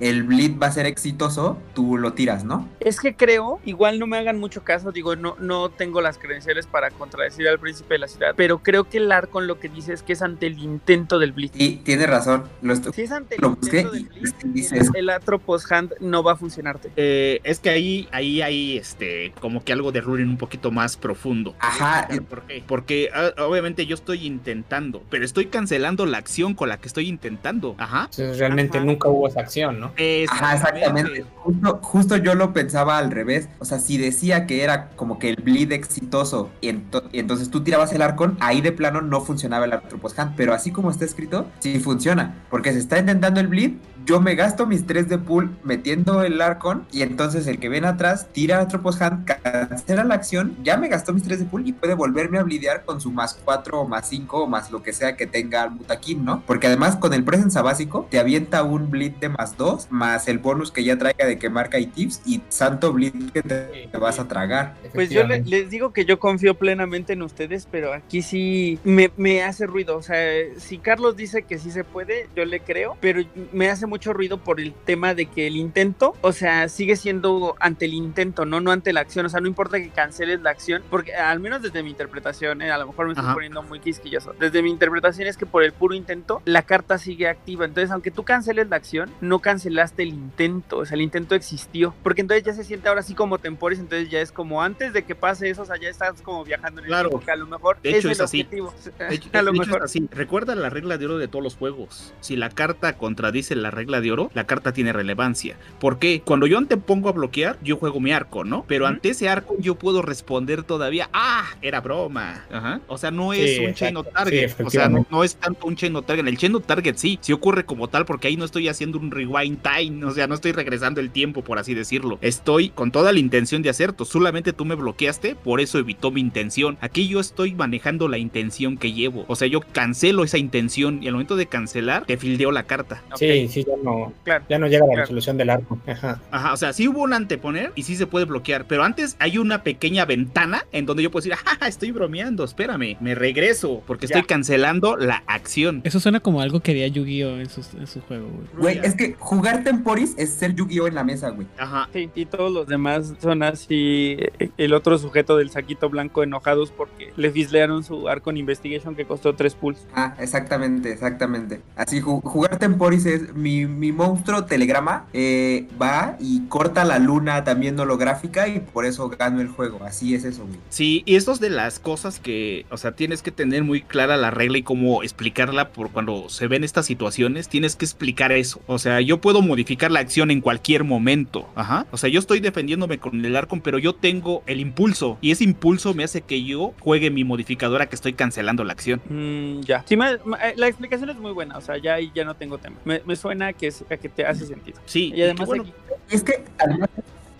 el 0.00 0.22
bleed 0.22 0.58
va 0.60 0.68
a 0.68 0.72
ser 0.72 0.86
exitoso, 0.86 1.58
tú 1.74 1.96
lo 1.96 2.12
tiras, 2.12 2.44
¿no? 2.44 2.68
Es 2.80 3.00
que 3.00 3.14
creo, 3.14 3.60
igual 3.64 3.98
no 3.98 4.06
me 4.06 4.18
hagan 4.18 4.38
mucho 4.38 4.62
caso, 4.62 4.92
digo, 4.92 5.16
no, 5.16 5.36
no 5.38 5.70
tengo 5.70 6.00
las 6.00 6.18
credenciales 6.18 6.66
para 6.66 6.90
contradecir 6.90 7.48
al 7.48 7.58
príncipe 7.58 7.94
de 7.94 7.98
la 7.98 8.08
ciudad, 8.08 8.34
pero 8.36 8.62
creo 8.62 8.84
que 8.84 8.98
el 8.98 9.10
Arcon 9.12 9.46
lo 9.46 9.58
que 9.58 9.68
dice 9.68 9.92
es 9.92 10.02
que 10.02 10.12
es 10.12 10.22
ante 10.22 10.46
el 10.46 10.58
intento 10.58 11.18
del 11.18 11.32
Blitz. 11.32 11.54
Y 11.56 11.76
tiene 11.76 12.06
razón. 12.06 12.44
Lo 12.62 12.74
Si 12.76 13.02
es 13.02 13.12
ante 13.12 13.36
el 13.36 13.42
Lo 13.42 13.50
busqué 13.50 13.80
intento 13.80 13.92
del 13.92 14.02
y 14.02 14.20
Blitz, 14.20 14.34
sí 14.40 14.48
dice 14.48 14.80
el, 14.94 15.10
Atropos 15.10 15.70
Hand 15.70 15.94
no 16.00 16.22
va 16.22 16.32
a 16.32 16.36
funcionarte. 16.36 16.90
Eh, 16.96 17.40
es 17.44 17.58
que 17.60 17.70
ahí, 17.70 18.08
ahí 18.12 18.42
hay 18.42 18.78
este, 18.78 19.32
como 19.40 19.64
que 19.64 19.72
algo 19.72 19.92
de 19.92 20.00
ruling 20.00 20.26
un 20.26 20.38
poquito 20.38 20.70
más 20.70 20.96
profundo. 20.96 21.54
Ajá, 21.58 22.08
¿Por 22.28 22.42
qué? 22.42 22.62
Porque 22.66 23.10
ah, 23.14 23.32
obviamente 23.44 23.86
yo 23.86 23.94
estoy 23.94 24.26
intentando, 24.26 25.02
pero 25.10 25.24
estoy 25.24 25.46
cancelando 25.46 26.06
la 26.06 26.18
acción 26.18 26.54
con 26.54 26.68
la 26.68 26.78
que 26.78 26.88
estoy 26.88 27.08
intentando. 27.08 27.74
Ajá. 27.78 28.04
Entonces, 28.04 28.38
realmente 28.38 28.78
Ajá. 28.78 28.86
nunca 28.86 29.08
hubo 29.08 29.28
esa 29.28 29.39
acción, 29.40 29.80
¿no? 29.80 29.92
Ajá, 30.30 30.54
exactamente. 30.54 31.24
Justo, 31.36 31.78
justo 31.82 32.16
yo 32.16 32.34
lo 32.34 32.52
pensaba 32.52 32.98
al 32.98 33.10
revés. 33.10 33.48
O 33.58 33.64
sea, 33.64 33.78
si 33.78 33.98
decía 33.98 34.46
que 34.46 34.62
era 34.62 34.90
como 34.90 35.18
que 35.18 35.30
el 35.30 35.36
bleed 35.36 35.72
exitoso 35.72 36.50
y, 36.60 36.68
ento- 36.68 37.08
y 37.12 37.18
entonces 37.18 37.50
tú 37.50 37.62
tirabas 37.62 37.92
el 37.92 38.02
arcon, 38.02 38.36
ahí 38.40 38.60
de 38.60 38.72
plano 38.72 39.00
no 39.02 39.20
funcionaba 39.20 39.64
el 39.64 39.72
Arthropos 39.72 40.18
Hand. 40.18 40.34
Pero 40.36 40.54
así 40.54 40.70
como 40.70 40.90
está 40.90 41.04
escrito, 41.04 41.46
sí 41.60 41.78
funciona. 41.80 42.44
Porque 42.50 42.72
se 42.72 42.78
está 42.78 42.98
intentando 42.98 43.40
el 43.40 43.48
bleed, 43.48 43.72
yo 44.06 44.20
me 44.20 44.34
gasto 44.34 44.66
mis 44.66 44.86
3 44.86 45.08
de 45.08 45.18
pool 45.18 45.50
metiendo 45.64 46.22
el 46.22 46.40
arcon 46.40 46.86
y 46.92 47.02
entonces 47.02 47.46
el 47.46 47.58
que 47.58 47.68
ven 47.68 47.84
atrás 47.84 48.28
tira 48.32 48.58
Arthropos 48.60 49.00
Hand, 49.02 49.24
cancela 49.26 50.04
la 50.04 50.14
acción, 50.14 50.56
ya 50.62 50.76
me 50.76 50.88
gastó 50.88 51.12
mis 51.12 51.22
3 51.22 51.40
de 51.40 51.44
pool 51.44 51.66
y 51.66 51.72
puede 51.72 51.94
volverme 51.94 52.38
a 52.38 52.42
blidear 52.42 52.84
con 52.84 53.00
su 53.00 53.10
más 53.10 53.38
4 53.44 53.80
o 53.80 53.88
más 53.88 54.08
5 54.08 54.44
o 54.44 54.46
más 54.46 54.70
lo 54.70 54.82
que 54.82 54.92
sea 54.92 55.16
que 55.16 55.26
tenga 55.26 55.64
el 55.64 55.70
Mutakin, 55.72 56.24
¿no? 56.24 56.42
Porque 56.46 56.66
además 56.66 56.96
con 56.96 57.12
el 57.14 57.24
Presence 57.24 57.60
básico 57.60 58.06
te 58.10 58.18
avienta 58.18 58.62
un 58.62 58.90
bleed 58.90 59.12
de 59.20 59.28
más 59.28 59.56
2 59.56 59.88
más 59.90 60.28
el 60.28 60.38
bonus 60.38 60.70
que 60.70 60.84
ya 60.84 60.96
traiga 60.98 61.26
de 61.26 61.38
que 61.38 61.50
marca 61.50 61.78
y 61.78 61.86
tips 61.86 62.22
y 62.26 62.42
santo 62.48 62.92
bleed 62.92 63.12
que 63.32 63.42
te, 63.42 63.88
te 63.90 63.98
vas 63.98 64.18
a 64.18 64.28
tragar. 64.28 64.74
Pues 64.94 65.10
yo 65.10 65.24
le- 65.26 65.42
les 65.42 65.70
digo 65.70 65.92
que 65.92 66.04
yo 66.04 66.18
confío 66.18 66.54
plenamente 66.54 67.12
en 67.12 67.22
ustedes, 67.22 67.66
pero 67.70 67.92
aquí 67.92 68.22
sí 68.22 68.78
me, 68.84 69.10
me 69.16 69.42
hace 69.42 69.66
ruido. 69.66 69.96
O 69.96 70.02
sea, 70.02 70.16
si 70.58 70.78
Carlos 70.78 71.16
dice 71.16 71.42
que 71.42 71.58
sí 71.58 71.70
se 71.70 71.84
puede, 71.84 72.28
yo 72.36 72.44
le 72.44 72.60
creo, 72.60 72.96
pero 73.00 73.22
me 73.52 73.68
hace 73.68 73.86
mucho 73.90 74.14
ruido 74.14 74.38
por 74.38 74.60
el 74.60 74.72
tema 74.72 75.14
de 75.14 75.26
que 75.26 75.46
el 75.46 75.56
intento, 75.56 76.14
o 76.22 76.32
sea, 76.32 76.68
sigue 76.70 76.96
siendo 76.96 77.54
ante 77.60 77.84
el 77.84 77.92
intento, 77.94 78.46
no, 78.46 78.60
no 78.60 78.70
ante 78.72 78.92
la 78.94 79.00
acción. 79.00 79.26
O 79.26 79.28
sea, 79.28 79.40
no 79.40 79.48
importa 79.48 79.78
que 79.78 79.90
canceles 79.90 80.40
la 80.40 80.50
acción, 80.50 80.82
porque 80.88 81.14
al 81.14 81.40
menos 81.40 81.60
desde 81.60 81.82
mi 81.82 81.90
interpretación, 81.90 82.62
eh, 82.62 82.70
a 82.70 82.78
lo 82.78 82.86
mejor 82.86 83.06
me 83.06 83.12
estoy 83.12 83.26
Ajá. 83.26 83.34
poniendo 83.34 83.62
muy 83.62 83.80
quisquilloso. 83.80 84.34
Desde 84.40 84.62
mi 84.62 84.70
interpretación 84.70 85.28
es 85.28 85.36
que 85.36 85.44
por 85.44 85.62
el 85.62 85.72
puro 85.72 85.94
intento, 85.94 86.40
la 86.46 86.62
carta 86.62 86.96
sigue 86.96 87.28
activa. 87.28 87.64
Entonces, 87.66 87.90
aunque 87.90 88.10
tú 88.10 88.22
canceles 88.24 88.68
la 88.70 88.76
acción, 88.76 89.10
no 89.20 89.40
cancelaste 89.40 90.04
el 90.04 90.10
intento. 90.10 90.78
O 90.78 90.86
sea, 90.86 90.94
el 90.94 91.02
intento 91.02 91.34
existió. 91.34 91.94
Porque 92.02 92.20
entonces 92.22 92.44
ya 92.44 92.54
se 92.54 92.64
siente 92.64 92.88
ahora 92.88 93.02
sí 93.02 93.14
como 93.14 93.38
temporis. 93.38 93.78
Entonces 93.80 94.08
ya 94.08 94.20
es 94.20 94.32
como 94.32 94.62
antes 94.62 94.92
de 94.92 95.02
que 95.02 95.14
pase 95.14 95.50
eso, 95.50 95.62
o 95.62 95.66
sea, 95.66 95.76
ya 95.80 95.88
estás 95.88 96.22
como 96.22 96.44
viajando 96.44 96.80
en 96.80 96.84
el 96.86 96.90
Claro. 96.90 97.08
tiempo, 97.08 97.24
que 97.26 97.30
a 97.32 97.36
lo 97.36 97.46
mejor 97.46 97.80
De 97.82 97.90
hecho, 97.90 97.98
es, 98.08 98.12
es 98.12 98.18
el 98.20 98.24
así. 98.24 98.40
objetivo. 98.42 98.74
De 99.08 99.14
hecho, 99.14 99.28
a 99.32 99.42
lo 99.42 99.50
de 99.52 99.58
hecho 99.58 99.66
mejor. 99.66 99.78
es 99.80 99.84
así. 99.90 100.08
Recuerda 100.12 100.54
la 100.54 100.70
regla 100.70 100.96
de 100.98 101.06
oro 101.06 101.18
de 101.18 101.26
todos 101.28 101.42
los 101.42 101.56
juegos. 101.56 102.14
Si 102.20 102.36
la 102.36 102.50
carta 102.50 102.96
contradice 102.96 103.56
la 103.56 103.70
regla 103.70 103.79
de 103.86 104.12
oro, 104.12 104.30
la 104.34 104.44
carta 104.46 104.72
tiene 104.72 104.92
relevancia. 104.92 105.56
¿Por 105.78 105.98
qué? 105.98 106.22
Cuando 106.24 106.46
yo 106.46 106.58
antepongo 106.58 107.08
a 107.08 107.12
bloquear, 107.12 107.58
yo 107.62 107.76
juego 107.76 108.00
mi 108.00 108.12
arco, 108.12 108.44
¿no? 108.44 108.64
Pero 108.68 108.86
ante 108.86 109.10
ese 109.10 109.28
arco 109.28 109.56
yo 109.58 109.74
puedo 109.74 110.02
responder 110.02 110.62
todavía, 110.62 111.08
ah, 111.12 111.44
era 111.62 111.80
broma. 111.80 112.44
Ajá. 112.50 112.80
O 112.86 112.98
sea, 112.98 113.10
no 113.10 113.32
es 113.32 113.56
Sí, 113.56 113.64
un 113.64 113.74
chain 113.74 113.96
Sí, 113.96 114.02
target. 114.14 114.52
o 114.64 114.70
sea, 114.70 114.88
no, 114.88 115.24
es 115.24 115.36
tanto 115.36 115.66
un 115.66 115.76
chain 115.76 115.94
target. 116.04 116.26
El 116.26 116.38
chain 116.38 116.60
target 116.62 116.96
sí, 116.96 117.18
sí 117.20 117.32
ocurre 117.32 117.64
como 117.64 117.88
tal 117.88 118.04
porque 118.04 118.28
ahí 118.28 118.36
no 118.36 118.44
estoy 118.44 118.68
haciendo 118.68 118.98
un 118.98 119.10
rewind 119.10 119.58
time. 119.62 120.04
O 120.04 120.10
sea, 120.12 120.26
no 120.26 120.34
estoy 120.34 120.52
regresando 120.52 121.00
el 121.00 121.10
tiempo, 121.10 121.42
por 121.42 121.58
así 121.58 121.74
decirlo. 121.74 122.18
Estoy 122.20 122.70
con 122.70 122.90
toda 122.90 123.12
la 123.12 123.18
intención 123.18 123.62
de 123.62 123.70
hacer. 123.70 123.94
Solamente 124.04 124.52
tú 124.52 124.64
me 124.64 124.74
bloqueaste, 124.74 125.34
por 125.36 125.60
eso 125.60 125.78
evitó 125.78 126.10
mi 126.10 126.20
intención. 126.20 126.78
Aquí 126.80 127.08
yo 127.08 127.20
estoy 127.20 127.54
manejando 127.54 128.08
la 128.08 128.18
intención 128.18 128.76
que 128.76 128.92
llevo. 128.92 129.24
O 129.28 129.36
sea, 129.36 129.48
yo 129.48 129.60
cancelo 129.60 130.24
esa 130.24 130.38
intención 130.38 131.02
y 131.02 131.06
al 131.06 131.12
momento 131.14 131.36
de 131.36 131.46
cancelar, 131.46 132.04
te 132.06 132.16
fildeo 132.16 132.50
la 132.52 132.64
carta. 132.64 133.02
Sí, 133.14 133.48
sí, 133.48 133.64
ya 133.76 133.82
no, 133.82 134.12
Claro. 134.24 134.44
ya 134.48 134.58
no 134.58 134.66
llega 134.66 134.84
a 134.84 134.86
la 134.86 134.92
Claro. 134.92 135.02
resolución 135.02 135.36
del 135.36 135.50
arco. 135.50 135.78
Ajá. 135.86 136.20
Ajá, 136.30 136.52
o 136.52 136.56
sea, 136.56 136.72
sí 136.72 136.88
hubo 136.88 137.02
un 137.02 137.12
anteponer 137.12 137.72
y 137.74 137.82
sí 137.84 137.96
se 137.96 138.06
puede 138.06 138.24
bloquear, 138.26 138.66
pero 138.66 138.82
antes 138.84 139.16
hay 139.18 139.38
una 139.38 139.62
pequeña 139.62 140.04
ventana 140.04 140.64
en 140.72 140.86
donde 140.86 141.02
yo 141.02 141.10
puedo 141.10 141.22
decir, 141.24 141.38
ah, 141.60 141.66
estoy 141.68 141.90
bromeando, 141.90 142.44
espérame, 142.44 142.96
me 143.00 143.14
regreso, 143.14 143.82
porque 143.86 144.06
Ya. 144.06 144.16
estoy 144.16 144.26
cancelando 144.26 144.96
la 144.96 145.22
acción. 145.26 145.80
Eso 145.84 146.00
suena 146.00 146.20
como 146.20 146.40
algo 146.40 146.60
que 146.60 146.72
haría 146.72 146.88
Yu-Gi-Oh! 146.88 147.38
en 147.38 147.48
su, 147.48 147.60
en 147.78 147.86
su 147.86 148.00
juego, 148.02 148.28
güey. 148.28 148.76
Güey, 148.76 148.86
es 148.86 148.94
que 148.94 149.14
jugar 149.18 149.62
Temporis 149.64 150.14
es 150.18 150.30
ser 150.30 150.54
Yu-Gi-Oh 150.54 150.86
en 150.88 150.94
la 150.94 151.04
mesa, 151.04 151.30
güey. 151.30 151.46
Ajá. 151.58 151.88
Sí, 151.92 152.10
y 152.14 152.26
todos 152.26 152.52
los 152.52 152.66
demás 152.66 153.14
son 153.20 153.42
así, 153.42 154.16
eh, 154.38 154.50
el 154.56 154.72
otro 154.74 154.98
sujeto 154.98 155.36
del 155.36 155.50
saquito 155.50 155.88
blanco 155.90 156.22
enojados 156.22 156.70
porque 156.70 157.12
le 157.16 157.30
fislearon 157.30 157.84
su 157.84 158.08
Arcon 158.08 158.36
Investigation 158.36 158.94
que 158.96 159.04
costó 159.04 159.34
tres 159.34 159.54
pulls. 159.54 159.86
Ah, 159.94 160.14
exactamente, 160.18 160.90
exactamente. 160.92 161.60
Así, 161.76 162.00
ju- 162.00 162.20
jugar 162.22 162.58
Temporis 162.58 163.06
es 163.06 163.34
mi, 163.34 163.59
mi 163.66 163.92
monstruo 163.92 164.44
telegrama, 164.44 165.06
eh, 165.12 165.66
va 165.80 166.16
y 166.20 166.40
corta 166.48 166.84
la 166.84 166.98
luna 166.98 167.44
también 167.44 167.78
holográfica 167.78 168.48
y 168.48 168.60
por 168.60 168.84
eso 168.84 169.08
gano 169.08 169.40
el 169.40 169.48
juego. 169.48 169.80
Así 169.84 170.14
es 170.14 170.24
eso, 170.24 170.44
güey. 170.46 170.58
Sí, 170.68 171.02
y 171.06 171.16
esto 171.16 171.32
es 171.32 171.40
de 171.40 171.50
las 171.50 171.78
cosas 171.78 172.20
que, 172.20 172.66
o 172.70 172.76
sea, 172.76 172.92
tienes 172.92 173.22
que 173.22 173.30
tener 173.30 173.62
muy 173.64 173.82
clara 173.82 174.16
la 174.16 174.30
regla 174.30 174.58
y 174.58 174.62
cómo 174.62 175.02
explicarla 175.02 175.70
por 175.70 175.90
cuando 175.90 176.28
se 176.28 176.46
ven 176.46 176.64
estas 176.64 176.86
situaciones, 176.86 177.48
tienes 177.48 177.76
que 177.76 177.84
explicar 177.84 178.32
eso. 178.32 178.60
O 178.66 178.78
sea, 178.78 179.00
yo 179.00 179.20
puedo 179.20 179.42
modificar 179.42 179.90
la 179.90 180.00
acción 180.00 180.30
en 180.30 180.40
cualquier 180.40 180.84
momento. 180.84 181.48
Ajá. 181.54 181.86
O 181.90 181.96
sea, 181.96 182.08
yo 182.10 182.18
estoy 182.18 182.40
defendiéndome 182.40 182.98
con 182.98 183.24
el 183.24 183.36
arco, 183.36 183.58
pero 183.62 183.78
yo 183.78 183.94
tengo 183.94 184.42
el 184.46 184.60
impulso 184.60 185.18
y 185.20 185.30
ese 185.30 185.44
impulso 185.44 185.94
me 185.94 186.04
hace 186.04 186.20
que 186.22 186.44
yo 186.44 186.72
juegue 186.80 187.10
mi 187.10 187.24
modificadora 187.24 187.86
que 187.86 187.94
estoy 187.96 188.12
cancelando 188.12 188.64
la 188.64 188.72
acción. 188.72 189.00
Mm, 189.08 189.60
ya. 189.62 189.84
Sí, 189.86 189.96
me- 189.96 190.18
me- 190.24 190.36
eh, 190.42 190.54
la 190.56 190.68
explicación 190.68 191.10
es 191.10 191.16
muy 191.16 191.32
buena, 191.32 191.56
o 191.56 191.60
sea, 191.60 191.76
ya 191.78 191.96
ya 192.14 192.24
no 192.24 192.34
tengo 192.34 192.58
tema. 192.58 192.76
Me, 192.84 193.02
me 193.06 193.16
suena 193.16 193.49
que, 193.52 193.68
es- 193.68 193.84
a 193.90 193.96
que 193.96 194.08
te 194.08 194.24
hace 194.26 194.46
sentido. 194.46 194.78
Sí, 194.86 195.12
Y 195.14 195.22
además 195.22 195.46
bueno, 195.46 195.62
aquí- 195.64 195.72
es 196.10 196.22
que 196.22 196.44
además, 196.58 196.88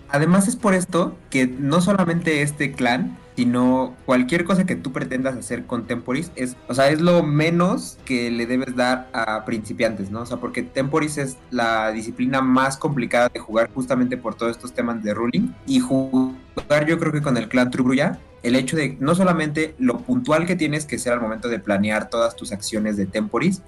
además 0.08 0.48
es 0.48 0.56
por 0.56 0.74
esto 0.74 1.16
que 1.30 1.46
no 1.46 1.80
solamente 1.80 2.42
este 2.42 2.72
clan, 2.72 3.16
sino 3.40 3.96
cualquier 4.04 4.44
cosa 4.44 4.66
que 4.66 4.76
tú 4.76 4.92
pretendas 4.92 5.34
hacer 5.34 5.64
con 5.64 5.86
Temporis 5.86 6.30
es, 6.36 6.58
o 6.68 6.74
sea, 6.74 6.90
es 6.90 7.00
lo 7.00 7.22
menos 7.22 7.96
que 8.04 8.30
le 8.30 8.44
debes 8.44 8.76
dar 8.76 9.08
a 9.14 9.46
principiantes, 9.46 10.10
¿no? 10.10 10.20
O 10.20 10.26
sea, 10.26 10.36
porque 10.36 10.62
Temporis 10.62 11.16
es 11.16 11.38
la 11.50 11.90
disciplina 11.90 12.42
más 12.42 12.76
complicada 12.76 13.30
de 13.30 13.40
jugar 13.40 13.70
justamente 13.74 14.18
por 14.18 14.34
todos 14.34 14.52
estos 14.52 14.74
temas 14.74 15.02
de 15.02 15.14
ruling 15.14 15.54
y 15.66 15.80
jugar 15.80 16.86
yo 16.86 16.98
creo 16.98 17.12
que 17.12 17.22
con 17.22 17.38
el 17.38 17.48
clan 17.48 17.70
Trubruya 17.70 18.18
el 18.42 18.56
hecho 18.56 18.76
de 18.76 18.96
no 19.00 19.14
solamente 19.14 19.74
lo 19.78 19.98
puntual 19.98 20.46
que 20.46 20.56
tienes 20.56 20.86
que 20.86 20.98
ser 20.98 21.12
al 21.12 21.20
momento 21.20 21.48
de 21.48 21.58
planear 21.58 22.08
todas 22.08 22.36
tus 22.36 22.52
acciones 22.52 22.96
de 22.96 23.06
Temporis, 23.06 23.62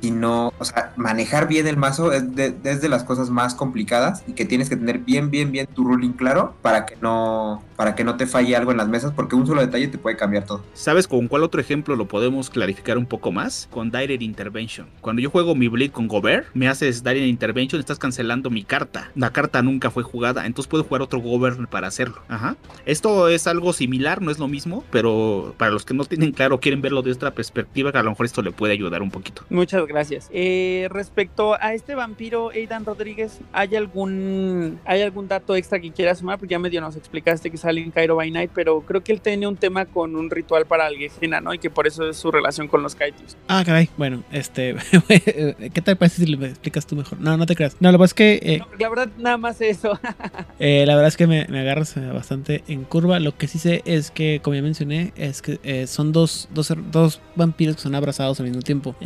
sino, 0.00 0.52
o 0.58 0.64
sea, 0.64 0.92
manejar 0.96 1.48
bien 1.48 1.66
el 1.66 1.76
mazo 1.76 2.12
es 2.12 2.34
de, 2.34 2.88
las 2.88 3.04
cosas 3.04 3.30
más 3.30 3.54
complicadas 3.54 4.22
y 4.26 4.32
que 4.32 4.44
tienes 4.44 4.68
que 4.68 4.76
tener 4.76 4.98
bien, 4.98 5.30
bien, 5.30 5.50
bien 5.50 5.66
tu 5.66 5.84
ruling 5.84 6.12
claro 6.12 6.54
para 6.62 6.86
que 6.86 6.96
no, 7.00 7.62
para 7.76 7.94
que 7.94 8.04
no 8.04 8.16
te 8.16 8.26
falle 8.26 8.56
algo 8.56 8.70
en 8.70 8.76
las 8.76 8.88
mesas, 8.88 9.12
porque 9.18 9.34
un 9.34 9.44
solo 9.48 9.60
detalle 9.62 9.88
te 9.88 9.98
puede 9.98 10.16
cambiar 10.16 10.46
todo. 10.46 10.62
¿Sabes 10.74 11.08
con 11.08 11.26
cuál 11.26 11.42
otro 11.42 11.60
ejemplo 11.60 11.96
lo 11.96 12.06
podemos 12.06 12.50
clarificar 12.50 12.96
un 12.96 13.04
poco 13.04 13.32
más? 13.32 13.66
Con 13.68 13.90
Direct 13.90 14.22
Intervention. 14.22 14.86
Cuando 15.00 15.20
yo 15.20 15.28
juego 15.28 15.56
mi 15.56 15.66
Bleed 15.66 15.90
con 15.90 16.06
Gober, 16.06 16.46
me 16.54 16.68
haces 16.68 17.02
Direct 17.02 17.26
Intervention, 17.26 17.80
estás 17.80 17.98
cancelando 17.98 18.48
mi 18.48 18.62
carta. 18.62 19.10
La 19.16 19.30
carta 19.30 19.60
nunca 19.60 19.90
fue 19.90 20.04
jugada, 20.04 20.46
entonces 20.46 20.70
puedo 20.70 20.84
jugar 20.84 21.02
otro 21.02 21.18
Govern 21.18 21.66
para 21.66 21.88
hacerlo. 21.88 22.22
Ajá. 22.28 22.56
Esto 22.86 23.26
es 23.26 23.48
algo 23.48 23.72
similar, 23.72 24.22
no 24.22 24.30
es 24.30 24.38
lo 24.38 24.46
mismo, 24.46 24.84
pero 24.92 25.52
para 25.56 25.72
los 25.72 25.84
que 25.84 25.94
no 25.94 26.04
tienen 26.04 26.30
claro, 26.30 26.60
quieren 26.60 26.80
verlo 26.80 27.02
de 27.02 27.10
otra 27.10 27.32
perspectiva, 27.32 27.90
que 27.90 27.98
a 27.98 28.04
lo 28.04 28.10
mejor 28.10 28.24
esto 28.24 28.40
le 28.40 28.52
puede 28.52 28.74
ayudar 28.74 29.02
un 29.02 29.10
poquito. 29.10 29.42
Muchas 29.50 29.84
gracias. 29.88 30.30
Eh, 30.32 30.86
respecto 30.92 31.60
a 31.60 31.74
este 31.74 31.96
vampiro, 31.96 32.50
Aidan 32.50 32.84
Rodríguez, 32.84 33.40
¿hay 33.52 33.74
algún, 33.74 34.78
¿hay 34.84 35.02
algún 35.02 35.26
dato 35.26 35.56
extra 35.56 35.80
que 35.80 35.90
quieras 35.90 36.18
sumar? 36.18 36.38
Porque 36.38 36.52
ya 36.52 36.60
medio 36.60 36.80
nos 36.80 36.94
explicaste 36.94 37.50
que 37.50 37.56
sale 37.56 37.80
en 37.80 37.90
Cairo 37.90 38.14
by 38.14 38.30
Night, 38.30 38.52
pero 38.54 38.82
creo 38.82 39.02
que 39.02 39.07
él 39.12 39.20
tiene 39.20 39.46
un 39.46 39.56
tema 39.56 39.86
con 39.86 40.16
un 40.16 40.30
ritual 40.30 40.66
para 40.66 40.86
Algejena, 40.86 41.40
¿no? 41.40 41.54
Y 41.54 41.58
que 41.58 41.70
por 41.70 41.86
eso 41.86 42.08
es 42.08 42.16
su 42.16 42.30
relación 42.30 42.68
con 42.68 42.82
los 42.82 42.94
Kaitus. 42.94 43.36
Ah, 43.48 43.62
caray. 43.64 43.88
Bueno, 43.96 44.22
este. 44.32 44.76
¿Qué 45.08 45.82
te 45.82 45.96
parece 45.96 46.24
si 46.24 46.26
lo 46.26 46.44
explicas 46.46 46.86
tú 46.86 46.96
mejor? 46.96 47.20
No, 47.20 47.36
no 47.36 47.46
te 47.46 47.54
creas. 47.56 47.76
No, 47.80 47.90
lo 47.92 47.98
que 47.98 48.02
pasa 48.02 48.10
es 48.10 48.14
que. 48.14 48.40
eh, 48.42 48.58
No, 48.58 48.66
la 48.78 48.88
verdad, 48.88 49.08
nada 49.18 49.36
más 49.36 49.60
eso. 49.60 49.98
Eh, 50.60 50.84
la 50.86 50.94
verdad 50.96 51.08
es 51.08 51.16
que 51.16 51.26
me, 51.28 51.46
me 51.48 51.60
agarras 51.60 51.96
eh, 51.96 52.00
bastante 52.12 52.64
en 52.66 52.82
curva. 52.84 53.20
Lo 53.20 53.36
que 53.36 53.46
sí 53.46 53.58
sé 53.60 53.82
es 53.84 54.10
que, 54.10 54.40
como 54.42 54.56
ya 54.56 54.62
mencioné, 54.62 55.12
es 55.16 55.40
que 55.40 55.60
eh, 55.62 55.86
son 55.86 56.10
dos, 56.12 56.48
dos, 56.52 56.72
dos 56.90 57.20
vampiros 57.36 57.76
que 57.76 57.82
son 57.82 57.94
abrazados 57.94 58.40
al 58.40 58.46
mismo 58.46 58.62
tiempo. 58.62 58.96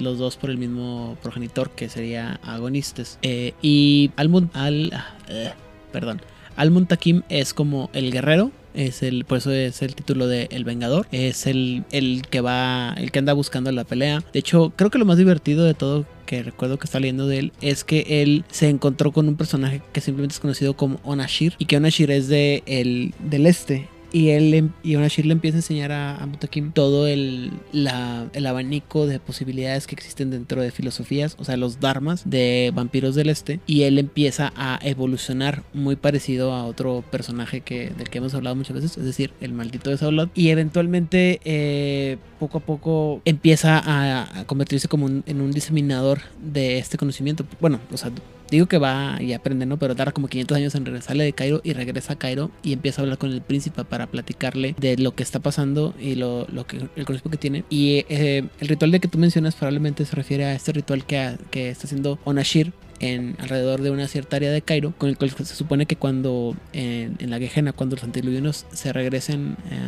Los 0.00 0.18
dos 0.18 0.36
por 0.36 0.50
el 0.50 0.58
mismo 0.58 1.16
progenitor, 1.22 1.70
que 1.70 1.88
sería 1.88 2.40
Agonistes. 2.42 3.18
Y 3.22 4.10
Almund... 4.16 4.50
Al, 4.54 4.92
ah, 4.94 5.54
perdón. 5.92 6.20
Al-Muntakim 6.56 7.22
es 7.28 7.54
como 7.54 7.90
el 7.92 8.10
guerrero. 8.10 8.50
Es 8.76 9.02
el, 9.02 9.24
por 9.24 9.38
eso 9.38 9.50
es 9.50 9.82
el 9.82 9.94
título 9.94 10.28
de 10.28 10.48
El 10.50 10.64
Vengador. 10.64 11.08
Es 11.10 11.46
el, 11.46 11.84
el 11.90 12.22
que 12.30 12.40
va, 12.40 12.94
el 12.96 13.10
que 13.10 13.18
anda 13.18 13.32
buscando 13.32 13.72
la 13.72 13.84
pelea. 13.84 14.22
De 14.32 14.38
hecho, 14.38 14.72
creo 14.76 14.90
que 14.90 14.98
lo 14.98 15.04
más 15.04 15.18
divertido 15.18 15.64
de 15.64 15.74
todo 15.74 16.06
que 16.26 16.42
recuerdo 16.42 16.78
que 16.78 16.84
está 16.84 17.00
leyendo 17.00 17.26
de 17.26 17.38
él 17.38 17.52
es 17.60 17.84
que 17.84 18.22
él 18.22 18.44
se 18.50 18.68
encontró 18.68 19.12
con 19.12 19.28
un 19.28 19.36
personaje 19.36 19.80
que 19.92 20.00
simplemente 20.00 20.34
es 20.34 20.40
conocido 20.40 20.74
como 20.74 21.00
Onashir 21.04 21.54
y 21.58 21.66
que 21.66 21.76
Onashir 21.76 22.10
es 22.10 22.28
de 22.28 22.62
el, 22.66 23.14
del 23.20 23.46
este. 23.46 23.88
Y 24.16 24.30
él 24.30 24.54
em- 24.54 24.72
y 24.82 24.96
Onashir 24.96 25.26
le 25.26 25.32
empieza 25.32 25.58
a 25.58 25.60
enseñar 25.60 25.92
a, 25.92 26.16
a 26.16 26.24
Mutakim 26.24 26.72
todo 26.72 27.06
el, 27.06 27.52
el 27.74 28.46
abanico 28.46 29.06
de 29.06 29.20
posibilidades 29.20 29.86
que 29.86 29.94
existen 29.94 30.30
dentro 30.30 30.62
de 30.62 30.70
filosofías, 30.70 31.36
o 31.38 31.44
sea, 31.44 31.58
los 31.58 31.80
dharmas 31.80 32.22
de 32.24 32.72
vampiros 32.74 33.14
del 33.14 33.28
este. 33.28 33.60
Y 33.66 33.82
él 33.82 33.98
empieza 33.98 34.54
a 34.56 34.78
evolucionar 34.80 35.64
muy 35.74 35.96
parecido 35.96 36.54
a 36.54 36.64
otro 36.64 37.04
personaje 37.10 37.60
que, 37.60 37.90
del 37.90 38.08
que 38.08 38.16
hemos 38.16 38.32
hablado 38.32 38.56
muchas 38.56 38.76
veces, 38.76 38.96
es 38.96 39.04
decir, 39.04 39.34
el 39.42 39.52
maldito 39.52 39.90
de 39.90 39.98
Saulot. 39.98 40.30
Y 40.34 40.48
eventualmente, 40.48 41.42
eh, 41.44 42.16
poco 42.40 42.56
a 42.56 42.60
poco, 42.62 43.20
empieza 43.26 43.82
a, 43.84 44.46
convertirse 44.46 44.88
como 44.88 45.08
en 45.08 45.40
un 45.42 45.50
diseminador 45.50 46.20
de 46.40 46.78
este 46.78 46.96
conocimiento. 46.96 47.44
Bueno, 47.60 47.80
o 47.92 47.98
sea, 47.98 48.10
Digo 48.50 48.66
que 48.66 48.78
va 48.78 49.18
y 49.20 49.32
aprende, 49.32 49.66
¿no? 49.66 49.78
Pero 49.78 49.94
tarda 49.94 50.12
como 50.12 50.28
500 50.28 50.56
años 50.56 50.74
en 50.74 50.84
regresarle 50.84 51.24
de 51.24 51.32
Cairo 51.32 51.60
y 51.64 51.72
regresa 51.72 52.14
a 52.14 52.16
Cairo 52.16 52.50
y 52.62 52.72
empieza 52.72 53.00
a 53.00 53.04
hablar 53.04 53.18
con 53.18 53.32
el 53.32 53.40
príncipe 53.40 53.84
para 53.84 54.06
platicarle 54.06 54.74
de 54.78 54.96
lo 54.96 55.14
que 55.14 55.22
está 55.22 55.40
pasando 55.40 55.94
y 55.98 56.14
lo, 56.14 56.46
lo 56.50 56.66
que 56.66 56.76
el 56.76 57.04
conocimiento 57.04 57.30
que 57.30 57.36
tiene. 57.36 57.64
Y 57.70 58.04
eh, 58.08 58.44
el 58.60 58.68
ritual 58.68 58.90
de 58.90 59.00
que 59.00 59.08
tú 59.08 59.18
mencionas 59.18 59.54
probablemente 59.54 60.04
se 60.04 60.14
refiere 60.16 60.44
a 60.44 60.54
este 60.54 60.72
ritual 60.72 61.04
que, 61.04 61.36
que 61.50 61.70
está 61.70 61.86
haciendo 61.86 62.18
Onashir 62.24 62.72
en 63.00 63.36
alrededor 63.38 63.82
de 63.82 63.90
una 63.90 64.08
cierta 64.08 64.36
área 64.36 64.50
de 64.50 64.62
Cairo, 64.62 64.92
con 64.98 65.08
el 65.08 65.16
cual 65.16 65.30
se 65.30 65.44
supone 65.54 65.86
que 65.86 65.96
cuando 65.96 66.56
en, 66.72 67.16
la 67.30 67.38
Gejena, 67.38 67.72
cuando 67.72 67.96
los 67.96 68.04
antediluvianos 68.04 68.66
se 68.72 68.92
regresen 68.92 69.56
eh, 69.70 69.78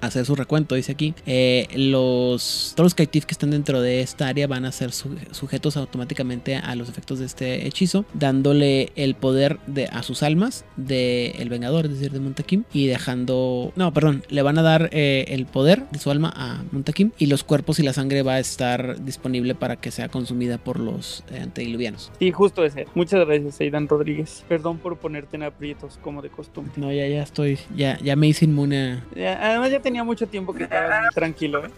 a 0.00 0.06
hacer 0.06 0.24
su 0.26 0.34
recuento, 0.34 0.74
dice 0.74 0.92
aquí, 0.92 1.14
eh, 1.26 1.66
los, 1.74 2.72
todos 2.76 2.86
los 2.86 2.94
Kaitif 2.94 3.24
que 3.24 3.32
están 3.32 3.50
dentro 3.50 3.80
de 3.80 4.00
esta 4.00 4.28
área 4.28 4.46
van 4.46 4.64
a 4.64 4.72
ser 4.72 4.92
su- 4.92 5.16
sujetos 5.30 5.76
automáticamente 5.76 6.56
a 6.56 6.74
los 6.74 6.88
efectos 6.88 7.18
de 7.18 7.26
este 7.26 7.66
hechizo, 7.66 8.04
dándole 8.14 8.92
el 8.96 9.14
poder 9.14 9.58
de, 9.66 9.86
a 9.86 10.02
sus 10.02 10.22
almas 10.22 10.64
de 10.76 11.30
el 11.38 11.48
Vengador, 11.48 11.86
es 11.86 11.92
decir, 11.92 12.12
de 12.12 12.20
Montakim, 12.20 12.64
y 12.72 12.86
dejando, 12.86 13.72
no, 13.76 13.92
perdón, 13.92 14.24
le 14.28 14.42
van 14.42 14.58
a 14.58 14.62
dar 14.62 14.90
eh, 14.92 15.24
el 15.28 15.46
poder 15.46 15.88
de 15.90 15.98
su 15.98 16.10
alma 16.10 16.32
a 16.36 16.62
Montakim 16.72 17.10
y 17.18 17.26
los 17.26 17.44
cuerpos 17.44 17.78
y 17.78 17.82
la 17.82 17.92
sangre 17.92 18.22
va 18.22 18.34
a 18.34 18.38
estar 18.40 19.02
disponible 19.04 19.54
para 19.54 19.76
que 19.76 19.90
sea 19.90 20.08
consumida 20.08 20.58
por 20.58 20.78
los 20.80 21.24
antediluvianos. 21.40 22.10
Sí, 22.18 22.30
justo 22.44 22.62
ese. 22.64 22.86
Muchas 22.94 23.26
gracias, 23.26 23.58
Aidan 23.60 23.88
Rodríguez. 23.88 24.44
Perdón 24.48 24.76
por 24.78 24.96
ponerte 24.98 25.36
en 25.36 25.44
aprietos, 25.44 25.98
como 26.02 26.20
de 26.20 26.28
costumbre. 26.28 26.72
No, 26.76 26.92
ya, 26.92 27.06
ya 27.08 27.22
estoy, 27.22 27.58
ya, 27.74 27.98
ya 28.02 28.16
me 28.16 28.26
hice 28.28 28.44
inmune. 28.44 28.76
a- 28.92 29.04
Ya, 29.16 29.50
además 29.50 29.70
ya 29.70 29.80
tenía 29.80 30.04
mucho 30.04 30.26
tiempo 30.26 30.52
que 30.52 30.64
estaba 30.64 31.08
tranquilo. 31.14 31.64
¿eh? 31.66 31.70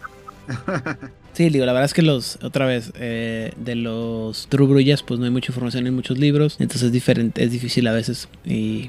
Sí, 1.33 1.49
digo, 1.49 1.65
la 1.67 1.71
verdad 1.71 1.85
es 1.85 1.93
que 1.93 2.01
los, 2.01 2.39
otra 2.43 2.65
vez, 2.65 2.91
eh, 2.95 3.51
de 3.57 3.75
los 3.75 4.47
Trubruyas, 4.47 5.03
pues 5.03 5.19
no 5.19 5.25
hay 5.27 5.31
mucha 5.31 5.51
información 5.51 5.85
en 5.85 5.93
muchos 5.93 6.17
libros, 6.17 6.55
entonces 6.59 6.87
es 6.87 6.91
diferente, 6.91 7.43
es 7.43 7.51
difícil 7.51 7.85
a 7.85 7.91
veces. 7.91 8.27
Y, 8.43 8.87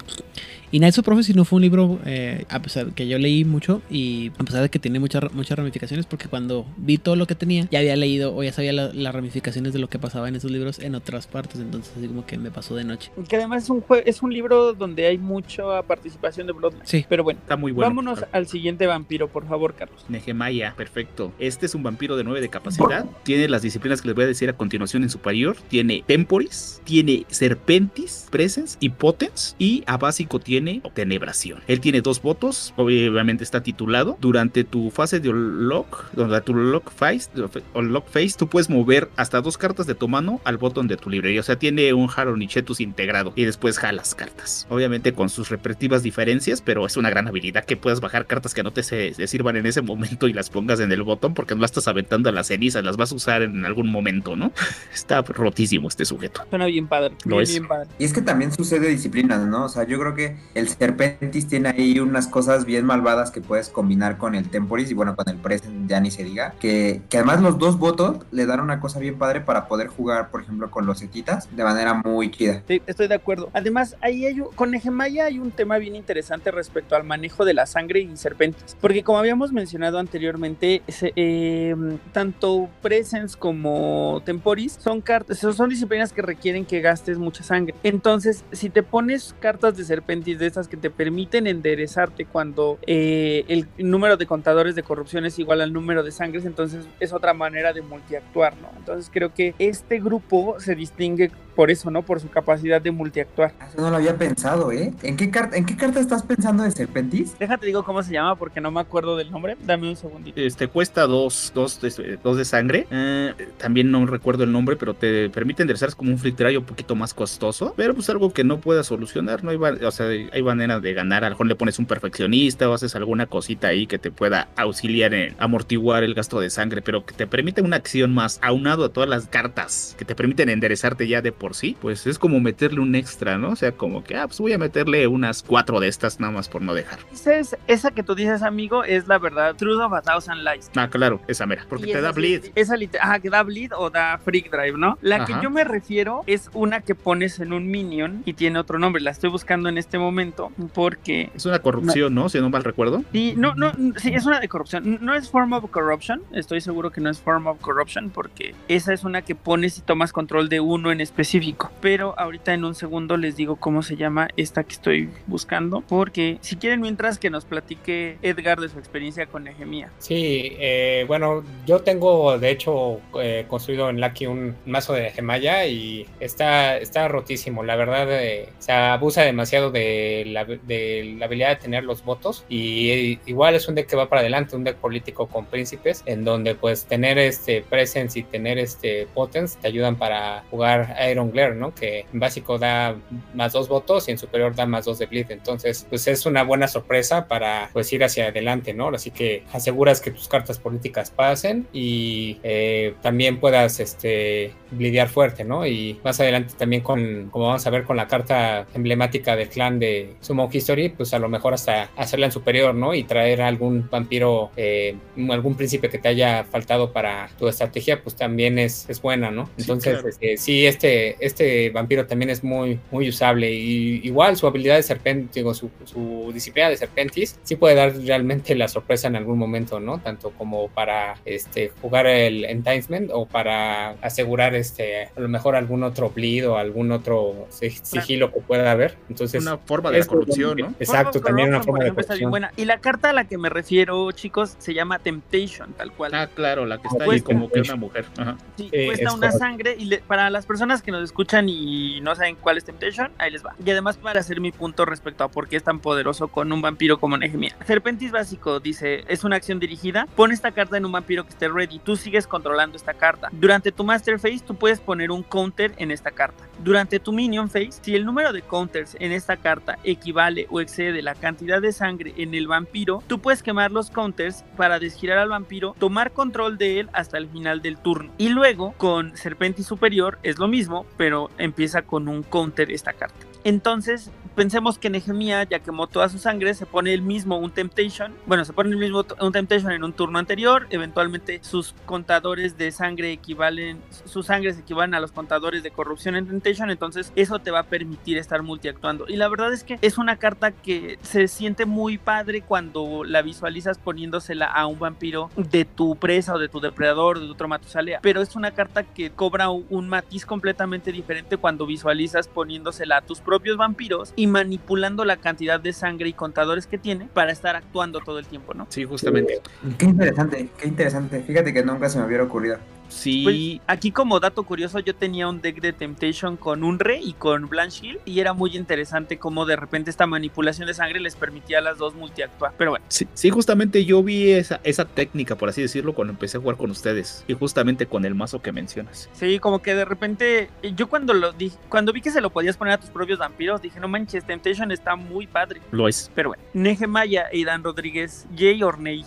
y 0.70 0.78
Knights 0.78 0.98
of 0.98 1.04
Prophecy 1.04 1.34
no 1.34 1.44
fue 1.44 1.56
un 1.56 1.62
libro, 1.62 1.98
eh, 2.04 2.44
a 2.48 2.60
pesar 2.60 2.92
que 2.92 3.06
yo 3.08 3.18
leí 3.18 3.44
mucho, 3.44 3.82
y 3.90 4.30
a 4.38 4.44
pesar 4.44 4.62
de 4.62 4.68
que 4.68 4.78
tiene 4.78 4.98
muchas 4.98 5.32
muchas 5.32 5.58
ramificaciones, 5.58 6.06
porque 6.06 6.28
cuando 6.28 6.66
vi 6.76 6.98
todo 6.98 7.16
lo 7.16 7.26
que 7.26 7.34
tenía, 7.34 7.66
ya 7.70 7.78
había 7.78 7.96
leído 7.96 8.34
o 8.34 8.42
ya 8.42 8.52
sabía 8.52 8.72
la- 8.72 8.92
las 8.92 9.14
ramificaciones 9.14 9.72
de 9.72 9.78
lo 9.78 9.88
que 9.88 9.98
pasaba 9.98 10.28
en 10.28 10.36
esos 10.36 10.50
libros 10.50 10.78
en 10.78 10.94
otras 10.94 11.26
partes, 11.26 11.60
entonces 11.60 11.92
así 11.96 12.06
como 12.06 12.26
que 12.26 12.38
me 12.38 12.50
pasó 12.50 12.74
de 12.76 12.84
noche. 12.84 13.10
Que 13.28 13.36
además 13.36 13.64
es 13.64 13.70
un, 13.70 13.84
es 14.04 14.22
un 14.22 14.32
libro 14.32 14.74
donde 14.74 15.06
hay 15.06 15.18
mucha 15.18 15.82
participación 15.82 16.46
de 16.46 16.52
Bloodline. 16.52 16.82
Sí. 16.86 17.04
Pero 17.08 17.24
bueno, 17.24 17.40
Está 17.40 17.56
muy 17.56 17.72
bueno. 17.72 17.90
vámonos 17.90 18.24
al 18.32 18.46
siguiente 18.46 18.86
vampiro, 18.86 19.28
por 19.28 19.46
favor, 19.46 19.74
Carlos. 19.74 20.04
Nehemaya, 20.08 20.74
perfecto. 20.76 21.32
Este 21.38 21.66
es 21.66 21.74
un 21.74 21.82
vampiro 21.82 22.16
de 22.16 22.24
9 22.24 22.40
de 22.40 22.48
capacidad. 22.48 23.06
Tiene 23.22 23.48
las 23.48 23.62
disciplinas 23.62 24.00
que 24.02 24.08
les 24.08 24.14
voy 24.14 24.24
a 24.24 24.28
decir 24.28 24.48
a 24.48 24.52
continuación 24.54 25.02
en 25.02 25.10
superior. 25.10 25.56
Tiene 25.68 26.02
Temporis, 26.06 26.80
tiene 26.84 27.24
Serpentis, 27.28 28.26
Presence 28.30 28.76
y 28.80 28.90
Potence. 28.90 29.54
Y 29.58 29.82
a 29.86 29.96
básico 29.96 30.38
tiene 30.38 30.57
Tenebración. 30.94 31.60
Él 31.66 31.80
tiene 31.80 32.00
dos 32.00 32.20
votos. 32.22 32.72
Obviamente 32.76 33.44
está 33.44 33.62
titulado. 33.62 34.16
Durante 34.20 34.64
tu 34.64 34.90
fase 34.90 35.20
de 35.20 35.28
Unlock, 35.30 36.12
durante 36.12 36.40
tu 36.46 36.52
Unlock 36.52 36.90
Phase, 36.90 37.28
Unlock 37.74 38.08
Phase, 38.08 38.34
tú 38.38 38.48
puedes 38.48 38.68
mover 38.70 39.08
hasta 39.16 39.40
dos 39.40 39.58
cartas 39.58 39.86
de 39.86 39.94
tu 39.94 40.08
mano 40.08 40.40
al 40.44 40.56
botón 40.58 40.88
de 40.88 40.96
tu 40.96 41.10
librería. 41.10 41.40
O 41.40 41.44
sea, 41.44 41.58
tiene 41.58 41.92
un 41.92 42.08
Haron 42.14 42.42
y 42.42 42.48
Chetus 42.48 42.80
integrado. 42.80 43.32
Y 43.36 43.44
después 43.44 43.78
jalas 43.78 44.14
cartas. 44.14 44.66
Obviamente 44.70 45.12
con 45.12 45.28
sus 45.28 45.48
respectivas 45.50 46.02
diferencias, 46.02 46.60
pero 46.62 46.86
es 46.86 46.96
una 46.96 47.10
gran 47.10 47.28
habilidad 47.28 47.64
que 47.64 47.76
puedas 47.76 48.00
bajar 48.00 48.26
cartas 48.26 48.54
que 48.54 48.62
no 48.62 48.72
te 48.72 48.82
se- 48.82 49.14
sirvan 49.26 49.56
en 49.56 49.66
ese 49.66 49.82
momento 49.82 50.28
y 50.28 50.32
las 50.32 50.50
pongas 50.50 50.80
en 50.80 50.92
el 50.92 51.02
botón 51.02 51.34
porque 51.34 51.54
no 51.54 51.60
las 51.60 51.70
estás 51.70 51.88
aventando 51.88 52.28
a 52.28 52.32
las 52.32 52.48
cenizas, 52.48 52.84
las 52.84 52.96
vas 52.96 53.12
a 53.12 53.14
usar 53.14 53.42
en 53.42 53.64
algún 53.64 53.90
momento, 53.90 54.36
¿no? 54.36 54.52
Está 54.92 55.22
rotísimo 55.22 55.88
este 55.88 56.04
sujeto. 56.04 56.42
Suena 56.50 56.66
bien 56.66 56.86
padre. 56.86 57.14
Lo 57.24 57.36
bien, 57.36 57.42
es. 57.42 57.50
bien 57.50 57.68
padre. 57.68 57.88
Y 57.98 58.04
es 58.04 58.12
que 58.12 58.22
también 58.22 58.52
sucede 58.52 58.88
disciplinas, 58.88 59.46
¿no? 59.46 59.64
O 59.64 59.68
sea, 59.68 59.86
yo 59.86 59.98
creo 59.98 60.14
que 60.14 60.36
el 60.54 60.68
Serpentis 60.68 61.46
tiene 61.48 61.70
ahí 61.70 61.98
unas 62.00 62.26
cosas 62.26 62.64
bien 62.64 62.84
malvadas 62.84 63.30
que 63.30 63.40
puedes 63.40 63.68
combinar 63.68 64.18
con 64.18 64.34
el 64.34 64.48
Temporis 64.48 64.90
y 64.90 64.94
bueno, 64.94 65.14
con 65.16 65.28
el 65.28 65.36
Present 65.36 65.88
ya 65.88 66.00
ni 66.00 66.10
se 66.10 66.24
diga. 66.24 66.54
Que, 66.60 67.02
además 67.12 67.40
los 67.40 67.58
dos 67.58 67.78
votos 67.78 68.18
le 68.30 68.46
dan 68.46 68.60
una 68.60 68.80
cosa 68.80 68.98
bien 68.98 69.18
padre 69.18 69.40
para 69.40 69.68
poder 69.68 69.88
jugar, 69.88 70.30
por 70.30 70.42
ejemplo, 70.42 70.70
con 70.70 70.86
los 70.86 71.02
Etitas 71.02 71.48
de 71.54 71.64
manera 71.64 71.94
muy 71.94 72.30
chida. 72.30 72.62
Sí, 72.66 72.82
estoy 72.86 73.08
de 73.08 73.14
acuerdo. 73.14 73.50
Además, 73.52 73.96
ahí 74.00 74.26
hay 74.26 74.40
un- 74.40 74.48
con 74.54 74.70
Nehemaya 74.70 75.26
hay 75.26 75.38
un 75.38 75.50
tema 75.50 75.78
bien 75.78 75.96
interesante 75.96 76.50
respecto 76.50 76.96
al 76.96 77.04
manejo 77.04 77.44
de 77.44 77.54
la 77.54 77.66
sangre 77.66 78.00
y 78.00 78.16
serpentes. 78.16 78.76
Porque 78.80 79.02
como 79.02 79.18
habíamos 79.18 79.52
mencionado 79.52 79.98
anteriormente, 79.98 80.82
eh, 81.16 81.74
tanto 82.12 82.68
Presence 82.82 83.36
como 83.38 84.22
Temporis 84.24 84.78
son 84.80 85.00
cartas, 85.00 85.38
son 85.38 85.68
disciplinas 85.70 86.12
que 86.12 86.22
requieren 86.22 86.64
que 86.64 86.80
gastes 86.80 87.18
mucha 87.18 87.42
sangre. 87.42 87.74
Entonces, 87.82 88.44
si 88.52 88.70
te 88.70 88.82
pones 88.82 89.34
cartas 89.40 89.76
de 89.76 89.84
serpentis 89.84 90.37
de 90.38 90.46
estas 90.46 90.68
que 90.68 90.76
te 90.76 90.90
permiten 90.90 91.46
enderezarte 91.46 92.24
cuando 92.26 92.78
eh, 92.86 93.44
el 93.48 93.68
número 93.78 94.16
de 94.16 94.26
contadores 94.26 94.74
de 94.74 94.82
corrupción 94.82 95.24
es 95.26 95.38
igual 95.38 95.60
al 95.60 95.72
número 95.72 96.02
de 96.02 96.12
sangres, 96.12 96.44
entonces 96.44 96.86
es 97.00 97.12
otra 97.12 97.34
manera 97.34 97.72
de 97.72 97.82
multiactuar, 97.82 98.56
¿no? 98.56 98.70
Entonces 98.76 99.10
creo 99.12 99.34
que 99.34 99.54
este 99.58 100.00
grupo 100.00 100.58
se 100.58 100.74
distingue 100.74 101.30
por 101.58 101.72
eso, 101.72 101.90
¿no? 101.90 102.02
Por 102.02 102.20
su 102.20 102.28
capacidad 102.28 102.80
de 102.80 102.92
multiactuar. 102.92 103.52
Eso 103.68 103.80
no 103.80 103.90
lo 103.90 103.96
había 103.96 104.16
pensado, 104.16 104.70
¿eh? 104.70 104.94
¿En 105.02 105.16
qué, 105.16 105.28
carta, 105.28 105.56
¿En 105.56 105.66
qué 105.66 105.76
carta 105.76 105.98
estás 105.98 106.22
pensando 106.22 106.62
de 106.62 106.70
Serpentis? 106.70 107.36
Déjate 107.36 107.66
digo 107.66 107.82
cómo 107.82 108.00
se 108.04 108.12
llama 108.12 108.36
porque 108.36 108.60
no 108.60 108.70
me 108.70 108.78
acuerdo 108.78 109.16
del 109.16 109.32
nombre. 109.32 109.56
Dame 109.66 109.88
un 109.88 109.96
segundito. 109.96 110.40
Este 110.40 110.68
cuesta 110.68 111.08
dos, 111.08 111.50
dos, 111.56 111.80
de, 111.80 112.16
dos 112.22 112.36
de 112.36 112.44
sangre. 112.44 112.86
Eh, 112.92 113.34
también 113.56 113.90
no 113.90 114.06
recuerdo 114.06 114.44
el 114.44 114.52
nombre, 114.52 114.76
pero 114.76 114.94
te 114.94 115.30
permite 115.30 115.62
enderezar 115.64 115.88
es 115.88 115.96
como 115.96 116.12
un 116.12 116.16
dry 116.16 116.56
un 116.56 116.62
poquito 116.62 116.94
más 116.94 117.12
costoso. 117.12 117.74
Pero 117.76 117.92
pues 117.92 118.08
algo 118.08 118.32
que 118.32 118.44
no 118.44 118.60
puedas 118.60 118.86
solucionar. 118.86 119.42
No 119.42 119.50
hay, 119.50 119.56
o 119.56 119.90
sea, 119.90 120.06
hay 120.06 120.42
manera 120.44 120.78
de 120.78 120.94
ganar. 120.94 121.24
A 121.24 121.28
lo 121.28 121.34
mejor 121.34 121.48
le 121.48 121.56
pones 121.56 121.80
un 121.80 121.86
perfeccionista 121.86 122.70
o 122.70 122.74
haces 122.74 122.94
alguna 122.94 123.26
cosita 123.26 123.66
ahí 123.66 123.88
que 123.88 123.98
te 123.98 124.12
pueda 124.12 124.46
auxiliar 124.54 125.12
en 125.12 125.34
amortiguar 125.40 126.04
el 126.04 126.14
gasto 126.14 126.38
de 126.38 126.50
sangre. 126.50 126.82
Pero 126.82 127.04
que 127.04 127.14
te 127.14 127.26
permite 127.26 127.62
una 127.62 127.74
acción 127.74 128.14
más 128.14 128.38
aunado 128.42 128.84
a 128.84 128.90
todas 128.90 129.08
las 129.08 129.26
cartas 129.26 129.96
que 129.98 130.04
te 130.04 130.14
permiten 130.14 130.50
enderezarte 130.50 131.08
ya 131.08 131.20
de 131.20 131.32
por 131.32 131.47
sí. 131.54 131.76
Pues 131.80 132.06
es 132.06 132.18
como 132.18 132.40
meterle 132.40 132.80
un 132.80 132.94
extra, 132.94 133.38
¿no? 133.38 133.50
O 133.50 133.56
sea, 133.56 133.72
como 133.72 134.04
que, 134.04 134.16
ah, 134.16 134.26
pues 134.26 134.38
voy 134.40 134.52
a 134.52 134.58
meterle 134.58 135.06
unas 135.06 135.42
cuatro 135.42 135.80
de 135.80 135.88
estas 135.88 136.20
nada 136.20 136.32
más 136.32 136.48
por 136.48 136.62
no 136.62 136.74
dejar. 136.74 136.98
Esa, 137.12 137.36
es- 137.36 137.56
esa 137.66 137.90
que 137.90 138.02
tú 138.02 138.14
dices, 138.14 138.42
amigo, 138.42 138.84
es 138.84 139.06
la 139.08 139.18
verdad. 139.18 139.54
Truth 139.56 139.80
of 139.80 139.92
a 139.92 140.02
Thousand 140.02 140.42
Lies. 140.44 140.70
Ah, 140.76 140.88
claro, 140.88 141.20
esa 141.28 141.46
mera. 141.46 141.64
Porque 141.68 141.84
Y 141.84 141.92
te 141.92 141.98
esa 141.98 142.00
da 142.02 142.12
bleed. 142.12 142.44
Esa 142.54 142.74
ajá, 143.00 143.20
que 143.20 143.30
da 143.30 143.42
bleed 143.42 143.72
o 143.76 143.90
da 143.90 144.18
freak 144.18 144.50
drive, 144.50 144.76
¿no? 144.78 144.98
La 145.02 145.24
que 145.24 145.32
Ajá. 145.32 145.42
yo 145.42 145.50
me 145.50 145.64
refiero 145.64 146.22
es 146.26 146.50
una 146.54 146.80
que 146.80 146.94
pones 146.94 147.38
en 147.40 147.52
un 147.52 147.70
minion 147.70 148.22
y 148.24 148.34
tiene 148.34 148.58
otro 148.58 148.78
nombre. 148.78 149.02
La 149.02 149.10
estoy 149.10 149.30
buscando 149.30 149.68
en 149.68 149.78
este 149.78 149.98
momento 149.98 150.52
porque 150.74 151.30
Es 151.34 151.46
una 151.46 151.58
corrupción, 151.60 152.14
¿no? 152.14 152.28
Si 152.28 152.40
no 152.40 152.50
mal 152.50 152.64
recuerdo. 152.64 153.02
Sí, 153.12 153.34
no, 153.36 153.54
no, 153.54 153.72
sí, 153.96 154.10
es 154.14 154.26
una 154.26 154.40
de 154.40 154.48
corrupción. 154.48 154.98
No 155.00 155.14
es 155.14 155.30
form 155.30 155.52
of 155.52 155.68
corruption. 155.70 156.22
Estoy 156.32 156.60
seguro 156.60 156.90
que 156.90 157.00
no 157.00 157.10
es 157.10 157.20
form 157.20 157.46
of 157.46 157.60
corruption 157.60 158.10
porque 158.10 158.54
esa 158.68 158.92
es 158.92 159.04
una 159.04 159.22
que 159.22 159.34
pones 159.34 159.78
y 159.78 159.82
tomas 159.82 160.12
control 160.12 160.48
de 160.48 160.60
uno 160.60 160.90
en 160.92 161.00
específico. 161.00 161.37
Pero 161.80 162.14
ahorita 162.18 162.54
en 162.54 162.64
un 162.64 162.74
segundo 162.74 163.16
les 163.16 163.36
digo 163.36 163.56
cómo 163.56 163.82
se 163.82 163.96
llama 163.96 164.28
esta 164.36 164.64
que 164.64 164.72
estoy 164.72 165.10
buscando. 165.26 165.82
Porque 165.82 166.38
si 166.40 166.56
quieren, 166.56 166.80
mientras 166.80 167.18
que 167.18 167.30
nos 167.30 167.44
platique 167.44 168.18
Edgar 168.22 168.60
de 168.60 168.68
su 168.68 168.78
experiencia 168.78 169.26
con 169.26 169.44
Nehemia. 169.44 169.90
Sí, 169.98 170.56
eh, 170.58 171.04
bueno, 171.06 171.42
yo 171.66 171.80
tengo 171.80 172.38
de 172.38 172.50
hecho 172.50 173.00
eh, 173.20 173.44
construido 173.48 173.90
en 173.90 174.00
Lucky 174.00 174.26
un 174.26 174.56
mazo 174.66 174.92
de 174.92 175.10
Gemaya 175.10 175.66
y 175.66 176.06
está, 176.20 176.76
está 176.78 177.08
rotísimo. 177.08 177.62
La 177.62 177.76
verdad, 177.76 178.06
eh, 178.10 178.48
se 178.58 178.72
abusa 178.72 179.22
demasiado 179.22 179.70
de 179.70 180.24
la, 180.26 180.44
de 180.44 181.16
la 181.18 181.26
habilidad 181.26 181.50
de 181.50 181.56
tener 181.56 181.84
los 181.84 182.04
votos 182.04 182.44
y 182.48 183.18
igual 183.26 183.54
es 183.54 183.68
un 183.68 183.74
deck 183.74 183.88
que 183.88 183.96
va 183.96 184.08
para 184.08 184.20
adelante, 184.20 184.56
un 184.56 184.64
deck 184.64 184.76
político 184.76 185.26
con 185.26 185.46
príncipes, 185.46 186.02
en 186.06 186.24
donde 186.24 186.54
pues 186.54 186.86
tener 186.86 187.18
este 187.18 187.62
presence 187.62 188.18
y 188.18 188.22
tener 188.22 188.58
este 188.58 189.06
potence 189.14 189.58
te 189.60 189.68
ayudan 189.68 189.96
para 189.96 190.44
jugar 190.50 190.96
Iron 191.10 191.17
Glare, 191.26 191.54
¿no? 191.54 191.74
Que 191.74 192.06
en 192.12 192.20
básico 192.20 192.58
da 192.58 192.96
más 193.34 193.52
dos 193.52 193.68
votos 193.68 194.08
y 194.08 194.12
en 194.12 194.18
superior 194.18 194.54
da 194.54 194.66
más 194.66 194.84
dos 194.84 194.98
de 194.98 195.06
bleed. 195.06 195.30
Entonces, 195.30 195.86
pues 195.88 196.06
es 196.08 196.26
una 196.26 196.42
buena 196.44 196.68
sorpresa 196.68 197.26
para 197.26 197.70
pues 197.72 197.92
ir 197.92 198.04
hacia 198.04 198.28
adelante, 198.28 198.74
¿no? 198.74 198.88
Así 198.88 199.10
que 199.10 199.44
aseguras 199.52 200.00
que 200.00 200.10
tus 200.10 200.28
cartas 200.28 200.58
políticas 200.58 201.10
pasen 201.10 201.66
y 201.72 202.38
eh, 202.42 202.94
también 203.02 203.40
puedas 203.40 203.80
este 203.80 204.52
lidiar 204.76 205.08
fuerte, 205.08 205.44
¿no? 205.44 205.66
Y 205.66 205.98
más 206.04 206.20
adelante 206.20 206.54
también 206.56 206.82
con, 206.82 207.28
como 207.30 207.46
vamos 207.46 207.66
a 207.66 207.70
ver 207.70 207.84
con 207.84 207.96
la 207.96 208.06
carta 208.06 208.66
emblemática 208.74 209.36
del 209.36 209.48
clan 209.48 209.78
de 209.78 210.14
Summon 210.20 210.48
History, 210.52 210.90
pues 210.90 211.14
a 211.14 211.18
lo 211.18 211.28
mejor 211.28 211.54
hasta 211.54 211.90
hacerla 211.96 212.26
en 212.26 212.32
superior, 212.32 212.74
¿no? 212.74 212.94
Y 212.94 213.04
traer 213.04 213.42
algún 213.42 213.88
vampiro, 213.90 214.50
eh, 214.56 214.96
algún 215.30 215.56
príncipe 215.56 215.88
que 215.88 215.98
te 215.98 216.08
haya 216.08 216.44
faltado 216.44 216.92
para 216.92 217.28
tu 217.38 217.48
estrategia, 217.48 218.02
pues 218.02 218.16
también 218.16 218.58
es, 218.58 218.88
es 218.88 219.00
buena, 219.00 219.30
¿no? 219.30 219.46
Sí, 219.46 219.52
Entonces, 219.62 219.94
claro. 219.94 220.08
este, 220.08 220.36
sí, 220.36 220.66
este, 220.66 221.07
este 221.20 221.70
vampiro 221.70 222.06
también 222.06 222.30
es 222.30 222.42
muy, 222.44 222.78
muy 222.90 223.08
usable. 223.08 223.52
Y 223.52 224.00
igual 224.06 224.36
su 224.36 224.46
habilidad 224.46 224.76
de 224.76 224.82
serpentis, 224.82 225.32
digo, 225.34 225.54
su, 225.54 225.70
su 225.84 226.30
disciplina 226.32 226.68
de 226.70 226.76
serpentis, 226.76 227.38
sí 227.42 227.56
puede 227.56 227.74
dar 227.74 227.94
realmente 227.96 228.54
la 228.54 228.68
sorpresa 228.68 229.08
en 229.08 229.16
algún 229.16 229.38
momento, 229.38 229.80
¿no? 229.80 229.98
Tanto 230.00 230.30
como 230.30 230.68
para 230.68 231.16
este, 231.24 231.72
jugar 231.80 232.06
el 232.06 232.44
enticement 232.44 233.10
o 233.12 233.26
para 233.26 233.90
asegurar 234.02 234.54
este, 234.54 235.04
a 235.16 235.20
lo 235.20 235.28
mejor 235.28 235.56
algún 235.56 235.82
otro 235.82 236.10
bleed 236.10 236.48
o 236.48 236.56
algún 236.56 236.92
otro 236.92 237.46
si- 237.50 237.70
sigilo 237.70 238.32
que 238.32 238.40
pueda 238.40 238.70
haber. 238.70 238.96
Entonces, 239.08 239.42
una 239.42 239.58
forma 239.58 239.90
de 239.90 240.00
la 240.00 240.04
corrupción. 240.06 240.56
¿no? 240.58 240.74
Exacto, 240.80 241.12
Form 241.12 241.22
of 241.22 241.26
también 241.26 241.48
una 241.48 241.58
Corruption, 241.58 241.64
forma 241.76 241.84
de 241.84 241.90
corrupción. 241.94 242.30
buena. 242.30 242.52
Y 242.56 242.64
la 242.64 242.78
carta 242.78 243.10
a 243.10 243.12
la 243.12 243.24
que 243.24 243.38
me 243.38 243.48
refiero, 243.48 244.10
chicos, 244.12 244.54
se 244.58 244.74
llama 244.74 244.98
Temptation, 244.98 245.72
tal 245.74 245.92
cual. 245.92 246.12
Ah, 246.14 246.28
claro, 246.34 246.66
la 246.66 246.78
que 246.78 246.88
está 246.88 247.04
ahí 247.04 247.20
como 247.20 247.50
que 247.50 247.60
una 247.60 247.76
mujer. 247.76 248.04
Ajá. 248.16 248.36
Sí, 248.56 248.68
Eh, 248.72 248.86
cuesta 248.86 249.04
es 249.04 249.12
una 249.14 249.18
correcto. 249.28 249.38
sangre 249.38 249.76
y 249.78 249.84
le- 249.86 249.98
para 249.98 250.30
las 250.30 250.46
personas 250.46 250.82
que 250.82 250.90
nos 250.90 250.97
escuchan 251.04 251.48
y 251.48 252.00
no 252.00 252.14
saben 252.14 252.36
cuál 252.36 252.58
es 252.58 252.64
Temptation, 252.64 253.10
ahí 253.18 253.30
les 253.30 253.44
va. 253.44 253.54
Y 253.64 253.70
además 253.70 253.96
para 253.96 254.20
hacer 254.20 254.40
mi 254.40 254.52
punto 254.52 254.84
respecto 254.84 255.24
a 255.24 255.28
por 255.28 255.48
qué 255.48 255.56
es 255.56 255.64
tan 255.64 255.80
poderoso 255.80 256.28
con 256.28 256.52
un 256.52 256.62
vampiro 256.62 256.98
como 256.98 257.16
Nehemia. 257.16 257.56
Serpentis 257.66 258.10
básico 258.10 258.60
dice, 258.60 259.04
es 259.08 259.24
una 259.24 259.36
acción 259.36 259.58
dirigida, 259.58 260.06
pon 260.16 260.32
esta 260.32 260.52
carta 260.52 260.76
en 260.76 260.86
un 260.86 260.92
vampiro 260.92 261.24
que 261.24 261.30
esté 261.30 261.48
ready, 261.48 261.78
tú 261.78 261.96
sigues 261.96 262.26
controlando 262.26 262.76
esta 262.76 262.94
carta. 262.94 263.28
Durante 263.32 263.72
tu 263.72 263.84
Master 263.84 264.18
Phase 264.18 264.40
tú 264.46 264.54
puedes 264.54 264.80
poner 264.80 265.10
un 265.10 265.22
counter 265.22 265.74
en 265.78 265.90
esta 265.90 266.10
carta. 266.10 266.44
Durante 266.62 266.98
tu 266.98 267.12
Minion 267.12 267.48
Phase, 267.48 267.80
si 267.82 267.94
el 267.94 268.04
número 268.04 268.32
de 268.32 268.42
counters 268.42 268.96
en 269.00 269.12
esta 269.12 269.36
carta 269.36 269.78
equivale 269.84 270.46
o 270.50 270.60
excede 270.60 271.02
la 271.02 271.14
cantidad 271.14 271.60
de 271.60 271.72
sangre 271.72 272.12
en 272.16 272.34
el 272.34 272.48
vampiro, 272.48 273.02
tú 273.06 273.20
puedes 273.20 273.42
quemar 273.42 273.70
los 273.70 273.90
counters 273.90 274.44
para 274.56 274.78
desgirar 274.78 275.18
al 275.18 275.28
vampiro, 275.28 275.74
tomar 275.78 276.12
control 276.12 276.58
de 276.58 276.80
él 276.80 276.90
hasta 276.92 277.18
el 277.18 277.28
final 277.28 277.62
del 277.62 277.78
turno. 277.78 278.12
Y 278.18 278.28
luego 278.30 278.74
con 278.76 279.16
Serpentis 279.16 279.66
Superior 279.66 280.18
es 280.22 280.38
lo 280.38 280.48
mismo, 280.48 280.86
pero 280.96 281.30
empieza 281.38 281.82
con 281.82 282.08
un 282.08 282.22
counter 282.22 282.70
esta 282.70 282.92
carta. 282.92 283.26
Entonces, 283.44 284.10
pensemos 284.38 284.78
que 284.78 284.88
Nehemia 284.88 285.42
ya 285.42 285.58
quemó 285.58 285.88
toda 285.88 286.08
su 286.08 286.20
sangre, 286.20 286.54
se 286.54 286.64
pone 286.64 286.94
el 286.94 287.02
mismo 287.02 287.38
un 287.38 287.50
Temptation. 287.50 288.14
Bueno, 288.24 288.44
se 288.44 288.52
pone 288.52 288.70
el 288.70 288.76
mismo 288.76 289.04
un 289.20 289.32
Temptation 289.32 289.72
en 289.72 289.82
un 289.82 289.92
turno 289.92 290.20
anterior. 290.20 290.68
Eventualmente 290.70 291.40
sus 291.42 291.74
contadores 291.86 292.56
de 292.56 292.70
sangre 292.70 293.10
equivalen, 293.10 293.80
sus 294.04 294.26
sangres 294.26 294.56
equivalen 294.56 294.94
a 294.94 295.00
los 295.00 295.10
contadores 295.10 295.64
de 295.64 295.72
corrupción 295.72 296.14
en 296.14 296.28
Temptation. 296.28 296.70
Entonces, 296.70 297.12
eso 297.16 297.40
te 297.40 297.50
va 297.50 297.58
a 297.58 297.62
permitir 297.64 298.16
estar 298.16 298.44
multiactuando. 298.44 299.06
Y 299.08 299.16
la 299.16 299.26
verdad 299.26 299.52
es 299.52 299.64
que 299.64 299.76
es 299.82 299.98
una 299.98 300.18
carta 300.18 300.52
que 300.52 301.00
se 301.02 301.26
siente 301.26 301.66
muy 301.66 301.98
padre 301.98 302.42
cuando 302.42 303.02
la 303.02 303.22
visualizas 303.22 303.78
poniéndosela 303.78 304.46
a 304.46 304.68
un 304.68 304.78
vampiro 304.78 305.30
de 305.36 305.64
tu 305.64 305.96
presa 305.96 306.34
o 306.34 306.38
de 306.38 306.48
tu 306.48 306.60
depredador, 306.60 307.18
de 307.18 307.26
tu 307.26 307.32
otro 307.32 307.48
Matusalea. 307.48 307.98
Pero 308.02 308.22
es 308.22 308.36
una 308.36 308.52
carta 308.52 308.84
que 308.84 309.10
cobra 309.10 309.50
un 309.50 309.88
matiz 309.88 310.24
completamente 310.24 310.92
diferente 310.92 311.38
cuando 311.38 311.66
visualizas 311.66 312.28
poniéndosela 312.28 312.98
a 312.98 313.00
tus 313.00 313.18
propios 313.18 313.56
vampiros 313.56 314.14
manipulando 314.28 315.04
la 315.04 315.16
cantidad 315.16 315.60
de 315.60 315.72
sangre 315.72 316.08
y 316.08 316.12
contadores 316.12 316.66
que 316.66 316.78
tiene 316.78 317.08
para 317.12 317.32
estar 317.32 317.56
actuando 317.56 318.00
todo 318.00 318.18
el 318.18 318.26
tiempo, 318.26 318.54
¿no? 318.54 318.66
Sí, 318.70 318.84
justamente. 318.84 319.40
Qué 319.78 319.86
interesante, 319.86 320.48
qué 320.58 320.68
interesante. 320.68 321.22
Fíjate 321.22 321.52
que 321.52 321.64
nunca 321.64 321.88
se 321.88 321.98
me 321.98 322.06
hubiera 322.06 322.24
ocurrido. 322.24 322.58
Sí. 322.88 323.22
Pues, 323.22 323.60
aquí 323.66 323.90
como 323.90 324.20
dato 324.20 324.42
curioso, 324.42 324.78
yo 324.80 324.94
tenía 324.94 325.28
un 325.28 325.40
deck 325.40 325.60
de 325.60 325.72
Temptation 325.72 326.36
con 326.36 326.64
Unre 326.64 327.00
y 327.00 327.12
con 327.12 327.48
Blanche 327.48 327.86
Hill 327.86 328.00
y 328.04 328.20
era 328.20 328.32
muy 328.32 328.56
interesante 328.56 329.18
cómo 329.18 329.46
de 329.46 329.56
repente 329.56 329.90
esta 329.90 330.06
manipulación 330.06 330.66
de 330.66 330.74
sangre 330.74 331.00
les 331.00 331.16
permitía 331.16 331.58
a 331.58 331.60
las 331.60 331.78
dos 331.78 331.94
multiactuar. 331.94 332.52
Pero 332.56 332.72
bueno. 332.72 332.84
Sí, 332.88 333.06
sí, 333.14 333.30
justamente 333.30 333.84
yo 333.84 334.02
vi 334.02 334.32
esa, 334.32 334.60
esa 334.64 334.84
técnica, 334.84 335.36
por 335.36 335.48
así 335.48 335.62
decirlo, 335.62 335.94
cuando 335.94 336.12
empecé 336.12 336.38
a 336.38 336.40
jugar 336.40 336.56
con 336.56 336.70
ustedes 336.70 337.24
y 337.28 337.34
justamente 337.34 337.86
con 337.86 338.04
el 338.04 338.14
mazo 338.14 338.42
que 338.42 338.52
mencionas. 338.52 339.08
Sí, 339.12 339.38
como 339.38 339.60
que 339.60 339.74
de 339.74 339.84
repente 339.84 340.50
yo 340.76 340.88
cuando 340.88 341.14
lo 341.14 341.32
di, 341.32 341.52
cuando 341.68 341.92
vi 341.92 342.00
que 342.00 342.10
se 342.10 342.20
lo 342.20 342.30
podías 342.30 342.56
poner 342.56 342.74
a 342.74 342.78
tus 342.78 342.90
propios 342.90 343.18
vampiros, 343.18 343.62
dije, 343.62 343.80
no 343.80 343.88
manches, 343.88 344.24
Temptation 344.24 344.70
está 344.72 344.96
muy 344.96 345.26
padre. 345.26 345.60
Lo 345.70 345.88
es. 345.88 346.10
Pero 346.14 346.30
bueno, 346.30 346.42
Nehemaya 346.54 347.26
e 347.32 347.44
Dan 347.44 347.62
Rodríguez, 347.62 348.26
Jay 348.36 348.62
Orney. 348.62 349.04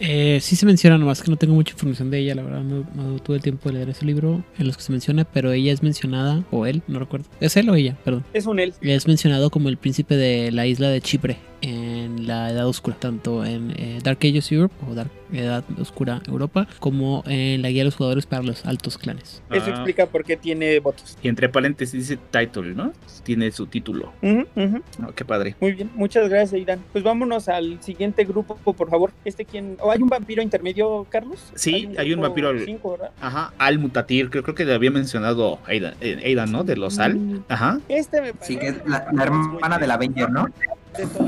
Eh, 0.00 0.38
sí 0.40 0.56
se 0.56 0.64
menciona, 0.64 0.96
nomás 0.96 1.22
que 1.22 1.30
no 1.30 1.36
tengo 1.36 1.54
mucha 1.54 1.72
información 1.72 2.10
de 2.10 2.18
ella, 2.18 2.34
la 2.34 2.42
verdad 2.42 2.62
no, 2.62 2.86
no 2.94 3.18
tuve 3.18 3.36
el 3.36 3.42
tiempo 3.42 3.68
de 3.68 3.74
leer 3.76 3.90
ese 3.90 4.06
libro 4.06 4.42
en 4.58 4.66
los 4.66 4.76
que 4.76 4.82
se 4.82 4.92
menciona, 4.92 5.24
pero 5.24 5.52
ella 5.52 5.72
es 5.72 5.82
mencionada, 5.82 6.42
o 6.50 6.64
él, 6.64 6.82
no 6.88 6.98
recuerdo. 6.98 7.28
¿Es 7.40 7.56
él 7.56 7.68
o 7.68 7.74
ella? 7.74 7.96
Perdón. 8.02 8.24
Es 8.32 8.46
un 8.46 8.58
él. 8.58 8.72
Es 8.80 9.06
mencionado 9.06 9.50
como 9.50 9.68
el 9.68 9.76
príncipe 9.76 10.16
de 10.16 10.50
la 10.52 10.66
isla 10.66 10.88
de 10.88 11.02
Chipre 11.02 11.49
en 11.62 12.26
la 12.26 12.50
Edad 12.50 12.66
Oscura, 12.66 12.96
tanto 12.98 13.44
en 13.44 13.72
eh, 13.76 13.98
Dark 14.02 14.18
Ages 14.22 14.50
Europe 14.52 14.74
o 14.88 14.94
Dark 14.94 15.10
Edad 15.32 15.62
Oscura 15.80 16.20
Europa, 16.26 16.66
como 16.80 17.22
en 17.26 17.62
la 17.62 17.68
guía 17.70 17.80
de 17.82 17.84
los 17.86 17.94
jugadores 17.96 18.26
para 18.26 18.42
los 18.42 18.64
altos 18.66 18.98
clanes. 18.98 19.42
Eso 19.50 19.66
Ah, 19.66 19.70
explica 19.70 20.06
por 20.06 20.24
qué 20.24 20.36
tiene 20.36 20.78
votos. 20.80 21.16
Y 21.22 21.28
entre 21.28 21.48
paréntesis 21.48 22.08
dice 22.08 22.18
title, 22.30 22.74
¿no? 22.74 22.92
Tiene 23.22 23.50
su 23.52 23.66
título. 23.66 24.12
No, 24.22 25.14
qué 25.14 25.24
padre. 25.24 25.54
Muy 25.60 25.72
bien, 25.72 25.90
muchas 25.94 26.28
gracias, 26.28 26.54
Aidan. 26.54 26.80
Pues 26.92 27.04
vámonos 27.04 27.48
al 27.48 27.80
siguiente 27.82 28.24
grupo, 28.24 28.56
por 28.56 28.88
favor. 28.90 29.12
Este 29.24 29.44
quién. 29.44 29.76
¿O 29.80 29.90
hay 29.90 30.00
un 30.02 30.08
vampiro 30.08 30.42
intermedio, 30.42 31.06
Carlos? 31.10 31.52
Sí, 31.54 31.90
hay 31.96 32.12
un 32.12 32.20
vampiro 32.20 32.48
al- 32.48 32.64
cinco, 32.64 32.92
¿verdad? 32.92 33.10
Ajá, 33.20 33.52
Al 33.58 33.78
Mutatir, 33.78 34.30
creo, 34.30 34.42
creo 34.42 34.54
que 34.54 34.64
le 34.64 34.74
había 34.74 34.90
mencionado 34.90 35.58
Aidan, 35.66 35.94
eh, 36.00 36.20
Aidan, 36.24 36.50
¿no? 36.50 36.64
De 36.64 36.76
los 36.76 36.98
Al. 36.98 37.42
Ajá. 37.48 37.78
Este 37.88 38.20
me 38.20 38.28
Sí, 38.40 38.56
parece. 38.56 38.58
que 38.58 38.66
es 38.68 38.76
la, 38.86 39.06
la 39.12 39.22
hermana 39.24 39.78
de 39.78 39.86
la 39.86 39.94
Avenger, 39.94 40.30
¿no? 40.30 40.46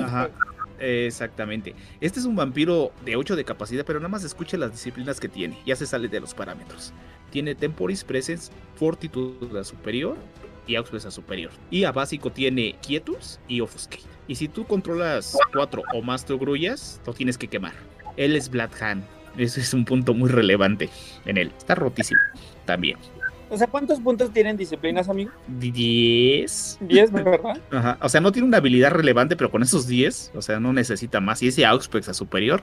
Ajá. 0.03 0.31
Exactamente. 0.79 1.75
Este 2.01 2.19
es 2.19 2.27
un 2.27 2.35
vampiro 2.35 2.93
de 3.05 3.15
8 3.15 3.37
de 3.37 3.45
capacidad, 3.45 3.85
pero 3.85 4.01
nada 4.01 4.09
más 4.09 4.25
escuche 4.25 4.59
las 4.59 4.73
disciplinas 4.73 5.21
que 5.21 5.29
tiene. 5.29 5.57
Ya 5.65 5.77
se 5.77 5.87
sale 5.87 6.09
de 6.09 6.19
los 6.19 6.35
parámetros. 6.35 6.93
Tiene 7.31 7.55
Temporis, 7.55 8.03
Presence, 8.03 8.51
Fortitude 8.75 9.61
a 9.61 9.65
superior 9.65 10.17
y 10.67 10.75
Auxpress 10.75 11.05
superior. 11.15 11.53
Y 11.71 11.85
a 11.85 11.93
básico 11.93 12.31
tiene 12.31 12.77
Quietus 12.85 13.39
y 13.47 13.61
Offuscate. 13.61 14.03
Y 14.27 14.35
si 14.35 14.49
tú 14.49 14.67
controlas 14.67 15.37
4 15.53 15.83
o 15.95 16.03
más 16.03 16.27
grullas, 16.27 17.01
lo 17.07 17.15
tienes 17.15 17.39
que 17.39 17.49
quemar. 17.49 17.75
Él 18.17 18.35
es 18.35 18.49
Blood 18.51 18.71
Hand. 18.81 19.05
Ese 19.37 19.61
es 19.61 19.73
un 19.73 19.85
punto 19.85 20.15
muy 20.15 20.29
relevante 20.29 20.91
en 21.25 21.39
él. 21.39 21.53
Está 21.57 21.75
rotísimo 21.75 22.21
también. 22.67 22.99
O 23.53 23.57
sea, 23.59 23.67
¿cuántos 23.67 24.01
puntos 24.01 24.33
tienen 24.33 24.57
disciplinas, 24.57 25.11
amigo? 25.11 25.31
10. 25.47 26.79
10, 26.81 27.13
¿verdad? 27.13 27.41
Ajá. 27.71 27.99
O 28.01 28.09
sea, 28.09 28.23
no 28.23 28.33
tiene 28.33 28.49
una 28.49 28.57
habilidad 28.57 28.91
relevante, 28.91 29.37
pero 29.37 29.51
con 29.51 29.63
esos 29.63 29.87
10, 29.87 30.33
o 30.35 30.41
sea, 30.41 30.59
no 30.59 30.73
necesita 30.73 31.21
más. 31.21 31.43
Y 31.43 31.49
ese 31.49 31.67
Auxpex 31.67 32.09
a 32.09 32.15
superior 32.15 32.63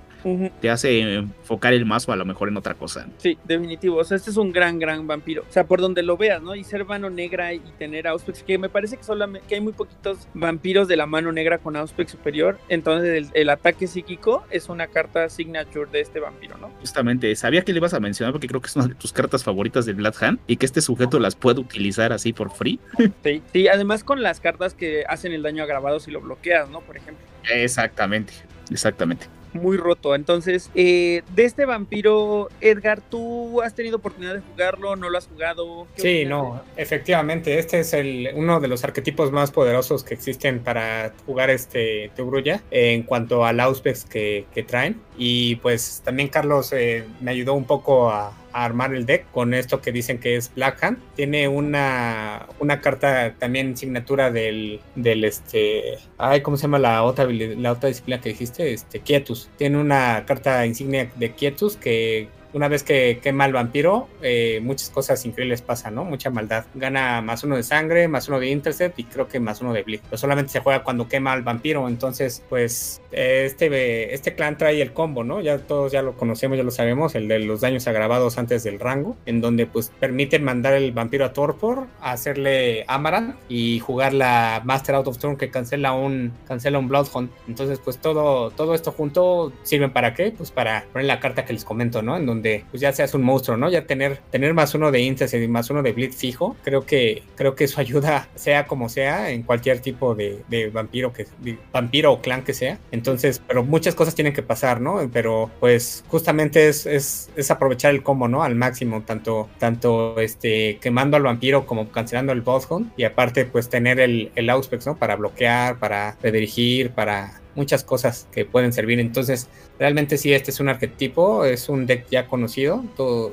te 0.59 0.71
hace 0.71 1.13
enfocar 1.13 1.73
el 1.73 1.85
mazo 1.85 2.11
a 2.11 2.15
lo 2.15 2.25
mejor 2.25 2.49
en 2.49 2.57
otra 2.57 2.73
cosa. 2.73 3.07
Sí, 3.17 3.37
definitivo. 3.45 3.97
O 3.97 4.03
sea, 4.03 4.17
este 4.17 4.31
es 4.31 4.37
un 4.37 4.51
gran, 4.51 4.79
gran 4.79 5.05
vampiro. 5.05 5.43
O 5.47 5.51
sea, 5.51 5.67
por 5.67 5.79
donde 5.79 6.01
lo 6.01 6.17
veas, 6.17 6.41
¿no? 6.41 6.55
Y 6.55 6.63
ser 6.63 6.85
mano 6.85 7.11
negra 7.11 7.53
y 7.53 7.59
tener 7.77 8.07
Auspex, 8.07 8.41
que 8.41 8.57
me 8.57 8.69
parece 8.69 8.97
que 8.97 9.03
solamente 9.03 9.47
que 9.47 9.55
hay 9.55 9.61
muy 9.61 9.73
poquitos 9.73 10.27
vampiros 10.33 10.87
de 10.87 10.95
la 10.97 11.05
mano 11.05 11.31
negra 11.31 11.59
con 11.59 11.75
Auspex 11.75 12.11
superior. 12.11 12.57
Entonces, 12.67 13.09
el, 13.15 13.27
el 13.39 13.49
ataque 13.51 13.85
psíquico 13.85 14.43
es 14.49 14.69
una 14.69 14.87
carta 14.87 15.29
signature 15.29 15.89
de 15.91 16.01
este 16.01 16.19
vampiro, 16.19 16.57
¿no? 16.57 16.71
Justamente, 16.79 17.35
sabía 17.35 17.63
que 17.63 17.73
le 17.73 17.77
ibas 17.77 17.93
a 17.93 17.99
mencionar 17.99 18.33
porque 18.33 18.47
creo 18.47 18.59
que 18.59 18.67
es 18.67 18.75
una 18.75 18.87
de 18.87 18.95
tus 18.95 19.13
cartas 19.13 19.43
favoritas 19.43 19.85
de 19.85 19.93
Blood 19.93 20.15
Hand 20.21 20.39
y 20.47 20.57
que 20.57 20.65
este 20.65 20.78
sujeto 20.81 21.19
las 21.19 21.35
puede 21.35 21.59
utilizar 21.59 22.13
así 22.13 22.33
por 22.33 22.51
free. 22.51 22.79
Sí. 23.23 23.41
Sí, 23.53 23.67
además 23.67 24.03
con 24.03 24.21
las 24.21 24.39
cartas 24.39 24.73
que 24.73 25.03
hacen 25.07 25.33
el 25.33 25.43
daño 25.43 25.63
agravado 25.63 25.99
si 25.99 26.11
lo 26.11 26.21
bloqueas, 26.21 26.69
¿no? 26.69 26.81
Por 26.81 26.97
ejemplo. 26.97 27.25
Exactamente, 27.51 28.33
exactamente. 28.71 29.27
muy 29.53 29.77
roto. 29.77 30.15
Entonces, 30.15 30.69
eh, 30.75 31.23
de 31.35 31.45
este 31.45 31.65
vampiro, 31.65 32.49
Edgar, 32.61 33.01
¿tú 33.01 33.61
has 33.61 33.73
tenido 33.73 33.97
oportunidad 33.97 34.35
de 34.35 34.41
jugarlo? 34.41 34.95
¿No 34.95 35.09
lo 35.09 35.17
has 35.17 35.27
jugado? 35.27 35.87
¿Qué 35.95 36.01
Sí, 36.01 36.25
no, 36.25 36.61
efectivamente, 36.77 37.57
este 37.57 37.79
es 37.79 37.93
el, 37.93 38.29
uno 38.35 38.59
de 38.59 38.67
los 38.67 38.83
arquetipos 38.83 39.31
más 39.31 39.51
poderosos 39.51 40.03
que 40.03 40.13
existen 40.13 40.59
para 40.59 41.13
jugar 41.25 41.49
este 41.49 42.11
Tubruya 42.15 42.61
en 42.71 43.03
cuanto 43.03 43.45
al 43.45 43.59
Auspex 43.59 44.05
que, 44.05 44.45
que 44.53 44.63
traen. 44.63 45.01
Y 45.17 45.55
pues 45.57 46.01
también 46.03 46.29
Carlos 46.29 46.71
eh, 46.73 47.05
me 47.19 47.31
ayudó 47.31 47.53
un 47.53 47.65
poco 47.65 48.11
a 48.11 48.33
armar 48.53 48.93
el 48.93 49.05
deck 49.05 49.29
con 49.31 49.53
esto 49.53 49.81
que 49.81 49.91
dicen 49.91 50.19
que 50.19 50.35
es 50.35 50.51
Black 50.53 50.83
Hand. 50.83 50.97
Tiene 51.15 51.47
una, 51.47 52.47
una 52.59 52.81
carta 52.81 53.35
también 53.37 53.77
signatura 53.77 54.31
del, 54.31 54.79
del 54.95 55.23
este. 55.23 55.97
Ay, 56.17 56.41
¿cómo 56.41 56.57
se 56.57 56.63
llama 56.63 56.79
la 56.79 57.03
otra, 57.03 57.25
la 57.25 57.71
otra 57.71 57.89
disciplina 57.89 58.21
que 58.21 58.29
dijiste? 58.29 58.73
Este, 58.73 58.99
Quietus. 58.99 59.49
Tiene 59.57 59.79
una 59.79 60.23
carta 60.25 60.65
insignia 60.65 61.11
de 61.15 61.31
Quietus 61.31 61.75
que 61.75 62.27
una 62.53 62.67
vez 62.67 62.83
que 62.83 63.19
quema 63.21 63.45
al 63.45 63.53
vampiro, 63.53 64.07
eh, 64.21 64.59
muchas 64.61 64.89
cosas 64.89 65.25
increíbles 65.25 65.61
pasan, 65.61 65.95
¿no? 65.95 66.03
Mucha 66.03 66.29
maldad. 66.29 66.65
Gana 66.73 67.21
más 67.21 67.43
uno 67.43 67.55
de 67.55 67.63
sangre, 67.63 68.07
más 68.07 68.27
uno 68.27 68.39
de 68.39 68.47
intercept 68.47 68.97
y 68.99 69.03
creo 69.03 69.27
que 69.27 69.39
más 69.39 69.61
uno 69.61 69.73
de 69.73 69.83
bleed. 69.83 70.01
Pero 70.03 70.17
solamente 70.17 70.51
se 70.51 70.59
juega 70.59 70.83
cuando 70.83 71.07
quema 71.07 71.33
al 71.33 71.43
vampiro. 71.43 71.87
Entonces, 71.87 72.43
pues, 72.49 73.01
este, 73.11 74.13
este 74.13 74.35
clan 74.35 74.57
trae 74.57 74.81
el 74.81 74.93
combo, 74.93 75.23
¿no? 75.23 75.41
Ya 75.41 75.57
todos 75.59 75.91
ya 75.91 76.01
lo 76.01 76.13
conocemos, 76.13 76.57
ya 76.57 76.63
lo 76.63 76.71
sabemos, 76.71 77.15
el 77.15 77.27
de 77.27 77.39
los 77.39 77.61
daños 77.61 77.87
agravados 77.87 78.37
antes 78.37 78.63
del 78.63 78.79
rango, 78.79 79.15
en 79.25 79.41
donde 79.41 79.65
pues 79.65 79.91
permiten 79.99 80.43
mandar 80.43 80.73
el 80.73 80.91
vampiro 80.91 81.25
a 81.25 81.33
Torpor, 81.33 81.87
hacerle 82.01 82.85
Amaranth 82.87 83.35
y 83.47 83.79
jugar 83.79 84.13
la 84.13 84.61
Master 84.63 84.95
Out 84.95 85.07
of 85.07 85.17
Turn 85.17 85.37
que 85.37 85.49
cancela 85.49 85.93
un, 85.93 86.33
cancela 86.47 86.79
un 86.79 86.87
Bloodhound. 86.87 87.29
Entonces, 87.47 87.79
pues 87.79 87.99
todo, 87.99 88.51
todo 88.51 88.73
esto 88.75 88.91
junto 88.91 89.53
sirven 89.63 89.91
para 89.91 90.13
qué? 90.13 90.31
Pues 90.35 90.51
para 90.51 90.85
poner 90.91 91.05
la 91.07 91.19
carta 91.19 91.45
que 91.45 91.53
les 91.53 91.65
comento, 91.65 92.01
¿no? 92.01 92.17
En 92.17 92.25
donde 92.25 92.38
pues 92.69 92.81
ya 92.81 92.91
seas 92.93 93.13
un 93.13 93.23
monstruo, 93.23 93.57
¿no? 93.57 93.69
Ya 93.69 93.85
tener, 93.85 94.19
tener 94.31 94.53
más 94.53 94.73
uno 94.75 94.91
de 94.91 95.01
Intercept 95.01 95.43
y 95.43 95.47
más 95.47 95.69
uno 95.69 95.83
de 95.83 95.91
Bleed 95.91 96.13
fijo, 96.13 96.55
creo 96.63 96.85
que, 96.85 97.23
creo 97.35 97.55
que 97.55 97.65
eso 97.65 97.79
ayuda, 97.81 98.27
sea 98.35 98.67
como 98.67 98.89
sea, 98.89 99.31
en 99.31 99.43
cualquier 99.43 99.79
tipo 99.79 100.15
de, 100.15 100.43
vampiro 100.73 101.13
que 101.13 101.25
vampiro 101.71 102.13
o 102.13 102.21
clan 102.21 102.43
que 102.43 102.53
sea. 102.53 102.79
Entonces, 102.91 103.41
pero 103.47 103.63
muchas 103.63 103.95
cosas 103.95 104.15
tienen 104.15 104.33
que 104.33 104.43
pasar, 104.43 104.81
¿no? 104.81 105.09
Pero 105.11 105.51
pues 105.59 106.03
justamente 106.07 106.67
es, 106.67 106.85
es, 106.85 107.29
es 107.35 107.51
aprovechar 107.51 107.91
el 107.91 108.03
combo, 108.03 108.27
¿no? 108.27 108.43
Al 108.43 108.55
máximo, 108.55 109.01
tanto, 109.03 109.49
tanto 109.57 110.19
este 110.19 110.77
quemando 110.81 111.17
al 111.17 111.23
vampiro 111.23 111.65
como 111.65 111.89
cancelando 111.91 112.33
el 112.33 112.41
Bloodhound. 112.41 112.91
Y 112.97 113.03
aparte, 113.03 113.45
pues 113.45 113.69
tener 113.69 113.99
el, 113.99 114.31
el 114.35 114.49
Auspex, 114.49 114.85
¿no? 114.85 114.97
Para 114.97 115.15
bloquear, 115.15 115.79
para 115.79 116.17
redirigir, 116.21 116.91
para 116.91 117.39
muchas 117.55 117.83
cosas 117.83 118.27
que 118.31 118.45
pueden 118.45 118.73
servir. 118.73 118.99
Entonces, 118.99 119.49
realmente 119.79 120.17
sí, 120.17 120.33
este 120.33 120.51
es 120.51 120.59
un 120.59 120.69
arquetipo, 120.69 121.45
es 121.45 121.69
un 121.69 121.85
deck 121.85 122.05
ya 122.09 122.27
conocido, 122.27 122.83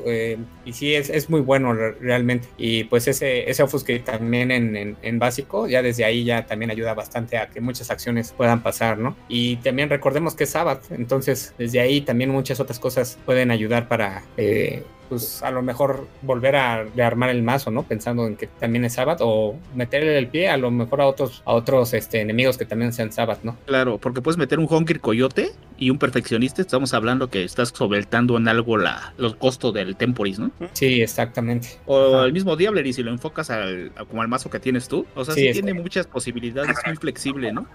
eh, 0.06 0.39
y 0.64 0.73
sí, 0.73 0.94
es, 0.94 1.10
es, 1.10 1.28
muy 1.28 1.40
bueno 1.40 1.74
realmente. 1.74 2.48
Y 2.56 2.85
pues 2.85 3.09
ese, 3.09 3.51
ese 3.51 3.62
Offuscate 3.62 4.01
también 4.01 4.51
en, 4.51 4.97
en, 5.02 5.18
básico, 5.18 5.66
ya 5.66 5.82
desde 5.82 6.05
ahí 6.05 6.24
ya 6.24 6.47
también 6.47 6.70
ayuda 6.70 6.94
bastante 6.94 7.36
a 7.36 7.48
que 7.48 7.60
muchas 7.60 7.90
acciones 7.90 8.32
puedan 8.32 8.62
pasar, 8.62 8.98
¿no? 8.98 9.16
Y 9.28 9.56
también 9.56 9.90
recordemos 9.90 10.35
que 10.35 10.44
es 10.44 10.51
Sabbath, 10.51 10.90
entonces 10.93 11.55
desde 11.59 11.81
ahí 11.81 12.01
también 12.01 12.31
muchas 12.31 12.60
otras 12.60 12.78
cosas 12.78 13.18
pueden 13.27 13.51
ayudar 13.51 13.89
para 13.89 14.23
eh, 14.36 14.85
pues 15.09 15.43
a 15.43 15.51
lo 15.51 15.62
mejor 15.62 16.06
volver 16.23 16.56
a 16.56 16.85
rearmar 16.85 17.31
el 17.31 17.43
mazo, 17.43 17.70
¿no? 17.70 17.82
Pensando 17.85 18.27
en 18.27 18.36
que 18.36 18.47
también 18.47 18.85
es 18.85 18.94
Sabbath 18.94 19.20
o 19.23 19.56
meterle 19.74 20.18
el 20.18 20.28
pie 20.28 20.48
a 20.48 20.56
lo 20.56 20.70
mejor 20.70 21.01
a 21.01 21.06
otros 21.06 21.43
a 21.44 21.52
otros 21.52 21.94
este, 21.94 22.20
enemigos 22.20 22.59
que 22.59 22.64
también 22.64 22.93
sean 22.93 23.12
Sabbath, 23.12 23.43
¿no? 23.43 23.56
Claro, 23.66 23.98
porque 23.98 24.20
puedes 24.20 24.39
meter 24.39 24.59
un 24.59 24.66
Honker 24.68 25.01
Coyote 25.01 25.52
y 25.78 25.90
un 25.90 25.98
Estamos 26.42 26.94
hablando 26.94 27.28
que 27.28 27.44
estás 27.44 27.70
sobretando 27.70 28.36
en 28.36 28.48
algo 28.48 28.76
la, 28.76 29.14
los 29.18 29.36
costos 29.36 29.74
del 29.74 29.96
Temporis, 29.96 30.38
¿no? 30.38 30.50
Sí, 30.72 31.02
exactamente. 31.02 31.78
O 31.86 32.22
el 32.22 32.32
mismo 32.32 32.56
Diabler 32.56 32.86
y 32.86 32.92
si 32.92 33.02
lo 33.02 33.10
enfocas 33.10 33.50
al, 33.50 33.92
como 34.08 34.22
al 34.22 34.28
mazo 34.28 34.50
que 34.50 34.60
tienes 34.60 34.88
tú, 34.88 35.06
o 35.14 35.24
sea, 35.24 35.34
sí, 35.34 35.50
tiene 35.52 35.74
muchas 35.74 36.06
posibilidades, 36.06 36.76
es 36.78 36.86
muy 36.86 36.96
flexible, 36.96 37.52
¿no? 37.52 37.66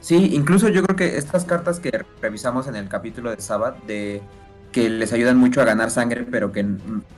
Sí, 0.00 0.30
incluso 0.32 0.68
yo 0.68 0.82
creo 0.82 0.96
que 0.96 1.16
estas 1.16 1.44
cartas 1.44 1.80
que 1.80 2.04
revisamos 2.20 2.68
en 2.68 2.76
el 2.76 2.88
capítulo 2.88 3.30
de 3.30 3.40
Sabbath 3.40 3.82
de 3.86 4.22
que 4.76 4.90
les 4.90 5.10
ayudan 5.14 5.38
mucho 5.38 5.62
a 5.62 5.64
ganar 5.64 5.90
sangre, 5.90 6.26
pero 6.30 6.52
que 6.52 6.62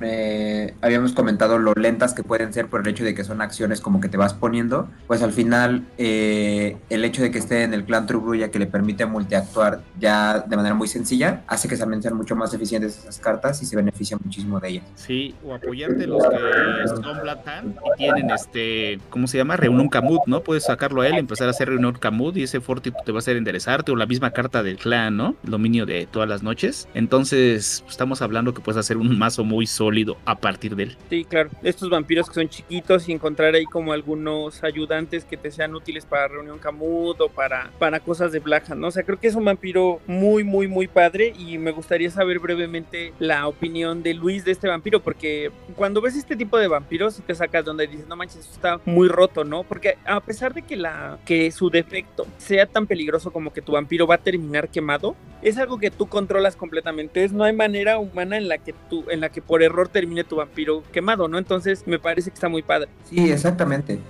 eh, 0.00 0.74
habíamos 0.80 1.10
comentado 1.10 1.58
lo 1.58 1.72
lentas 1.74 2.14
que 2.14 2.22
pueden 2.22 2.52
ser 2.52 2.68
por 2.68 2.82
el 2.82 2.86
hecho 2.86 3.02
de 3.02 3.16
que 3.16 3.24
son 3.24 3.40
acciones 3.40 3.80
como 3.80 4.00
que 4.00 4.08
te 4.08 4.16
vas 4.16 4.32
poniendo, 4.32 4.88
pues 5.08 5.22
al 5.22 5.32
final 5.32 5.82
eh, 5.98 6.76
el 6.88 7.04
hecho 7.04 7.20
de 7.20 7.32
que 7.32 7.38
esté 7.38 7.64
en 7.64 7.74
el 7.74 7.84
clan 7.84 8.06
Trubruya 8.06 8.52
que 8.52 8.60
le 8.60 8.68
permite 8.68 9.06
multiactuar 9.06 9.80
ya 9.98 10.38
de 10.38 10.56
manera 10.56 10.76
muy 10.76 10.86
sencilla, 10.86 11.42
hace 11.48 11.66
que 11.66 11.76
también 11.76 12.00
sean 12.00 12.16
mucho 12.16 12.36
más 12.36 12.54
eficientes 12.54 12.96
esas 12.96 13.18
cartas 13.18 13.60
y 13.60 13.66
se 13.66 13.74
beneficia 13.74 14.16
muchísimo 14.22 14.60
de 14.60 14.68
ellas. 14.68 14.84
Sí, 14.94 15.34
o 15.44 15.52
apoyarte 15.52 16.06
los 16.06 16.22
que 16.22 16.86
son 16.86 17.20
Black 17.22 17.44
Hand 17.44 17.74
y 17.74 17.98
tienen 17.98 18.30
este, 18.30 19.00
¿cómo 19.10 19.26
se 19.26 19.36
llama? 19.36 19.56
Reunión 19.56 19.88
Camut, 19.88 20.20
¿no? 20.26 20.44
Puedes 20.44 20.62
sacarlo 20.62 21.00
a 21.00 21.08
él, 21.08 21.16
empezar 21.16 21.48
a 21.48 21.50
hacer 21.50 21.70
Reunión 21.70 21.98
Camut 21.98 22.36
y 22.36 22.44
ese 22.44 22.60
Fortitude 22.60 23.02
te 23.04 23.10
va 23.10 23.18
a 23.18 23.18
hacer 23.18 23.36
enderezarte 23.36 23.90
o 23.90 23.96
la 23.96 24.06
misma 24.06 24.30
carta 24.30 24.62
del 24.62 24.76
clan, 24.76 25.16
¿no? 25.16 25.34
El 25.42 25.50
dominio 25.50 25.86
de 25.86 26.06
todas 26.06 26.28
las 26.28 26.44
noches. 26.44 26.86
Entonces, 26.94 27.47
estamos 27.54 28.22
hablando 28.22 28.54
que 28.54 28.60
puedes 28.60 28.78
hacer 28.78 28.96
un 28.96 29.18
mazo 29.18 29.44
muy 29.44 29.66
sólido 29.66 30.16
a 30.24 30.36
partir 30.36 30.76
de 30.76 30.84
él. 30.84 30.96
Sí, 31.10 31.24
claro. 31.24 31.50
Estos 31.62 31.90
vampiros 31.90 32.28
que 32.28 32.34
son 32.34 32.48
chiquitos 32.48 33.08
y 33.08 33.12
encontrar 33.12 33.54
ahí 33.54 33.64
como 33.64 33.92
algunos 33.92 34.62
ayudantes 34.62 35.24
que 35.24 35.36
te 35.36 35.50
sean 35.50 35.74
útiles 35.74 36.04
para 36.04 36.28
Reunión 36.28 36.58
Camud 36.58 37.20
o 37.20 37.28
para, 37.28 37.70
para 37.78 38.00
cosas 38.00 38.32
de 38.32 38.40
Black 38.40 38.68
¿no? 38.70 38.88
O 38.88 38.90
sea, 38.90 39.02
creo 39.02 39.18
que 39.18 39.28
es 39.28 39.34
un 39.34 39.44
vampiro 39.44 40.00
muy, 40.06 40.44
muy, 40.44 40.66
muy 40.68 40.88
padre 40.88 41.32
y 41.38 41.58
me 41.58 41.70
gustaría 41.70 42.10
saber 42.10 42.38
brevemente 42.38 43.12
la 43.18 43.46
opinión 43.46 44.02
de 44.02 44.14
Luis 44.14 44.44
de 44.44 44.52
este 44.52 44.68
vampiro 44.68 45.00
porque 45.00 45.50
cuando 45.76 46.00
ves 46.00 46.16
este 46.16 46.36
tipo 46.36 46.58
de 46.58 46.68
vampiros 46.68 47.22
te 47.26 47.34
sacas 47.34 47.64
donde 47.64 47.86
dices, 47.86 48.06
no 48.06 48.16
manches, 48.16 48.40
esto 48.40 48.54
está 48.54 48.80
muy 48.84 49.08
roto, 49.08 49.44
¿no? 49.44 49.62
Porque 49.62 49.96
a 50.04 50.20
pesar 50.20 50.54
de 50.54 50.62
que, 50.62 50.76
la, 50.76 51.18
que 51.24 51.50
su 51.50 51.70
defecto 51.70 52.26
sea 52.38 52.66
tan 52.66 52.86
peligroso 52.86 53.30
como 53.30 53.52
que 53.52 53.62
tu 53.62 53.72
vampiro 53.72 54.06
va 54.06 54.16
a 54.16 54.18
terminar 54.18 54.68
quemado, 54.68 55.14
es 55.42 55.58
algo 55.58 55.78
que 55.78 55.90
tú 55.90 56.06
controlas 56.08 56.56
completamente. 56.56 57.24
Es 57.24 57.32
no 57.38 57.44
hay 57.44 57.54
manera 57.54 57.98
humana 57.98 58.36
en 58.36 58.48
la 58.48 58.58
que 58.58 58.74
tú, 58.90 59.04
en 59.08 59.20
la 59.20 59.30
que 59.30 59.40
por 59.40 59.62
error 59.62 59.88
termine 59.88 60.24
tu 60.24 60.36
vampiro 60.36 60.82
quemado, 60.92 61.28
¿no? 61.28 61.38
Entonces 61.38 61.84
me 61.86 61.98
parece 61.98 62.30
que 62.30 62.34
está 62.34 62.48
muy 62.48 62.62
padre. 62.62 62.88
Sí, 63.04 63.30
exactamente. 63.30 64.00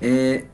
Eh, 0.00 0.46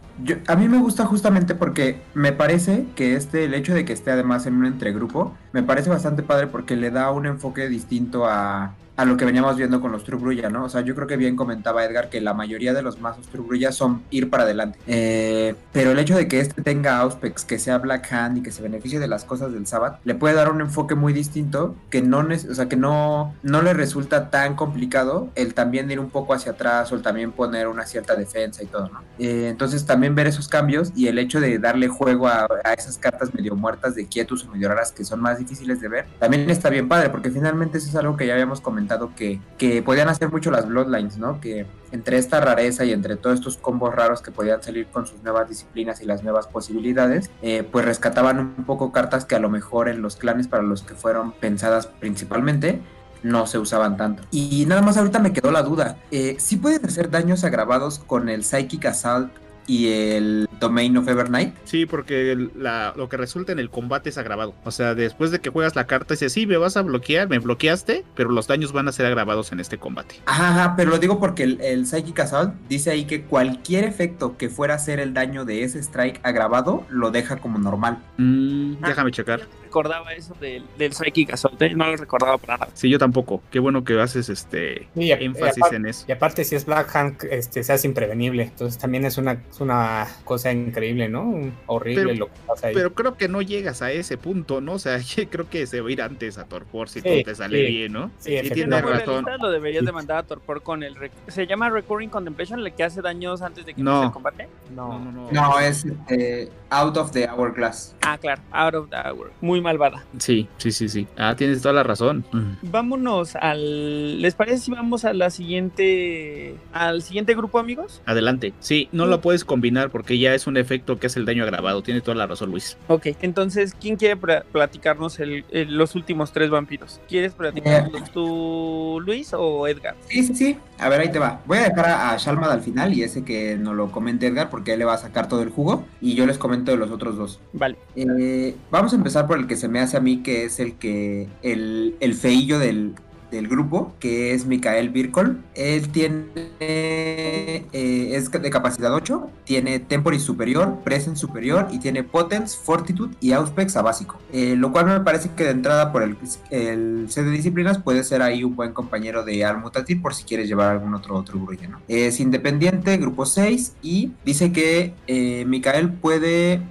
a 0.47 0.57
mí 0.57 0.69
me 0.69 0.79
gusta 0.79 1.07
justamente 1.07 1.55
porque 1.55 2.01
me 2.15 2.33
parece 2.33 2.85
que 2.97 3.15
este, 3.15 3.45
el 3.45 3.55
hecho 3.55 3.75
de 3.75 3.85
que 3.85 3.93
esté 3.93 4.11
además 4.11 4.47
en 4.47 4.55
un 4.55 4.67
entregrupo, 4.67 5.35
me 5.53 5.63
parece 5.63 5.89
bastante 5.89 6.23
padre 6.23 6.49
porque 6.49 6.75
le 6.75 6.91
da 6.91 7.11
un 7.11 7.27
enfoque 7.27 7.69
distinto 7.69 8.27
a, 8.27 8.75
a 8.97 9.05
lo 9.05 9.17
que 9.17 9.25
veníamos 9.25 9.57
viendo 9.57 9.81
con 9.81 9.93
los 9.93 10.05
Trubruya, 10.05 10.49
¿no? 10.49 10.65
O 10.65 10.69
sea, 10.69 10.81
yo 10.81 10.95
creo 10.95 11.07
que 11.07 11.17
bien 11.17 11.37
comentaba 11.37 11.85
Edgar 11.85 12.09
que 12.09 12.21
la 12.21 12.33
mayoría 12.33 12.73
de 12.73 12.83
los 12.83 13.01
mazos 13.01 13.27
Trubruya 13.27 13.71
son 13.73 14.03
ir 14.11 14.31
para 14.31 14.45
adelante. 14.45 14.79
Eh, 14.87 15.55
pero 15.73 15.91
el 15.91 15.99
hecho 15.99 16.17
de 16.17 16.29
que 16.29 16.41
este 16.41 16.63
tenga 16.63 16.99
Auspex, 16.99 17.45
que 17.45 17.59
sea 17.59 17.79
Black 17.79 18.11
Hand 18.13 18.39
y 18.39 18.43
que 18.43 18.51
se 18.51 18.63
beneficie 18.63 18.99
de 18.99 19.09
las 19.09 19.25
cosas 19.25 19.53
del 19.53 19.67
Sabbath, 19.67 20.01
le 20.05 20.15
puede 20.15 20.35
dar 20.35 20.51
un 20.51 20.63
enfoque 20.63 20.95
muy 20.95 21.13
distinto 21.13 21.75
que 21.91 22.01
no, 22.01 22.21
o 22.21 22.55
sea, 22.55 22.69
que 22.69 22.77
no, 22.77 23.35
no 23.43 23.63
le 23.63 23.75
resulta 23.75 24.31
tan 24.31 24.57
complicado 24.57 25.29
el 25.35 25.53
también 25.53 25.91
ir 25.91 26.01
un 26.01 26.11
poco 26.11 26.33
hacia 26.33 26.53
atrás 26.53 26.91
o 26.93 26.95
el 26.95 27.03
también 27.03 27.33
poner 27.33 27.69
una 27.69 27.85
cierta 27.85 28.15
defensa 28.15 28.63
y 28.63 28.67
todo, 28.67 28.89
¿no? 28.89 29.03
Eh, 29.19 29.49
entonces 29.49 29.85
también 29.85 30.15
ver 30.15 30.27
esos 30.27 30.49
cambios 30.49 30.93
y 30.97 31.09
el 31.09 31.19
hecho 31.19 31.41
de 31.41 31.59
darle 31.59 31.89
juego 31.89 32.29
a, 32.29 32.49
a 32.65 32.73
esas 32.73 32.97
cartas 32.97 33.35
medio 33.35 33.55
muertas 33.55 33.95
de 33.95 34.07
quietus 34.07 34.45
o 34.45 34.51
medio 34.51 34.69
raras 34.69 34.93
que 34.93 35.05
son 35.05 35.21
más 35.21 35.39
difíciles 35.39 35.81
de 35.81 35.89
ver, 35.89 36.07
también 36.19 36.49
está 36.49 36.71
bien 36.71 36.89
padre 36.89 37.11
porque 37.11 37.31
finalmente 37.31 37.79
eso 37.79 37.89
es 37.89 37.97
algo 37.97 38.17
que 38.17 38.27
ya 38.27 38.33
habíamos 38.33 38.61
comentado 38.61 38.86
que, 39.17 39.83
podían 39.83 40.09
hacer 40.09 40.31
mucho 40.31 40.51
las 40.51 40.67
Bloodlines, 40.67 41.19
¿no? 41.19 41.41
Que 41.41 41.67
entre 41.93 42.19
esta 42.19 42.41
rareza 42.41 42.85
y 42.85 42.93
entre 42.93 43.17
todos 43.17 43.39
estos 43.39 43.57
combos 43.57 43.95
raros 43.95 44.23
que 44.23 44.31
podían 44.31 44.63
salir 44.63 44.87
con 44.87 45.07
sus 45.07 45.23
nuevas 45.23 45.49
disciplinas 45.49 46.01
y 46.01 46.07
las 46.07 46.23
nuevas 46.23 46.47
posibilidades, 46.47 47.31
eh, 47.43 47.67
pues 47.71 47.85
rescataban 47.85 48.39
un 48.39 48.65
poco 48.65 48.93
cartas 48.93 49.25
que 49.25 49.35
a 49.35 49.39
lo 49.39 49.49
mejor 49.49 49.89
en 49.89 50.03
los 50.03 50.17
clanes 50.17 50.49
para 50.49 50.63
los 50.63 50.83
que 50.83 50.95
fueron 50.95 51.33
pensadas 51.33 51.87
principalmente, 51.87 52.81
no 53.23 53.47
se 53.47 53.59
usaban 53.59 53.97
tanto. 53.97 54.23
Y 54.31 54.65
nada 54.67 54.83
más 54.83 54.97
ahorita 54.97 55.19
me 55.19 55.33
quedó 55.33 55.51
la 55.51 55.63
duda. 55.63 55.99
Eh, 56.11 56.37
¿Sí 56.39 56.57
pueden 56.57 56.85
hacer 56.85 57.11
daños 57.11 57.45
agravados 57.45 57.99
con 57.99 58.29
el 58.29 58.45
Psychic 58.45 58.85
Assault 58.87 59.33
y 59.67 59.89
el 59.89 60.49
Domain 60.61 60.97
of 60.97 61.09
Evernight. 61.09 61.55
Sí, 61.65 61.87
porque 61.87 62.35
lo 62.35 63.09
que 63.09 63.17
resulta 63.17 63.53
en 63.53 63.59
el 63.59 63.71
combate 63.71 64.11
es 64.11 64.19
agravado. 64.19 64.55
O 64.65 64.71
sea, 64.71 64.95
después 64.95 65.31
de 65.31 65.41
que 65.41 65.51
juegas 65.51 65.77
la 65.77 65.87
carta, 65.87 66.15
dice, 66.15 66.29
sí, 66.29 66.47
me 66.47 66.57
vas 66.57 66.77
a 66.77 66.83
bloquear, 66.83 67.29
me 67.29 67.39
bloqueaste, 67.39 68.05
pero 68.15 68.31
los 68.31 68.47
daños 68.47 68.73
van 68.73 68.89
a 68.89 68.93
ser 68.93 69.07
agravados 69.07 69.53
en 69.53 69.61
este 69.61 69.79
combate. 69.79 70.17
Ajá, 70.27 70.75
pero 70.77 70.91
lo 70.91 70.99
digo 70.99 71.21
porque 71.21 71.43
el, 71.45 71.87
Psychic 71.87 72.21
Assault 72.21 72.55
dice 72.69 72.91
ahí 72.91 73.05
que 73.05 73.23
cualquier 73.23 73.85
efecto 73.85 74.37
que 74.37 74.49
fuera 74.49 74.75
a 74.75 74.79
ser 74.79 75.01
el 75.01 75.15
daño 75.15 75.45
de 75.45 75.63
ese 75.63 75.79
strike 75.79 76.21
agravado, 76.23 76.85
lo 76.89 77.11
deja 77.11 77.37
como 77.37 77.59
normal. 77.59 77.99
Mm, 78.19 78.77
déjame 78.83 79.11
checar 79.11 79.43
recordaba 79.77 80.15
eso 80.15 80.35
del, 80.41 80.65
del 80.79 80.95
Psychic 80.95 81.35
Assault, 81.35 81.61
¿eh? 81.61 81.75
no 81.75 81.85
lo 81.87 81.97
recordaba 81.97 82.39
para 82.39 82.57
nada. 82.57 82.73
Sí, 82.73 82.89
yo 82.89 82.99
tampoco. 82.99 83.43
Qué 83.51 83.59
bueno 83.59 83.85
que 83.85 84.01
haces 84.01 84.31
este 84.31 84.89
énfasis 84.97 85.65
en 85.71 85.85
eso. 85.85 86.07
Y 86.09 86.13
aparte, 86.13 86.45
si 86.45 86.55
es 86.55 86.65
Black 86.65 86.97
Hand, 86.97 87.25
este, 87.31 87.63
se 87.63 87.75
hace 87.75 87.87
imprevenible. 87.87 88.45
Entonces 88.45 88.81
también 88.81 89.05
es 89.05 89.19
una, 89.19 89.43
una 89.61 90.07
cosa 90.25 90.51
increíble, 90.51 91.11
¿no? 91.11 91.53
Horrible 91.67 92.15
lo 92.15 92.29
que 92.29 92.33
pasa 92.47 92.69
ahí. 92.69 92.75
Pero 92.75 92.95
creo 92.95 93.19
que 93.19 93.29
no 93.29 93.43
llegas 93.43 93.83
a 93.83 93.93
ese 93.93 94.17
punto, 94.17 94.63
¿no? 94.63 94.75
O 94.75 94.79
sea, 94.79 94.99
creo 95.31 95.51
que 95.51 95.67
se 95.67 95.83
va 95.83 95.89
a 95.91 95.93
ir 95.93 96.01
antes 96.01 96.39
a 96.39 96.45
Torpor 96.45 96.89
si 96.89 97.03
todo 97.03 97.23
te 97.23 97.35
sale 97.35 97.63
bien, 97.63 97.93
¿no? 97.93 98.11
Sí, 98.19 98.35
y 98.35 98.51
tienes 98.51 98.83
razón. 98.83 99.27
Lo 99.39 99.51
deberías 99.51 99.85
de 99.85 99.93
mandar 99.93 100.19
a 100.19 100.23
Torpor 100.23 100.63
con 100.63 100.83
el. 100.83 100.97
¿Se 101.29 101.47
llama 101.47 101.69
Recurring 101.69 102.09
Contemplation, 102.09 102.61
el 102.61 102.73
que 102.73 102.83
hace 102.83 103.03
daños 103.03 103.43
antes 103.43 103.67
de 103.67 103.75
que 103.75 103.83
no. 103.83 104.05
el 104.05 104.11
combate? 104.11 104.49
No, 104.75 104.99
no, 104.99 105.13
no. 105.13 105.31
No, 105.31 105.61
es 105.61 105.85
este, 105.85 106.51
Out 106.71 106.97
of 106.97 107.13
the 107.13 107.29
Hourglass. 107.29 107.95
Ah, 108.03 108.19
claro, 108.19 108.43
Out 108.53 108.75
of 108.75 108.91
the 108.91 108.97
Hour. 108.97 109.33
Muy 109.41 109.61
malvada. 109.61 110.05
Sí, 110.19 110.49
sí, 110.59 110.73
sí, 110.73 110.89
sí. 110.89 111.07
Ah, 111.17 111.35
tienes 111.37 111.63
toda 111.63 111.75
la 111.75 111.83
razón. 111.83 112.25
Mm. 112.33 112.71
Vámonos 112.71 113.37
al. 113.37 114.21
¿Les 114.21 114.35
parece 114.35 114.59
si 114.59 114.71
vamos 114.71 115.05
a 115.05 115.13
la 115.13 115.31
siguiente. 115.31 116.57
al 116.73 117.03
siguiente 117.03 117.35
grupo, 117.35 117.59
amigos? 117.59 118.03
Adelante. 118.07 118.53
Sí, 118.61 118.89
no 118.93 119.07
lo 119.07 119.21
puedes 119.21 119.45
combinar 119.45 119.91
porque 119.91 120.19
ya 120.19 120.35
es 120.35 120.47
un 120.47 120.57
efecto 120.57 120.99
que 120.99 121.07
es 121.07 121.17
el 121.17 121.25
daño 121.25 121.45
agravado. 121.45 121.83
Tiene 121.83 122.01
toda 122.01 122.17
la 122.17 122.27
razón, 122.27 122.51
Luis. 122.51 122.77
Ok, 122.89 123.07
entonces, 123.23 123.75
¿quién 123.75 123.97
quiere 123.97 124.17
platicarnos 124.17 125.21
el, 125.21 125.45
los 125.69 125.95
últimos 125.95 126.33
tres 126.33 126.51
vampiros? 126.51 127.01
¿Quieres 127.09 127.33
platicarnos 127.35 128.03
eh. 128.03 128.11
tú, 128.13 129.01
Luis, 129.05 129.33
o 129.35 129.67
Edgar? 129.69 129.95
Sí, 130.09 130.23
sí, 130.25 130.35
sí. 130.35 130.59
A 130.79 130.89
ver, 130.89 131.01
ahí 131.01 131.11
te 131.11 131.19
va. 131.19 131.41
Voy 131.47 131.59
a 131.59 131.69
dejar 131.69 131.87
a, 131.87 132.17
Shalmad 132.17 132.51
al 132.51 132.61
final 132.61 132.93
y 132.93 133.03
ese 133.03 133.25
que 133.25 133.57
nos 133.57 133.75
lo 133.75 133.91
comente 133.91 134.27
Edgar 134.27 134.51
porque 134.51 134.73
él 134.73 134.81
le 134.81 134.85
va 134.85 134.95
a 134.95 134.99
sacar 134.99 135.29
todo 135.29 135.43
el 135.43 135.51
jugo 135.51 135.85
y 136.01 136.15
yo 136.15 136.27
les 136.27 136.39
comento 136.39 136.56
de 136.65 136.77
los 136.77 136.91
otros 136.91 137.17
dos. 137.17 137.41
Vale. 137.53 137.77
Eh, 137.95 138.55
vamos 138.71 138.93
a 138.93 138.97
empezar 138.97 139.27
por 139.27 139.39
el 139.39 139.47
que 139.47 139.57
se 139.57 139.69
me 139.69 139.81
hace 139.81 139.97
a 139.97 140.01
mí 140.01 140.23
que 140.23 140.45
es 140.45 140.61
el 140.61 140.75
que 140.75 141.29
el, 141.43 141.97
el 142.01 142.15
feillo 142.15 142.59
del, 142.59 142.95
del 143.31 143.49
grupo, 143.49 143.95
que 143.99 144.35
es 144.35 144.47
Mikael 144.47 144.91
Birkol. 144.91 145.43
Él 145.55 145.89
tiene, 145.89 146.25
eh, 146.61 148.11
es 148.13 148.31
de 148.31 148.51
capacidad 148.51 148.93
8, 148.93 149.31
tiene 149.45 149.79
Temporis 149.79 150.23
superior, 150.23 150.79
Presence 150.85 151.21
superior 151.21 151.69
y 151.71 151.79
tiene 151.79 152.03
Potence, 152.03 152.57
Fortitude 152.57 153.15
y 153.21 153.33
Auspex 153.33 153.77
a 153.77 153.83
básico. 153.83 154.19
Eh, 154.33 154.55
lo 154.57 154.73
cual 154.73 154.87
me 154.87 155.01
parece 155.01 155.31
que 155.37 155.45
de 155.45 155.51
entrada 155.51 155.93
por 155.93 156.03
el, 156.03 156.17
el 156.51 157.07
set 157.09 157.25
de 157.25 157.31
disciplinas 157.31 157.79
puede 157.79 158.05
ser 158.05 158.23
ahí 158.23 158.45
un 158.45 158.57
buen 158.57 158.73
compañero 158.73 159.25
de 159.25 159.45
Almutatil 159.45 160.01
por 160.01 160.15
si 160.15 160.25
quieres 160.25 160.49
llevar 160.49 160.71
algún 160.73 160.95
otro, 160.95 161.17
otro. 161.17 161.37
¿no? 161.37 161.81
Es 161.89 162.21
independiente, 162.21 162.97
grupo 162.97 163.27
6 163.27 163.77
y 163.83 164.13
dice 164.25 164.53
que 164.53 164.95
eh, 165.07 165.45
Mikael 165.47 165.93
puede 165.93 166.63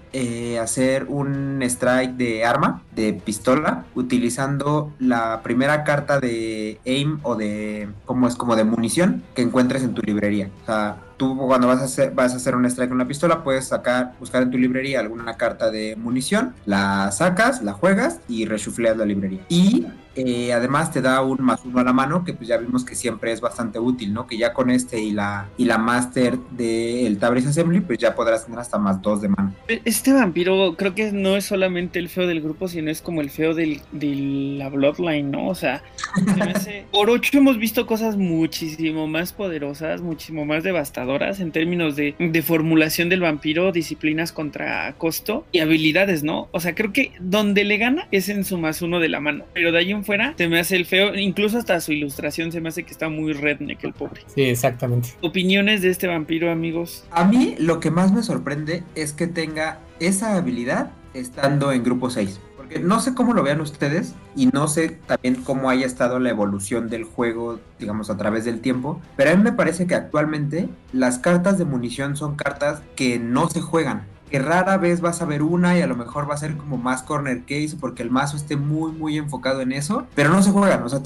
hacer 0.61 1.07
un 1.10 1.61
strike 1.61 2.15
de 2.15 2.45
arma, 2.45 2.82
de 2.95 3.11
pistola, 3.14 3.86
utilizando 3.95 4.94
la 4.98 5.41
primera 5.44 5.84
carta 5.84 6.22
de 6.22 6.55
aim 6.86 7.19
o 7.23 7.36
de 7.36 7.90
como 8.06 8.27
es 8.27 8.36
como 8.36 8.56
de 8.56 8.64
munición 8.64 9.23
que 9.36 9.41
encuentres 9.41 9.84
en 9.84 9.94
tu 9.94 10.02
librería. 10.02 10.49
O 10.64 10.65
sea, 10.65 10.98
tú 11.18 11.38
cuando 11.38 11.68
vas 11.68 11.82
a 11.82 11.86
hacer, 11.86 12.11
vas 12.11 12.34
a 12.34 12.38
hacer 12.38 12.56
un 12.56 12.65
strike 12.65 12.90
con 12.90 12.98
la 12.98 13.07
pistola, 13.07 13.44
puedes 13.44 13.68
sacar, 13.68 14.14
buscar 14.19 14.44
en 14.44 14.52
tu 14.52 14.57
librería 14.57 14.99
alguna 14.99 15.38
carta 15.38 15.72
de 15.72 15.95
munición, 15.95 16.53
la 16.65 17.11
sacas, 17.11 17.61
la 17.61 17.73
juegas 17.73 18.19
y 18.27 18.45
rechufleas 18.45 18.98
la 18.98 19.06
librería. 19.06 19.41
Y 19.49 19.86
eh, 20.15 20.53
además 20.53 20.91
te 20.91 21.01
da 21.01 21.21
un 21.21 21.41
más 21.41 21.61
uno 21.65 21.79
a 21.79 21.83
la 21.83 21.93
mano, 21.93 22.23
que 22.23 22.33
pues 22.33 22.47
ya 22.47 22.57
vimos 22.57 22.85
que 22.85 22.95
siempre 22.95 23.31
es 23.31 23.41
bastante 23.41 23.79
útil, 23.79 24.13
¿no? 24.13 24.27
Que 24.27 24.37
ya 24.37 24.53
con 24.53 24.69
este 24.69 25.01
y 25.01 25.11
la, 25.11 25.47
y 25.57 25.65
la 25.65 25.77
master 25.77 26.37
del 26.51 27.17
Tabris 27.17 27.47
Assembly, 27.47 27.81
pues 27.81 27.99
ya 27.99 28.15
podrás 28.15 28.45
tener 28.45 28.59
hasta 28.59 28.77
más 28.77 29.01
dos 29.01 29.21
de 29.21 29.29
mano. 29.29 29.53
Este 29.67 30.13
vampiro 30.13 30.75
creo 30.77 30.95
que 30.95 31.11
no 31.11 31.35
es 31.35 31.45
solamente 31.45 31.99
el 31.99 32.09
feo 32.09 32.27
del 32.27 32.41
grupo, 32.41 32.67
sino 32.67 32.89
es 32.89 33.01
como 33.01 33.21
el 33.21 33.29
feo 33.29 33.53
del, 33.53 33.81
de 33.91 34.15
la 34.57 34.69
Bloodline, 34.69 35.29
¿no? 35.29 35.47
O 35.47 35.55
sea, 35.55 35.83
por 36.91 37.09
ocho 37.09 37.37
hemos 37.37 37.57
visto 37.57 37.85
cosas 37.85 38.15
muchísimo 38.15 39.07
más 39.07 39.33
poderosas, 39.33 40.01
muchísimo 40.01 40.45
más 40.45 40.63
devastadoras 40.63 41.39
en 41.39 41.51
términos 41.51 41.95
de, 41.95 42.15
de 42.17 42.41
formulación 42.41 43.09
del 43.09 43.21
vampiro, 43.21 43.71
disciplinas 43.71 44.31
contra 44.31 44.93
costo 44.93 45.45
y 45.51 45.59
habilidades, 45.59 46.23
¿no? 46.23 46.47
O 46.51 46.59
sea, 46.59 46.75
creo 46.75 46.93
que 46.93 47.11
donde 47.19 47.63
le 47.63 47.77
gana 47.77 48.07
es 48.11 48.29
en 48.29 48.45
su 48.45 48.57
más 48.57 48.81
uno 48.81 48.99
de 48.99 49.09
la 49.09 49.19
mano, 49.19 49.45
pero 49.53 49.71
de 49.71 49.79
ahí 49.79 49.91
en 49.91 50.05
fuera, 50.06 50.34
se 50.38 50.48
me 50.48 50.60
hace 50.60 50.76
el 50.76 50.86
feo. 50.86 51.15
Incluso 51.15 51.57
hasta 51.57 51.80
su 51.82 51.91
ilustración 51.91 52.52
se 52.52 52.61
me 52.61 52.69
hace 52.69 52.84
que 52.84 52.91
está 52.91 53.10
muy 53.10 53.34
redneck 53.34 53.84
el 53.84 53.94
pobre. 53.94 54.22
Sí, 54.34 54.44
exactamente. 54.44 55.10
¿Opiniones 55.22 55.82
de 55.82 55.90
este 55.90 56.07
vampiro, 56.07 56.52
amigos? 56.52 57.03
A 57.11 57.26
mí 57.26 57.56
lo 57.60 57.80
que 57.80 57.91
más 57.91 58.14
me 58.14 58.23
sorprende 58.23 58.84
es 58.95 59.14
que 59.14 59.27
tenga 59.27 59.80
esa 59.99 60.36
habilidad 60.36 60.91
estando 61.14 61.72
en 61.72 61.84
grupo 61.84 62.10
6. 62.10 62.40
Porque 62.57 62.80
no 62.80 62.99
sé 62.99 63.14
cómo 63.14 63.34
lo 63.34 63.44
vean 63.44 63.61
ustedes 63.61 64.15
y 64.36 64.48
no 64.48 64.68
sé 64.68 64.90
también 65.06 65.36
cómo 65.36 65.69
haya 65.69 65.86
estado 65.86 66.19
la 66.19 66.32
evolución 66.32 66.90
del 66.90 67.03
juego, 67.03 67.60
digamos, 67.80 68.10
a 68.10 68.18
través 68.18 68.45
del 68.45 68.60
tiempo. 68.60 69.02
Pero 69.15 69.32
a 69.32 69.36
mí 69.36 69.44
me 69.44 69.52
parece 69.52 69.86
que 69.86 69.94
actualmente 69.94 70.68
las 70.91 71.19
cartas 71.19 71.57
de 71.60 71.65
munición 71.65 72.15
son 72.15 72.36
cartas 72.36 72.82
que 72.95 73.19
no 73.19 73.49
se 73.49 73.61
juegan 73.61 74.07
que 74.30 74.39
rara 74.39 74.77
vez 74.77 75.02
vas 75.02 75.22
a 75.22 75.26
ver 75.26 75.43
una 75.43 75.77
y 75.77 75.81
a 75.81 75.88
lo 75.88 75.95
mejor 75.95 76.30
va 76.30 76.34
a 76.34 76.38
ser 76.38 76.57
como 76.57 76.77
más 76.77 77.03
corner 77.03 77.41
case 77.41 77.76
porque 77.80 78.03
el 78.03 78.11
mazo 78.11 78.38
esté 78.38 78.56
muy 78.56 78.91
muy 78.91 79.18
enfocado 79.18 79.61
en 79.61 79.72
eso, 79.72 80.07
pero 80.15 80.30
no 80.30 80.41
se 80.41 80.52
juegan, 80.52 80.84
o 80.84 80.89
sea, 80.89 81.02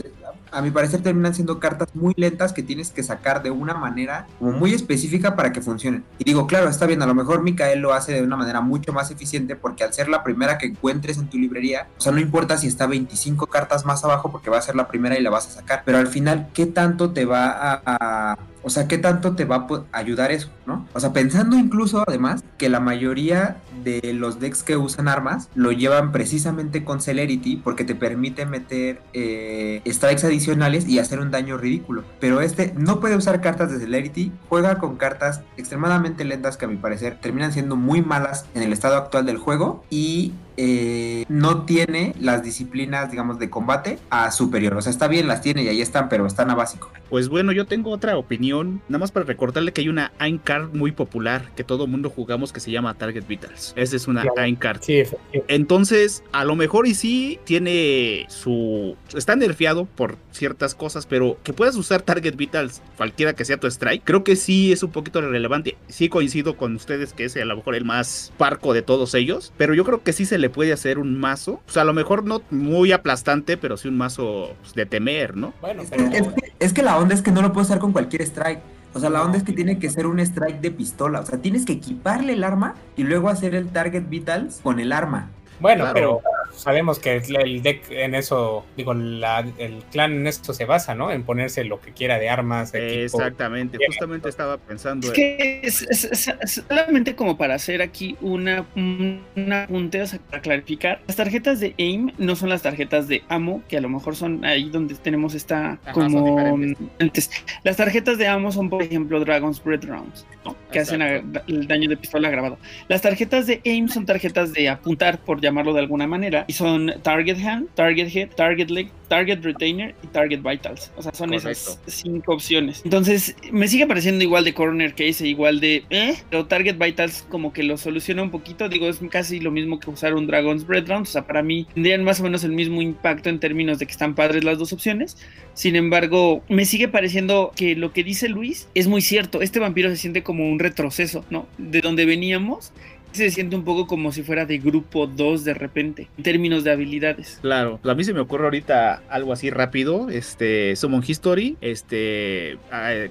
a 0.51 0.61
mi 0.61 0.71
parecer 0.71 1.01
terminan 1.01 1.33
siendo 1.33 1.59
cartas 1.59 1.89
muy 1.93 2.13
lentas 2.17 2.53
que 2.53 2.63
tienes 2.63 2.91
que 2.91 3.03
sacar 3.03 3.43
de 3.43 3.51
una 3.51 3.73
manera 3.73 4.27
como 4.39 4.51
muy 4.53 4.73
específica 4.73 5.35
para 5.35 5.51
que 5.51 5.61
funcionen. 5.61 6.03
Y 6.17 6.23
digo, 6.23 6.47
claro, 6.47 6.69
está 6.69 6.85
bien, 6.85 7.01
a 7.01 7.05
lo 7.05 7.15
mejor 7.15 7.43
Mikael 7.43 7.79
lo 7.79 7.93
hace 7.93 8.13
de 8.13 8.23
una 8.23 8.35
manera 8.35 8.61
mucho 8.61 8.93
más 8.93 9.11
eficiente 9.11 9.55
porque 9.55 9.83
al 9.83 9.93
ser 9.93 10.09
la 10.09 10.23
primera 10.23 10.57
que 10.57 10.67
encuentres 10.67 11.17
en 11.17 11.29
tu 11.29 11.37
librería, 11.37 11.87
o 11.97 12.01
sea, 12.01 12.11
no 12.11 12.19
importa 12.19 12.57
si 12.57 12.67
está 12.67 12.87
25 12.87 13.47
cartas 13.47 13.85
más 13.85 14.03
abajo 14.03 14.31
porque 14.31 14.49
va 14.49 14.57
a 14.57 14.61
ser 14.61 14.75
la 14.75 14.87
primera 14.87 15.17
y 15.17 15.21
la 15.21 15.29
vas 15.29 15.47
a 15.47 15.51
sacar, 15.51 15.83
pero 15.85 15.97
al 15.97 16.07
final, 16.07 16.49
¿qué 16.53 16.65
tanto 16.65 17.11
te 17.11 17.25
va 17.25 17.81
a, 17.85 18.37
o 18.69 18.71
sea, 18.71 18.87
¿qué 18.87 18.99
tanto 18.99 19.33
te 19.35 19.45
va 19.45 19.65
a 19.91 19.97
ayudar 19.97 20.31
eso, 20.31 20.51
no? 20.67 20.87
O 20.93 20.99
sea, 20.99 21.11
pensando 21.11 21.57
incluso, 21.57 22.03
además, 22.07 22.43
que 22.59 22.69
la 22.69 22.79
mayoría 22.79 23.57
de 23.83 24.13
los 24.13 24.39
decks 24.39 24.61
que 24.61 24.77
usan 24.77 25.07
armas 25.07 25.49
lo 25.55 25.71
llevan 25.71 26.11
precisamente 26.11 26.83
con 26.83 27.01
Celerity 27.01 27.55
porque 27.55 27.83
te 27.83 27.95
permite 27.95 28.45
meter 28.45 29.01
eh, 29.13 29.81
strikes 29.87 30.23
adicionales 30.23 30.87
y 30.87 30.99
hacer 30.99 31.19
un 31.19 31.31
daño 31.31 31.57
ridículo. 31.57 32.03
Pero 32.19 32.41
este 32.41 32.71
no 32.77 32.99
puede 32.99 33.15
usar 33.15 33.41
cartas 33.41 33.71
de 33.71 33.79
Celerity, 33.79 34.31
juega 34.49 34.77
con 34.77 34.97
cartas 34.97 35.41
extremadamente 35.57 36.23
lentas 36.23 36.55
que 36.55 36.65
a 36.65 36.67
mi 36.67 36.77
parecer 36.77 37.17
terminan 37.19 37.51
siendo 37.51 37.75
muy 37.75 38.03
malas 38.03 38.45
en 38.53 38.61
el 38.61 38.71
estado 38.71 38.97
actual 38.97 39.25
del 39.25 39.39
juego 39.39 39.83
y 39.89 40.33
eh, 40.61 41.23
no 41.29 41.63
tiene 41.63 42.13
las 42.19 42.43
disciplinas, 42.43 43.09
digamos, 43.11 43.39
de 43.39 43.49
combate 43.49 43.97
a 44.09 44.29
superior. 44.29 44.73
O 44.73 44.81
sea, 44.81 44.91
está 44.91 45.07
bien, 45.07 45.25
las 45.25 45.41
tiene 45.41 45.63
y 45.63 45.69
ahí 45.69 45.81
están, 45.81 46.09
pero 46.09 46.25
están 46.25 46.49
a 46.49 46.55
básico. 46.55 46.91
Pues 47.09 47.29
bueno, 47.29 47.53
yo 47.53 47.65
tengo 47.65 47.91
otra 47.91 48.17
opinión, 48.17 48.81
nada 48.89 48.99
más 48.99 49.11
para 49.13 49.25
recordarle 49.25 49.71
que 49.71 49.79
hay 49.79 49.87
una 49.87 50.11
Aincard 50.19 50.73
muy 50.73 50.91
popular 50.91 51.49
que 51.55 51.63
todo 51.63 51.87
mundo 51.87 52.09
jugamos 52.09 52.51
que 52.51 52.59
se 52.59 52.71
llama 52.71 52.93
Target 52.95 53.25
Vitals. 53.25 53.73
Esa 53.77 53.95
es 53.95 54.09
una 54.09 54.23
claro. 54.23 54.41
Aincard. 54.41 54.81
Sí, 54.81 55.03
Entonces, 55.47 56.23
a 56.33 56.43
lo 56.43 56.57
mejor 56.57 56.87
y 56.87 56.93
sí 56.93 57.39
tiene 57.45 58.25
su... 58.27 58.97
Está 59.15 59.37
nerfeado 59.37 59.85
por 59.85 60.17
ciertas 60.31 60.75
cosas, 60.75 61.05
pero 61.05 61.37
que 61.41 61.53
puedas 61.53 61.77
usar 61.77 62.01
Target 62.01 62.35
Vitals, 62.35 62.81
cualquiera 62.97 63.33
que 63.33 63.45
sea 63.45 63.57
tu 63.57 63.67
strike, 63.67 64.03
creo 64.03 64.25
que 64.25 64.35
sí 64.35 64.73
es 64.73 64.83
un 64.83 64.91
poquito 64.91 65.21
relevante. 65.21 65.77
Sí 65.87 66.09
coincido 66.09 66.57
con 66.57 66.75
ustedes 66.75 67.13
que 67.13 67.23
es 67.23 67.37
a 67.37 67.45
lo 67.45 67.55
mejor 67.55 67.75
el 67.75 67.85
más 67.85 68.33
parco 68.37 68.73
de 68.73 68.81
todos 68.81 69.13
ellos, 69.13 69.53
pero 69.57 69.73
yo 69.73 69.85
creo 69.85 70.03
que 70.03 70.11
sí 70.11 70.25
se 70.25 70.37
le 70.37 70.48
puede 70.49 70.73
hacer 70.73 70.99
un 70.99 71.19
mazo, 71.19 71.61
o 71.67 71.71
sea, 71.71 71.83
a 71.83 71.85
lo 71.85 71.93
mejor 71.93 72.23
no 72.23 72.41
muy 72.51 72.91
aplastante, 72.91 73.57
pero 73.57 73.77
sí 73.77 73.87
un 73.87 73.97
mazo 73.97 74.55
pues, 74.61 74.73
de 74.73 74.85
temer, 74.85 75.37
¿no? 75.37 75.53
Bueno, 75.61 75.83
es, 75.83 75.89
pero... 75.89 76.09
que, 76.09 76.17
es, 76.17 76.27
que, 76.27 76.53
es, 76.59 76.73
que, 76.73 76.83
la 76.83 76.97
onda 76.97 77.15
es 77.15 77.21
que 77.21 77.31
no 77.31 77.41
lo 77.41 77.53
puedes 77.53 77.69
usar 77.69 77.79
con 77.79 77.91
cualquier 77.91 78.21
strike. 78.23 78.59
O 78.93 78.99
sea, 78.99 79.09
la 79.09 79.23
onda 79.23 79.37
es 79.37 79.43
que 79.43 79.53
tiene 79.53 79.77
que 79.77 79.89
ser 79.89 80.07
un 80.07 80.19
strike 80.19 80.61
de 80.61 80.71
pistola. 80.71 81.19
O 81.19 81.25
sea, 81.25 81.39
tienes 81.39 81.65
que 81.65 81.73
equiparle 81.73 82.33
el 82.33 82.43
arma 82.43 82.75
y 82.97 83.03
luego 83.03 83.29
hacer 83.29 83.53
el 83.53 83.69
target 83.69 84.09
vitals 84.09 84.59
con 84.63 84.79
el 84.79 84.91
arma. 84.91 85.29
Bueno, 85.59 85.83
claro. 85.83 85.93
pero 85.93 86.21
sabemos 86.59 86.99
que 86.99 87.17
el 87.17 87.61
deck 87.61 87.89
en 87.91 88.15
eso, 88.15 88.65
digo, 88.75 88.93
la, 88.93 89.45
el 89.57 89.83
clan 89.91 90.13
en 90.13 90.27
esto 90.27 90.53
se 90.53 90.65
basa, 90.65 90.95
¿no? 90.95 91.11
En 91.11 91.23
ponerse 91.23 91.63
lo 91.63 91.79
que 91.79 91.91
quiera 91.91 92.19
de 92.19 92.29
armas. 92.29 92.71
De 92.71 93.05
Exactamente, 93.05 93.77
equipo. 93.77 93.91
justamente 93.91 94.29
estaba 94.29 94.57
pensando. 94.57 95.07
Es 95.07 95.13
que 95.13 95.61
es, 95.63 95.81
es, 95.83 96.03
es, 96.05 96.63
solamente 96.67 97.15
como 97.15 97.37
para 97.37 97.55
hacer 97.55 97.81
aquí 97.81 98.17
una, 98.21 98.65
una 98.75 99.63
apunte, 99.63 100.01
o 100.01 100.07
sea, 100.07 100.19
para 100.19 100.41
clarificar, 100.41 101.01
las 101.07 101.15
tarjetas 101.15 101.59
de 101.59 101.75
AIM 101.77 102.11
no 102.17 102.35
son 102.35 102.49
las 102.49 102.61
tarjetas 102.61 103.07
de 103.07 103.23
AMO, 103.29 103.63
que 103.67 103.77
a 103.77 103.81
lo 103.81 103.89
mejor 103.89 104.15
son 104.15 104.43
ahí 104.45 104.69
donde 104.69 104.95
tenemos 104.95 105.33
esta 105.35 105.79
Ajá, 105.83 105.93
como 105.93 106.57
antes. 106.99 107.29
Las 107.63 107.77
tarjetas 107.77 108.17
de 108.17 108.27
AMO 108.27 108.51
son, 108.51 108.69
por 108.69 108.81
ejemplo, 108.81 109.19
Dragon's 109.19 109.63
Bread 109.63 109.85
Rounds, 109.85 110.25
¿no? 110.45 110.55
que 110.71 110.79
Exacto. 110.79 111.05
hacen 111.05 111.43
el 111.47 111.67
daño 111.67 111.89
de 111.89 111.97
pistola 111.97 112.29
grabado. 112.29 112.57
Las 112.87 113.01
tarjetas 113.01 113.47
de 113.47 113.61
AIM 113.65 113.87
son 113.87 114.05
tarjetas 114.05 114.53
de 114.53 114.69
apuntar, 114.69 115.19
por 115.19 115.39
llamarlo 115.49 115.73
de 115.73 115.79
alguna 115.79 116.07
manera, 116.07 116.45
y 116.47 116.53
son 116.53 116.93
Target 117.03 117.37
Hand, 117.45 117.67
Target 117.75 118.09
Hit, 118.09 118.35
Target 118.35 118.69
Leg, 118.69 118.89
Target 119.07 119.39
Retainer 119.41 119.95
y 120.03 120.07
Target 120.07 120.41
Vitals. 120.41 120.91
O 120.95 121.01
sea, 121.01 121.13
son 121.13 121.29
Correcto. 121.29 121.49
esas 121.49 121.79
cinco 121.87 122.33
opciones. 122.33 122.81
Entonces, 122.85 123.35
me 123.51 123.67
sigue 123.67 123.87
pareciendo 123.87 124.23
igual 124.23 124.45
de 124.45 124.53
Corner 124.53 124.91
Case 124.91 125.25
e 125.25 125.27
igual 125.27 125.59
de, 125.59 125.83
eh, 125.89 126.15
pero 126.29 126.45
Target 126.45 126.77
Vitals 126.77 127.25
como 127.27 127.51
que 127.51 127.63
lo 127.63 127.77
soluciona 127.77 128.21
un 128.21 128.29
poquito. 128.29 128.69
Digo, 128.69 128.87
es 128.87 128.99
casi 129.09 129.39
lo 129.39 129.51
mismo 129.51 129.79
que 129.79 129.89
usar 129.89 130.13
un 130.13 130.27
Dragon's 130.27 130.65
Bread 130.65 130.87
Round. 130.87 131.07
O 131.07 131.09
sea, 131.09 131.25
para 131.25 131.41
mí 131.41 131.67
tendrían 131.73 132.03
más 132.03 132.19
o 132.19 132.23
menos 132.23 132.43
el 132.43 132.51
mismo 132.51 132.81
impacto 132.81 133.29
en 133.29 133.39
términos 133.39 133.79
de 133.79 133.87
que 133.87 133.91
están 133.91 134.15
padres 134.15 134.43
las 134.43 134.57
dos 134.57 134.71
opciones. 134.73 135.17
Sin 135.53 135.75
embargo, 135.75 136.43
me 136.47 136.65
sigue 136.65 136.87
pareciendo 136.87 137.51
que 137.55 137.75
lo 137.75 137.91
que 137.91 138.03
dice 138.03 138.29
Luis 138.29 138.69
es 138.75 138.87
muy 138.87 139.01
cierto. 139.01 139.41
Este 139.41 139.59
vampiro 139.59 139.89
se 139.89 139.97
siente 139.97 140.23
como 140.23 140.47
un 140.49 140.59
retroceso, 140.59 141.25
¿no? 141.29 141.47
De 141.57 141.81
donde 141.81 142.05
veníamos 142.05 142.71
se 143.11 143.31
siente 143.31 143.55
un 143.55 143.63
poco 143.63 143.87
como 143.87 144.11
si 144.11 144.23
fuera 144.23 144.45
de 144.45 144.57
grupo 144.59 145.07
2 145.07 145.43
de 145.43 145.53
repente, 145.53 146.07
en 146.17 146.23
términos 146.23 146.63
de 146.63 146.71
habilidades. 146.71 147.39
Claro, 147.41 147.79
a 147.83 147.95
mí 147.95 148.03
se 148.03 148.13
me 148.13 148.19
ocurre 148.19 148.45
ahorita 148.45 149.03
algo 149.09 149.33
así 149.33 149.49
rápido, 149.49 150.09
este, 150.09 150.75
Summon 150.75 151.03
History, 151.05 151.57
este, 151.61 152.57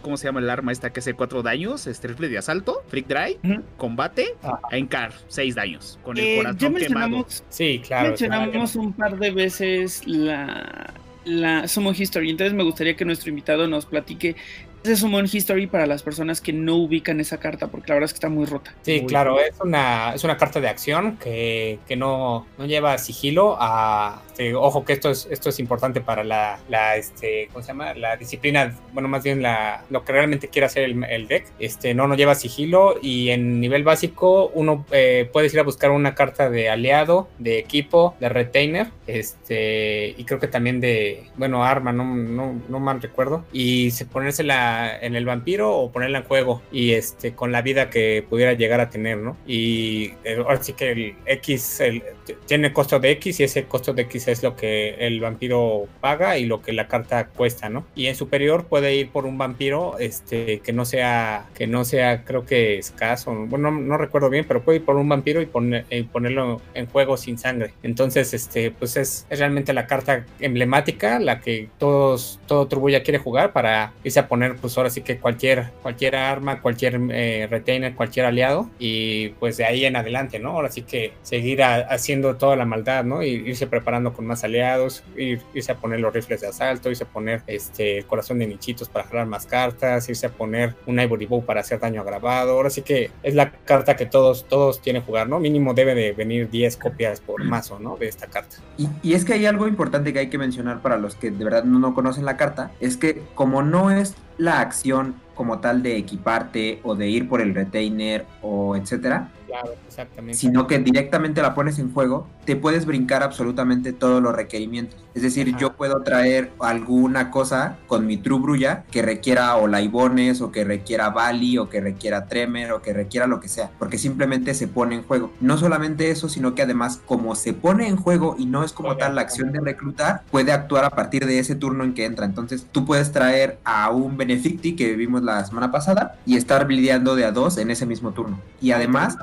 ¿cómo 0.02 0.16
se 0.16 0.26
llama 0.26 0.40
el 0.40 0.50
arma 0.50 0.72
esta 0.72 0.90
que 0.90 1.00
hace 1.00 1.14
4 1.14 1.42
daños? 1.42 1.86
Este 1.86 2.08
rifle 2.08 2.28
de 2.28 2.38
asalto, 2.38 2.82
Freak 2.88 3.06
Dry, 3.06 3.38
uh 3.42 3.46
-huh. 3.46 3.62
combate, 3.76 4.34
ah. 4.42 4.60
Encar, 4.70 5.12
6 5.28 5.54
daños, 5.54 5.98
con 6.02 6.16
el 6.18 6.24
eh, 6.24 6.36
corazón 6.36 6.76
ya 6.76 6.86
quemado. 6.86 7.26
Sí, 7.48 7.82
claro. 7.86 8.08
Mencionamos 8.08 8.72
claro. 8.72 8.86
un 8.86 8.92
par 8.92 9.18
de 9.18 9.30
veces 9.30 10.06
la 10.06 10.94
la 11.28 11.68
Summon 11.68 11.94
History. 11.96 12.30
Entonces 12.30 12.54
me 12.54 12.64
gustaría 12.64 12.96
que 12.96 13.04
nuestro 13.04 13.30
invitado 13.30 13.68
nos 13.68 13.86
platique 13.86 14.36
ese 14.82 14.96
Summon 14.96 15.28
History 15.30 15.66
para 15.66 15.86
las 15.86 16.02
personas 16.02 16.40
que 16.40 16.52
no 16.52 16.76
ubican 16.76 17.20
esa 17.20 17.38
carta, 17.38 17.68
porque 17.68 17.88
la 17.88 17.94
verdad 17.94 18.06
es 18.06 18.12
que 18.12 18.16
está 18.16 18.28
muy 18.28 18.46
rota. 18.46 18.74
Sí, 18.82 19.00
muy 19.00 19.08
claro, 19.08 19.40
es 19.40 19.54
una, 19.60 20.14
es 20.14 20.24
una 20.24 20.36
carta 20.36 20.60
de 20.60 20.68
acción 20.68 21.16
que, 21.16 21.78
que 21.86 21.96
no, 21.96 22.46
no 22.56 22.66
lleva 22.66 22.96
sigilo 22.98 23.56
a. 23.58 24.22
Este, 24.38 24.54
ojo 24.54 24.84
que 24.84 24.92
esto 24.92 25.10
es, 25.10 25.26
esto 25.32 25.48
es 25.48 25.58
importante 25.58 26.00
para 26.00 26.22
la, 26.22 26.60
la, 26.68 26.96
este, 26.96 27.48
¿cómo 27.52 27.60
se 27.60 27.68
llama? 27.68 27.92
La 27.94 28.16
disciplina, 28.16 28.72
bueno, 28.92 29.08
más 29.08 29.24
bien 29.24 29.42
la, 29.42 29.84
lo 29.90 30.04
que 30.04 30.12
realmente 30.12 30.46
quiere 30.46 30.66
hacer 30.66 30.84
el, 30.84 31.26
deck. 31.26 31.46
Este, 31.58 31.92
no, 31.92 32.06
no 32.06 32.14
lleva 32.14 32.36
sigilo 32.36 32.94
y 33.02 33.30
en 33.30 33.58
nivel 33.58 33.82
básico 33.82 34.52
uno 34.54 34.86
eh, 34.92 35.28
puede 35.32 35.48
ir 35.48 35.58
a 35.58 35.64
buscar 35.64 35.90
una 35.90 36.14
carta 36.14 36.50
de 36.50 36.70
aliado, 36.70 37.28
de 37.40 37.58
equipo, 37.58 38.14
de 38.20 38.28
retainer, 38.28 38.86
este, 39.08 40.14
y 40.16 40.22
creo 40.22 40.38
que 40.38 40.46
también 40.46 40.80
de, 40.80 41.24
bueno, 41.36 41.64
arma, 41.64 41.92
no, 41.92 42.04
no, 42.04 42.62
no 42.68 42.78
mal 42.78 43.02
recuerdo, 43.02 43.44
y 43.52 43.90
se 43.90 44.06
ponérsela 44.06 45.00
en 45.00 45.16
el 45.16 45.24
vampiro 45.24 45.76
o 45.76 45.90
ponerla 45.90 46.18
en 46.18 46.24
juego 46.24 46.62
y 46.70 46.92
este 46.92 47.34
con 47.34 47.50
la 47.50 47.62
vida 47.62 47.90
que 47.90 48.24
pudiera 48.28 48.52
llegar 48.52 48.80
a 48.80 48.88
tener, 48.88 49.18
¿no? 49.18 49.36
Y 49.48 50.12
eh, 50.22 50.36
ahora 50.38 50.62
sí 50.62 50.74
que 50.74 50.92
el 50.92 51.16
X 51.26 51.80
el, 51.80 52.04
tiene 52.46 52.72
costo 52.72 53.00
de 53.00 53.10
X 53.12 53.40
y 53.40 53.44
ese 53.44 53.64
costo 53.64 53.92
de 53.92 54.02
X 54.02 54.27
es 54.32 54.42
lo 54.42 54.56
que 54.56 54.96
el 55.06 55.20
vampiro 55.20 55.86
paga 56.00 56.38
y 56.38 56.46
lo 56.46 56.62
que 56.62 56.72
la 56.72 56.88
carta 56.88 57.28
cuesta, 57.28 57.68
¿no? 57.68 57.86
Y 57.94 58.06
en 58.06 58.14
superior 58.14 58.66
puede 58.66 58.94
ir 58.94 59.10
por 59.10 59.26
un 59.26 59.38
vampiro 59.38 59.98
este 59.98 60.60
que 60.60 60.72
no 60.72 60.84
sea 60.84 61.46
que 61.54 61.66
no 61.66 61.84
sea 61.84 62.24
creo 62.24 62.44
que 62.44 62.78
escaso, 62.78 63.34
bueno 63.46 63.70
no, 63.70 63.98
recuerdo 63.98 64.30
bien, 64.30 64.44
pero 64.46 64.62
puede 64.62 64.78
ir 64.78 64.84
por 64.84 64.96
un 64.96 65.08
vampiro 65.08 65.42
y, 65.42 65.46
poner, 65.46 65.86
y 65.90 66.02
ponerlo 66.04 66.60
en 66.74 66.86
juego 66.86 67.16
sin 67.16 67.38
sangre. 67.38 67.72
Entonces 67.82 68.34
este 68.34 68.70
pues 68.70 68.96
es, 68.96 69.26
es 69.30 69.38
realmente 69.38 69.72
la 69.72 69.86
carta 69.86 70.24
emblemática, 70.40 71.18
la 71.18 71.40
que 71.40 71.68
todos 71.78 72.40
todo 72.46 72.66
Turbuya 72.66 73.02
quiere 73.02 73.18
jugar 73.18 73.52
para 73.52 73.92
irse 74.04 74.20
a 74.20 74.28
poner 74.28 74.56
pues 74.56 74.76
ahora 74.76 74.90
sí 74.90 75.02
que 75.02 75.18
cualquier, 75.18 75.70
cualquier 75.82 76.16
arma, 76.16 76.60
cualquier 76.60 77.00
eh, 77.10 77.46
retainer, 77.50 77.94
cualquier 77.94 78.26
aliado 78.26 78.68
y 78.78 79.30
pues 79.40 79.56
de 79.56 79.64
ahí 79.64 79.84
en 79.84 79.96
adelante, 79.96 80.38
¿no? 80.38 80.50
Ahora 80.50 80.70
sí 80.70 80.82
que 80.82 81.12
seguir 81.22 81.62
haciendo 81.62 82.36
toda 82.36 82.56
la 82.56 82.64
maldad, 82.64 83.04
¿no? 83.04 83.22
Y 83.22 83.28
irse 83.28 83.66
preparando 83.66 84.12
con 84.18 84.26
más 84.26 84.42
aliados, 84.42 85.04
irse 85.16 85.70
a 85.70 85.76
poner 85.76 86.00
los 86.00 86.12
rifles 86.12 86.40
de 86.40 86.48
asalto, 86.48 86.90
irse 86.90 87.04
a 87.04 87.06
poner 87.06 87.44
este 87.46 88.02
corazón 88.02 88.40
de 88.40 88.48
nichitos 88.48 88.88
para 88.88 89.06
jalar 89.06 89.28
más 89.28 89.46
cartas, 89.46 90.08
irse 90.08 90.26
a 90.26 90.30
poner 90.30 90.74
un 90.86 90.98
Ivory 90.98 91.26
Bow 91.26 91.44
para 91.44 91.60
hacer 91.60 91.78
daño 91.78 92.00
agravado. 92.00 92.50
Ahora 92.50 92.68
sí 92.68 92.82
que 92.82 93.12
es 93.22 93.36
la 93.36 93.52
carta 93.52 93.94
que 93.94 94.06
todos, 94.06 94.48
todos 94.48 94.82
tienen 94.82 95.02
que 95.02 95.06
jugar, 95.06 95.28
¿no? 95.28 95.38
Mínimo 95.38 95.72
debe 95.72 95.94
de 95.94 96.10
venir 96.10 96.50
10 96.50 96.78
copias 96.78 97.20
por 97.20 97.44
mazo, 97.44 97.78
¿no? 97.78 97.96
De 97.96 98.08
esta 98.08 98.26
carta. 98.26 98.56
Y, 98.76 98.88
y 99.04 99.12
es 99.12 99.24
que 99.24 99.34
hay 99.34 99.46
algo 99.46 99.68
importante 99.68 100.12
que 100.12 100.18
hay 100.18 100.30
que 100.30 100.38
mencionar 100.38 100.82
para 100.82 100.96
los 100.96 101.14
que 101.14 101.30
de 101.30 101.44
verdad 101.44 101.62
no, 101.62 101.78
no 101.78 101.94
conocen 101.94 102.24
la 102.24 102.36
carta, 102.36 102.72
es 102.80 102.96
que 102.96 103.22
como 103.36 103.62
no 103.62 103.92
es 103.92 104.16
la 104.36 104.60
acción 104.60 105.14
como 105.36 105.60
tal 105.60 105.84
de 105.84 105.96
equiparte 105.96 106.80
o 106.82 106.96
de 106.96 107.08
ir 107.08 107.28
por 107.28 107.40
el 107.40 107.54
retainer 107.54 108.26
o 108.42 108.74
etcétera, 108.74 109.30
Claro, 109.48 109.74
exactamente. 109.86 110.34
sino 110.34 110.66
que 110.66 110.78
directamente 110.78 111.40
la 111.40 111.54
pones 111.54 111.78
en 111.78 111.90
juego, 111.92 112.26
te 112.44 112.54
puedes 112.54 112.84
brincar 112.84 113.22
absolutamente 113.22 113.94
todos 113.94 114.22
los 114.22 114.34
requerimientos. 114.34 115.00
Es 115.14 115.22
decir, 115.22 115.48
Ajá. 115.48 115.58
yo 115.58 115.72
puedo 115.72 116.02
traer 116.02 116.52
alguna 116.60 117.30
cosa 117.30 117.78
con 117.86 118.06
mi 118.06 118.18
True 118.18 118.40
Brulla 118.40 118.84
que 118.90 119.00
requiera 119.00 119.56
o 119.56 119.66
Laibones 119.66 120.42
o 120.42 120.52
que 120.52 120.64
requiera 120.64 121.08
Bali 121.08 121.56
o 121.56 121.70
que 121.70 121.80
requiera 121.80 122.26
Tremer 122.26 122.72
o 122.72 122.82
que 122.82 122.92
requiera 122.92 123.26
lo 123.26 123.40
que 123.40 123.48
sea, 123.48 123.70
porque 123.78 123.96
simplemente 123.96 124.52
se 124.52 124.68
pone 124.68 124.96
en 124.96 125.02
juego. 125.02 125.32
No 125.40 125.56
solamente 125.56 126.10
eso, 126.10 126.28
sino 126.28 126.54
que 126.54 126.62
además 126.62 127.00
como 127.06 127.34
se 127.34 127.54
pone 127.54 127.88
en 127.88 127.96
juego 127.96 128.36
y 128.38 128.44
no 128.44 128.62
es 128.64 128.72
como 128.74 128.96
tal 128.96 129.14
la 129.14 129.22
acción 129.22 129.50
de 129.50 129.60
reclutar, 129.60 130.22
puede 130.30 130.52
actuar 130.52 130.84
a 130.84 130.90
partir 130.90 131.24
de 131.24 131.38
ese 131.38 131.54
turno 131.54 131.84
en 131.84 131.94
que 131.94 132.04
entra. 132.04 132.26
Entonces 132.26 132.66
tú 132.70 132.84
puedes 132.84 133.12
traer 133.12 133.58
a 133.64 133.90
un 133.90 134.18
Beneficti 134.18 134.76
que 134.76 134.94
vimos 134.94 135.22
la 135.22 135.42
semana 135.44 135.72
pasada 135.72 136.16
y 136.26 136.36
estar 136.36 136.66
blideando 136.66 137.16
de 137.16 137.24
a 137.24 137.32
dos 137.32 137.56
en 137.56 137.70
ese 137.70 137.86
mismo 137.86 138.12
turno. 138.12 138.38
Y 138.60 138.72
además 138.72 139.16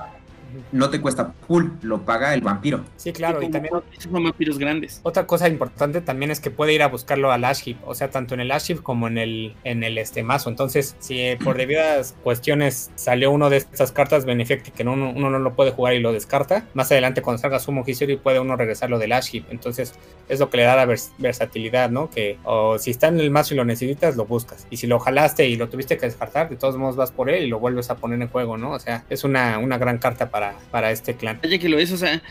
no 0.76 0.90
te 0.90 1.00
cuesta 1.02 1.34
full, 1.48 1.66
lo 1.82 2.02
paga 2.02 2.34
el 2.34 2.42
vampiro. 2.42 2.82
Sí, 2.98 3.14
claro, 3.14 3.42
y 3.42 3.50
también 3.50 3.74
esos 3.92 4.12
son 4.12 4.24
vampiros 4.24 4.58
grandes. 4.60 5.00
Otra 5.04 5.26
cosa 5.26 5.48
importante 5.48 6.02
también 6.02 6.32
es 6.32 6.40
que 6.40 6.52
puede 6.52 6.74
ir 6.74 6.84
a 6.84 6.88
buscarlo 6.88 7.32
al 7.32 7.46
Ash 7.46 7.64
Heap, 7.66 7.78
o 7.88 7.96
sea, 7.96 8.10
tanto 8.10 8.34
en 8.34 8.42
el 8.42 8.52
Ash 8.52 8.68
Heap 8.70 8.84
como 8.84 9.08
en 9.08 9.18
el, 9.18 9.56
en 9.64 9.84
el 9.84 9.98
este 9.98 10.24
mazo. 10.24 10.50
Entonces, 10.50 10.96
si 11.00 11.20
eh, 11.22 11.38
por 11.44 11.58
debidas 11.58 12.16
cuestiones 12.24 12.92
salió 12.96 13.32
uno 13.32 13.50
de 13.50 13.58
estas 13.58 13.92
cartas 13.92 14.26
Benefecti 14.26 14.72
que 14.72 14.84
no, 14.84 14.94
uno, 14.94 15.14
uno 15.16 15.30
no 15.30 15.40
lo 15.40 15.54
puede 15.56 15.72
jugar 15.72 15.94
y 15.94 16.00
lo 16.00 16.12
descarta, 16.12 16.66
más 16.74 16.92
adelante 16.92 17.22
cuando 17.22 17.42
salga 17.42 17.60
Summon 17.60 17.84
History 17.88 18.18
puede 18.18 18.40
uno 18.40 18.56
regresarlo 18.56 19.00
del 19.00 19.14
Ash 19.14 19.30
Heap. 19.34 19.46
Entonces, 19.52 19.94
es 20.28 20.40
lo 20.40 20.50
que 20.50 20.58
le 20.58 20.64
da 20.64 20.76
la 20.76 20.86
vers- 20.86 21.12
versatilidad, 21.18 21.90
¿no? 21.90 22.10
Que 22.10 22.38
o 22.44 22.78
si 22.78 22.92
está 22.92 23.08
en 23.08 23.20
el 23.20 23.32
mazo 23.32 23.54
y 23.54 23.58
lo 23.58 23.66
necesitas, 23.66 24.16
lo 24.18 24.26
buscas. 24.26 24.68
Y 24.70 24.78
si 24.78 24.88
lo 24.88 25.00
jalaste 25.00 25.48
y 25.48 25.56
lo 25.56 25.70
tuviste 25.70 25.98
que 25.98 26.06
descartar, 26.06 26.50
de 26.50 26.56
todos 26.58 26.78
modos 26.78 26.96
vas 26.96 27.12
por 27.12 27.30
él 27.30 27.44
y 27.46 27.48
lo 27.48 27.60
vuelves 27.60 27.90
a 27.90 27.96
poner 27.96 28.22
en 28.22 28.28
juego, 28.28 28.58
¿no? 28.58 28.72
O 28.72 28.80
sea, 28.80 29.06
es 29.10 29.24
una, 29.24 29.58
una 29.60 29.78
gran 29.78 29.98
carta 30.00 30.30
para, 30.30 30.56
para 30.66 30.92
este 30.92 31.16
clan. 31.16 31.40
Vaya 31.42 31.58
que 31.58 31.70
lo 31.70 31.80
es, 31.80 31.92
o 31.92 31.98
sea, 31.98 32.22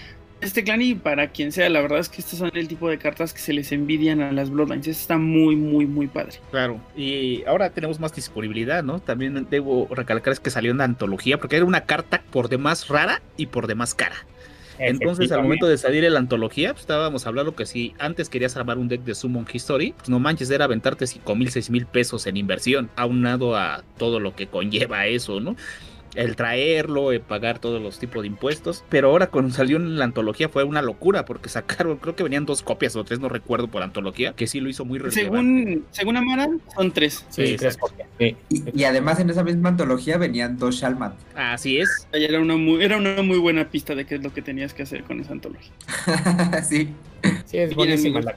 este 0.41 0.63
clan 0.63 0.83
y 0.83 0.95
para 0.95 1.29
quien 1.29 1.53
sea, 1.53 1.69
la 1.71 1.81
verdad 1.81 2.01
es 2.01 2.09
que 2.09 2.21
estos 2.21 2.39
son 2.39 2.51
el 2.55 2.69
tipo 2.69 2.89
de 2.89 2.99
cartas 2.99 3.33
que 3.33 3.41
se 3.41 3.53
les 3.53 3.73
envidian 3.73 4.21
a 4.21 4.33
las 4.33 4.51
Bloodlines. 4.51 4.87
Está 4.87 5.17
muy, 5.17 5.57
muy, 5.57 5.87
muy 5.87 6.07
padre. 6.07 6.35
Claro, 6.51 6.81
y 6.97 7.45
ahora 7.47 7.71
tenemos 7.71 7.99
más 8.01 8.15
disponibilidad, 8.15 8.83
¿no? 8.83 9.01
También 9.01 9.47
debo 9.51 9.89
recalcar 9.91 10.33
es 10.33 10.41
que 10.41 10.51
salió 10.51 10.73
una 10.73 10.85
antología, 10.85 11.39
porque 11.39 11.57
era 11.57 11.65
una 11.65 11.83
carta 11.83 12.23
por 12.31 12.49
demás 12.49 12.89
rara 12.89 13.23
y 13.37 13.47
por 13.47 13.67
demás 13.67 13.95
cara. 13.95 14.17
Entonces, 14.79 15.31
al 15.31 15.43
momento 15.43 15.67
de 15.67 15.79
salir 15.79 16.05
en 16.05 16.15
la 16.15 16.19
antología, 16.19 16.73
pues, 16.73 16.83
estábamos 16.83 17.27
hablando 17.27 17.55
que 17.55 17.65
si 17.65 17.95
antes 17.99 18.29
querías 18.29 18.57
armar 18.57 18.79
un 18.79 18.89
deck 18.89 19.03
de 19.03 19.15
Summon 19.15 19.47
History, 19.51 19.95
pues 19.97 20.09
no 20.09 20.19
manches, 20.19 20.51
era 20.51 20.65
aventarte 20.65 21.07
5 21.07 21.35
mil, 21.37 21.51
6 21.51 21.71
mil 21.71 21.87
pesos 21.87 22.27
en 22.27 22.37
inversión, 22.37 22.91
aunado 22.97 23.57
a 23.57 23.85
todo 23.99 24.21
lo 24.21 24.35
que 24.35 24.47
conlleva 24.47 25.07
eso, 25.07 25.41
¿no? 25.41 25.57
El 26.15 26.37
traerlo, 26.37 27.13
el 27.13 27.21
pagar 27.21 27.59
todos 27.59 27.83
los 27.83 27.99
tipos 27.99 28.23
de 28.23 28.29
impuestos. 28.29 28.85
Pero 28.89 29.11
ahora 29.11 29.29
cuando 29.29 29.55
salió 29.55 29.77
en 29.77 29.99
la 29.99 30.05
antología 30.05 30.49
fue 30.49 30.65
una 30.65 30.83
locura, 30.83 31.25
porque 31.25 31.49
sacaron, 31.49 31.97
creo 31.99 32.17
que 32.17 32.23
venían 32.23 32.47
dos 32.47 32.63
copias 32.63 32.97
o 32.97 33.05
tres, 33.05 33.21
no 33.21 33.29
recuerdo 33.29 33.69
por 33.69 33.83
antología, 33.83 34.33
que 34.35 34.47
sí 34.47 34.61
lo 34.61 34.69
hizo 34.69 34.85
muy 34.85 34.99
relevante. 34.99 35.23
Según, 35.23 35.87
según 35.91 36.17
Amara, 36.17 36.49
son 36.75 36.93
tres. 36.93 37.25
Sí, 37.31 37.47
Sí, 37.47 37.57
tres 37.57 37.77
copias. 37.77 38.09
Sí. 38.19 38.37
Y, 38.49 38.81
y 38.81 38.85
además 38.85 39.21
en 39.21 39.31
esa 39.31 39.45
misma 39.45 39.71
antología 39.71 40.17
venían 40.19 40.59
dos 40.59 40.77
Shalmat. 40.77 41.15
Así 41.35 41.79
es. 41.79 42.09
Era 42.13 42.41
una, 42.41 42.57
muy, 42.57 42.83
era 42.83 42.97
una 42.97 43.23
muy 43.23 43.39
buena 43.39 43.69
pista 43.71 43.95
de 43.95 44.07
qué 44.07 44.17
es 44.17 44.23
lo 44.23 44.33
que 44.33 44.43
tenías 44.43 44.75
que 44.75 44.83
hacer 44.83 45.05
con 45.05 45.21
esa 45.21 45.33
antología. 45.33 45.73
sí. 46.69 46.89
Sí, 47.47 47.59
es 47.59 47.75
buenísima 47.75 48.21
la 48.21 48.35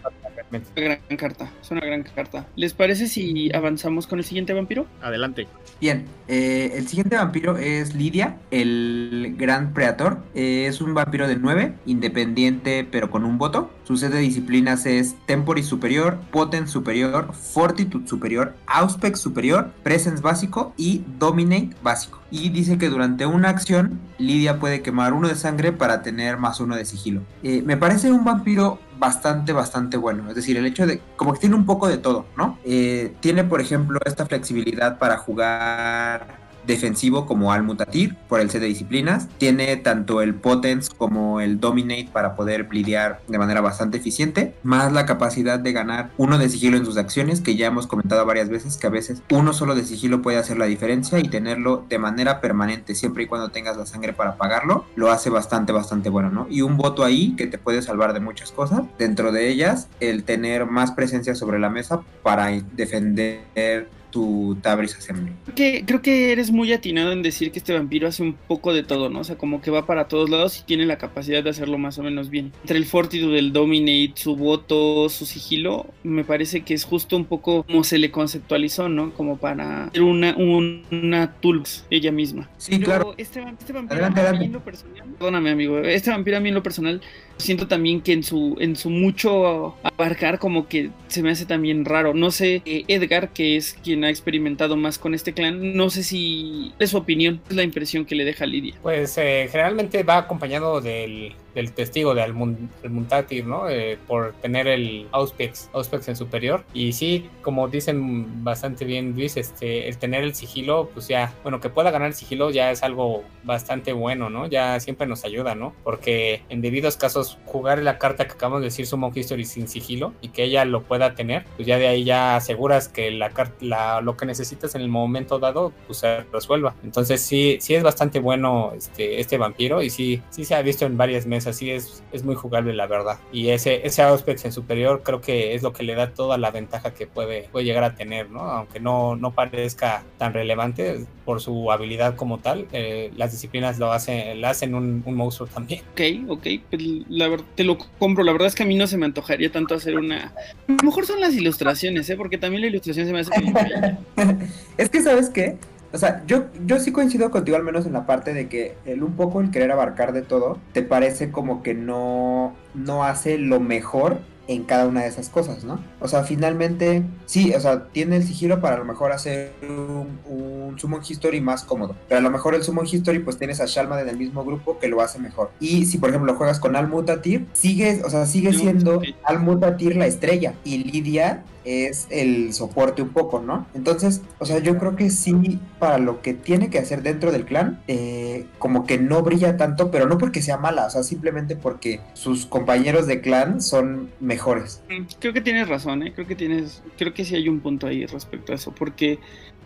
realmente. 0.51 0.69
Una 0.77 0.99
gran 1.07 1.17
carta, 1.17 1.51
es 1.61 1.71
una 1.71 1.81
gran 1.81 2.03
carta. 2.03 2.47
¿Les 2.55 2.73
parece 2.73 3.07
si 3.07 3.53
avanzamos 3.53 4.07
con 4.07 4.19
el 4.19 4.25
siguiente 4.25 4.53
vampiro? 4.53 4.87
Adelante. 5.01 5.47
Bien, 5.79 6.05
eh, 6.27 6.73
el 6.75 6.87
siguiente 6.87 7.15
vampiro 7.15 7.57
es 7.57 7.93
Lidia, 7.95 8.37
el 8.51 9.35
Gran 9.37 9.73
Predator. 9.73 10.23
Eh, 10.33 10.65
es 10.67 10.81
un 10.81 10.93
vampiro 10.93 11.27
de 11.27 11.35
9, 11.35 11.73
independiente 11.85 12.87
pero 12.89 13.09
con 13.09 13.23
un 13.23 13.37
voto. 13.37 13.71
Su 13.83 13.97
set 13.97 14.11
de 14.11 14.19
disciplinas 14.19 14.85
es 14.85 15.15
Temporis 15.25 15.65
superior, 15.65 16.19
Potence 16.31 16.71
superior, 16.71 17.33
Fortitude 17.33 18.07
superior, 18.07 18.55
Auspex 18.67 19.19
superior, 19.19 19.71
Presence 19.83 20.21
básico 20.21 20.73
y 20.77 21.03
Dominate 21.19 21.69
básico. 21.81 22.21
Y 22.29 22.49
dice 22.49 22.77
que 22.77 22.89
durante 22.89 23.25
una 23.25 23.49
acción, 23.49 23.99
Lidia 24.17 24.59
puede 24.59 24.81
quemar 24.81 25.13
uno 25.13 25.29
de 25.29 25.35
sangre 25.35 25.71
para 25.71 26.01
tener 26.01 26.37
más 26.37 26.59
uno 26.59 26.75
de 26.75 26.85
sigilo. 26.85 27.21
Eh, 27.43 27.61
me 27.65 27.77
parece 27.77 28.11
un 28.11 28.25
vampiro 28.25 28.79
bastante, 28.97 29.53
bastante 29.53 29.97
bueno. 29.97 30.29
Es 30.29 30.35
decir, 30.35 30.57
el 30.57 30.65
hecho 30.65 30.85
de, 30.85 31.01
como 31.15 31.33
que 31.33 31.39
tiene 31.39 31.55
un 31.55 31.65
poco 31.65 31.87
de 31.87 31.97
todo, 31.97 32.25
¿no? 32.35 32.57
Eh, 32.63 33.15
tiene, 33.19 33.43
por 33.43 33.61
ejemplo, 33.61 33.99
esta 34.05 34.25
flexibilidad 34.25 34.97
para 34.97 35.17
jugar 35.17 36.46
defensivo 36.67 37.25
como 37.25 37.51
al 37.51 37.63
mutatir 37.63 38.15
por 38.27 38.39
el 38.39 38.49
set 38.49 38.61
de 38.61 38.67
disciplinas. 38.67 39.27
Tiene 39.37 39.75
tanto 39.77 40.21
el 40.21 40.35
potence 40.35 40.91
como 40.95 41.41
el 41.41 41.59
dominate 41.59 42.09
para 42.11 42.35
poder 42.35 42.65
blidear 42.65 43.21
de 43.27 43.39
manera 43.39 43.61
bastante 43.61 43.97
eficiente, 43.97 44.53
más 44.63 44.93
la 44.93 45.05
capacidad 45.05 45.59
de 45.59 45.71
ganar 45.71 46.11
uno 46.17 46.37
de 46.37 46.49
sigilo 46.49 46.77
en 46.77 46.85
sus 46.85 46.97
acciones, 46.97 47.41
que 47.41 47.55
ya 47.55 47.67
hemos 47.67 47.87
comentado 47.87 48.25
varias 48.25 48.49
veces 48.49 48.77
que 48.77 48.87
a 48.87 48.91
veces 48.91 49.23
uno 49.31 49.53
solo 49.53 49.73
de 49.73 49.83
sigilo 49.83 50.21
puede 50.21 50.37
hacer 50.37 50.57
la 50.57 50.65
diferencia 50.65 51.19
y 51.19 51.29
tenerlo 51.29 51.85
de 51.89 51.97
manera 51.99 52.41
permanente 52.41 52.95
siempre 52.95 53.23
y 53.23 53.27
cuando 53.27 53.49
tengas 53.49 53.77
la 53.77 53.85
sangre 53.85 54.13
para 54.13 54.35
pagarlo, 54.35 54.85
lo 54.95 55.11
hace 55.11 55.29
bastante, 55.29 55.71
bastante 55.71 56.09
bueno, 56.09 56.29
¿no? 56.29 56.47
Y 56.49 56.61
un 56.61 56.77
voto 56.77 57.03
ahí 57.03 57.35
que 57.35 57.47
te 57.47 57.57
puede 57.57 57.81
salvar 57.81 58.13
de 58.13 58.19
muchas 58.19 58.51
cosas, 58.51 58.81
dentro 58.97 59.31
de 59.31 59.49
ellas 59.49 59.87
el 59.99 60.23
tener 60.23 60.65
más 60.65 60.91
presencia 60.91 61.35
sobre 61.35 61.59
la 61.59 61.69
mesa 61.69 62.01
para 62.23 62.47
defender 62.75 63.89
tu 64.11 64.57
Tabris 64.61 64.95
Assembly. 64.95 65.31
Creo 65.45 65.55
que, 65.55 65.83
creo 65.85 66.01
que 66.01 66.31
eres 66.31 66.51
muy 66.51 66.71
atinado 66.73 67.11
en 67.11 67.21
decir 67.21 67.51
que 67.51 67.59
este 67.59 67.73
vampiro 67.73 68.07
hace 68.07 68.23
un 68.23 68.33
poco 68.33 68.73
de 68.73 68.83
todo, 68.83 69.09
¿no? 69.09 69.19
O 69.19 69.23
sea, 69.23 69.37
como 69.37 69.61
que 69.61 69.71
va 69.71 69.85
para 69.85 70.07
todos 70.07 70.29
lados 70.29 70.59
y 70.59 70.63
tiene 70.63 70.85
la 70.85 70.97
capacidad 70.97 71.43
de 71.43 71.49
hacerlo 71.49 71.77
más 71.77 71.97
o 71.99 72.03
menos 72.03 72.29
bien. 72.29 72.51
Entre 72.61 72.77
el 72.77 72.85
Fortitude, 72.85 73.37
el 73.39 73.53
Dominate, 73.53 74.13
su 74.15 74.35
voto, 74.35 75.09
su 75.09 75.25
sigilo, 75.25 75.87
me 76.03 76.23
parece 76.23 76.61
que 76.61 76.73
es 76.73 76.83
justo 76.85 77.15
un 77.17 77.25
poco 77.25 77.63
como 77.63 77.83
se 77.83 77.97
le 77.97 78.11
conceptualizó, 78.11 78.89
¿no? 78.89 79.13
Como 79.13 79.37
para 79.37 79.89
ser 79.91 80.03
una, 80.03 80.35
un- 80.37 80.83
una 80.91 81.33
toolbox 81.33 81.85
ella 81.89 82.11
misma. 82.11 82.49
Sí, 82.57 82.71
Pero 82.71 82.85
claro. 82.85 83.13
Este, 83.17 83.41
este 83.41 83.73
vampiro 83.73 83.95
Adelante, 84.05 84.19
a 84.21 84.23
mí 84.23 84.27
adelante. 84.27 84.45
en 84.45 84.51
lo 84.53 84.63
personal, 84.63 85.03
perdóname 85.17 85.49
amigo, 85.51 85.79
este 85.79 86.09
vampiro 86.11 86.37
a 86.37 86.39
mí 86.39 86.49
en 86.49 86.55
lo 86.55 86.63
personal 86.63 87.01
siento 87.37 87.67
también 87.67 88.01
que 88.01 88.13
en 88.13 88.23
su 88.23 88.55
en 88.59 88.75
su 88.75 88.89
mucho 88.89 89.75
abarcar 89.83 90.39
como 90.39 90.67
que 90.67 90.89
se 91.07 91.21
me 91.21 91.29
hace 91.31 91.45
también 91.45 91.85
raro. 91.85 92.13
No 92.13 92.31
sé, 92.31 92.61
eh, 92.65 92.83
Edgar, 92.87 93.29
que 93.29 93.55
es 93.57 93.77
quien 93.83 94.03
ha 94.07 94.11
experimentado 94.11 94.75
más 94.75 94.97
con 94.97 95.13
este 95.13 95.33
clan, 95.33 95.75
no 95.75 95.89
sé 95.89 96.03
si 96.03 96.73
es 96.79 96.91
su 96.91 96.97
opinión, 96.97 97.41
es 97.49 97.55
la 97.55 97.63
impresión 97.63 98.05
que 98.05 98.15
le 98.15 98.25
deja 98.25 98.45
Lidia. 98.45 98.75
Pues 98.81 99.17
eh, 99.17 99.47
generalmente 99.51 100.03
va 100.03 100.17
acompañado 100.17 100.81
del, 100.81 101.33
del 101.57 101.73
testigo 101.73 102.13
de 102.13 102.21
Almun- 102.21 102.69
Almuntatir, 102.83 103.45
¿no? 103.45 103.67
Eh, 103.69 103.97
por 104.07 104.33
tener 104.33 104.67
el 104.67 105.07
Auspex, 105.11 105.69
Auspex 105.73 106.07
en 106.07 106.15
superior. 106.15 106.63
Y 106.73 106.93
sí, 106.93 107.29
como 107.41 107.67
dicen 107.67 108.43
bastante 108.43 108.85
bien 108.85 109.13
Luis, 109.15 109.35
este, 109.37 109.89
el 109.89 109.97
tener 109.97 110.23
el 110.23 110.35
sigilo, 110.35 110.89
pues 110.93 111.07
ya, 111.07 111.33
bueno, 111.43 111.59
que 111.59 111.69
pueda 111.69 111.89
ganar 111.91 112.09
el 112.09 112.13
sigilo 112.13 112.51
ya 112.51 112.69
es 112.71 112.83
algo 112.83 113.23
bastante 113.43 113.91
bueno, 113.93 114.29
¿no? 114.29 114.45
Ya 114.47 114.79
siempre 114.79 115.07
nos 115.07 115.25
ayuda, 115.25 115.55
¿no? 115.55 115.73
Porque 115.83 116.43
en 116.49 116.61
debidos 116.61 116.95
casos, 116.97 117.37
jugar 117.45 117.79
la 117.79 117.97
carta 117.97 118.25
que 118.27 118.33
acabamos 118.33 118.61
de 118.61 118.65
decir, 118.65 118.85
Summon 118.85 119.11
History 119.15 119.45
sin 119.45 119.67
sigilo, 119.67 120.13
y 120.21 120.29
que 120.29 120.43
ella 120.43 120.63
lo 120.65 120.83
pueda 120.83 121.15
tener, 121.15 121.45
pues 121.55 121.67
ya 121.67 121.77
de 121.79 121.87
ahí 121.87 122.03
ya 122.03 122.35
aseguras 122.35 122.87
que 122.87 123.09
la, 123.09 123.31
la 123.61 124.01
lo 124.01 124.15
que 124.15 124.25
necesitas 124.27 124.75
en 124.75 124.81
el 124.81 124.89
momento 124.89 125.39
dado, 125.39 125.73
pues 125.87 125.99
se 125.99 126.21
resuelva. 126.31 126.75
Entonces 126.83 127.21
sí, 127.21 127.57
sí 127.61 127.73
es 127.73 127.81
bastante 127.81 128.19
bueno 128.19 128.73
este, 128.77 129.19
este 129.19 129.37
vampiro 129.37 129.81
y 129.81 129.89
sí, 129.89 130.21
sí 130.29 130.45
se 130.45 130.53
ha 130.53 130.61
visto 130.61 130.85
en 130.85 130.97
varias 130.97 131.25
mesas, 131.25 131.46
sí 131.53 131.71
es, 131.71 132.03
es 132.11 132.23
muy 132.23 132.35
jugable 132.35 132.73
la 132.73 132.87
verdad. 132.87 133.19
Y 133.31 133.49
ese, 133.49 133.85
ese 133.85 134.01
Auspex 134.01 134.45
en 134.45 134.51
superior 134.51 135.01
creo 135.03 135.21
que 135.21 135.55
es 135.55 135.63
lo 135.63 135.73
que 135.73 135.83
le 135.83 135.95
da 135.95 136.13
toda 136.13 136.37
la 136.37 136.51
ventaja 136.51 136.93
que 136.93 137.07
puede, 137.07 137.49
puede 137.51 137.65
llegar 137.65 137.83
a 137.83 137.95
tener, 137.95 138.29
¿no? 138.29 138.41
Aunque 138.41 138.79
no, 138.79 139.15
no 139.15 139.31
parezca 139.31 140.03
tan 140.17 140.33
relevante 140.33 141.05
por 141.25 141.41
su 141.41 141.71
habilidad 141.71 142.15
como 142.15 142.39
tal, 142.39 142.67
eh, 142.71 143.11
las 143.15 143.31
disciplinas 143.31 143.79
lo 143.79 143.91
hacen, 143.91 144.39
la 144.41 144.51
hacen 144.51 144.75
un, 144.75 145.03
un 145.05 145.15
monstruo 145.15 145.47
también. 145.47 145.81
Ok, 145.91 146.29
ok, 146.29 146.47
pues 146.69 146.81
la 147.09 147.27
verdad 147.27 147.45
te 147.55 147.63
lo 147.63 147.77
compro. 147.99 148.23
La 148.23 148.31
verdad 148.31 148.47
es 148.47 148.55
que 148.55 148.63
a 148.63 148.65
mí 148.65 148.75
no 148.75 148.87
se 148.87 148.97
me 148.97 149.05
antojaría 149.05 149.51
tanto 149.51 149.75
hacer 149.75 149.97
una. 149.97 150.33
A 150.67 150.71
lo 150.71 150.83
mejor 150.83 151.05
son 151.05 151.19
las 151.19 151.33
ilustraciones, 151.33 152.09
¿eh? 152.09 152.15
Porque 152.15 152.37
también 152.37 152.61
la 152.61 152.67
ilustración 152.67 153.07
se 153.07 153.13
me 153.13 153.19
hace. 153.19 153.31
es 154.77 154.89
que, 154.89 155.01
¿sabes 155.01 155.29
qué? 155.29 155.57
O 155.97 155.99
sea, 155.99 156.21
yo, 156.27 156.43
yo 156.63 156.79
sí 156.79 156.91
coincido 156.91 157.31
contigo 157.31 157.57
al 157.57 157.63
menos 157.63 157.87
en 157.87 157.93
la 157.93 158.05
parte 158.05 158.31
de 158.31 158.47
que 158.47 158.77
el 158.85 159.01
un 159.01 159.13
poco 159.13 159.41
el 159.41 159.49
querer 159.49 159.71
abarcar 159.71 160.13
de 160.13 160.21
todo 160.21 160.59
te 160.71 160.83
parece 160.83 161.31
como 161.31 161.63
que 161.63 161.73
no, 161.73 162.53
no 162.75 163.03
hace 163.03 163.39
lo 163.39 163.59
mejor 163.59 164.19
en 164.47 164.63
cada 164.63 164.85
una 164.85 165.01
de 165.01 165.07
esas 165.07 165.29
cosas, 165.29 165.63
¿no? 165.63 165.79
O 165.99 166.07
sea, 166.07 166.23
finalmente, 166.23 167.01
sí, 167.25 167.51
o 167.55 167.59
sea, 167.59 167.85
tiene 167.85 168.17
el 168.17 168.23
sigilo 168.23 168.61
para 168.61 168.75
a 168.75 168.77
lo 168.77 168.85
mejor 168.85 169.11
hacer 169.11 169.53
un, 169.63 170.19
un 170.31 170.79
Summon 170.79 171.01
History 171.01 171.41
más 171.41 171.63
cómodo, 171.63 171.95
pero 172.07 172.19
a 172.19 172.21
lo 172.21 172.29
mejor 172.29 172.53
el 172.53 172.61
Summon 172.61 172.85
History 172.85 173.17
pues 173.17 173.39
tienes 173.39 173.59
a 173.59 173.65
Shalman 173.65 173.97
en 173.97 174.09
el 174.09 174.17
mismo 174.17 174.45
grupo 174.45 174.77
que 174.77 174.89
lo 174.89 175.01
hace 175.01 175.17
mejor. 175.17 175.49
Y 175.59 175.87
si 175.87 175.97
por 175.97 176.11
ejemplo 176.11 176.35
juegas 176.35 176.59
con 176.59 176.75
Al-Mutatir, 176.75 177.47
sigue, 177.53 178.03
o 178.05 178.09
sea, 178.11 178.27
sigue 178.27 178.53
siendo 178.53 179.01
Al-Mutatir 179.23 179.95
la 179.95 180.05
estrella 180.05 180.53
y 180.63 180.83
Lidia 180.83 181.43
es 181.67 182.07
el 182.09 182.53
soporte 182.53 183.01
un 183.01 183.09
poco, 183.09 183.41
¿no? 183.41 183.67
Entonces, 183.73 184.21
o 184.39 184.45
sea, 184.45 184.59
yo 184.59 184.77
creo 184.77 184.95
que 184.95 185.09
sí, 185.09 185.59
para 185.79 185.97
lo 185.97 186.21
que 186.21 186.33
tiene 186.33 186.69
que 186.69 186.79
hacer 186.79 187.03
dentro 187.03 187.31
del 187.31 187.45
clan, 187.45 187.81
eh, 187.87 188.45
como 188.57 188.85
que 188.85 188.97
no 188.97 189.21
brilla 189.21 189.57
tanto, 189.57 189.91
pero 189.91 190.07
no 190.07 190.17
porque 190.17 190.41
sea 190.41 190.57
mala, 190.57 190.85
o 190.85 190.89
sea, 190.89 191.03
simplemente 191.03 191.55
porque 191.55 191.99
sus 192.13 192.45
compañeros 192.45 193.07
de 193.07 193.21
clan 193.21 193.61
son 193.61 194.09
mejores. 194.19 194.81
Creo 195.19 195.33
que 195.33 195.41
tienes 195.41 195.67
razón, 195.67 196.03
¿eh? 196.03 196.13
Creo 196.13 196.27
que 196.27 196.35
tienes, 196.35 196.83
creo 196.97 197.13
que 197.13 197.25
sí 197.25 197.35
hay 197.35 197.49
un 197.49 197.59
punto 197.59 197.87
ahí 197.87 198.05
respecto 198.05 198.51
a 198.51 198.55
eso, 198.55 198.73
porque 198.73 199.19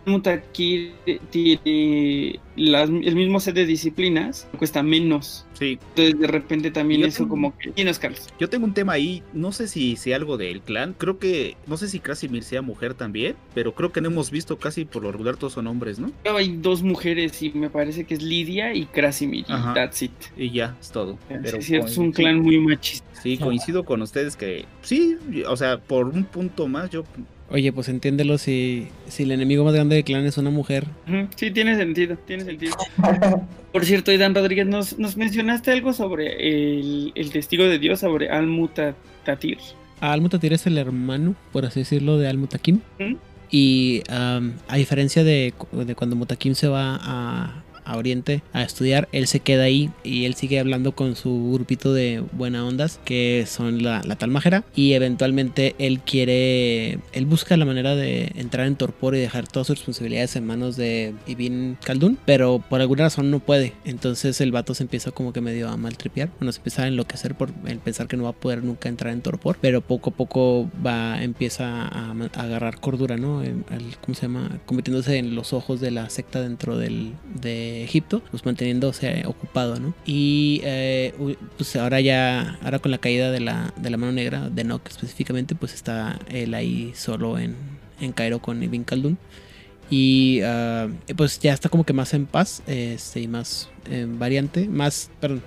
Mutakir 0.04 0.94
tiene 1.30 2.40
el 2.56 3.14
mismo 3.14 3.38
set 3.38 3.54
de 3.54 3.66
disciplinas, 3.66 4.48
cuesta 4.58 4.82
menos. 4.82 5.46
Sí. 5.62 5.78
Entonces 5.90 6.18
de 6.18 6.26
repente 6.26 6.70
también 6.72 7.04
eso 7.04 7.18
tengo- 7.18 7.28
como 7.30 7.56
que... 7.58 7.70
¿Tienes, 7.70 7.98
Carlos? 8.00 8.28
Yo 8.40 8.48
tengo 8.48 8.64
un 8.66 8.74
tema 8.74 8.94
ahí, 8.94 9.22
no 9.32 9.52
sé 9.52 9.68
si 9.68 9.94
sea 9.96 10.16
algo 10.16 10.36
del 10.36 10.60
clan, 10.60 10.94
creo 10.98 11.18
que, 11.18 11.56
no 11.66 11.76
sé 11.76 11.88
si 11.88 12.00
Krasimir 12.00 12.42
sea 12.42 12.62
mujer 12.62 12.94
también, 12.94 13.36
pero 13.54 13.74
creo 13.74 13.92
que 13.92 14.00
no 14.00 14.08
hemos 14.08 14.30
visto 14.30 14.58
casi 14.58 14.84
por 14.84 15.02
lo 15.04 15.12
regular 15.12 15.36
todos 15.36 15.52
son 15.52 15.66
hombres, 15.68 15.98
¿no? 16.00 16.10
Hay 16.36 16.56
dos 16.56 16.82
mujeres 16.82 17.40
y 17.42 17.50
me 17.52 17.70
parece 17.70 18.04
que 18.04 18.14
es 18.14 18.22
Lidia 18.22 18.74
y 18.74 18.86
Krasimir 18.86 19.44
y 19.48 19.52
Ajá. 19.52 19.74
that's 19.74 20.02
it. 20.02 20.10
Y 20.36 20.50
ya, 20.50 20.76
es 20.80 20.90
todo. 20.90 21.12
Sí, 21.28 21.34
Pero 21.42 21.58
es 21.58 21.64
cierto, 21.66 21.86
es 21.86 21.96
un 21.98 22.10
clan 22.12 22.40
muy 22.40 22.58
machista. 22.58 23.06
Sí, 23.22 23.38
coincido 23.38 23.84
con 23.84 24.02
ustedes 24.02 24.34
que 24.36 24.64
sí, 24.80 25.16
o 25.46 25.56
sea, 25.56 25.78
por 25.78 26.08
un 26.08 26.24
punto 26.24 26.66
más 26.66 26.90
yo 26.90 27.04
Oye, 27.52 27.70
pues 27.70 27.90
entiéndelo 27.90 28.38
si, 28.38 28.88
si 29.08 29.24
el 29.24 29.30
enemigo 29.30 29.62
más 29.62 29.74
grande 29.74 29.96
del 29.96 30.04
clan 30.04 30.24
es 30.24 30.38
una 30.38 30.48
mujer. 30.48 30.86
Sí, 31.36 31.50
tiene 31.50 31.76
sentido, 31.76 32.16
tiene 32.26 32.44
sentido. 32.44 32.74
Por 33.72 33.84
cierto, 33.84 34.10
Aidan 34.10 34.34
Rodríguez, 34.34 34.66
nos, 34.66 34.98
nos 34.98 35.18
mencionaste 35.18 35.70
algo 35.70 35.92
sobre 35.92 36.80
el, 36.80 37.12
el 37.14 37.30
testigo 37.30 37.64
de 37.64 37.78
Dios, 37.78 38.00
sobre 38.00 38.30
Al-Mutatir. 38.30 39.58
Al-Mutatir 40.00 40.54
es 40.54 40.66
el 40.66 40.78
hermano, 40.78 41.34
por 41.52 41.66
así 41.66 41.80
decirlo, 41.80 42.16
de 42.18 42.28
Al-Mutakim. 42.28 42.80
¿Mm? 42.98 43.16
Y 43.50 44.02
a 44.08 44.76
diferencia 44.76 45.22
de, 45.22 45.52
de 45.72 45.94
cuando 45.94 46.16
Mutakim 46.16 46.54
se 46.54 46.68
va 46.68 46.98
a, 47.02 47.61
a 47.84 47.96
Oriente 47.96 48.42
a 48.52 48.62
estudiar, 48.62 49.08
él 49.12 49.26
se 49.26 49.40
queda 49.40 49.64
ahí 49.64 49.90
y 50.04 50.24
él 50.24 50.34
sigue 50.34 50.58
hablando 50.60 50.92
con 50.92 51.16
su 51.16 51.50
grupito 51.52 51.92
de 51.92 52.22
buena 52.32 52.64
ondas, 52.66 53.00
que 53.04 53.44
son 53.48 53.82
la, 53.82 54.02
la 54.04 54.16
Talmágera. 54.16 54.64
Y 54.74 54.92
eventualmente 54.92 55.74
él 55.78 56.00
quiere, 56.00 56.98
él 57.12 57.26
busca 57.26 57.56
la 57.56 57.64
manera 57.64 57.94
de 57.94 58.32
entrar 58.36 58.66
en 58.66 58.76
torpor 58.76 59.14
y 59.14 59.20
dejar 59.20 59.46
todas 59.48 59.66
sus 59.66 59.78
responsabilidades 59.78 60.36
en 60.36 60.46
manos 60.46 60.76
de 60.76 61.14
Ibn 61.26 61.76
Khaldun, 61.84 62.18
pero 62.24 62.62
por 62.68 62.80
alguna 62.80 63.04
razón 63.04 63.30
no 63.30 63.40
puede. 63.40 63.72
Entonces 63.84 64.40
el 64.40 64.52
vato 64.52 64.74
se 64.74 64.82
empieza 64.84 65.10
como 65.10 65.32
que 65.32 65.40
medio 65.40 65.68
a 65.68 65.76
maltripear, 65.76 66.30
bueno, 66.38 66.52
se 66.52 66.58
empieza 66.58 66.82
a 66.84 66.88
enloquecer 66.88 67.34
por 67.34 67.50
el 67.66 67.78
pensar 67.78 68.06
que 68.08 68.16
no 68.16 68.24
va 68.24 68.30
a 68.30 68.34
poder 68.34 68.62
nunca 68.64 68.88
entrar 68.88 69.12
en 69.12 69.20
torpor, 69.22 69.58
pero 69.60 69.80
poco 69.80 70.10
a 70.10 70.12
poco 70.14 70.70
va, 70.84 71.22
empieza 71.22 71.82
a, 71.86 72.10
a 72.10 72.42
agarrar 72.42 72.80
cordura, 72.80 73.16
¿no? 73.16 73.42
En- 73.42 73.64
al- 73.70 73.96
¿Cómo 74.00 74.14
se 74.14 74.22
llama? 74.22 74.60
Convirtiéndose 74.66 75.18
en 75.18 75.34
los 75.34 75.52
ojos 75.52 75.80
de 75.80 75.90
la 75.90 76.08
secta 76.10 76.40
dentro 76.40 76.76
del, 76.78 77.12
de 77.40 77.71
Egipto, 77.80 78.22
pues 78.30 78.44
manteniéndose 78.44 79.24
ocupado, 79.26 79.80
¿no? 79.80 79.94
Y 80.04 80.60
eh, 80.64 81.14
pues 81.56 81.74
ahora 81.76 82.00
ya, 82.00 82.58
ahora 82.62 82.78
con 82.78 82.90
la 82.90 82.98
caída 82.98 83.30
de 83.30 83.40
la, 83.40 83.72
de 83.76 83.90
la 83.90 83.96
mano 83.96 84.12
negra, 84.12 84.50
de 84.50 84.64
Nock 84.64 84.88
específicamente, 84.88 85.54
pues 85.54 85.74
está 85.74 86.18
él 86.28 86.54
ahí 86.54 86.92
solo 86.94 87.38
en, 87.38 87.56
en 88.00 88.12
Cairo 88.12 88.40
con 88.40 88.62
Ibn 88.62 88.84
Khaldun. 88.84 89.18
Y 89.90 90.40
ah, 90.42 90.88
pues 91.16 91.38
ya 91.40 91.52
está 91.52 91.68
como 91.68 91.84
que 91.84 91.92
más 91.92 92.14
en 92.14 92.26
paz 92.26 92.62
este, 92.66 93.20
y 93.20 93.28
más 93.28 93.68
eh, 93.90 94.06
variante, 94.08 94.66
más, 94.68 95.10
perdón, 95.20 95.42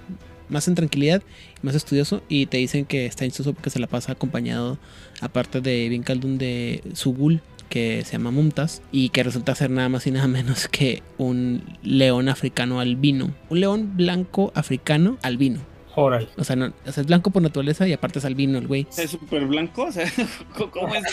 más 0.49 0.67
en 0.67 0.75
tranquilidad, 0.75 1.23
más 1.61 1.75
estudioso. 1.75 2.21
Y 2.29 2.45
te 2.45 2.57
dicen 2.57 2.85
que 2.85 3.05
está 3.05 3.25
instuoso 3.25 3.53
porque 3.53 3.69
se 3.69 3.79
la 3.79 3.87
pasa 3.87 4.11
acompañado, 4.11 4.77
aparte 5.21 5.61
de 5.61 5.85
Ibn 5.85 6.03
Khaldun, 6.03 6.37
de 6.37 6.83
su 6.93 7.13
ghoul, 7.13 7.41
que 7.69 8.03
se 8.05 8.13
llama 8.13 8.31
Mumtaz, 8.31 8.81
y 8.91 9.09
que 9.09 9.23
resulta 9.23 9.53
ser 9.55 9.69
nada 9.71 9.89
más 9.89 10.05
y 10.07 10.11
nada 10.11 10.27
menos 10.27 10.67
que 10.71 11.03
un 11.17 11.63
león 11.83 12.29
africano 12.29 12.79
albino. 12.79 13.33
Un 13.49 13.59
león 13.59 13.91
blanco 13.97 14.51
africano 14.55 15.17
albino. 15.21 15.59
Órale. 15.97 16.27
O 16.37 16.43
sea, 16.43 16.55
no, 16.57 16.73
o 16.85 16.91
sea, 16.91 17.01
es 17.01 17.07
blanco 17.07 17.31
por 17.31 17.41
naturaleza 17.41 17.87
y 17.87 17.93
aparte 17.93 18.19
es 18.19 18.25
albino 18.25 18.57
el 18.57 18.67
güey. 18.67 18.85
¿Es 18.97 19.11
súper 19.11 19.45
blanco? 19.45 19.83
O 19.83 19.91
sea, 19.91 20.11
¿cómo 20.71 20.93
es? 20.95 21.03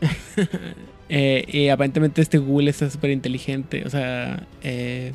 Eh, 1.14 1.44
y 1.48 1.68
aparentemente 1.68 2.22
este 2.22 2.38
Google 2.38 2.70
está 2.70 2.88
súper 2.88 3.10
inteligente. 3.10 3.82
O 3.84 3.90
sea, 3.90 4.46
eh, 4.62 5.12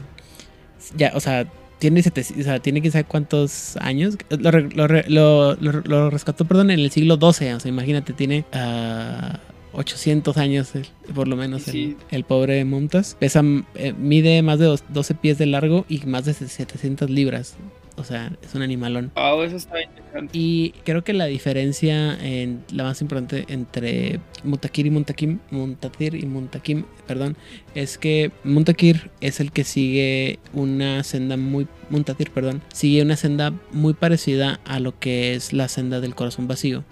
ya, 0.95 1.11
o 1.15 1.19
sea, 1.19 1.47
tiene, 1.79 2.03
sete- 2.03 2.21
o 2.39 2.43
sea, 2.43 2.59
tiene 2.59 2.81
que 2.83 2.91
saber 2.91 3.05
cuántos 3.07 3.77
años. 3.77 4.15
Lo, 4.29 4.51
re- 4.51 4.69
lo, 4.69 4.87
re- 4.87 5.05
lo- 5.07 5.55
lo- 5.55 5.81
lo 5.81 6.09
rescató, 6.11 6.45
perdón, 6.45 6.69
en 6.69 6.79
el 6.79 6.91
siglo 6.91 7.15
XII. 7.15 7.53
O 7.53 7.59
sea, 7.59 7.69
imagínate, 7.69 8.13
tiene 8.13 8.45
ah, 8.53 9.39
800 9.77 10.37
años, 10.37 10.73
por 11.15 11.27
lo 11.27 11.35
menos, 11.35 11.61
Sí. 11.63 11.95
el, 12.11 12.17
el 12.17 12.23
pobre 12.23 12.65
Mumtaz. 12.65 13.15
Pesa, 13.15 13.41
eh, 13.75 13.93
mide 13.97 14.41
más 14.41 14.59
de 14.59 14.65
dos- 14.65 14.83
12 14.89 15.13
pies 15.13 15.37
de 15.37 15.45
largo 15.45 15.85
y 15.87 15.99
más 16.05 16.25
de 16.25 16.33
700 16.33 17.09
libras. 17.09 17.55
O 17.99 18.03
sea, 18.03 18.31
es 18.43 18.53
un 18.53 18.61
animalón. 18.61 19.11
Wow, 19.15 19.41
eso 19.41 19.55
está 19.55 19.81
interesante. 19.81 20.29
Y 20.37 20.71
creo 20.85 21.03
que 21.03 21.13
la 21.13 21.25
diferencia, 21.25 22.13
en, 22.23 22.63
la 22.71 22.83
más 22.83 23.01
importante 23.01 23.45
entre 23.47 24.19
Mutakir 24.43 24.85
y 24.85 24.91
Muntakim, 24.91 25.39
Muntatir 25.49 26.13
y 26.13 26.27
Muntakim, 26.27 26.83
perdón, 27.07 27.35
es 27.73 27.97
que 27.97 28.31
Muntakir 28.43 29.09
es 29.19 29.39
el 29.39 29.51
que 29.51 29.63
sigue 29.63 30.37
una 30.53 31.03
senda 31.03 31.37
muy, 31.37 31.67
Muntatir, 31.89 32.29
perdón, 32.29 32.61
sigue 32.71 33.01
una 33.01 33.15
senda 33.15 33.51
muy 33.71 33.93
parecida 33.95 34.59
a 34.65 34.79
lo 34.79 34.99
que 34.99 35.33
es 35.33 35.51
la 35.51 35.67
senda 35.67 35.99
del 35.99 36.13
corazón 36.13 36.47
vacío, 36.47 36.83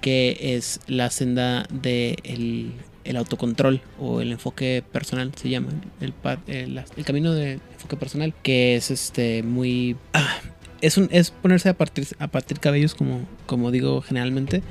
que 0.00 0.38
es 0.56 0.80
la 0.86 1.10
senda 1.10 1.66
del 1.70 2.16
el, 2.24 2.72
el 3.04 3.16
autocontrol 3.16 3.80
o 3.98 4.20
el 4.20 4.32
enfoque 4.32 4.82
personal, 4.92 5.32
se 5.34 5.48
llama, 5.48 5.68
el, 6.00 6.12
el, 6.46 6.82
el 6.96 7.04
camino 7.04 7.32
del 7.32 7.60
enfoque 7.72 7.96
personal, 7.96 8.34
que 8.42 8.76
es 8.76 8.90
este 8.90 9.42
muy... 9.42 9.96
ah, 10.12 10.38
es, 10.80 10.96
un, 10.96 11.08
es 11.12 11.30
ponerse 11.30 11.68
a 11.68 11.74
partir, 11.74 12.06
a 12.18 12.28
partir 12.28 12.60
cabellos, 12.60 12.94
como, 12.94 13.26
como 13.46 13.70
digo 13.70 14.02
generalmente. 14.02 14.62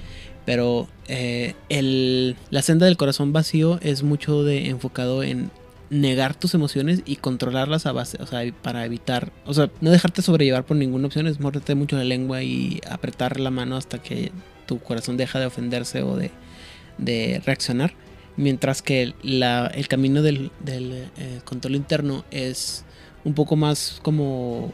Pero 0.45 0.87
eh, 1.07 1.53
el, 1.69 2.35
la 2.49 2.63
senda 2.63 2.87
del 2.87 2.97
corazón 2.97 3.33
vacío 3.33 3.79
es 3.83 4.01
mucho 4.01 4.43
de 4.43 4.69
enfocado 4.69 5.21
en 5.21 5.51
negar 5.91 6.33
tus 6.35 6.53
emociones 6.53 7.01
y 7.05 7.17
controlarlas 7.17 7.85
a 7.85 7.91
base, 7.91 8.17
o 8.21 8.25
sea, 8.25 8.41
para 8.61 8.85
evitar, 8.85 9.31
o 9.45 9.53
sea, 9.53 9.69
no 9.81 9.91
dejarte 9.91 10.21
sobrellevar 10.21 10.65
por 10.65 10.77
ninguna 10.77 11.07
opción, 11.07 11.27
es 11.27 11.39
morderte 11.39 11.75
mucho 11.75 11.97
la 11.97 12.03
lengua 12.03 12.43
y 12.43 12.79
apretar 12.89 13.39
la 13.39 13.51
mano 13.51 13.75
hasta 13.75 14.01
que 14.01 14.31
tu 14.69 14.79
corazón 14.79 15.17
deja 15.17 15.39
de 15.39 15.47
ofenderse 15.47 16.03
o 16.03 16.15
de, 16.15 16.29
de 16.99 17.41
reaccionar. 17.43 17.93
Mientras 18.37 18.83
que 18.83 19.13
el 19.23 19.87
camino 19.87 20.21
del, 20.21 20.51
eh, 20.67 21.39
control 21.43 21.75
interno 21.75 22.23
es 22.29 22.85
un 23.25 23.33
poco 23.33 23.55
más 23.55 23.99
como 24.03 24.71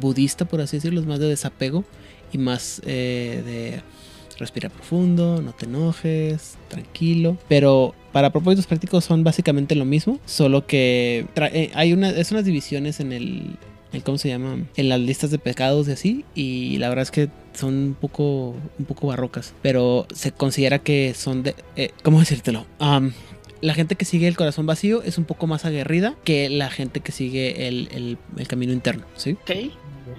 budista, 0.00 0.44
por 0.44 0.60
así 0.60 0.76
decirlo, 0.76 1.00
es 1.00 1.06
más 1.06 1.18
de 1.18 1.28
desapego 1.28 1.84
y 2.30 2.38
más 2.38 2.82
eh, 2.84 3.42
de 3.44 4.38
respira 4.38 4.68
profundo, 4.68 5.40
no 5.40 5.52
te 5.52 5.64
enojes, 5.64 6.58
tranquilo. 6.68 7.38
Pero 7.48 7.94
para 8.12 8.30
propósitos 8.30 8.66
prácticos 8.66 9.04
son 9.04 9.24
básicamente 9.24 9.74
lo 9.74 9.86
mismo, 9.86 10.20
solo 10.26 10.66
que 10.66 11.26
eh, 11.36 11.70
hay 11.74 11.92
una, 11.94 12.10
es 12.10 12.30
unas 12.30 12.44
divisiones 12.44 13.00
en 13.00 13.12
el, 13.12 13.56
el, 13.92 14.02
¿cómo 14.02 14.18
se 14.18 14.28
llama? 14.28 14.58
En 14.76 14.88
las 14.88 15.00
listas 15.00 15.30
de 15.30 15.38
pecados 15.38 15.88
y 15.88 15.92
así, 15.92 16.24
y 16.34 16.76
la 16.78 16.88
verdad 16.88 17.02
es 17.04 17.10
que 17.10 17.30
son 17.54 17.74
un 17.74 17.94
poco, 17.94 18.54
un 18.78 18.84
poco 18.86 19.06
barrocas, 19.08 19.54
pero 19.62 20.06
se 20.14 20.32
considera 20.32 20.78
que 20.78 21.14
son 21.14 21.42
de, 21.42 21.54
eh, 21.76 21.90
¿cómo 22.02 22.18
decírtelo? 22.20 22.66
Am, 22.78 23.12
la 23.60 23.74
gente 23.74 23.94
que 23.94 24.04
sigue 24.04 24.26
el 24.28 24.36
corazón 24.36 24.66
vacío 24.66 25.02
es 25.02 25.18
un 25.18 25.24
poco 25.24 25.46
más 25.46 25.64
aguerrida 25.64 26.14
que 26.24 26.48
la 26.48 26.68
gente 26.70 27.00
que 27.00 27.12
sigue 27.12 27.68
el, 27.68 27.88
el- 27.92 28.18
el 28.36 28.48
camino 28.48 28.72
interno, 28.72 29.04
¿sí? 29.16 29.32
Ok. 29.42 29.50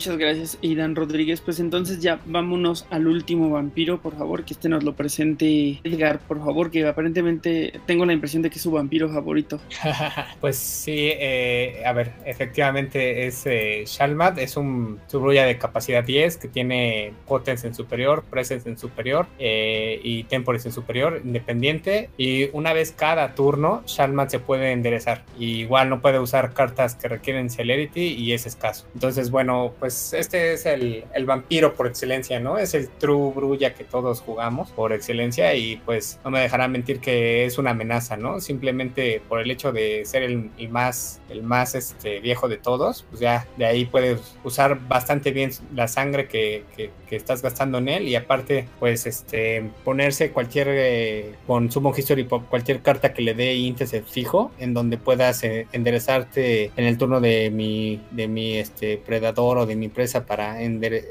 Muchas 0.04 0.18
gracias, 0.18 0.58
Idan 0.60 0.98
Rodríguez. 0.98 1.40
Pues 1.40 1.62
entonces 1.62 2.02
ya 2.02 2.20
vámonos 2.26 2.86
al 2.90 3.08
último 3.08 3.50
vampiro, 3.50 4.02
por 4.02 4.18
favor, 4.18 4.44
que 4.44 4.52
este 4.52 4.68
nos 4.68 4.84
lo 4.84 4.98
presente 4.98 5.80
Edgar, 5.82 6.20
por 6.20 6.40
favor, 6.40 6.72
que 6.72 6.86
aparentemente 6.86 7.80
tengo 7.86 8.06
la 8.06 8.12
impresión 8.12 8.42
de 8.42 8.50
que 8.50 8.58
es 8.58 8.62
su 8.64 8.72
vampiro 8.72 9.08
favorito. 9.08 9.62
pues 10.42 10.58
sí, 10.58 11.10
eh, 11.14 11.84
a 11.86 11.94
ver, 11.94 12.12
efectivamente 12.26 13.28
es 13.28 13.46
eh, 13.46 13.86
Shalmat, 13.88 14.40
es 14.40 14.58
un 14.58 15.00
Tubruya 15.10 15.46
de 15.46 15.58
capacidad 15.58 16.04
10 16.04 16.36
que 16.36 16.50
tiene 16.50 17.14
Potence 17.26 17.66
en 17.66 17.74
superior, 17.74 18.26
Presence 18.30 18.68
en 18.68 18.78
superior 18.78 19.28
eh, 19.40 20.02
y 20.04 20.26
Temporis 20.26 20.66
en 20.66 20.74
superior, 20.74 21.22
independiente. 21.24 22.10
Y 22.18 22.50
una 22.52 22.74
vez 22.74 22.92
cada 22.92 23.36
turno, 23.36 23.84
Shalmat 23.88 24.30
se 24.32 24.40
puede 24.40 24.74
enderezar. 24.74 25.24
Igual 25.40 25.90
no 25.90 26.02
puede 26.02 26.20
usar 26.20 26.54
cartas 26.54 26.96
que 26.96 27.08
requieren 27.08 27.50
Celerity 27.50 28.02
y 28.02 28.34
es 28.34 28.46
escaso. 28.46 28.86
Entonces, 28.96 29.32
bueno, 29.32 29.72
pues 29.80 29.93
este 30.14 30.54
es 30.54 30.66
el, 30.66 31.06
el 31.14 31.26
vampiro 31.26 31.74
por 31.74 31.88
excelencia, 31.88 32.40
¿no? 32.40 32.58
Es 32.58 32.74
el 32.74 32.90
True 32.90 33.34
Brulla 33.34 33.74
que 33.74 33.84
todos 33.84 34.22
jugamos 34.22 34.72
por 34.72 34.94
excelencia 34.94 35.54
y 35.56 35.78
pues 35.78 36.20
no 36.24 36.32
me 36.32 36.40
dejarán 36.40 36.72
mentir 36.72 37.00
que 37.00 37.46
es 37.46 37.58
una 37.58 37.72
amenaza, 37.72 38.18
¿no? 38.18 38.40
Simplemente 38.40 39.22
por 39.28 39.40
el 39.40 39.52
hecho 39.52 39.72
de 39.72 40.06
ser 40.06 40.24
el, 40.24 40.52
más, 40.70 41.22
el 41.30 41.44
más 41.44 41.76
este, 41.76 42.20
viejo 42.20 42.48
de 42.48 42.58
todos, 42.58 43.06
pues 43.10 43.22
ya 43.22 43.48
de 43.58 43.66
ahí 43.66 43.86
puedes 43.86 44.36
usar 44.44 44.80
bastante 44.88 45.32
bien 45.32 45.52
la 45.74 45.88
sangre 45.88 46.28
que, 46.28 46.64
estás 47.16 47.42
gastando 47.42 47.78
en 47.78 47.90
él 47.90 48.08
y 48.08 48.16
aparte 48.16 48.68
pues 48.80 49.06
este 49.06 49.70
ponerse 49.84 50.32
cualquier 50.32 50.68
eh, 50.70 51.36
con 51.48 51.72
Summon 51.72 51.94
History 51.96 52.26
cualquier 52.26 52.82
carta 52.82 53.14
que 53.14 53.22
le 53.22 53.34
dé 53.34 53.56
índice 53.56 54.02
fijo 54.04 54.52
en 54.60 54.74
donde 54.74 54.98
puedas 54.98 55.44
eh, 55.44 55.68
enderezarte 55.72 56.72
en 56.76 56.86
el 56.86 56.98
turno 56.98 57.22
de 57.22 57.50
mi 57.50 58.02
de 58.12 58.28
mi 58.28 58.58
este 58.58 58.98
predador 58.98 59.58
o 59.60 59.66
de 59.66 59.76
mi 59.76 59.90
presa 59.90 60.26
para 60.26 60.58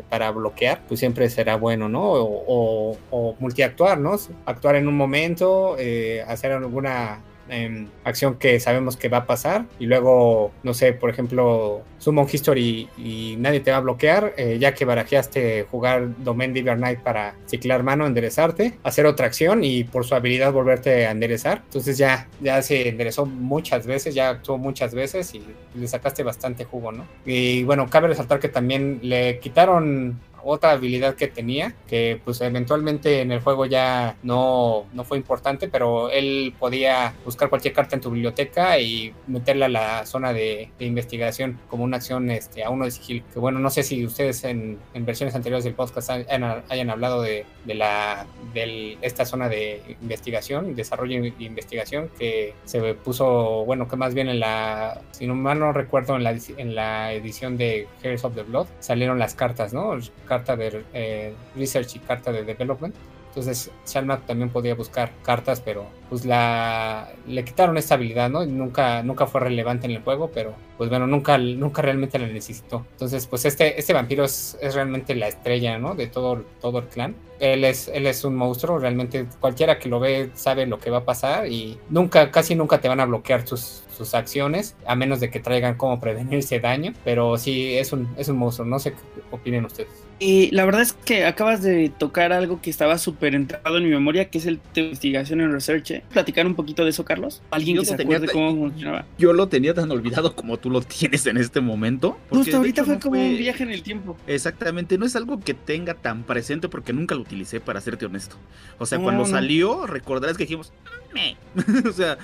para 0.08 0.30
bloquear 0.30 0.82
pues 0.88 1.00
siempre 1.00 1.28
será 1.30 1.56
bueno 1.56 1.88
no 1.88 2.12
o, 2.12 2.44
o, 2.46 2.98
o 3.10 3.36
multiactuar 3.38 3.98
no 3.98 4.16
actuar 4.46 4.76
en 4.76 4.88
un 4.88 4.96
momento 4.96 5.76
eh, 5.78 6.22
hacer 6.26 6.52
alguna 6.52 7.20
eh, 7.48 7.86
acción 8.04 8.36
que 8.36 8.60
sabemos 8.60 8.96
que 8.96 9.08
va 9.08 9.18
a 9.18 9.26
pasar 9.26 9.66
y 9.78 9.86
luego, 9.86 10.52
no 10.62 10.74
sé, 10.74 10.92
por 10.92 11.10
ejemplo, 11.10 11.82
Summon 11.98 12.26
History 12.30 12.88
y, 12.96 13.36
nadie 13.38 13.60
te 13.60 13.70
va 13.70 13.78
a 13.78 13.80
bloquear, 13.80 14.34
eh, 14.36 14.58
ya 14.60 14.74
que 14.74 14.84
barajeaste 14.84 15.66
jugar 15.70 16.08
Domain 16.18 16.52
Diver 16.52 16.76
Knight 16.76 17.00
para 17.00 17.34
ciclar 17.46 17.82
mano, 17.82 18.06
enderezarte, 18.06 18.78
hacer 18.82 19.06
otra 19.06 19.26
acción 19.26 19.64
y 19.64 19.84
por 19.84 20.04
su 20.04 20.14
habilidad 20.14 20.52
volverte 20.52 21.06
a 21.06 21.10
enderezar. 21.10 21.62
Entonces 21.64 21.98
ya, 21.98 22.28
ya 22.40 22.62
se 22.62 22.88
enderezó 22.88 23.26
muchas 23.26 23.86
veces, 23.86 24.14
ya 24.14 24.30
actuó 24.30 24.58
muchas 24.58 24.94
veces 24.94 25.34
y 25.34 25.42
le 25.74 25.88
sacaste 25.88 26.22
bastante 26.22 26.64
jugo, 26.64 26.92
¿no? 26.92 27.06
Y 27.24 27.64
bueno, 27.64 27.88
cabe 27.88 28.08
resaltar 28.08 28.40
que 28.40 28.48
también 28.48 29.00
le 29.02 29.38
quitaron 29.38 30.20
otra 30.44 30.72
habilidad 30.72 31.14
que 31.14 31.28
tenía, 31.28 31.74
que 31.88 32.20
pues 32.24 32.40
eventualmente 32.40 33.20
en 33.20 33.32
el 33.32 33.40
juego 33.40 33.66
ya 33.66 34.16
no, 34.22 34.86
no 34.92 35.04
fue 35.04 35.18
importante, 35.18 35.68
pero 35.68 36.10
él 36.10 36.54
podía 36.58 37.14
buscar 37.24 37.48
cualquier 37.48 37.74
carta 37.74 37.96
en 37.96 38.02
tu 38.02 38.10
biblioteca 38.10 38.78
y 38.78 39.14
meterla 39.26 39.66
a 39.66 39.68
la 39.68 40.06
zona 40.06 40.32
de, 40.32 40.70
investigación 40.78 41.58
como 41.68 41.84
una 41.84 41.98
acción 41.98 42.30
este, 42.30 42.64
a 42.64 42.70
uno 42.70 42.84
de 42.84 42.90
sigil. 42.90 43.22
Que 43.32 43.38
bueno, 43.38 43.58
no 43.60 43.70
sé 43.70 43.82
si 43.82 44.04
ustedes 44.04 44.44
en, 44.44 44.78
versiones 44.94 45.34
anteriores 45.34 45.64
del 45.64 45.74
podcast 45.74 46.10
hayan, 46.10 46.90
hablado 46.90 47.22
de, 47.22 47.46
de 47.64 47.74
la 47.74 48.26
de 48.52 48.98
esta 49.02 49.24
zona 49.24 49.48
de 49.48 49.96
investigación, 50.02 50.74
desarrollo 50.74 51.22
e 51.22 51.34
investigación, 51.38 52.10
que 52.18 52.54
se 52.64 52.94
puso, 52.94 53.64
bueno, 53.64 53.88
que 53.88 53.96
más 53.96 54.14
bien 54.14 54.28
en 54.28 54.40
la, 54.40 55.00
si 55.12 55.26
no 55.26 55.34
mal 55.34 55.58
no 55.58 55.72
recuerdo, 55.72 56.16
en 56.16 56.24
la, 56.24 56.36
en 56.56 56.74
la 56.74 57.12
edición 57.12 57.56
de 57.56 57.86
Heroes 58.02 58.24
of 58.24 58.34
the 58.34 58.42
Blood 58.42 58.66
salieron 58.80 59.18
las 59.18 59.34
cartas, 59.34 59.72
¿no? 59.72 59.98
Carta 60.32 60.56
de 60.56 60.82
eh, 60.94 61.34
research 61.54 61.96
y 61.96 61.98
carta 61.98 62.32
de 62.32 62.42
development. 62.42 62.94
Entonces 63.28 63.70
Shalmak 63.86 64.24
también 64.24 64.48
podía 64.48 64.74
buscar 64.74 65.12
cartas, 65.22 65.60
pero 65.60 65.84
pues 66.12 66.26
la 66.26 67.08
le 67.26 67.42
quitaron 67.42 67.78
esta 67.78 67.94
habilidad, 67.94 68.28
¿no? 68.28 68.44
Nunca, 68.44 69.02
nunca 69.02 69.26
fue 69.26 69.40
relevante 69.40 69.86
en 69.86 69.92
el 69.92 70.02
juego, 70.02 70.30
pero 70.30 70.54
pues 70.76 70.90
bueno, 70.90 71.06
nunca, 71.06 71.38
nunca 71.38 71.80
realmente 71.80 72.18
la 72.18 72.26
necesitó. 72.26 72.84
Entonces, 72.90 73.26
pues 73.26 73.46
este, 73.46 73.80
este 73.80 73.94
vampiro 73.94 74.22
es, 74.26 74.58
es 74.60 74.74
realmente 74.74 75.14
la 75.14 75.28
estrella, 75.28 75.78
¿no? 75.78 75.94
De 75.94 76.08
todo, 76.08 76.44
todo 76.60 76.80
el 76.80 76.88
clan. 76.88 77.14
Él 77.40 77.64
es, 77.64 77.88
él 77.88 78.06
es 78.06 78.24
un 78.24 78.36
monstruo, 78.36 78.78
realmente 78.78 79.24
cualquiera 79.40 79.78
que 79.78 79.88
lo 79.88 80.00
ve 80.00 80.28
sabe 80.34 80.66
lo 80.66 80.78
que 80.78 80.90
va 80.90 80.98
a 80.98 81.04
pasar 81.06 81.46
y 81.46 81.78
nunca, 81.88 82.30
casi 82.30 82.56
nunca 82.56 82.78
te 82.78 82.88
van 82.88 83.00
a 83.00 83.06
bloquear 83.06 83.46
tus, 83.46 83.82
sus 83.96 84.14
acciones, 84.14 84.76
a 84.86 84.94
menos 84.94 85.18
de 85.18 85.30
que 85.30 85.40
traigan 85.40 85.76
cómo 85.76 85.98
prevenirse 85.98 86.60
daño, 86.60 86.92
pero 87.04 87.38
sí 87.38 87.78
es 87.78 87.92
un, 87.94 88.08
es 88.18 88.28
un 88.28 88.36
monstruo, 88.36 88.68
no 88.68 88.78
sé 88.78 88.92
qué 88.92 88.98
opinen 89.30 89.64
ustedes. 89.64 90.04
Y 90.18 90.52
la 90.52 90.64
verdad 90.64 90.82
es 90.82 90.92
que 90.92 91.24
acabas 91.24 91.62
de 91.62 91.88
tocar 91.98 92.32
algo 92.32 92.60
que 92.62 92.70
estaba 92.70 92.96
súper 92.98 93.34
entrado 93.34 93.76
en 93.78 93.82
mi 93.82 93.90
memoria, 93.90 94.30
que 94.30 94.38
es 94.38 94.46
el 94.46 94.60
de 94.72 94.82
investigación 94.82 95.40
en 95.40 95.52
research. 95.52 96.01
¿Platicar 96.10 96.46
un 96.46 96.54
poquito 96.54 96.84
de 96.84 96.90
eso, 96.90 97.04
Carlos? 97.04 97.42
¿Alguien 97.50 97.76
Yo 97.76 97.82
que 97.82 97.86
se 97.88 97.96
tenía 97.96 98.16
acuerde 98.18 98.32
tan- 98.32 98.34
cómo 98.34 98.56
funcionaba? 98.68 99.06
Yo 99.18 99.32
lo 99.32 99.48
tenía 99.48 99.72
tan 99.74 99.90
olvidado 99.90 100.34
como 100.36 100.58
tú 100.58 100.68
lo 100.70 100.80
tienes 100.82 101.26
en 101.26 101.36
este 101.38 101.60
momento. 101.60 102.18
Justo 102.30 102.58
ahorita 102.58 102.82
hecho 102.82 102.86
fue 102.86 102.94
no 102.96 103.00
como 103.00 103.20
un 103.20 103.36
viaje 103.38 103.62
en 103.62 103.70
el 103.70 103.82
tiempo. 103.82 104.16
Exactamente, 104.26 104.98
no 104.98 105.06
es 105.06 105.16
algo 105.16 105.40
que 105.40 105.54
tenga 105.54 105.94
tan 105.94 106.24
presente 106.24 106.68
porque 106.68 106.92
nunca 106.92 107.14
lo 107.14 107.22
utilicé, 107.22 107.60
para 107.60 107.80
serte 107.80 108.06
honesto. 108.06 108.36
O 108.78 108.86
sea, 108.86 108.98
No, 108.98 109.04
cuando 109.04 109.22
no. 109.22 109.28
salió, 109.28 109.86
recordarás 109.86 110.36
que 110.36 110.44
dijimos, 110.44 110.72
"Meh". 111.14 111.36
o 111.88 111.92
sea, 111.92 112.18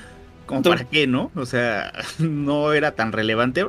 como 0.46 0.62
para 0.62 0.84
qué, 0.84 1.06
¿no? 1.06 1.30
O 1.34 1.46
sea, 1.46 1.92
no 2.18 2.72
era 2.72 2.92
tan 2.92 3.12
relevante. 3.12 3.66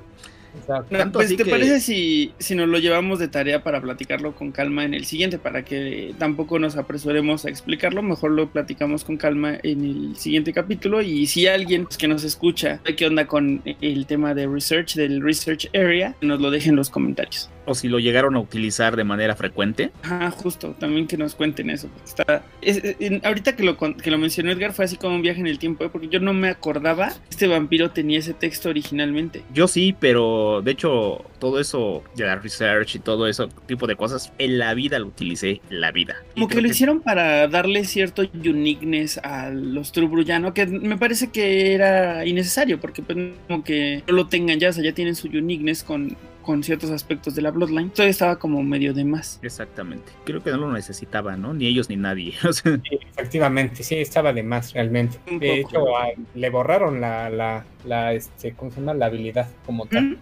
Exacto. 0.59 0.95
Pues, 1.13 1.25
así 1.27 1.37
¿te 1.37 1.43
que- 1.43 1.49
parece 1.51 1.79
si, 1.81 2.33
si 2.39 2.55
nos 2.55 2.67
lo 2.67 2.77
llevamos 2.79 3.19
de 3.19 3.27
tarea 3.27 3.63
para 3.63 3.81
platicarlo 3.81 4.33
con 4.35 4.51
calma 4.51 4.83
en 4.85 4.93
el 4.93 5.05
siguiente? 5.05 5.39
Para 5.39 5.63
que 5.63 6.13
tampoco 6.17 6.59
nos 6.59 6.75
apresuremos 6.77 7.45
a 7.45 7.49
explicarlo, 7.49 8.01
mejor 8.01 8.31
lo 8.31 8.49
platicamos 8.49 9.03
con 9.03 9.17
calma 9.17 9.57
en 9.63 9.83
el 9.85 10.15
siguiente 10.15 10.53
capítulo. 10.53 11.01
Y 11.01 11.27
si 11.27 11.47
alguien 11.47 11.83
pues, 11.85 11.97
que 11.97 12.07
nos 12.07 12.23
escucha, 12.23 12.79
qué 12.97 13.05
onda 13.05 13.25
con 13.27 13.61
el 13.81 14.05
tema 14.05 14.33
de 14.33 14.47
research, 14.47 14.95
del 14.95 15.21
research 15.21 15.67
area, 15.73 16.15
nos 16.21 16.39
lo 16.41 16.51
dejen 16.51 16.69
en 16.71 16.75
los 16.77 16.89
comentarios. 16.89 17.49
O 17.65 17.75
si 17.75 17.87
lo 17.87 17.99
llegaron 17.99 18.35
a 18.35 18.39
utilizar 18.39 18.95
de 18.95 19.03
manera 19.03 19.35
frecuente. 19.35 19.91
Ah, 20.03 20.31
justo, 20.35 20.75
también 20.79 21.05
que 21.05 21.17
nos 21.17 21.35
cuenten 21.35 21.69
eso. 21.69 21.87
porque 21.89 22.09
Está, 22.09 22.43
es- 22.61 22.83
es- 22.83 22.95
en- 22.99 23.21
ahorita 23.23 23.55
que 23.55 23.63
lo, 23.63 23.77
con- 23.77 23.93
que 23.93 24.09
lo 24.09 24.17
mencionó 24.17 24.51
Edgar 24.51 24.73
fue 24.73 24.85
así 24.85 24.97
como 24.97 25.15
un 25.15 25.21
viaje 25.21 25.39
en 25.39 25.47
el 25.47 25.59
tiempo, 25.59 25.85
¿eh? 25.85 25.89
porque 25.91 26.07
yo 26.07 26.19
no 26.19 26.33
me 26.33 26.49
acordaba 26.49 27.09
que 27.09 27.13
este 27.29 27.47
vampiro 27.47 27.91
tenía 27.91 28.17
ese 28.19 28.33
texto 28.33 28.69
originalmente. 28.69 29.43
Yo 29.53 29.67
sí, 29.67 29.95
pero 29.99 30.48
de 30.61 30.71
hecho, 30.71 31.23
todo 31.39 31.59
eso 31.59 32.03
de 32.15 32.25
la 32.25 32.35
research 32.35 32.95
y 32.95 32.99
todo 32.99 33.27
eso 33.27 33.47
tipo 33.67 33.87
de 33.87 33.95
cosas, 33.95 34.31
en 34.37 34.57
la 34.59 34.73
vida 34.73 34.99
lo 34.99 35.07
utilicé, 35.07 35.61
en 35.69 35.81
la 35.81 35.91
vida. 35.91 36.15
Como 36.33 36.47
que 36.47 36.61
lo 36.61 36.67
hicieron 36.67 37.01
para 37.01 37.47
darle 37.47 37.83
cierto 37.85 38.23
uniqueness 38.33 39.17
a 39.19 39.49
los 39.49 39.91
True 39.91 40.07
Brujano, 40.07 40.53
que 40.53 40.65
me 40.67 40.97
parece 40.97 41.29
que 41.31 41.73
era 41.73 42.25
innecesario, 42.25 42.79
porque 42.79 43.01
pues 43.01 43.17
como 43.47 43.63
que 43.63 44.03
no 44.07 44.13
lo 44.13 44.27
tengan 44.27 44.59
ya, 44.59 44.69
o 44.69 44.73
sea, 44.73 44.83
ya 44.83 44.93
tienen 44.93 45.15
su 45.15 45.27
uniqueness 45.27 45.83
con, 45.83 46.15
con 46.41 46.63
ciertos 46.63 46.89
aspectos 46.89 47.35
de 47.35 47.41
la 47.43 47.51
Bloodline. 47.51 47.89
Todavía 47.91 48.11
estaba 48.11 48.39
como 48.39 48.61
medio 48.63 48.93
de 48.93 49.05
más. 49.05 49.39
Exactamente. 49.43 50.11
Creo 50.25 50.41
que 50.43 50.49
no 50.51 50.57
lo 50.57 50.71
necesitaba, 50.71 51.37
¿no? 51.37 51.53
Ni 51.53 51.67
ellos 51.67 51.89
ni 51.89 51.95
nadie. 51.95 52.33
Sí, 52.53 52.99
efectivamente, 53.11 53.83
sí, 53.83 53.95
estaba 53.95 54.33
de 54.33 54.43
más 54.43 54.73
realmente. 54.73 55.17
Un 55.29 55.39
De 55.39 55.61
poco. 55.63 55.69
hecho, 55.77 55.97
a- 55.97 56.07
le 56.35 56.49
borraron 56.49 57.01
la, 57.01 57.29
la, 57.29 57.65
la, 57.85 58.13
este, 58.13 58.53
¿cómo 58.53 58.71
se 58.71 58.79
llama? 58.79 58.93
La 58.93 59.07
habilidad 59.07 59.47
como 59.65 59.85
tal. 59.85 60.03
Mm, 60.05 60.17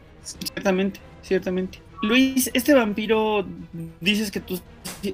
Ciertamente, 0.53 0.99
ciertamente. 1.21 1.79
Luis, 2.01 2.51
este 2.53 2.73
vampiro, 2.73 3.45
dices 3.99 4.29
que 4.29 4.39
tú 4.39 4.59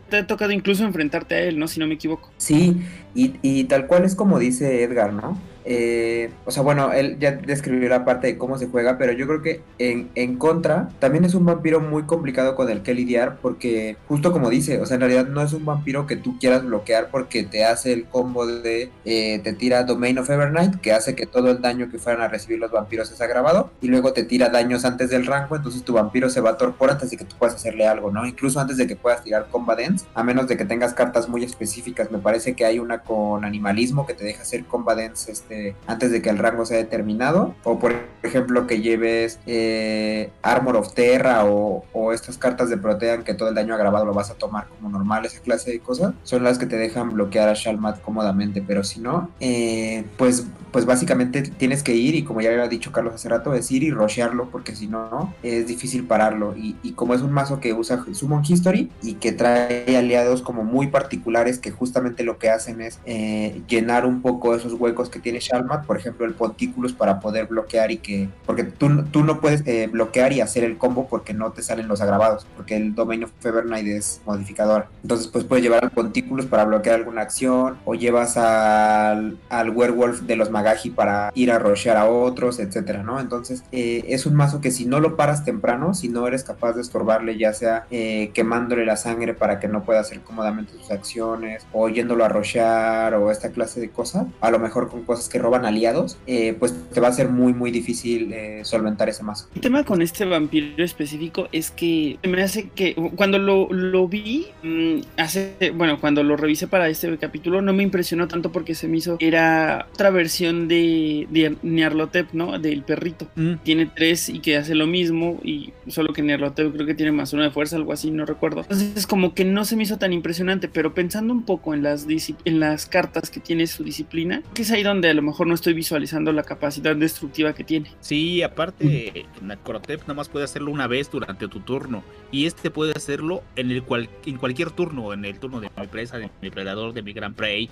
te 0.09 0.17
ha 0.17 0.27
tocado 0.27 0.51
incluso 0.51 0.83
enfrentarte 0.83 1.35
a 1.35 1.39
él, 1.39 1.57
¿no? 1.57 1.67
Si 1.67 1.79
no 1.79 1.87
me 1.87 1.93
equivoco. 1.93 2.29
Sí, 2.37 2.77
y, 3.15 3.35
y 3.41 3.63
tal 3.65 3.87
cual 3.87 4.03
es 4.03 4.15
como 4.15 4.39
dice 4.39 4.83
Edgar, 4.83 5.13
¿no? 5.13 5.37
Eh, 5.65 6.31
o 6.45 6.51
sea, 6.51 6.63
bueno, 6.63 6.91
él 6.91 7.17
ya 7.19 7.31
describió 7.31 7.89
la 7.89 8.05
parte 8.05 8.27
de 8.27 8.37
cómo 8.37 8.57
se 8.57 8.67
juega, 8.67 8.97
pero 8.97 9.13
yo 9.13 9.27
creo 9.27 9.41
que 9.41 9.61
en, 9.79 10.09
en 10.15 10.37
contra 10.37 10.89
también 10.99 11.25
es 11.25 11.33
un 11.35 11.45
vampiro 11.45 11.79
muy 11.79 12.03
complicado 12.03 12.55
con 12.55 12.69
el 12.69 12.81
que 12.81 12.93
lidiar 12.93 13.37
porque 13.41 13.97
justo 14.07 14.31
como 14.31 14.49
dice, 14.49 14.81
o 14.81 14.85
sea, 14.85 14.95
en 14.95 15.01
realidad 15.01 15.27
no 15.27 15.41
es 15.41 15.53
un 15.53 15.65
vampiro 15.65 16.05
que 16.07 16.15
tú 16.15 16.37
quieras 16.39 16.65
bloquear 16.65 17.09
porque 17.09 17.43
te 17.43 17.63
hace 17.65 17.93
el 17.93 18.05
combo 18.05 18.45
de 18.45 18.89
eh, 19.05 19.39
te 19.43 19.53
tira 19.53 19.83
Domain 19.83 20.17
of 20.17 20.29
Evernight, 20.29 20.79
que 20.81 20.91
hace 20.91 21.15
que 21.15 21.25
todo 21.25 21.51
el 21.51 21.61
daño 21.61 21.89
que 21.89 21.99
fueran 21.99 22.21
a 22.21 22.27
recibir 22.27 22.59
los 22.59 22.71
vampiros 22.71 23.11
es 23.11 23.21
agravado, 23.21 23.71
y 23.81 23.87
luego 23.87 24.13
te 24.13 24.23
tira 24.23 24.49
daños 24.49 24.85
antes 24.85 25.09
del 25.09 25.25
rango, 25.25 25.55
entonces 25.55 25.83
tu 25.83 25.93
vampiro 25.93 26.29
se 26.29 26.41
va 26.41 26.51
a 26.51 26.57
torpor 26.57 26.91
antes 26.91 27.09
que 27.17 27.25
tú 27.25 27.35
puedas 27.37 27.55
hacerle 27.55 27.87
algo, 27.87 28.11
¿no? 28.11 28.25
Incluso 28.25 28.59
antes 28.59 28.77
de 28.77 28.87
que 28.87 28.95
puedas 28.95 29.23
tirar 29.23 29.47
Combat 29.51 29.79
Dance, 29.79 30.05
a 30.13 30.23
menos 30.23 30.47
de 30.47 30.57
que 30.57 30.65
tengas 30.65 30.93
cartas 30.93 31.29
muy 31.29 31.43
específicas, 31.43 32.11
me 32.11 32.17
parece 32.17 32.55
que 32.55 32.65
hay 32.65 32.79
una 32.79 32.99
con 32.99 33.45
animalismo 33.45 34.05
que 34.05 34.13
te 34.13 34.23
deja 34.23 34.41
hacer 34.41 34.65
Combat 34.65 34.97
Dance 34.97 35.31
este, 35.31 35.52
de, 35.53 35.75
antes 35.87 36.11
de 36.11 36.21
que 36.21 36.29
el 36.29 36.37
rango 36.37 36.65
sea 36.65 36.77
determinado. 36.77 37.55
O 37.63 37.79
por 37.79 37.93
ejemplo 38.23 38.67
que 38.67 38.81
lleves 38.81 39.39
eh, 39.45 40.29
Armor 40.41 40.77
of 40.77 40.93
Terra 40.93 41.45
o, 41.45 41.83
o, 41.93 42.13
estas 42.13 42.37
cartas 42.37 42.69
de 42.69 42.77
Protean 42.77 43.23
que 43.23 43.33
todo 43.33 43.49
el 43.49 43.55
daño 43.55 43.73
agravado 43.73 44.05
lo 44.05 44.13
vas 44.13 44.29
a 44.31 44.35
tomar 44.35 44.67
como 44.67 44.89
normal, 44.89 45.25
esa 45.25 45.39
clase 45.39 45.71
de 45.71 45.79
cosas, 45.79 46.13
son 46.23 46.43
las 46.43 46.57
que 46.57 46.65
te 46.65 46.77
dejan 46.77 47.13
bloquear 47.13 47.49
a 47.49 47.53
Shalmat 47.53 48.01
cómodamente. 48.01 48.61
Pero 48.65 48.83
si 48.83 48.99
no, 48.99 49.29
eh, 49.39 50.05
pues, 50.17 50.45
pues 50.71 50.85
básicamente 50.85 51.41
tienes 51.41 51.83
que 51.83 51.95
ir 51.95 52.15
y 52.15 52.23
como 52.23 52.41
ya 52.41 52.49
había 52.49 52.67
dicho 52.67 52.91
Carlos 52.91 53.15
hace 53.15 53.29
rato, 53.29 53.53
es 53.53 53.69
ir 53.71 53.83
y 53.83 53.91
rushearlo 53.91 54.49
porque 54.49 54.75
si 54.75 54.87
no 54.87 55.33
es 55.43 55.67
difícil 55.67 56.05
pararlo. 56.05 56.55
Y, 56.57 56.75
y 56.83 56.93
como 56.93 57.13
es 57.13 57.21
un 57.21 57.31
mazo 57.31 57.59
que 57.59 57.73
usa 57.73 58.03
Summon 58.13 58.43
History 58.47 58.89
y 59.01 59.15
que 59.15 59.31
trae 59.31 59.97
aliados 59.97 60.41
como 60.41 60.63
muy 60.63 60.87
particulares 60.87 61.59
que 61.59 61.71
justamente 61.71 62.23
lo 62.23 62.37
que 62.37 62.49
hacen 62.49 62.81
es 62.81 62.99
eh, 63.05 63.61
llenar 63.67 64.05
un 64.05 64.21
poco 64.21 64.55
esos 64.55 64.73
huecos 64.73 65.09
que 65.09 65.19
tiene 65.19 65.39
Shalmat, 65.43 65.85
por 65.85 65.97
ejemplo 65.97 66.25
el 66.25 66.33
Ponticulus 66.33 66.93
para 66.93 67.19
poder 67.19 67.47
bloquear 67.47 67.91
y 67.91 67.97
que, 67.97 68.29
porque 68.45 68.63
tú, 68.63 69.03
tú 69.11 69.23
no 69.23 69.41
puedes 69.41 69.65
eh, 69.65 69.87
bloquear 69.91 70.33
y 70.33 70.41
hacer 70.41 70.63
el 70.63 70.77
combo 70.77 71.07
porque 71.07 71.33
no 71.33 71.51
te 71.51 71.61
salen 71.61 71.87
los 71.87 72.01
agravados, 72.01 72.45
porque 72.55 72.75
el 72.75 72.95
Domain 72.95 73.23
of 73.23 73.31
Fevernight 73.39 73.87
es 73.87 74.21
modificador. 74.25 74.87
Entonces 75.01 75.27
pues 75.27 75.43
puedes 75.43 75.63
llevar 75.63 75.83
al 75.83 75.91
Ponticulus 75.91 76.45
para 76.45 76.65
bloquear 76.65 76.95
alguna 76.95 77.21
acción 77.21 77.77
o 77.85 77.95
llevas 77.95 78.37
al, 78.37 79.37
al 79.49 79.69
Werewolf 79.69 80.21
de 80.21 80.35
los 80.35 80.49
Magaji 80.49 80.89
para 80.89 81.31
ir 81.35 81.51
a 81.51 81.59
rushear 81.59 81.97
a 81.97 82.05
otros, 82.05 82.59
etcétera, 82.59 83.03
¿no? 83.03 83.19
Entonces 83.19 83.63
eh, 83.71 84.03
es 84.07 84.25
un 84.25 84.35
mazo 84.35 84.61
que 84.61 84.71
si 84.71 84.85
no 84.85 84.99
lo 84.99 85.15
paras 85.15 85.45
temprano, 85.45 85.93
si 85.93 86.09
no 86.09 86.27
eres 86.27 86.43
capaz 86.43 86.73
de 86.73 86.81
estorbarle 86.81 87.37
ya 87.37 87.53
sea 87.53 87.85
quemándole 88.33 88.85
la 88.85 88.97
sangre 88.97 89.33
para 89.33 89.59
que 89.59 89.67
no 89.67 89.83
pueda 89.83 89.99
hacer 89.99 90.21
cómodamente 90.21 90.73
sus 90.73 90.91
acciones 90.91 91.65
o 91.71 91.89
yéndolo 91.89 92.25
a 92.25 92.29
rushear 92.29 93.13
o 93.15 93.31
esta 93.31 93.51
clase 93.51 93.79
de 93.79 93.89
cosas, 93.89 94.25
a 94.41 94.51
lo 94.51 94.59
mejor 94.59 94.89
con 94.89 95.03
cosas 95.03 95.29
que 95.33 95.39
roban 95.39 95.65
aliados, 95.65 96.19
eh, 96.27 96.55
pues 96.59 96.75
te 96.93 96.99
va 97.01 97.07
a 97.07 97.11
ser 97.11 97.27
muy 97.27 97.53
muy 97.53 97.71
difícil 97.71 98.31
eh, 98.31 98.61
solventar 98.63 99.09
ese 99.09 99.23
mazo. 99.23 99.47
El 99.55 99.61
tema 99.61 99.83
con 99.83 100.03
este 100.03 100.25
vampiro 100.25 100.83
específico 100.83 101.49
es 101.51 101.71
que 101.71 102.19
me 102.23 102.43
hace 102.43 102.69
que 102.69 102.93
cuando 103.15 103.39
lo, 103.39 103.67
lo 103.71 104.07
vi, 104.07 104.45
mmm, 104.61 104.99
hace, 105.17 105.73
bueno, 105.75 105.99
cuando 105.99 106.21
lo 106.21 106.37
revisé 106.37 106.67
para 106.67 106.87
este 106.87 107.17
capítulo, 107.17 107.63
no 107.63 107.73
me 107.73 107.81
impresionó 107.81 108.27
tanto 108.27 108.51
porque 108.51 108.75
se 108.75 108.87
me 108.87 108.97
hizo, 108.97 109.17
era 109.19 109.87
otra 109.91 110.11
versión 110.11 110.67
de, 110.67 111.27
de 111.31 111.55
Nyarlathotep, 111.63 112.33
¿no? 112.33 112.59
Del 112.59 112.83
perrito. 112.83 113.27
Mm. 113.35 113.55
Tiene 113.63 113.87
tres 113.87 114.29
y 114.29 114.39
que 114.39 114.57
hace 114.57 114.75
lo 114.75 114.85
mismo 114.85 115.39
y 115.43 115.73
solo 115.87 116.13
que 116.13 116.21
Nyarlathotep 116.21 116.73
creo 116.73 116.85
que 116.85 116.93
tiene 116.93 117.11
más 117.11 117.33
uno 117.33 117.41
de 117.41 117.49
fuerza, 117.49 117.75
algo 117.75 117.91
así, 117.91 118.11
no 118.11 118.27
recuerdo. 118.27 118.61
Entonces 118.61 119.07
como 119.07 119.33
que 119.33 119.45
no 119.45 119.65
se 119.65 119.75
me 119.75 119.83
hizo 119.83 119.97
tan 119.97 120.13
impresionante, 120.13 120.67
pero 120.67 120.93
pensando 120.93 121.33
un 121.33 121.43
poco 121.43 121.73
en 121.73 121.81
las, 121.81 122.05
en 122.45 122.59
las 122.59 122.85
cartas 122.85 123.31
que 123.31 123.39
tiene 123.39 123.65
su 123.65 123.83
disciplina, 123.83 124.43
que 124.53 124.61
es 124.61 124.69
ahí 124.69 124.83
donde 124.83 125.09
a 125.09 125.13
lo 125.15 125.22
mejor 125.23 125.47
no 125.47 125.53
estoy 125.53 125.73
visualizando 125.73 126.31
la 126.31 126.43
capacidad 126.43 126.95
destructiva 126.95 127.53
que 127.53 127.63
tiene. 127.63 127.91
Sí, 127.99 128.41
aparte, 128.41 129.25
Necrotep 129.41 130.01
nada 130.01 130.13
más 130.13 130.29
puede 130.29 130.45
hacerlo 130.45 130.71
una 130.71 130.87
vez 130.87 131.09
durante 131.09 131.47
tu 131.47 131.59
turno, 131.61 132.03
y 132.31 132.45
este 132.45 132.69
puede 132.69 132.93
hacerlo 132.95 133.43
en, 133.55 133.71
el 133.71 133.83
cual, 133.83 134.09
en 134.25 134.37
cualquier 134.37 134.71
turno, 134.71 135.13
en 135.13 135.25
el 135.25 135.39
turno 135.39 135.59
de 135.59 135.69
mi 135.75 135.87
presa, 135.87 136.17
de 136.17 136.29
mi 136.41 136.49
predador, 136.49 136.93
de 136.93 137.01
mi 137.01 137.13
gran 137.13 137.33
prey, 137.33 137.69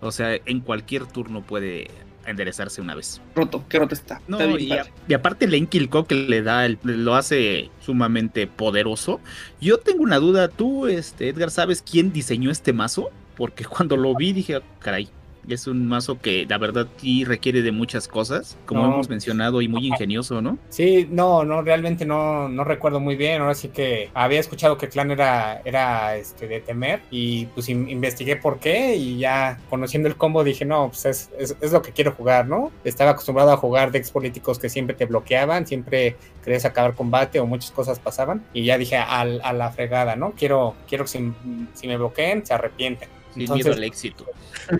o 0.00 0.12
sea, 0.12 0.38
en 0.44 0.60
cualquier 0.60 1.06
turno 1.06 1.42
puede 1.42 1.88
enderezarse 2.26 2.80
una 2.80 2.94
vez. 2.94 3.20
Roto, 3.34 3.64
qué 3.68 3.78
roto 3.78 3.94
está. 3.94 4.20
No, 4.28 4.38
está 4.38 4.60
y, 4.60 4.72
a, 4.72 4.86
y, 5.08 5.14
aparte 5.14 5.46
el 5.46 5.54
Enkilko 5.54 6.06
que 6.06 6.14
le 6.14 6.42
da, 6.42 6.66
el, 6.66 6.78
lo 6.82 7.14
hace 7.14 7.70
sumamente 7.80 8.46
poderoso. 8.46 9.20
Yo 9.60 9.78
tengo 9.78 10.02
una 10.02 10.18
duda, 10.18 10.48
tú, 10.48 10.86
este, 10.86 11.28
Edgar, 11.28 11.50
¿sabes 11.50 11.82
quién 11.82 12.12
diseñó 12.12 12.50
este 12.50 12.72
mazo? 12.72 13.10
Porque 13.36 13.64
cuando 13.64 13.96
lo 13.96 14.14
vi 14.14 14.32
dije, 14.32 14.60
caray, 14.78 15.08
es 15.54 15.66
un 15.66 15.86
mazo 15.88 16.18
que 16.20 16.46
la 16.48 16.58
verdad 16.58 16.86
sí 16.96 17.24
requiere 17.24 17.62
de 17.62 17.72
muchas 17.72 18.08
cosas, 18.08 18.56
como 18.66 18.82
no, 18.82 18.92
hemos 18.94 19.08
mencionado, 19.08 19.62
y 19.62 19.68
muy 19.68 19.86
ingenioso, 19.86 20.40
¿no? 20.42 20.58
Sí, 20.68 21.08
no, 21.10 21.44
no, 21.44 21.62
realmente 21.62 22.04
no, 22.04 22.48
no 22.48 22.64
recuerdo 22.64 23.00
muy 23.00 23.16
bien. 23.16 23.40
Ahora 23.40 23.54
sí 23.54 23.68
que 23.68 24.10
había 24.14 24.40
escuchado 24.40 24.78
que 24.78 24.88
clan 24.88 25.10
era, 25.10 25.60
era 25.64 26.16
este, 26.16 26.46
de 26.46 26.60
temer 26.60 27.00
y 27.10 27.46
pues 27.46 27.68
in, 27.68 27.88
investigué 27.88 28.36
por 28.36 28.58
qué 28.58 28.96
y 28.96 29.18
ya 29.18 29.58
conociendo 29.70 30.08
el 30.08 30.16
combo 30.16 30.44
dije, 30.44 30.64
no, 30.64 30.88
pues 30.88 31.06
es, 31.06 31.30
es, 31.38 31.56
es, 31.60 31.72
lo 31.72 31.82
que 31.82 31.92
quiero 31.92 32.12
jugar, 32.12 32.46
¿no? 32.46 32.70
Estaba 32.84 33.12
acostumbrado 33.12 33.52
a 33.52 33.56
jugar 33.56 33.90
decks 33.90 34.10
políticos 34.10 34.58
que 34.58 34.68
siempre 34.68 34.96
te 34.96 35.06
bloqueaban, 35.06 35.66
siempre 35.66 36.16
querías 36.44 36.64
acabar 36.64 36.94
combate 36.94 37.40
o 37.40 37.46
muchas 37.46 37.70
cosas 37.70 37.98
pasaban 37.98 38.44
y 38.52 38.64
ya 38.64 38.78
dije 38.78 38.96
a, 38.96 39.20
a 39.20 39.52
la 39.52 39.70
fregada, 39.70 40.16
¿no? 40.16 40.32
Quiero, 40.32 40.74
quiero 40.88 41.04
que 41.04 41.10
si, 41.10 41.32
si 41.74 41.88
me 41.88 41.96
bloqueen 41.96 42.44
se 42.44 42.54
arrepienten. 42.54 43.17
Entonces, 43.40 43.66
miedo 43.66 43.76
al 43.76 43.84
éxito. 43.84 44.26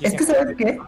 es 0.00 0.14
que, 0.14 0.24
¿sabes 0.24 0.56
qué? 0.56 0.78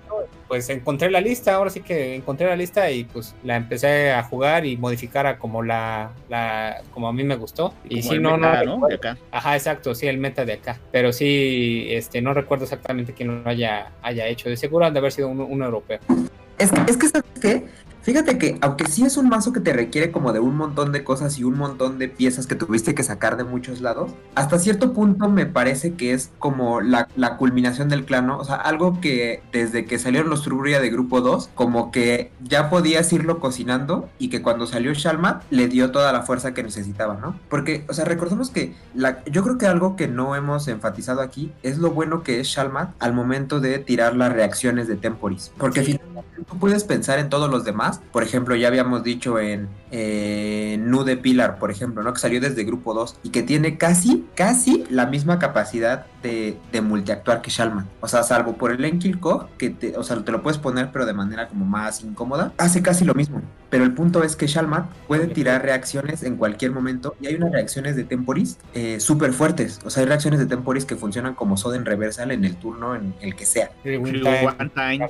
Pues 0.47 0.71
encontré 0.71 1.11
la 1.11 1.21
lista, 1.21 1.55
ahora 1.55 1.69
sí 1.69 1.81
que 1.81 2.15
encontré 2.15 2.47
la 2.47 2.57
lista 2.57 2.91
y 2.91 3.05
pues 3.05 3.35
la 3.45 3.57
empecé 3.57 4.13
a 4.13 4.23
jugar 4.23 4.65
y 4.65 4.79
modificar 4.79 5.27
a 5.27 5.39
como 5.39 5.63
la, 5.63 6.13
la 6.31 6.83
como 6.93 7.09
a 7.09 7.13
mí 7.13 7.23
me 7.23 7.37
gustó. 7.37 7.75
Y, 7.89 7.99
y 7.99 8.03
sí, 8.03 8.19
no, 8.19 8.39
meta, 8.39 8.65
no, 8.65 8.79
no, 8.79 8.87
de 8.87 8.95
acá. 8.95 9.19
Ajá, 9.31 9.57
exacto, 9.57 9.95
sí, 9.95 10.07
el 10.07 10.19
meta 10.19 10.45
de 10.45 10.55
acá. 10.55 10.81
Pero 10.91 11.13
sí, 11.13 11.87
este, 11.91 12.23
no 12.23 12.33
recuerdo 12.33 12.65
exactamente 12.65 13.13
quién 13.13 13.43
lo 13.43 13.49
haya, 13.49 13.93
haya 14.03 14.27
hecho. 14.27 14.49
De 14.49 14.57
seguro 14.57 14.87
han 14.87 14.95
de 14.95 15.01
haber 15.01 15.13
sido 15.13 15.29
un, 15.29 15.41
un 15.41 15.63
europeo. 15.63 15.99
Es 16.59 16.73
que, 16.73 16.81
es 16.91 16.97
que, 16.97 17.09
¿sabes 17.09 17.31
qué? 17.41 17.65
Fíjate 18.09 18.39
que, 18.39 18.57
aunque 18.63 18.87
sí 18.87 19.05
es 19.05 19.19
un 19.19 19.29
mazo 19.29 19.53
que 19.53 19.61
te 19.61 19.75
requiere 19.75 20.11
como 20.11 20.33
de 20.33 20.41
un 20.41 20.57
montón 20.57 20.93
de 20.93 21.05
cosas 21.05 21.39
y 21.39 21.45
un 21.45 21.59
montón 21.59 21.99
de 21.99 22.09
piezas 22.09 22.47
que 22.47 22.55
tuviste 22.55 22.95
que 22.95 23.03
sacar 23.03 23.37
de 23.37 23.45
muchos 23.45 23.83
lados, 23.83 24.13
hasta 24.35 24.59
cierto 24.59 24.95
punto 24.95 25.29
me 25.29 25.45
parece 25.45 25.93
que 25.93 26.15
es 26.15 26.31
como 26.39 26.81
la, 26.81 27.07
la 27.17 27.37
culminación 27.37 27.91
del 27.91 28.07
clan, 28.07 28.29
¿no? 28.29 28.39
O 28.39 28.45
sea, 28.47 28.55
algo 28.55 28.99
que 29.03 29.43
desde 29.53 29.85
que 29.85 29.99
salieron 29.99 30.31
los 30.31 30.43
Trubria 30.43 30.81
de 30.81 30.89
grupo 30.89 31.21
2, 31.21 31.51
como 31.55 31.91
que 31.91 32.33
ya 32.43 32.71
podías 32.71 33.13
irlo 33.13 33.41
cocinando 33.41 34.09
y 34.19 34.31
que 34.31 34.41
cuando 34.41 34.67
salió 34.67 34.95
Shalmat 34.95 35.43
le 35.51 35.69
dio 35.69 35.91
toda 35.91 36.11
la 36.11 36.23
fuerza 36.23 36.55
que 36.55 36.63
necesitaba, 36.63 37.19
¿no? 37.21 37.39
Porque, 37.51 37.85
o 37.91 37.93
sea, 37.93 38.07
recordemos 38.07 38.49
que 38.49 38.75
la, 38.95 39.23
yo 39.27 39.43
creo 39.43 39.59
que 39.59 39.67
algo 39.67 39.97
que 39.97 40.09
no 40.09 40.35
hemos 40.35 40.67
enfatizado 40.69 41.21
aquí 41.21 41.53
es 41.63 41.77
lo 41.77 41.91
bueno 41.91 42.23
que 42.23 42.41
es 42.41 42.47
Shalmat 42.47 42.95
al 43.01 43.13
momento 43.13 43.61
de 43.61 43.79
tirar 43.81 44.17
las 44.17 44.33
reacciones 44.33 44.89
de 44.89 44.97
Temporis. 44.97 45.53
Porque 45.59 45.85
sí. 45.85 45.93
finalmente 45.93 46.43
tú 46.49 46.59
puedes 46.59 46.85
pensar 46.85 47.19
en 47.19 47.29
todos 47.29 47.51
los 47.51 47.65
demás 47.65 47.98
por 48.12 48.23
ejemplo, 48.23 48.57
ya 48.57 48.69
habíamos 48.69 49.03
dicho 49.03 49.39
en 49.39 49.69
Nude 50.91 51.16
Pilar, 51.16 51.59
por 51.59 51.70
ejemplo, 51.70 52.03
¿no? 52.03 52.12
Que 52.12 52.20
salió 52.20 52.41
desde 52.41 52.65
grupo 52.65 52.95
2 52.95 53.16
y 53.23 53.31
que 53.31 53.43
tiene 53.43 53.79
casi, 53.79 54.27
casi 54.35 54.85
la 54.91 55.07
misma 55.07 55.39
capacidad 55.39 56.07
de, 56.23 56.59
de 56.73 56.81
multiactuar 56.81 57.43
que 57.43 57.51
Shalman. 57.51 57.87
O 58.01 58.09
sea, 58.09 58.23
salvo 58.23 58.55
por 58.55 58.70
el 58.73 58.85
Enkil 58.85 59.20
Kog, 59.20 59.49
que 59.57 59.70
te, 59.70 59.97
o 59.97 60.03
sea, 60.03 60.23
te 60.25 60.33
lo 60.33 60.43
puedes 60.43 60.59
poner, 60.59 60.91
pero 60.93 61.07
de 61.07 61.12
manera 61.12 61.49
como 61.49 61.65
más 61.65 62.03
incómoda, 62.03 62.53
hace 62.59 62.83
casi 62.83 63.05
lo 63.05 63.15
mismo. 63.15 63.43
Pero 63.70 63.85
el 63.85 63.93
punto 63.93 64.23
es 64.23 64.36
que 64.36 64.47
Shalman 64.47 64.89
puede 65.07 65.27
tirar 65.27 65.62
reacciones 65.62 66.23
en 66.23 66.36
cualquier 66.36 66.73
momento 66.73 67.15
y 67.20 67.27
hay 67.27 67.35
unas 67.35 67.53
reacciones 67.53 67.97
de 67.97 68.05
Temporis 68.05 68.59
eh, 68.74 69.01
súper 69.01 69.32
fuertes. 69.32 69.81
O 69.85 69.90
sea, 69.90 70.03
hay 70.03 70.09
reacciones 70.09 70.40
de 70.40 70.47
Temporis 70.47 70.85
que 70.85 70.97
funcionan 70.97 71.35
como 71.35 71.57
Soden 71.57 71.85
Reversal 71.85 72.31
en 72.31 72.45
el 72.45 72.57
turno 72.57 72.95
en 72.95 73.15
el 73.20 73.35
que 73.35 73.45
sea. 73.45 73.70
One 73.85 74.70
time. 74.74 75.09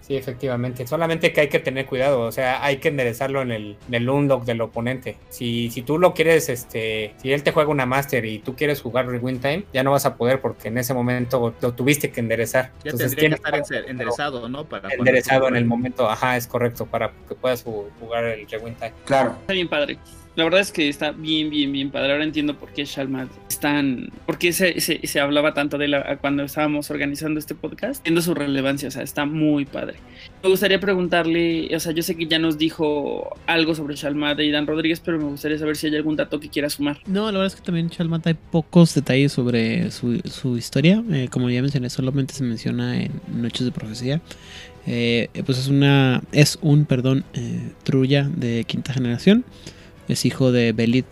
Sí, 0.00 0.16
efectivamente. 0.16 0.86
Solamente 0.86 1.32
que 1.32 1.42
hay 1.42 1.48
que 1.48 1.58
tener 1.58 1.86
cuidado. 1.86 2.20
O 2.20 2.32
sea, 2.32 2.64
hay 2.64 2.78
que 2.78 2.88
enderezarlo 2.88 3.42
en 3.42 3.52
el, 3.52 3.76
en 3.88 3.94
el 3.94 4.08
unlock 4.08 4.44
del 4.44 4.60
oponente. 4.60 5.16
Si, 5.28 5.70
si 5.70 5.82
tú 5.82 5.98
lo 5.98 6.14
quieres, 6.14 6.48
este, 6.48 7.14
si 7.18 7.32
él 7.32 7.42
te 7.42 7.52
juega 7.52 7.70
una 7.70 7.86
Master 7.86 8.24
y 8.24 8.38
tú 8.38 8.56
quieres 8.56 8.80
jugar 8.80 9.06
Rewind 9.06 9.40
Time, 9.40 9.64
ya 9.72 9.82
no 9.82 9.92
vas 9.92 10.06
a 10.06 10.16
poder 10.16 10.40
porque 10.40 10.68
en 10.68 10.78
ese 10.78 10.94
momento 10.94 11.54
lo 11.60 11.74
tuviste 11.74 12.10
que 12.10 12.20
enderezar. 12.20 12.72
Ya 12.84 12.90
Entonces, 12.90 13.14
tendría 13.14 13.38
que 13.52 13.60
estar 13.60 13.88
enderezado, 13.88 14.48
¿no? 14.48 14.64
Para 14.64 14.92
enderezado 14.92 15.48
en 15.48 15.56
el 15.56 15.64
momento, 15.64 16.08
ajá, 16.10 16.36
es 16.36 16.46
correcto, 16.46 16.86
para 16.86 17.12
que 17.28 17.34
puedas 17.34 17.62
jugar 18.00 18.24
el 18.24 18.48
Rewind 18.48 18.76
Time. 18.78 18.92
Claro. 19.04 19.36
Está 19.40 19.52
bien 19.52 19.68
padre. 19.68 19.98
La 20.38 20.44
verdad 20.44 20.60
es 20.60 20.70
que 20.70 20.88
está 20.88 21.10
bien, 21.10 21.50
bien, 21.50 21.72
bien 21.72 21.90
padre. 21.90 22.12
Ahora 22.12 22.22
entiendo 22.22 22.54
por 22.54 22.72
qué 22.72 22.84
Shalmat 22.84 23.28
es 23.50 23.58
tan. 23.58 24.12
por 24.24 24.38
qué 24.38 24.52
se, 24.52 24.80
se, 24.80 25.04
se 25.04 25.18
hablaba 25.18 25.52
tanto 25.52 25.78
de 25.78 25.86
él 25.86 25.96
cuando 26.20 26.44
estábamos 26.44 26.92
organizando 26.92 27.40
este 27.40 27.56
podcast. 27.56 28.04
Viendo 28.04 28.22
su 28.22 28.34
relevancia, 28.34 28.86
o 28.86 28.92
sea, 28.92 29.02
está 29.02 29.24
muy 29.24 29.64
padre. 29.64 29.96
Me 30.44 30.48
gustaría 30.48 30.78
preguntarle, 30.78 31.74
o 31.74 31.80
sea, 31.80 31.90
yo 31.90 32.04
sé 32.04 32.16
que 32.16 32.28
ya 32.28 32.38
nos 32.38 32.56
dijo 32.56 33.36
algo 33.48 33.74
sobre 33.74 33.96
Shalmat 33.96 34.38
y 34.38 34.52
Dan 34.52 34.68
Rodríguez, 34.68 35.00
pero 35.00 35.18
me 35.18 35.24
gustaría 35.24 35.58
saber 35.58 35.76
si 35.76 35.88
hay 35.88 35.96
algún 35.96 36.14
dato 36.14 36.38
que 36.38 36.48
quiera 36.48 36.70
sumar. 36.70 37.00
No, 37.06 37.32
la 37.32 37.38
verdad 37.38 37.46
es 37.46 37.56
que 37.56 37.62
también 37.62 37.88
Shalmat 37.88 38.24
hay 38.28 38.34
pocos 38.34 38.94
detalles 38.94 39.32
sobre 39.32 39.90
su, 39.90 40.20
su 40.20 40.56
historia. 40.56 41.02
Eh, 41.10 41.26
como 41.32 41.50
ya 41.50 41.60
mencioné, 41.62 41.90
solamente 41.90 42.32
se 42.32 42.44
menciona 42.44 43.02
en 43.02 43.10
Noches 43.26 43.64
de 43.64 43.72
Profecía. 43.72 44.20
Eh, 44.90 45.28
pues 45.44 45.58
es 45.58 45.68
una. 45.68 46.22
Es 46.32 46.58
un, 46.62 46.86
perdón, 46.86 47.24
eh, 47.34 47.72
trulla 47.82 48.24
de 48.24 48.64
quinta 48.64 48.94
generación. 48.94 49.44
Es 50.08 50.24
hijo 50.24 50.50
de 50.50 50.72
Belit, 50.72 51.04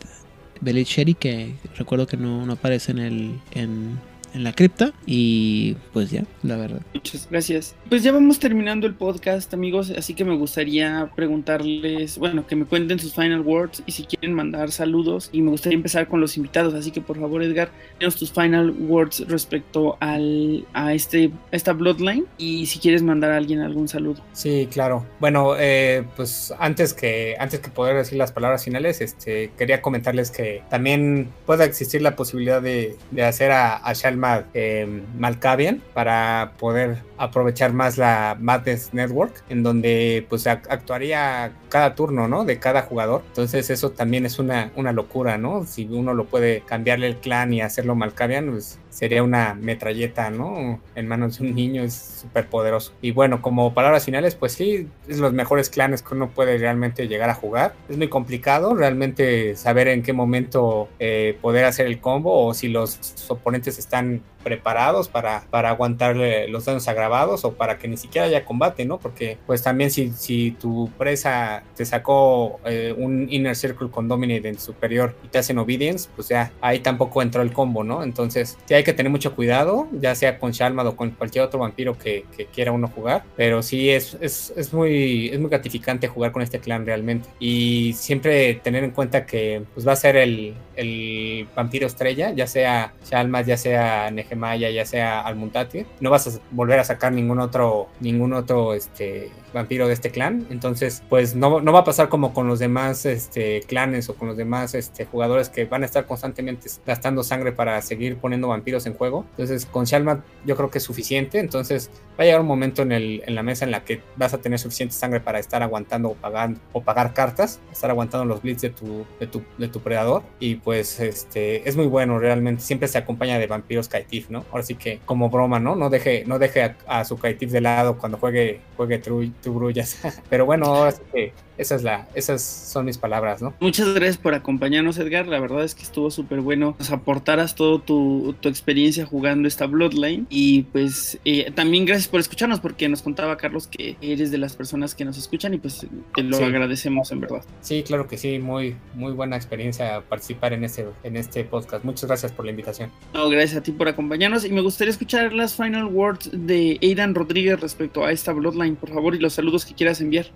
Belit 0.62 0.88
Sherry, 0.88 1.12
que 1.12 1.54
recuerdo 1.76 2.06
que 2.06 2.16
no, 2.16 2.46
no 2.46 2.54
aparece 2.54 2.92
en, 2.92 2.98
el, 2.98 3.40
en, 3.52 4.00
en, 4.32 4.44
la 4.44 4.54
cripta. 4.54 4.94
Y 5.04 5.76
pues 5.92 6.10
ya, 6.10 6.24
la 6.42 6.56
verdad. 6.56 6.80
Muchas 6.94 7.28
gracias. 7.30 7.76
Pues 7.88 8.02
ya 8.02 8.10
vamos 8.10 8.40
terminando 8.40 8.88
el 8.88 8.94
podcast, 8.94 9.54
amigos. 9.54 9.92
Así 9.96 10.14
que 10.14 10.24
me 10.24 10.34
gustaría 10.34 11.08
preguntarles, 11.14 12.18
bueno, 12.18 12.44
que 12.44 12.56
me 12.56 12.64
cuenten 12.64 12.98
sus 12.98 13.14
final 13.14 13.42
words 13.42 13.80
y 13.86 13.92
si 13.92 14.02
quieren 14.02 14.34
mandar 14.34 14.72
saludos 14.72 15.30
y 15.30 15.40
me 15.40 15.52
gustaría 15.52 15.76
empezar 15.76 16.08
con 16.08 16.20
los 16.20 16.36
invitados, 16.36 16.74
así 16.74 16.90
que 16.90 17.00
por 17.00 17.20
favor 17.20 17.44
Edgar, 17.44 17.70
denos 18.00 18.16
tus 18.16 18.32
final 18.32 18.70
words 18.72 19.24
respecto 19.28 19.96
al, 20.00 20.66
a, 20.72 20.94
este, 20.94 21.30
esta 21.52 21.74
Bloodline 21.74 22.26
y 22.38 22.66
si 22.66 22.80
quieres 22.80 23.04
mandar 23.04 23.30
a 23.30 23.36
alguien 23.36 23.60
algún 23.60 23.86
saludo. 23.86 24.20
Sí, 24.32 24.68
claro. 24.68 25.06
Bueno, 25.20 25.54
eh, 25.56 26.04
pues 26.16 26.52
antes 26.58 26.92
que, 26.92 27.36
antes 27.38 27.60
que 27.60 27.70
poder 27.70 27.96
decir 27.96 28.18
las 28.18 28.32
palabras 28.32 28.64
finales, 28.64 29.00
este, 29.00 29.52
quería 29.56 29.80
comentarles 29.80 30.32
que 30.32 30.64
también 30.70 31.28
puede 31.46 31.64
existir 31.64 32.02
la 32.02 32.16
posibilidad 32.16 32.60
de, 32.60 32.96
de 33.12 33.22
hacer 33.22 33.52
a, 33.52 33.76
a 33.76 33.92
Shalma 33.92 34.46
eh, 34.54 35.02
Malkavian 35.16 35.80
para 35.94 36.54
poder 36.58 36.98
aprovechar 37.18 37.75
más 37.76 37.98
la 37.98 38.36
Madness 38.40 38.92
Network, 38.92 39.44
en 39.48 39.62
donde 39.62 40.26
pues 40.28 40.46
actuaría 40.46 41.52
cada 41.68 41.94
turno, 41.94 42.26
¿no? 42.26 42.44
De 42.44 42.58
cada 42.58 42.82
jugador. 42.82 43.22
Entonces 43.28 43.70
eso 43.70 43.90
también 43.90 44.26
es 44.26 44.38
una, 44.38 44.72
una 44.74 44.92
locura, 44.92 45.38
¿no? 45.38 45.64
Si 45.64 45.84
uno 45.84 46.14
lo 46.14 46.26
puede 46.26 46.62
cambiarle 46.62 47.06
el 47.06 47.16
clan 47.16 47.52
y 47.52 47.60
hacerlo 47.60 47.94
Malkavian, 47.94 48.50
pues 48.50 48.78
sería 48.96 49.22
una 49.22 49.54
metralleta, 49.54 50.30
¿no? 50.30 50.80
En 50.94 51.06
manos 51.06 51.38
de 51.38 51.46
un 51.46 51.54
niño 51.54 51.82
es 51.82 51.94
súper 52.22 52.48
poderoso. 52.48 52.92
Y 53.02 53.10
bueno, 53.10 53.42
como 53.42 53.74
palabras 53.74 54.06
finales, 54.06 54.34
pues 54.34 54.52
sí, 54.52 54.88
es 55.06 55.18
los 55.18 55.34
mejores 55.34 55.68
clanes 55.68 56.02
que 56.02 56.14
uno 56.14 56.30
puede 56.30 56.56
realmente 56.56 57.06
llegar 57.06 57.28
a 57.28 57.34
jugar. 57.34 57.74
Es 57.90 57.98
muy 57.98 58.08
complicado 58.08 58.74
realmente 58.74 59.54
saber 59.54 59.88
en 59.88 60.02
qué 60.02 60.14
momento 60.14 60.88
eh, 60.98 61.36
poder 61.42 61.66
hacer 61.66 61.86
el 61.86 62.00
combo 62.00 62.46
o 62.46 62.54
si 62.54 62.68
los 62.68 62.98
oponentes 63.28 63.78
están 63.78 64.22
preparados 64.46 65.08
para, 65.08 65.42
para 65.50 65.70
aguantarle 65.70 66.46
los 66.46 66.66
daños 66.66 66.86
agravados 66.86 67.44
o 67.44 67.54
para 67.54 67.78
que 67.78 67.88
ni 67.88 67.96
siquiera 67.96 68.28
haya 68.28 68.44
combate, 68.44 68.84
¿no? 68.84 68.96
Porque 69.00 69.38
pues 69.44 69.60
también 69.60 69.90
si, 69.90 70.12
si 70.12 70.52
tu 70.52 70.88
presa 70.96 71.64
te 71.74 71.84
sacó 71.84 72.60
eh, 72.64 72.94
un 72.96 73.26
Inner 73.28 73.56
Circle 73.56 73.90
con 73.90 74.06
Dominate 74.06 74.48
en 74.48 74.56
superior 74.56 75.16
y 75.24 75.26
te 75.26 75.38
hacen 75.38 75.58
Obedience, 75.58 76.08
pues 76.14 76.28
ya 76.28 76.52
ahí 76.60 76.78
tampoco 76.78 77.22
entró 77.22 77.42
el 77.42 77.52
combo, 77.52 77.82
¿no? 77.82 78.04
Entonces 78.04 78.56
sí 78.66 78.74
hay 78.74 78.84
que 78.84 78.92
tener 78.92 79.10
mucho 79.10 79.34
cuidado, 79.34 79.88
ya 79.90 80.14
sea 80.14 80.38
con 80.38 80.52
Shalmad 80.52 80.86
o 80.86 80.94
con 80.94 81.10
cualquier 81.10 81.42
otro 81.42 81.58
vampiro 81.58 81.98
que, 81.98 82.24
que 82.36 82.46
quiera 82.46 82.70
uno 82.70 82.86
jugar, 82.86 83.24
pero 83.34 83.64
sí 83.64 83.90
es, 83.90 84.16
es, 84.20 84.52
es, 84.56 84.72
muy, 84.72 85.30
es 85.30 85.40
muy 85.40 85.50
gratificante 85.50 86.06
jugar 86.06 86.30
con 86.30 86.42
este 86.42 86.60
clan 86.60 86.86
realmente 86.86 87.28
y 87.40 87.94
siempre 87.94 88.54
tener 88.54 88.84
en 88.84 88.92
cuenta 88.92 89.26
que 89.26 89.64
pues 89.74 89.84
va 89.84 89.90
a 89.90 89.96
ser 89.96 90.14
el, 90.14 90.54
el 90.76 91.48
vampiro 91.56 91.88
estrella, 91.88 92.30
ya 92.30 92.46
sea 92.46 92.94
Shalmad, 93.10 93.44
ya 93.44 93.56
sea 93.56 94.12
Maya, 94.36 94.70
ya 94.70 94.84
sea 94.84 95.20
al 95.20 95.36
Muntatir, 95.36 95.86
no 96.00 96.10
vas 96.10 96.26
a 96.26 96.40
volver 96.50 96.78
a 96.78 96.84
sacar 96.84 97.12
ningún 97.12 97.40
otro, 97.40 97.88
ningún 98.00 98.32
otro 98.32 98.74
este, 98.74 99.30
vampiro 99.52 99.88
de 99.88 99.94
este 99.94 100.10
clan. 100.10 100.46
Entonces, 100.50 101.02
pues 101.08 101.34
no, 101.34 101.60
no 101.60 101.72
va 101.72 101.80
a 101.80 101.84
pasar 101.84 102.08
como 102.08 102.32
con 102.32 102.46
los 102.46 102.58
demás 102.58 103.06
este, 103.06 103.60
clanes 103.62 104.08
o 104.08 104.14
con 104.14 104.28
los 104.28 104.36
demás 104.36 104.74
este, 104.74 105.06
jugadores 105.06 105.48
que 105.48 105.64
van 105.64 105.82
a 105.82 105.86
estar 105.86 106.06
constantemente 106.06 106.68
gastando 106.86 107.22
sangre 107.24 107.52
para 107.52 107.80
seguir 107.82 108.16
poniendo 108.16 108.48
vampiros 108.48 108.86
en 108.86 108.94
juego. 108.94 109.24
Entonces, 109.30 109.66
con 109.66 109.84
Shalma 109.84 110.24
yo 110.44 110.56
creo 110.56 110.70
que 110.70 110.78
es 110.78 110.84
suficiente. 110.84 111.38
Entonces, 111.38 111.90
va 112.18 112.22
a 112.22 112.24
llegar 112.24 112.40
un 112.40 112.46
momento 112.46 112.82
en, 112.82 112.92
el, 112.92 113.22
en 113.26 113.34
la 113.34 113.42
mesa 113.42 113.64
en 113.64 113.70
la 113.70 113.84
que 113.84 114.00
vas 114.16 114.34
a 114.34 114.38
tener 114.38 114.58
suficiente 114.58 114.94
sangre 114.94 115.20
para 115.20 115.38
estar 115.38 115.62
aguantando 115.62 116.10
o 116.10 116.14
pagando 116.14 116.60
o 116.72 116.82
pagar 116.82 117.14
cartas, 117.14 117.60
estar 117.72 117.90
aguantando 117.90 118.24
los 118.24 118.42
blitz 118.42 118.60
de 118.60 118.70
tu, 118.70 119.06
de 119.18 119.26
tu, 119.26 119.42
de 119.58 119.68
tu 119.68 119.80
predador. 119.80 120.22
Y 120.38 120.56
pues 120.56 121.00
este 121.00 121.68
es 121.68 121.76
muy 121.76 121.86
bueno 121.86 122.18
realmente. 122.18 122.62
Siempre 122.62 122.88
se 122.88 122.98
acompaña 122.98 123.38
de 123.38 123.46
vampiros 123.46 123.88
Kaitif, 123.88 124.25
¿no? 124.30 124.44
Ahora 124.50 124.62
sí 124.62 124.74
que 124.74 125.00
como 125.04 125.30
broma, 125.30 125.58
¿no? 125.58 125.76
No 125.76 125.90
deje, 125.90 126.24
no 126.26 126.38
deje 126.38 126.74
a, 126.86 127.04
su 127.04 127.18
Kaitif 127.18 127.50
de 127.50 127.60
lado 127.60 127.98
cuando 127.98 128.18
juegue, 128.18 128.60
juegue 128.76 128.98
True, 128.98 129.32
grullas. 129.44 129.98
Pero 130.30 130.46
bueno, 130.46 130.66
ahora 130.66 130.92
sí 130.92 131.02
que 131.12 131.32
esa 131.58 131.74
es 131.74 131.82
la, 131.82 132.08
esas 132.14 132.42
son 132.42 132.86
mis 132.86 132.98
palabras, 132.98 133.42
¿no? 133.42 133.54
Muchas 133.60 133.88
gracias 133.94 134.18
por 134.18 134.34
acompañarnos, 134.34 134.98
Edgar. 134.98 135.26
La 135.26 135.40
verdad 135.40 135.64
es 135.64 135.74
que 135.74 135.82
estuvo 135.82 136.10
súper 136.10 136.40
bueno. 136.40 136.76
Nos 136.78 136.90
aportaras 136.90 137.54
toda 137.54 137.84
tu, 137.84 138.34
tu, 138.40 138.48
experiencia 138.48 139.06
jugando 139.06 139.48
esta 139.48 139.66
Bloodline. 139.66 140.26
Y 140.28 140.62
pues 140.64 141.18
eh, 141.24 141.50
también 141.54 141.84
gracias 141.84 142.08
por 142.08 142.20
escucharnos, 142.20 142.60
porque 142.60 142.88
nos 142.88 143.02
contaba 143.02 143.36
Carlos 143.36 143.66
que 143.66 143.96
eres 144.00 144.30
de 144.30 144.38
las 144.38 144.56
personas 144.56 144.94
que 144.94 145.04
nos 145.04 145.18
escuchan 145.18 145.54
y 145.54 145.58
pues 145.58 145.86
te 146.14 146.22
lo 146.22 146.36
sí. 146.36 146.44
agradecemos 146.44 147.10
en 147.12 147.20
verdad. 147.20 147.42
Sí, 147.60 147.82
claro 147.82 148.06
que 148.06 148.18
sí, 148.18 148.38
muy, 148.38 148.76
muy 148.94 149.12
buena 149.12 149.36
experiencia 149.36 150.02
participar 150.08 150.52
en 150.52 150.64
este, 150.64 150.86
en 151.02 151.16
este 151.16 151.44
podcast. 151.44 151.84
Muchas 151.84 152.06
gracias 152.06 152.32
por 152.32 152.44
la 152.44 152.50
invitación. 152.50 152.90
No, 153.14 153.28
gracias 153.28 153.58
a 153.58 153.62
ti 153.62 153.72
por 153.72 153.88
acompañarnos. 153.88 154.44
Y 154.44 154.50
me 154.50 154.60
gustaría 154.60 154.90
escuchar 154.90 155.32
las 155.32 155.54
final 155.54 155.86
words 155.86 156.30
de 156.32 156.78
Aidan 156.82 157.14
Rodríguez 157.14 157.60
respecto 157.60 158.04
a 158.04 158.12
esta 158.12 158.32
Bloodline, 158.32 158.76
por 158.76 158.90
favor, 158.90 159.14
y 159.14 159.18
los 159.18 159.34
saludos 159.34 159.64
que 159.64 159.74
quieras 159.74 160.00
enviar. 160.00 160.26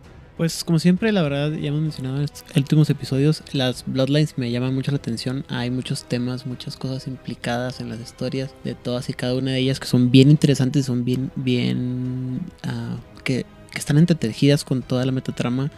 Pues 0.40 0.64
como 0.64 0.78
siempre, 0.78 1.12
la 1.12 1.20
verdad, 1.20 1.52
ya 1.52 1.68
hemos 1.68 1.82
mencionado 1.82 2.16
en 2.16 2.22
estos 2.22 2.44
últimos 2.56 2.88
episodios, 2.88 3.42
las 3.52 3.84
Bloodlines 3.84 4.38
me 4.38 4.50
llaman 4.50 4.74
mucho 4.74 4.90
la 4.90 4.96
atención. 4.96 5.44
Hay 5.48 5.70
muchos 5.70 6.04
temas, 6.04 6.46
muchas 6.46 6.78
cosas 6.78 7.06
implicadas 7.08 7.82
en 7.82 7.90
las 7.90 8.00
historias 8.00 8.54
de 8.64 8.74
todas 8.74 9.10
y 9.10 9.12
cada 9.12 9.34
una 9.34 9.50
de 9.50 9.58
ellas 9.58 9.78
que 9.78 9.86
son 9.86 10.10
bien 10.10 10.30
interesantes, 10.30 10.86
son 10.86 11.04
bien, 11.04 11.30
bien, 11.36 12.40
uh, 12.64 13.22
que, 13.22 13.44
que, 13.70 13.78
están 13.78 13.98
entretejidas 13.98 14.64
con 14.64 14.80
toda 14.80 15.04
la 15.04 15.12
metatrama 15.12 15.70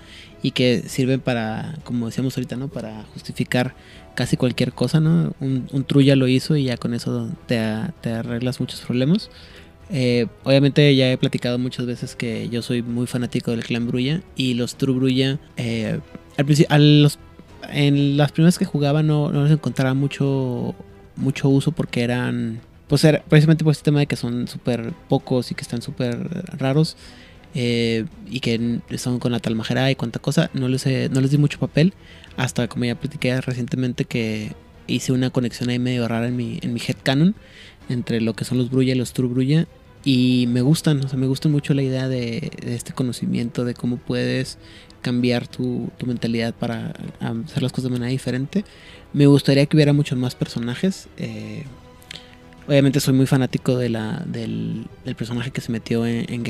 y 0.43 0.53
que 0.53 0.85
sirven 0.87 1.19
para, 1.19 1.75
como 1.83 2.07
decíamos 2.07 2.37
ahorita, 2.37 2.55
¿no? 2.55 2.69
Para 2.69 3.03
justificar 3.15 3.75
casi 4.15 4.37
cualquier 4.37 4.73
cosa, 4.73 5.01
¿no? 5.01 5.35
Un, 5.41 5.67
un 5.73 5.83
true 5.83 6.05
ya 6.05 6.15
lo 6.15 6.29
hizo 6.29 6.55
y 6.55 6.67
ya 6.67 6.77
con 6.77 6.95
eso 6.95 7.31
te, 7.47 7.61
te 8.01 8.13
arreglas 8.13 8.61
muchos 8.61 8.81
problemas. 8.83 9.29
Eh, 9.95 10.27
obviamente 10.45 10.97
ya 10.97 11.13
he 11.13 11.19
platicado 11.19 11.59
muchas 11.59 11.85
veces 11.85 12.17
que 12.17 12.49
yo 12.49 12.63
soy 12.63 12.83
muy 12.83 13.07
fanático 13.07 13.51
del 13.51 13.63
clan 13.63 13.87
Brulla 13.87 14.23
y 14.37 14.55
los 14.55 14.77
True 14.77 14.95
Brulla 14.95 15.39
eh, 15.59 16.01
al 16.39 16.47
principio, 16.47 16.75
en 17.69 18.17
las 18.17 18.33
primeras 18.33 18.59
que 18.59 18.65
jugaba 18.65 19.03
no, 19.03 19.31
no 19.31 19.43
les 19.43 19.53
encontraba 19.53 19.93
mucho, 19.93 20.75
mucho 21.17 21.51
uso 21.51 21.73
porque 21.73 22.03
eran, 22.03 22.61
pues 22.89 23.05
era, 23.05 23.23
precisamente 23.23 23.65
por 23.65 23.73
este 23.73 23.85
tema 23.85 24.01
de 24.01 24.07
que 24.07 24.17
son 24.17 24.49
súper 24.49 24.95
pocos 25.11 25.51
y 25.51 25.55
que 25.55 25.61
están 25.61 25.83
súper 25.83 26.19
raros 26.59 26.97
eh, 27.55 28.07
y 28.31 28.41
que 28.41 28.81
son 28.97 29.19
con 29.19 29.31
la 29.31 29.41
talmajera 29.41 29.91
y 29.91 29.95
cuánta 29.95 30.21
cosa, 30.21 30.49
no 30.55 30.69
les, 30.69 30.87
no 31.11 31.21
les 31.21 31.31
di 31.31 31.37
mucho 31.37 31.59
papel 31.59 31.93
hasta 32.39 32.67
como 32.67 32.87
ya 32.87 32.95
platiqué 32.95 33.39
recientemente 33.43 34.07
que 34.07 34.53
hice 34.87 35.13
una 35.13 35.29
conexión 35.29 35.69
ahí 35.69 35.79
medio 35.79 36.09
rara 36.09 36.29
en 36.29 36.37
mi, 36.37 36.61
en 36.63 36.73
mi 36.73 36.81
headcanon 36.81 37.35
entre 37.91 38.23
lo 38.23 38.35
que 38.35 38.47
son 38.47 38.57
los 38.57 38.71
Brulla 38.71 38.93
y 38.93 38.97
los 38.97 39.13
True 39.13 39.29
Brulla 39.29 39.67
y 40.05 40.47
me 40.49 40.63
gustan, 40.63 41.05
o 41.05 41.09
sea, 41.09 41.19
me 41.19 41.27
gusta 41.27 41.49
mucho 41.49 41.75
la 41.75 41.83
idea 41.83 42.09
de, 42.09 42.51
este 42.65 42.93
conocimiento 42.93 43.65
de 43.65 43.75
cómo 43.75 43.99
puedes 43.99 44.59
cambiar 45.01 45.47
tu, 45.47 45.91
mentalidad 46.05 46.55
para 46.55 46.93
hacer 47.21 47.63
las 47.63 47.73
cosas 47.73 47.85
de 47.85 47.91
manera 47.91 48.11
diferente. 48.11 48.65
Me 49.13 49.27
gustaría 49.27 49.67
que 49.67 49.77
hubiera 49.77 49.93
muchos 49.93 50.19
más 50.19 50.35
personajes. 50.35 51.09
Eh, 51.19 51.65
obviamente 52.67 53.01
soy 53.01 53.15
muy 53.15 53.27
fanático 53.27 53.77
de 53.77 53.91
la, 53.91 54.23
del, 54.27 54.87
personaje 55.17 55.51
que 55.51 55.61
se 55.61 55.71
metió 55.71 56.07
en, 56.07 56.33
en 56.33 56.43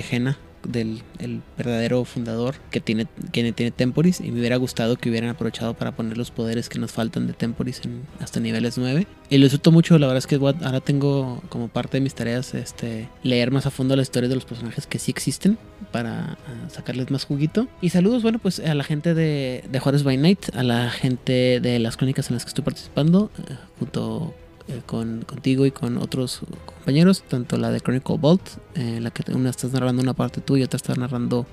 del 0.66 1.02
el 1.18 1.42
verdadero 1.56 2.04
fundador 2.04 2.56
que 2.70 2.80
tiene, 2.80 3.06
que 3.32 3.52
tiene 3.52 3.70
Temporis 3.70 4.20
y 4.20 4.30
me 4.30 4.40
hubiera 4.40 4.56
gustado 4.56 4.96
que 4.96 5.10
hubieran 5.10 5.30
aprovechado 5.30 5.74
para 5.74 5.92
poner 5.92 6.16
los 6.18 6.30
poderes 6.30 6.68
que 6.68 6.78
nos 6.78 6.92
faltan 6.92 7.26
de 7.26 7.32
Temporis 7.32 7.82
en, 7.84 8.02
hasta 8.20 8.40
niveles 8.40 8.78
9 8.78 9.06
y 9.30 9.38
lo 9.38 9.44
disfruto 9.44 9.72
mucho 9.72 9.98
la 9.98 10.06
verdad 10.06 10.18
es 10.18 10.26
que 10.26 10.36
ahora 10.36 10.80
tengo 10.80 11.42
como 11.48 11.68
parte 11.68 11.96
de 11.96 12.00
mis 12.02 12.14
tareas 12.14 12.54
este 12.54 13.08
leer 13.22 13.50
más 13.50 13.66
a 13.66 13.70
fondo 13.70 13.96
la 13.96 14.02
historia 14.02 14.28
de 14.28 14.34
los 14.34 14.44
personajes 14.44 14.86
que 14.86 14.98
sí 14.98 15.10
existen 15.10 15.58
para 15.90 16.36
uh, 16.48 16.70
sacarles 16.70 17.10
más 17.10 17.24
juguito. 17.24 17.68
Y 17.80 17.90
saludos 17.90 18.22
bueno 18.22 18.38
pues 18.38 18.58
a 18.60 18.74
la 18.74 18.84
gente 18.84 19.14
de, 19.14 19.64
de 19.70 19.78
Juárez 19.78 20.02
by 20.02 20.16
Night 20.16 20.54
a 20.54 20.62
la 20.62 20.90
gente 20.90 21.60
de 21.60 21.78
las 21.78 21.96
crónicas 21.96 22.30
en 22.30 22.34
las 22.34 22.44
que 22.44 22.48
estoy 22.48 22.64
participando 22.64 23.30
uh, 23.38 23.78
junto 23.78 24.34
eh, 24.36 24.41
con, 24.86 25.22
contigo 25.22 25.66
y 25.66 25.70
con 25.70 25.98
otros 25.98 26.40
compañeros, 26.66 27.22
tanto 27.28 27.56
la 27.56 27.70
de 27.70 27.80
Chronicle 27.80 28.16
Vault, 28.18 28.42
en 28.74 28.96
eh, 28.96 29.00
la 29.00 29.10
que 29.10 29.30
una 29.32 29.50
estás 29.50 29.72
narrando 29.72 30.02
una 30.02 30.14
parte 30.14 30.40
tú 30.40 30.56
y 30.56 30.62
otra 30.62 30.76
estás 30.76 30.98
narrando 30.98 31.46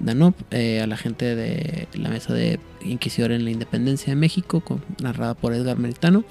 Danop, 0.00 0.34
eh, 0.50 0.80
a 0.80 0.86
la 0.86 0.96
gente 0.96 1.34
de 1.34 1.88
la 1.94 2.08
mesa 2.08 2.32
de 2.34 2.60
Inquisidor 2.82 3.32
en 3.32 3.44
la 3.44 3.50
Independencia 3.50 4.10
de 4.10 4.16
México, 4.16 4.60
con, 4.60 4.82
narrada 5.00 5.34
por 5.34 5.54
Edgar 5.54 5.78
Meritano, 5.78 6.24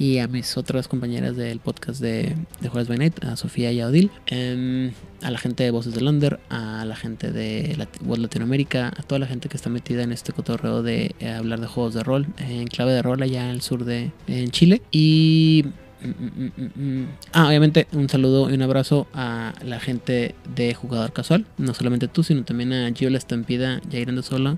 y 0.00 0.16
a 0.16 0.28
mis 0.28 0.56
otras 0.56 0.88
compañeras 0.88 1.36
del 1.36 1.60
podcast 1.60 2.00
de, 2.00 2.34
de 2.60 2.68
Jueves 2.70 2.88
by 2.88 2.96
Night, 2.96 3.22
a 3.22 3.36
Sofía 3.36 3.70
y 3.70 3.80
a 3.80 3.86
Odil, 3.88 4.10
eh, 4.28 4.92
a 5.22 5.30
la 5.30 5.38
gente 5.38 5.62
de 5.62 5.70
Voces 5.70 5.94
de 5.94 6.00
Londres, 6.00 6.40
a 6.48 6.86
la 6.86 6.96
gente 6.96 7.30
de 7.30 7.76
World 8.06 8.22
Latinoamérica, 8.22 8.88
a 8.88 9.02
toda 9.02 9.18
la 9.18 9.26
gente 9.26 9.50
que 9.50 9.58
está 9.58 9.68
metida 9.68 10.02
en 10.02 10.12
este 10.12 10.32
cotorreo 10.32 10.82
de 10.82 11.14
eh, 11.20 11.28
hablar 11.28 11.60
de 11.60 11.66
juegos 11.66 11.92
de 11.92 12.02
rol, 12.02 12.26
en 12.38 12.66
clave 12.66 12.92
de 12.92 13.02
rol 13.02 13.22
allá 13.22 13.44
en 13.44 13.50
el 13.50 13.60
sur 13.60 13.84
de 13.84 14.10
en 14.26 14.50
Chile. 14.50 14.80
Y 14.90 15.66
Mm, 16.02 16.08
mm, 16.08 17.02
mm, 17.02 17.08
ah, 17.34 17.46
obviamente 17.46 17.86
un 17.92 18.08
saludo 18.08 18.48
y 18.48 18.54
un 18.54 18.62
abrazo 18.62 19.06
a 19.12 19.52
la 19.62 19.80
gente 19.80 20.34
de 20.54 20.72
Jugador 20.72 21.12
Casual. 21.12 21.44
No 21.58 21.74
solamente 21.74 22.08
tú, 22.08 22.22
sino 22.22 22.42
también 22.44 22.72
a 22.72 22.90
Gio 22.92 23.10
La 23.10 23.18
Estampida, 23.18 23.82
Jair 23.90 24.22
Sola 24.22 24.56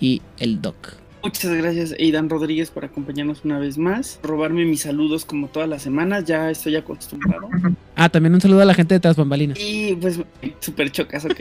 y 0.00 0.20
el 0.38 0.60
Doc. 0.60 1.01
Muchas 1.22 1.52
gracias, 1.52 1.92
Aidan 1.92 2.28
Rodríguez, 2.28 2.70
por 2.70 2.84
acompañarnos 2.84 3.44
una 3.44 3.58
vez 3.58 3.78
más. 3.78 4.18
Robarme 4.22 4.64
mis 4.64 4.82
saludos 4.82 5.24
como 5.24 5.48
todas 5.48 5.68
las 5.68 5.82
semanas, 5.82 6.24
ya 6.24 6.50
estoy 6.50 6.74
acostumbrado. 6.76 7.48
Ah, 7.94 8.08
también 8.08 8.34
un 8.34 8.40
saludo 8.40 8.62
a 8.62 8.64
la 8.64 8.74
gente 8.74 8.94
de 8.94 9.00
Tras 9.00 9.16
Bambalinas. 9.16 9.58
Y 9.60 9.94
pues, 9.94 10.20
súper 10.58 10.90
chocas, 10.90 11.24
ok. 11.24 11.40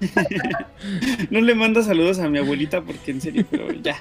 no 1.30 1.40
le 1.40 1.54
mando 1.54 1.82
saludos 1.82 2.20
a 2.20 2.28
mi 2.28 2.38
abuelita 2.38 2.80
porque 2.80 3.10
en 3.10 3.20
serio, 3.20 3.44
pero 3.50 3.72
ya. 3.72 3.96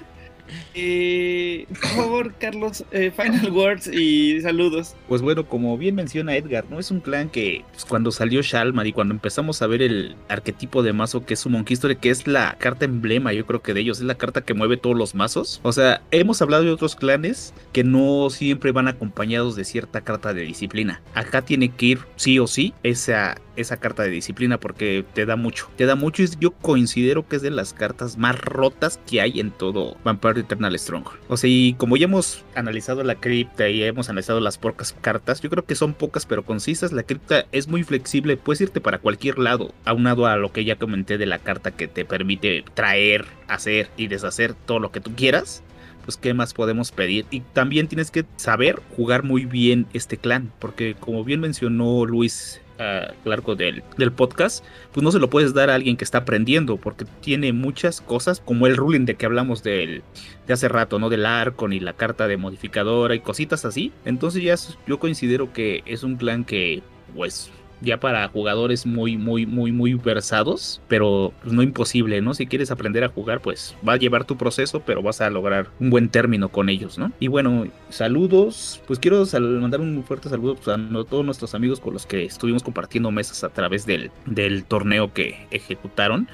Eh, 0.74 1.66
por 1.70 1.90
favor, 1.90 2.34
Carlos, 2.40 2.84
eh, 2.92 3.12
final 3.12 3.52
words 3.52 3.88
y 3.88 4.42
saludos. 4.42 4.96
Pues 5.08 5.22
bueno, 5.22 5.48
como 5.48 5.78
bien 5.78 5.96
menciona 5.96 6.36
Edgar, 6.36 6.66
¿no? 6.70 6.80
Es 6.80 6.92
un 6.92 7.00
clan 7.00 7.30
que 7.30 7.64
pues, 7.72 7.86
cuando 7.86 8.12
salió 8.12 8.42
Shalmar 8.42 8.88
y 8.88 8.94
cuando 8.94 9.14
empezamos 9.14 9.62
a 9.62 9.68
ver 9.68 9.82
el 9.82 10.16
arquetipo 10.30 10.84
de 10.84 10.94
mazo 10.94 11.26
que 11.26 11.34
es 11.34 11.40
su 11.40 11.50
History, 11.68 11.96
que 11.96 12.10
es 12.10 12.28
la 12.28 12.56
carta 12.60 12.86
emblema, 12.86 13.34
yo 13.34 13.46
creo 13.46 13.62
que 13.62 13.74
de 13.74 13.82
ellos, 13.82 14.00
es 14.00 14.06
la 14.06 14.16
carta 14.16 14.42
que 14.42 14.54
mueve 14.54 14.78
todos 14.78 14.96
los 14.96 15.16
mazos. 15.16 15.60
O 15.64 15.72
sea, 15.72 16.02
hemos 16.12 16.42
hablado 16.42 16.64
de 16.64 16.72
otros 16.72 16.96
clanes 16.96 17.54
que 17.74 17.84
no 17.84 18.30
siempre 18.30 18.72
van 18.72 18.88
acompañados 18.88 19.56
de 19.56 19.66
cierta 19.66 20.02
carta 20.02 20.34
de 20.34 20.42
disciplina. 20.42 21.02
Acá 21.14 21.42
tiene 21.42 21.70
que 21.70 21.86
ir 21.88 22.00
sí 22.16 22.40
o 22.40 22.48
sí 22.48 22.74
esa, 22.84 23.38
esa 23.56 23.78
carta 23.78 24.04
de 24.04 24.10
disciplina 24.10 24.60
porque 24.60 25.06
te 25.14 25.26
da 25.26 25.36
mucho. 25.36 25.70
Te 25.76 25.86
da 25.86 25.96
mucho 25.96 26.24
y 26.24 26.30
yo 26.40 26.52
considero 26.52 27.28
que 27.28 27.38
es 27.38 27.42
de 27.42 27.52
las 27.52 27.74
cartas 27.74 28.18
más 28.18 28.40
rotas 28.40 29.00
que 29.10 29.22
hay 29.22 29.40
en 29.40 29.52
todo 29.52 29.98
Vampire 30.04 30.37
Eternal 30.42 30.78
Stronghold. 30.78 31.20
O 31.28 31.38
sea, 31.38 31.50
y 31.50 31.74
como 31.74 31.98
ya 31.98 32.06
hemos 32.06 32.44
analizado 32.56 33.04
la 33.04 33.16
cripta 33.16 33.70
y 33.70 33.84
hemos 33.84 34.10
analizado 34.10 34.40
las 34.40 34.58
pocas 34.58 34.94
cartas, 35.02 35.42
yo 35.42 35.50
creo 35.50 35.66
que 35.66 35.76
son 35.76 35.94
pocas 35.94 36.26
pero 36.26 36.44
concisas. 36.44 36.92
La 36.92 37.04
cripta 37.04 37.46
es 37.52 37.68
muy 37.68 37.84
flexible, 37.84 38.38
puedes 38.38 38.62
irte 38.62 38.82
para 38.82 39.00
cualquier 39.00 39.40
lado, 39.40 39.74
aunado 39.86 40.26
a 40.26 40.38
lo 40.38 40.52
que 40.52 40.66
ya 40.66 40.78
comenté 40.78 41.18
de 41.18 41.26
la 41.26 41.40
carta 41.40 41.72
que 41.72 41.88
te 41.88 42.06
permite 42.06 42.64
traer, 42.74 43.26
hacer 43.48 43.90
y 43.98 44.08
deshacer 44.08 44.54
todo 44.54 44.80
lo 44.80 44.92
que 44.92 45.02
tú 45.02 45.14
quieras 45.16 45.64
pues 46.08 46.16
qué 46.16 46.34
más 46.34 46.54
podemos 46.54 46.94
pedir. 46.94 47.26
Y 47.32 47.42
también 47.42 47.90
tienes 47.90 48.12
que 48.12 48.24
saber 48.38 48.82
jugar 48.96 49.24
muy 49.24 49.44
bien 49.44 49.88
este 49.92 50.16
clan, 50.16 50.54
porque 50.58 50.96
como 50.98 51.26
bien 51.26 51.42
mencionó 51.42 52.06
Luis 52.06 52.62
a 52.80 53.14
del, 53.56 53.84
del, 53.98 54.12
podcast, 54.12 54.64
pues 54.94 55.04
no 55.04 55.12
se 55.12 55.20
lo 55.20 55.30
puedes 55.30 55.54
dar 55.54 55.70
a 55.70 55.76
alguien 55.76 55.98
que 55.98 56.04
está 56.04 56.20
aprendiendo, 56.20 56.78
porque 56.78 57.06
tiene 57.22 57.54
muchas 57.54 58.02
cosas, 58.02 58.40
como 58.40 58.68
el 58.68 58.78
ruling 58.78 59.06
de 59.06 59.16
que 59.16 59.26
hablamos 59.26 59.64
del, 59.64 60.04
de 60.46 60.54
hace 60.54 60.68
rato, 60.68 61.00
¿no? 61.00 61.10
Del 61.10 61.26
arco 61.26 61.68
y 61.70 61.80
la 61.80 61.94
carta 61.94 62.28
de 62.28 62.38
modificadora 62.38 63.16
y 63.16 63.20
cositas 63.20 63.66
así. 63.66 63.92
Entonces 64.06 64.44
ya 64.44 64.56
yo 64.88 65.00
considero 65.00 65.54
que 65.54 65.84
es 65.86 66.04
un 66.04 66.16
clan 66.16 66.46
que, 66.46 66.82
pues, 67.16 67.52
ya 67.82 68.00
para 68.00 68.28
jugadores 68.28 68.86
muy, 68.86 69.18
muy, 69.18 69.46
muy, 69.46 69.72
muy 69.72 69.94
versados, 69.94 70.82
pero 70.88 71.34
pues, 71.42 71.54
no 71.54 71.62
imposible, 71.62 72.22
¿no? 72.22 72.34
Si 72.34 72.48
quieres 72.48 72.72
aprender 72.72 73.04
a 73.04 73.10
jugar, 73.10 73.42
pues 73.42 73.76
va 73.88 73.94
a 73.94 73.98
llevar 73.98 74.26
tu 74.26 74.38
proceso, 74.38 74.82
pero 74.86 75.02
vas 75.02 75.22
a 75.22 75.30
lograr 75.30 75.68
un 75.80 75.90
buen 75.90 76.10
término 76.10 76.50
con 76.50 76.70
ellos, 76.70 76.98
¿no? 76.98 77.12
Y 77.20 77.28
bueno, 77.28 77.68
saludos, 77.90 78.82
pues 78.88 79.00
quiero 79.00 79.24
mandar 79.60 79.82
un 79.82 80.04
fuerte 80.04 80.30
saludo 80.30 80.56
pues, 80.56 80.68
a 80.68 80.80
todos 81.10 81.26
nuestros 81.26 81.56
amigos 81.56 81.80
con 81.80 81.94
los 81.94 82.06
que 82.06 82.26
estuvimos 82.26 82.64
compartiendo 82.64 83.12
mesas 83.12 83.44
a 83.44 83.50
través 83.50 83.86
del, 83.86 84.12
del 84.26 84.64
torneo 84.64 85.14
que 85.14 85.48
ejecutaron 85.52 86.28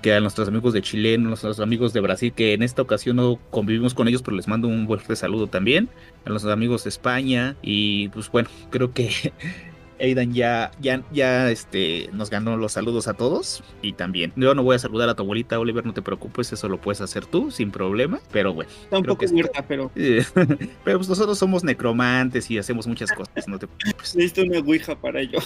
que 0.00 0.14
a 0.14 0.20
nuestros 0.20 0.48
amigos 0.48 0.72
de 0.72 0.82
Chile, 0.82 1.18
nuestros 1.18 1.60
amigos 1.60 1.92
de 1.92 2.00
Brasil, 2.00 2.32
que 2.32 2.54
en 2.54 2.62
esta 2.62 2.82
ocasión 2.82 3.16
no 3.16 3.38
convivimos 3.50 3.94
con 3.94 4.08
ellos, 4.08 4.22
pero 4.22 4.36
les 4.36 4.48
mando 4.48 4.68
un 4.68 4.86
fuerte 4.86 5.14
saludo 5.16 5.46
también, 5.46 5.88
a 6.24 6.30
los 6.30 6.44
amigos 6.46 6.84
de 6.84 6.90
España, 6.90 7.56
y 7.62 8.08
pues 8.08 8.30
bueno, 8.30 8.48
creo 8.70 8.92
que 8.92 9.10
Aidan 10.00 10.32
ya, 10.32 10.70
ya, 10.80 11.02
ya 11.12 11.50
este, 11.50 12.08
nos 12.12 12.30
ganó 12.30 12.56
los 12.56 12.72
saludos 12.72 13.08
a 13.08 13.14
todos. 13.14 13.62
Y 13.82 13.92
también, 13.92 14.32
yo 14.36 14.54
no 14.54 14.62
voy 14.62 14.76
a 14.76 14.78
saludar 14.78 15.08
a 15.08 15.14
tu 15.14 15.22
abuelita, 15.22 15.58
Oliver, 15.58 15.84
no 15.84 15.94
te 15.94 16.02
preocupes, 16.02 16.52
eso 16.52 16.68
lo 16.68 16.80
puedes 16.80 17.00
hacer 17.00 17.26
tú 17.26 17.50
sin 17.50 17.70
problema. 17.70 18.20
Pero 18.32 18.54
bueno. 18.54 18.70
Está 18.82 18.98
un 18.98 19.04
poco 19.04 19.24
muerta, 19.32 19.64
pero. 19.66 19.90
pero 19.94 20.98
pues 20.98 21.08
nosotros 21.08 21.38
somos 21.38 21.64
necromantes 21.64 22.50
y 22.50 22.58
hacemos 22.58 22.86
muchas 22.86 23.12
cosas, 23.12 23.46
no 23.46 23.58
te 23.58 23.66
preocupes. 23.66 24.14
Necesito 24.16 24.42
una 24.42 24.58
ouija 24.58 24.96
para 24.96 25.20
ello. 25.20 25.38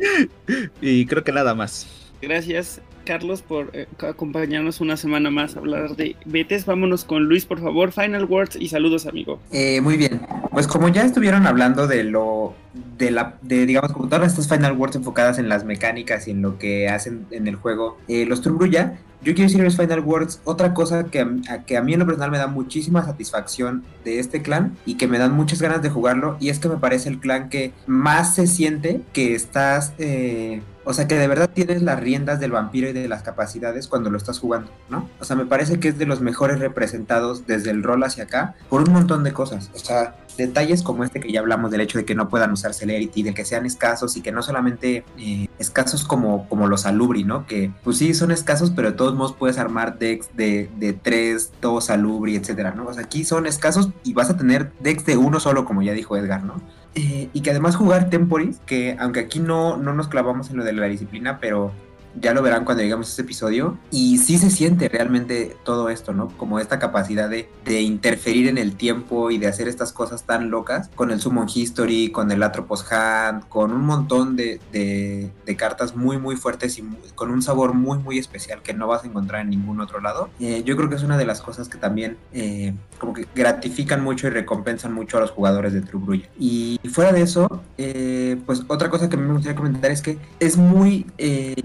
y 0.80 1.06
creo 1.06 1.24
que 1.24 1.32
nada 1.32 1.54
más. 1.54 1.86
Gracias, 2.20 2.80
Carlos, 3.04 3.42
por 3.42 3.70
eh, 3.72 3.86
acompañarnos 3.98 4.80
una 4.80 4.96
semana 4.96 5.30
más 5.30 5.56
a 5.56 5.60
hablar 5.60 5.96
de 5.96 6.16
Betes. 6.24 6.66
Vámonos 6.66 7.04
con 7.04 7.24
Luis, 7.24 7.46
por 7.46 7.60
favor. 7.60 7.92
Final 7.92 8.24
words 8.24 8.56
y 8.56 8.68
saludos, 8.68 9.06
amigo. 9.06 9.40
Eh, 9.50 9.80
muy 9.80 9.96
bien. 9.96 10.20
Pues 10.50 10.66
como 10.66 10.88
ya 10.88 11.04
estuvieron 11.04 11.46
hablando 11.46 11.86
de 11.86 12.04
lo, 12.04 12.54
de 12.98 13.10
la, 13.10 13.34
de 13.42 13.66
digamos, 13.66 13.92
como 13.92 14.08
todas 14.08 14.32
estas 14.32 14.48
Final 14.48 14.72
words 14.72 14.96
enfocadas 14.96 15.38
en 15.38 15.48
las 15.48 15.64
mecánicas 15.64 16.28
y 16.28 16.32
en 16.32 16.42
lo 16.42 16.58
que 16.58 16.88
hacen 16.88 17.26
en 17.30 17.46
el 17.48 17.56
juego, 17.56 17.98
eh, 18.08 18.26
los 18.26 18.40
Trumbruya, 18.42 18.98
yo 19.24 19.34
quiero 19.34 19.44
decir 19.44 19.60
en 19.60 19.66
los 19.66 19.76
Final 19.76 20.00
Words 20.00 20.40
otra 20.44 20.74
cosa 20.74 21.04
que 21.04 21.20
a, 21.20 21.62
que 21.64 21.76
a 21.76 21.82
mí 21.82 21.92
en 21.92 22.00
lo 22.00 22.06
personal 22.06 22.32
me 22.32 22.38
da 22.38 22.48
muchísima 22.48 23.04
satisfacción 23.04 23.84
de 24.04 24.18
este 24.18 24.42
clan 24.42 24.76
y 24.84 24.96
que 24.96 25.06
me 25.06 25.18
dan 25.18 25.32
muchas 25.32 25.62
ganas 25.62 25.80
de 25.80 25.90
jugarlo 25.90 26.36
y 26.40 26.48
es 26.48 26.58
que 26.58 26.68
me 26.68 26.76
parece 26.76 27.08
el 27.08 27.20
clan 27.20 27.48
que 27.48 27.72
más 27.86 28.34
se 28.34 28.48
siente 28.48 29.00
que 29.12 29.36
estás 29.36 29.94
eh, 29.98 30.60
o 30.84 30.92
sea, 30.92 31.06
que 31.06 31.16
de 31.16 31.28
verdad 31.28 31.50
tienes 31.52 31.82
las 31.82 32.00
riendas 32.00 32.40
del 32.40 32.52
vampiro 32.52 32.88
y 32.88 32.92
de 32.92 33.08
las 33.08 33.22
capacidades 33.22 33.86
cuando 33.88 34.10
lo 34.10 34.16
estás 34.16 34.38
jugando, 34.38 34.70
¿no? 34.88 35.08
O 35.20 35.24
sea, 35.24 35.36
me 35.36 35.46
parece 35.46 35.80
que 35.80 35.88
es 35.88 35.98
de 35.98 36.06
los 36.06 36.20
mejores 36.20 36.58
representados 36.58 37.46
desde 37.46 37.70
el 37.70 37.82
rol 37.82 38.02
hacia 38.04 38.24
acá 38.24 38.54
por 38.68 38.82
un 38.82 38.92
montón 38.92 39.24
de 39.24 39.32
cosas. 39.32 39.70
O 39.74 39.78
sea, 39.78 40.16
detalles 40.36 40.82
como 40.82 41.04
este 41.04 41.20
que 41.20 41.30
ya 41.30 41.40
hablamos 41.40 41.70
del 41.70 41.82
hecho 41.82 41.98
de 41.98 42.04
que 42.04 42.14
no 42.14 42.28
puedan 42.28 42.52
usar 42.52 42.74
Celerity, 42.74 43.22
de 43.22 43.34
que 43.34 43.44
sean 43.44 43.66
escasos 43.66 44.16
y 44.16 44.22
que 44.22 44.32
no 44.32 44.42
solamente 44.42 45.04
eh, 45.18 45.48
escasos 45.58 46.04
como, 46.04 46.48
como 46.48 46.66
los 46.68 46.86
Alubri, 46.86 47.24
¿no? 47.24 47.46
Que 47.46 47.70
pues 47.84 47.98
sí 47.98 48.14
son 48.14 48.30
escasos, 48.30 48.70
pero 48.70 48.90
de 48.90 48.96
todos 48.96 49.14
modos 49.14 49.34
puedes 49.38 49.58
armar 49.58 49.98
decks 49.98 50.30
de, 50.34 50.70
de 50.78 50.92
3, 50.92 51.52
2 51.60 51.90
Alubri, 51.90 52.36
etcétera, 52.36 52.72
¿no? 52.72 52.86
O 52.86 52.92
sea, 52.92 53.04
aquí 53.04 53.24
son 53.24 53.46
escasos 53.46 53.90
y 54.04 54.14
vas 54.14 54.30
a 54.30 54.36
tener 54.36 54.72
decks 54.80 55.04
de 55.04 55.16
uno 55.16 55.40
solo, 55.40 55.64
como 55.64 55.82
ya 55.82 55.92
dijo 55.92 56.16
Edgar, 56.16 56.42
¿no? 56.44 56.60
Eh, 56.94 57.28
y 57.32 57.40
que 57.40 57.50
además 57.50 57.76
jugar 57.76 58.10
Temporis, 58.10 58.60
que 58.66 58.96
aunque 58.98 59.20
aquí 59.20 59.40
no, 59.40 59.76
no 59.76 59.94
nos 59.94 60.08
clavamos 60.08 60.50
en 60.50 60.58
lo 60.58 60.64
de 60.64 60.72
la 60.74 60.86
disciplina, 60.86 61.38
pero 61.40 61.72
ya 62.20 62.34
lo 62.34 62.42
verán 62.42 62.64
cuando 62.64 62.82
llegamos 62.82 63.08
a 63.08 63.12
ese 63.12 63.22
episodio. 63.22 63.78
Y 63.90 64.18
sí 64.18 64.38
se 64.38 64.50
siente 64.50 64.88
realmente 64.88 65.56
todo 65.64 65.88
esto, 65.88 66.12
¿no? 66.12 66.28
Como 66.36 66.58
esta 66.58 66.78
capacidad 66.78 67.28
de, 67.28 67.48
de 67.64 67.82
interferir 67.82 68.48
en 68.48 68.58
el 68.58 68.76
tiempo 68.76 69.30
y 69.30 69.38
de 69.38 69.46
hacer 69.46 69.68
estas 69.68 69.92
cosas 69.92 70.24
tan 70.24 70.50
locas 70.50 70.90
con 70.94 71.10
el 71.10 71.20
Summon 71.20 71.48
History, 71.52 72.10
con 72.10 72.30
el 72.30 72.42
Atropos 72.42 72.90
Hand, 72.90 73.48
con 73.48 73.72
un 73.72 73.84
montón 73.84 74.36
de, 74.36 74.60
de, 74.72 75.56
cartas 75.56 75.94
muy, 75.94 76.18
muy 76.18 76.36
fuertes 76.36 76.78
y 76.78 76.84
con 77.14 77.30
un 77.30 77.42
sabor 77.42 77.74
muy, 77.74 77.98
muy 77.98 78.18
especial 78.18 78.62
que 78.62 78.72
no 78.72 78.86
vas 78.86 79.04
a 79.04 79.06
encontrar 79.06 79.42
en 79.42 79.50
ningún 79.50 79.80
otro 79.80 80.00
lado. 80.00 80.30
Eh, 80.40 80.62
yo 80.64 80.76
creo 80.76 80.88
que 80.88 80.96
es 80.96 81.02
una 81.02 81.18
de 81.18 81.26
las 81.26 81.42
cosas 81.42 81.68
que 81.68 81.78
también 81.78 82.16
eh, 82.32 82.74
como 82.98 83.12
que 83.12 83.26
gratifican 83.34 84.02
mucho 84.02 84.26
y 84.26 84.30
recompensan 84.30 84.92
mucho 84.92 85.18
a 85.18 85.20
los 85.20 85.30
jugadores 85.30 85.72
de 85.72 85.82
True 85.82 86.02
Brulla. 86.02 86.28
Y 86.38 86.80
fuera 86.90 87.12
de 87.12 87.22
eso, 87.22 87.62
eh, 87.76 88.40
pues 88.46 88.62
otra 88.68 88.90
cosa 88.90 89.08
que 89.08 89.16
me 89.16 89.32
gustaría 89.32 89.54
comentar 89.54 89.90
es 89.90 90.00
que 90.02 90.18
es 90.40 90.56
muy, 90.56 91.06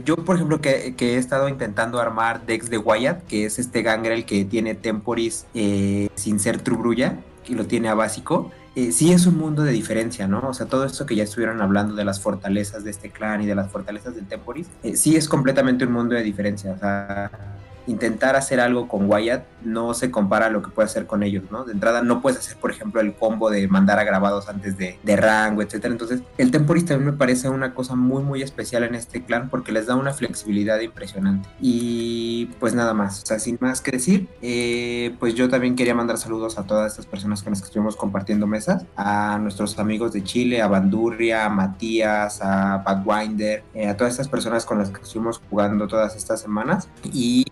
yo 0.04 0.16
por 0.18 0.37
ejemplo, 0.38 0.62
que, 0.62 0.96
que, 0.96 1.16
he 1.16 1.18
estado 1.18 1.50
intentando 1.50 2.00
armar 2.00 2.46
decks 2.46 2.70
de 2.70 2.78
Wyatt, 2.78 3.26
que 3.28 3.46
es 3.46 3.60
este 3.60 3.82
Gangrel 3.82 4.26
que 4.26 4.46
tiene 4.46 4.76
Temporis 4.76 5.46
eh, 5.54 6.10
sin 6.16 6.40
ser 6.40 6.62
Trubrulla, 6.62 7.18
y 7.48 7.56
lo 7.56 7.66
tiene 7.66 7.90
a 7.90 7.94
básico. 7.94 8.52
Eh, 8.76 8.92
sí 8.92 9.12
es 9.12 9.26
un 9.26 9.38
mundo 9.38 9.64
de 9.64 9.72
diferencia, 9.72 10.28
¿no? 10.28 10.40
O 10.48 10.54
sea, 10.54 10.68
todo 10.68 10.86
esto 10.86 11.06
que 11.06 11.16
ya 11.16 11.24
estuvieron 11.24 11.62
hablando 11.62 11.96
de 11.96 12.06
las 12.06 12.22
fortalezas 12.22 12.84
de 12.84 12.92
este 12.92 13.10
clan 13.10 13.42
y 13.42 13.48
de 13.48 13.56
las 13.56 13.72
fortalezas 13.72 14.16
del 14.16 14.28
Temporis, 14.28 14.68
eh, 14.84 14.96
sí 14.96 15.16
es 15.16 15.28
completamente 15.28 15.86
un 15.86 15.94
mundo 15.94 16.14
de 16.14 16.22
diferencia. 16.22 16.74
O 16.74 16.78
sea, 16.78 17.32
intentar 17.88 18.36
hacer 18.36 18.60
algo 18.60 18.88
con 18.88 19.10
Wyatt 19.10 19.46
no 19.64 19.94
se 19.94 20.12
compara 20.12 20.48
a 20.48 20.50
lo 20.50 20.62
que 20.62 20.70
puedes 20.70 20.92
hacer 20.92 21.08
con 21.08 21.24
ellos, 21.24 21.46
¿no? 21.52 21.66
De 21.66 21.74
entrada 21.74 22.02
no 22.02 22.22
puedes 22.22 22.40
hacer, 22.40 22.58
por 22.58 22.72
ejemplo, 22.72 23.02
el 23.02 23.16
combo 23.16 23.50
de 23.50 23.68
mandar 23.68 24.00
a 24.00 24.04
grabados 24.04 24.50
antes 24.50 24.78
de, 24.78 25.00
de 25.04 25.16
rango, 25.16 25.62
etcétera. 25.62 25.92
Entonces, 25.92 26.22
el 26.38 26.52
Temporis 26.52 26.86
también 26.86 27.12
me 27.12 27.18
parece 27.18 27.50
una 27.50 27.74
cosa 27.74 27.96
muy, 27.96 28.24
muy 28.24 28.42
especial 28.42 28.84
en 28.84 28.96
este 28.96 29.24
clan 29.24 29.50
porque 29.50 29.72
les 29.72 29.88
da 29.88 29.96
una 29.96 30.14
flexibilidad 30.14 30.80
impresionante. 30.80 31.50
Y 31.60 32.46
pues 32.60 32.74
nada 32.74 32.94
más, 32.94 33.24
o 33.24 33.26
sea, 33.26 33.40
sin 33.40 33.58
más 33.60 33.82
que 33.82 33.92
decir, 33.92 34.28
eh, 34.42 35.16
pues 35.20 35.36
yo 35.36 35.50
también 35.50 35.76
quería 35.76 35.96
mandar 35.96 36.18
saludos 36.18 36.58
a 36.58 36.64
todas 36.64 36.92
estas 36.92 37.06
personas 37.06 37.42
con 37.42 37.52
las 37.52 37.62
que 37.62 37.68
estuvimos 37.68 37.96
compartiendo 37.96 38.48
mesas, 38.48 38.86
a 38.96 39.38
nuestros 39.42 39.78
amigos 39.80 40.14
de 40.14 40.24
Chile, 40.24 40.62
a 40.62 40.68
Bandurria, 40.68 41.46
a 41.46 41.50
Matías, 41.50 42.42
a 42.42 42.78
Backwinder, 42.78 43.64
eh, 43.74 43.88
a 43.88 43.98
todas 43.98 44.14
estas 44.14 44.28
personas 44.28 44.66
con 44.66 44.78
las 44.78 44.90
que 44.90 45.02
estuvimos 45.02 45.42
jugando 45.50 45.88
todas 45.88 46.16
estas 46.16 46.42
semanas. 46.42 46.90
Y 47.14 47.46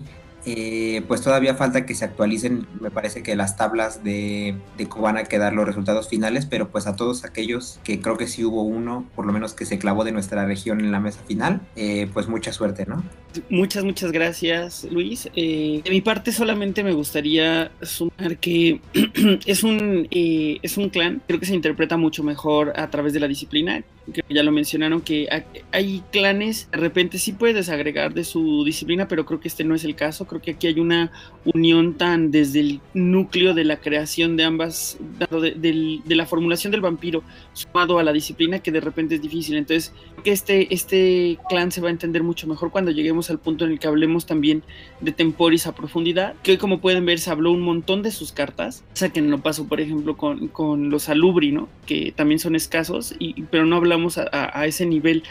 eh, 0.46 1.04
pues 1.08 1.22
todavía 1.22 1.56
falta 1.56 1.86
que 1.86 1.96
se 1.96 2.06
actualicen, 2.06 2.68
me 2.80 2.92
parece 2.92 3.24
que 3.24 3.36
las 3.36 3.58
tablas 3.58 4.04
de, 4.04 4.56
de 4.78 4.88
cómo 4.88 5.04
van 5.04 5.18
a 5.18 5.24
quedar 5.24 5.54
los 5.54 5.66
resultados 5.66 6.10
finales, 6.10 6.46
pero 6.46 6.70
pues 6.70 6.88
a 6.88 6.96
todos 6.96 7.26
aquellos 7.26 7.80
que 7.84 8.00
creo 8.00 8.18
que 8.18 8.28
sí 8.28 8.44
hubo 8.44 8.64
uno, 8.64 9.06
por 9.16 9.26
lo 9.26 9.34
menos 9.34 9.54
que 9.54 9.66
se 9.66 9.78
clavó 9.78 10.04
de 10.04 10.12
nuestra 10.12 10.46
región 10.46 10.80
en 10.80 10.92
la 10.92 11.00
mesa 11.00 11.20
final, 11.28 11.62
eh, 11.76 12.08
pues 12.14 12.28
mucha 12.28 12.52
suerte, 12.52 12.86
¿no? 12.86 13.04
Muchas, 13.50 13.84
muchas 13.84 14.12
gracias, 14.12 14.88
Luis. 14.90 15.30
Eh, 15.36 15.82
de 15.84 15.90
mi 15.90 16.02
parte 16.02 16.32
solamente 16.32 16.84
me 16.84 16.94
gustaría 16.94 17.72
sumar 17.82 18.38
que 18.38 18.82
es 19.46 19.64
un, 19.64 20.08
eh, 20.12 20.60
es 20.62 20.78
un 20.78 20.90
clan, 20.90 21.22
creo 21.28 21.40
que 21.40 21.46
se 21.46 21.56
interpreta 21.56 21.98
mucho 21.98 22.24
mejor 22.24 22.74
a 22.80 22.90
través 22.90 23.14
de 23.14 23.20
la 23.20 23.28
disciplina 23.28 23.84
que 24.14 24.24
ya 24.30 24.44
lo 24.44 24.52
mencionaron, 24.52 25.02
que 25.02 25.28
hay 25.72 26.04
clanes, 26.12 26.70
de 26.72 26.78
repente 26.78 27.18
sí 27.18 27.34
puedes 27.34 27.56
desagregar 27.56 28.14
de 28.14 28.24
su 28.24 28.64
disciplina, 28.64 29.08
pero 29.08 29.26
creo 29.26 29.40
que 29.40 29.48
este 29.48 29.64
no 29.64 29.76
es 29.76 29.84
el 29.84 29.96
caso. 29.96 30.26
Creo 30.26 30.42
que 30.42 30.52
aquí 30.52 30.68
hay 30.68 30.80
una 30.80 31.12
unión 31.46 31.96
tan 31.96 32.32
desde 32.32 32.60
el 32.60 32.82
núcleo 32.94 33.54
de 33.54 33.64
la 33.64 33.78
creación 33.78 34.38
de 34.38 34.44
ambas, 34.44 34.98
de, 35.20 36.02
la 36.08 36.26
formulación 36.26 36.72
del 36.72 36.82
vampiro, 36.82 37.24
sumado 37.54 38.00
a 38.00 38.04
la 38.04 38.14
disciplina, 38.14 38.60
que 38.60 38.72
de 38.72 38.82
repente 38.82 39.16
es 39.16 39.22
difícil. 39.22 39.58
Entonces, 39.58 39.92
creo 40.14 40.24
que 40.24 40.32
este, 40.32 40.74
este 40.74 41.38
clan 41.50 41.72
se 41.72 41.82
va 41.82 41.88
a 41.88 41.92
entender 41.92 42.24
mucho 42.24 42.48
mejor 42.48 42.72
cuando 42.72 42.92
lleguemos 42.92 43.30
al 43.30 43.40
punto 43.40 43.66
en 43.66 43.72
el 43.72 43.80
que 43.80 43.88
hablemos 43.88 44.26
también 44.26 44.64
de 45.02 45.12
Temporis 45.12 45.68
a 45.68 45.76
profundidad, 45.76 46.36
que 46.44 46.58
como 46.58 46.80
pueden 46.80 47.06
ver 47.06 47.20
se 47.20 47.30
habló 47.30 47.52
un 47.52 47.62
montón 47.62 48.04
de 48.04 48.12
sus 48.12 48.32
cartas, 48.32 48.84
o 48.94 48.96
sea 48.96 49.10
que 49.10 49.22
no 49.22 49.42
pasó 49.42 49.68
por 49.68 49.80
ejemplo 49.82 50.18
con, 50.18 50.48
con 50.48 50.90
los 50.90 51.10
Alubri, 51.10 51.52
¿no? 51.52 51.70
que 51.86 52.14
también 52.16 52.40
son 52.40 52.56
escasos, 52.56 53.16
y, 53.20 53.44
pero 53.44 53.66
no 53.66 53.76
hablamos 53.78 53.95
a, 54.18 54.66
ese 54.66 54.86
nivel 54.86 55.24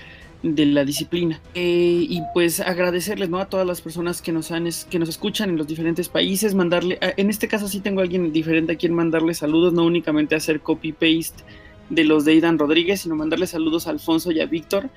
de 0.43 0.66
la 0.66 0.85
disciplina. 0.85 1.41
Eh, 1.55 2.07
y 2.09 2.20
pues 2.35 2.61
agradecerles 2.61 3.31
¿no? 3.31 3.39
a 3.39 3.47
todas 3.47 3.66
las 3.66 3.81
personas 3.81 4.20
que 4.20 4.32
nos, 4.32 4.51
han, 4.51 4.69
que 4.91 4.99
nos 4.99 5.09
escuchan 5.09 5.51
en 5.51 5.57
los 5.57 5.66
diferentes 5.66 6.09
países, 6.09 6.55
mandarle, 6.55 6.99
en 7.01 7.31
este 7.31 7.49
caso 7.49 7.69
sí 7.69 7.81
tengo 7.81 8.01
a 8.01 8.03
alguien 8.03 8.32
diferente 8.32 8.73
a 8.73 8.77
quien 8.77 8.95
mandarle 8.95 9.35
saludos, 9.35 9.73
no 9.73 9.85
únicamente 9.85 10.35
hacer 10.35 10.61
copy-paste 10.61 11.45
de 11.91 12.05
los 12.05 12.24
de 12.24 12.35
Idan 12.35 12.59
Rodríguez, 12.59 13.03
sino 13.03 13.16
mandarle 13.16 13.47
saludos 13.47 13.86
a 13.86 13.91
Alfonso 13.91 14.32
y 14.32 14.41
a 14.41 14.47
Víctor, 14.47 14.91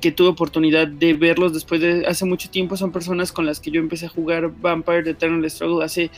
que 0.00 0.12
tuve 0.12 0.28
oportunidad 0.28 0.88
de 0.88 1.14
verlos 1.14 1.52
después 1.52 1.80
de 1.80 2.06
hace 2.06 2.24
mucho 2.24 2.48
tiempo. 2.50 2.76
Son 2.76 2.90
personas 2.90 3.32
con 3.32 3.46
las 3.46 3.60
que 3.60 3.70
yo 3.70 3.80
empecé 3.80 4.06
a 4.06 4.08
jugar 4.08 4.50
Vampire 4.60 5.10
Eternal 5.10 5.48
Struggle 5.50 5.84
hace 5.84 6.10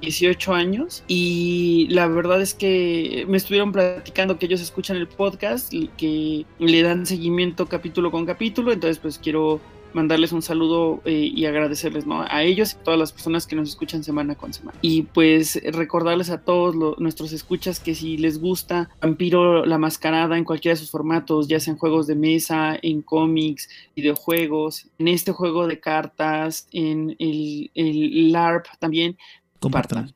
18 0.00 0.54
años 0.54 1.04
y 1.08 1.86
la 1.90 2.06
verdad 2.06 2.40
es 2.40 2.54
que 2.54 3.24
me 3.28 3.36
estuvieron 3.36 3.72
platicando 3.72 4.38
que 4.38 4.46
ellos 4.46 4.60
escuchan 4.60 4.96
el 4.96 5.08
podcast, 5.08 5.72
que 5.96 6.46
le 6.58 6.82
dan 6.82 7.06
seguimiento 7.06 7.66
capítulo 7.66 8.10
con 8.10 8.26
capítulo, 8.26 8.72
entonces 8.72 8.98
pues 8.98 9.18
quiero 9.18 9.60
mandarles 9.92 10.32
un 10.32 10.42
saludo 10.42 11.00
eh, 11.04 11.30
y 11.34 11.46
agradecerles 11.46 12.06
¿no? 12.06 12.24
a 12.28 12.42
ellos 12.42 12.72
y 12.72 12.76
a 12.76 12.82
todas 12.82 13.00
las 13.00 13.12
personas 13.12 13.46
que 13.46 13.56
nos 13.56 13.68
escuchan 13.68 14.04
semana 14.04 14.34
con 14.34 14.52
semana. 14.52 14.78
Y 14.82 15.02
pues 15.02 15.60
recordarles 15.72 16.30
a 16.30 16.42
todos 16.42 16.98
nuestros 16.98 17.32
escuchas 17.32 17.80
que 17.80 17.94
si 17.94 18.16
les 18.16 18.40
gusta 18.40 18.90
Vampiro 19.00 19.64
la 19.66 19.78
Mascarada 19.78 20.36
en 20.38 20.44
cualquiera 20.44 20.74
de 20.74 20.80
sus 20.80 20.90
formatos, 20.90 21.48
ya 21.48 21.60
sea 21.60 21.72
en 21.72 21.78
juegos 21.78 22.06
de 22.06 22.14
mesa, 22.14 22.78
en 22.80 23.02
cómics, 23.02 23.68
videojuegos, 23.96 24.86
en 24.98 25.08
este 25.08 25.32
juego 25.32 25.66
de 25.66 25.80
cartas, 25.80 26.68
en 26.72 27.16
el, 27.18 27.70
el 27.74 28.32
LARP 28.32 28.66
también, 28.78 29.16
compartan. 29.60 30.14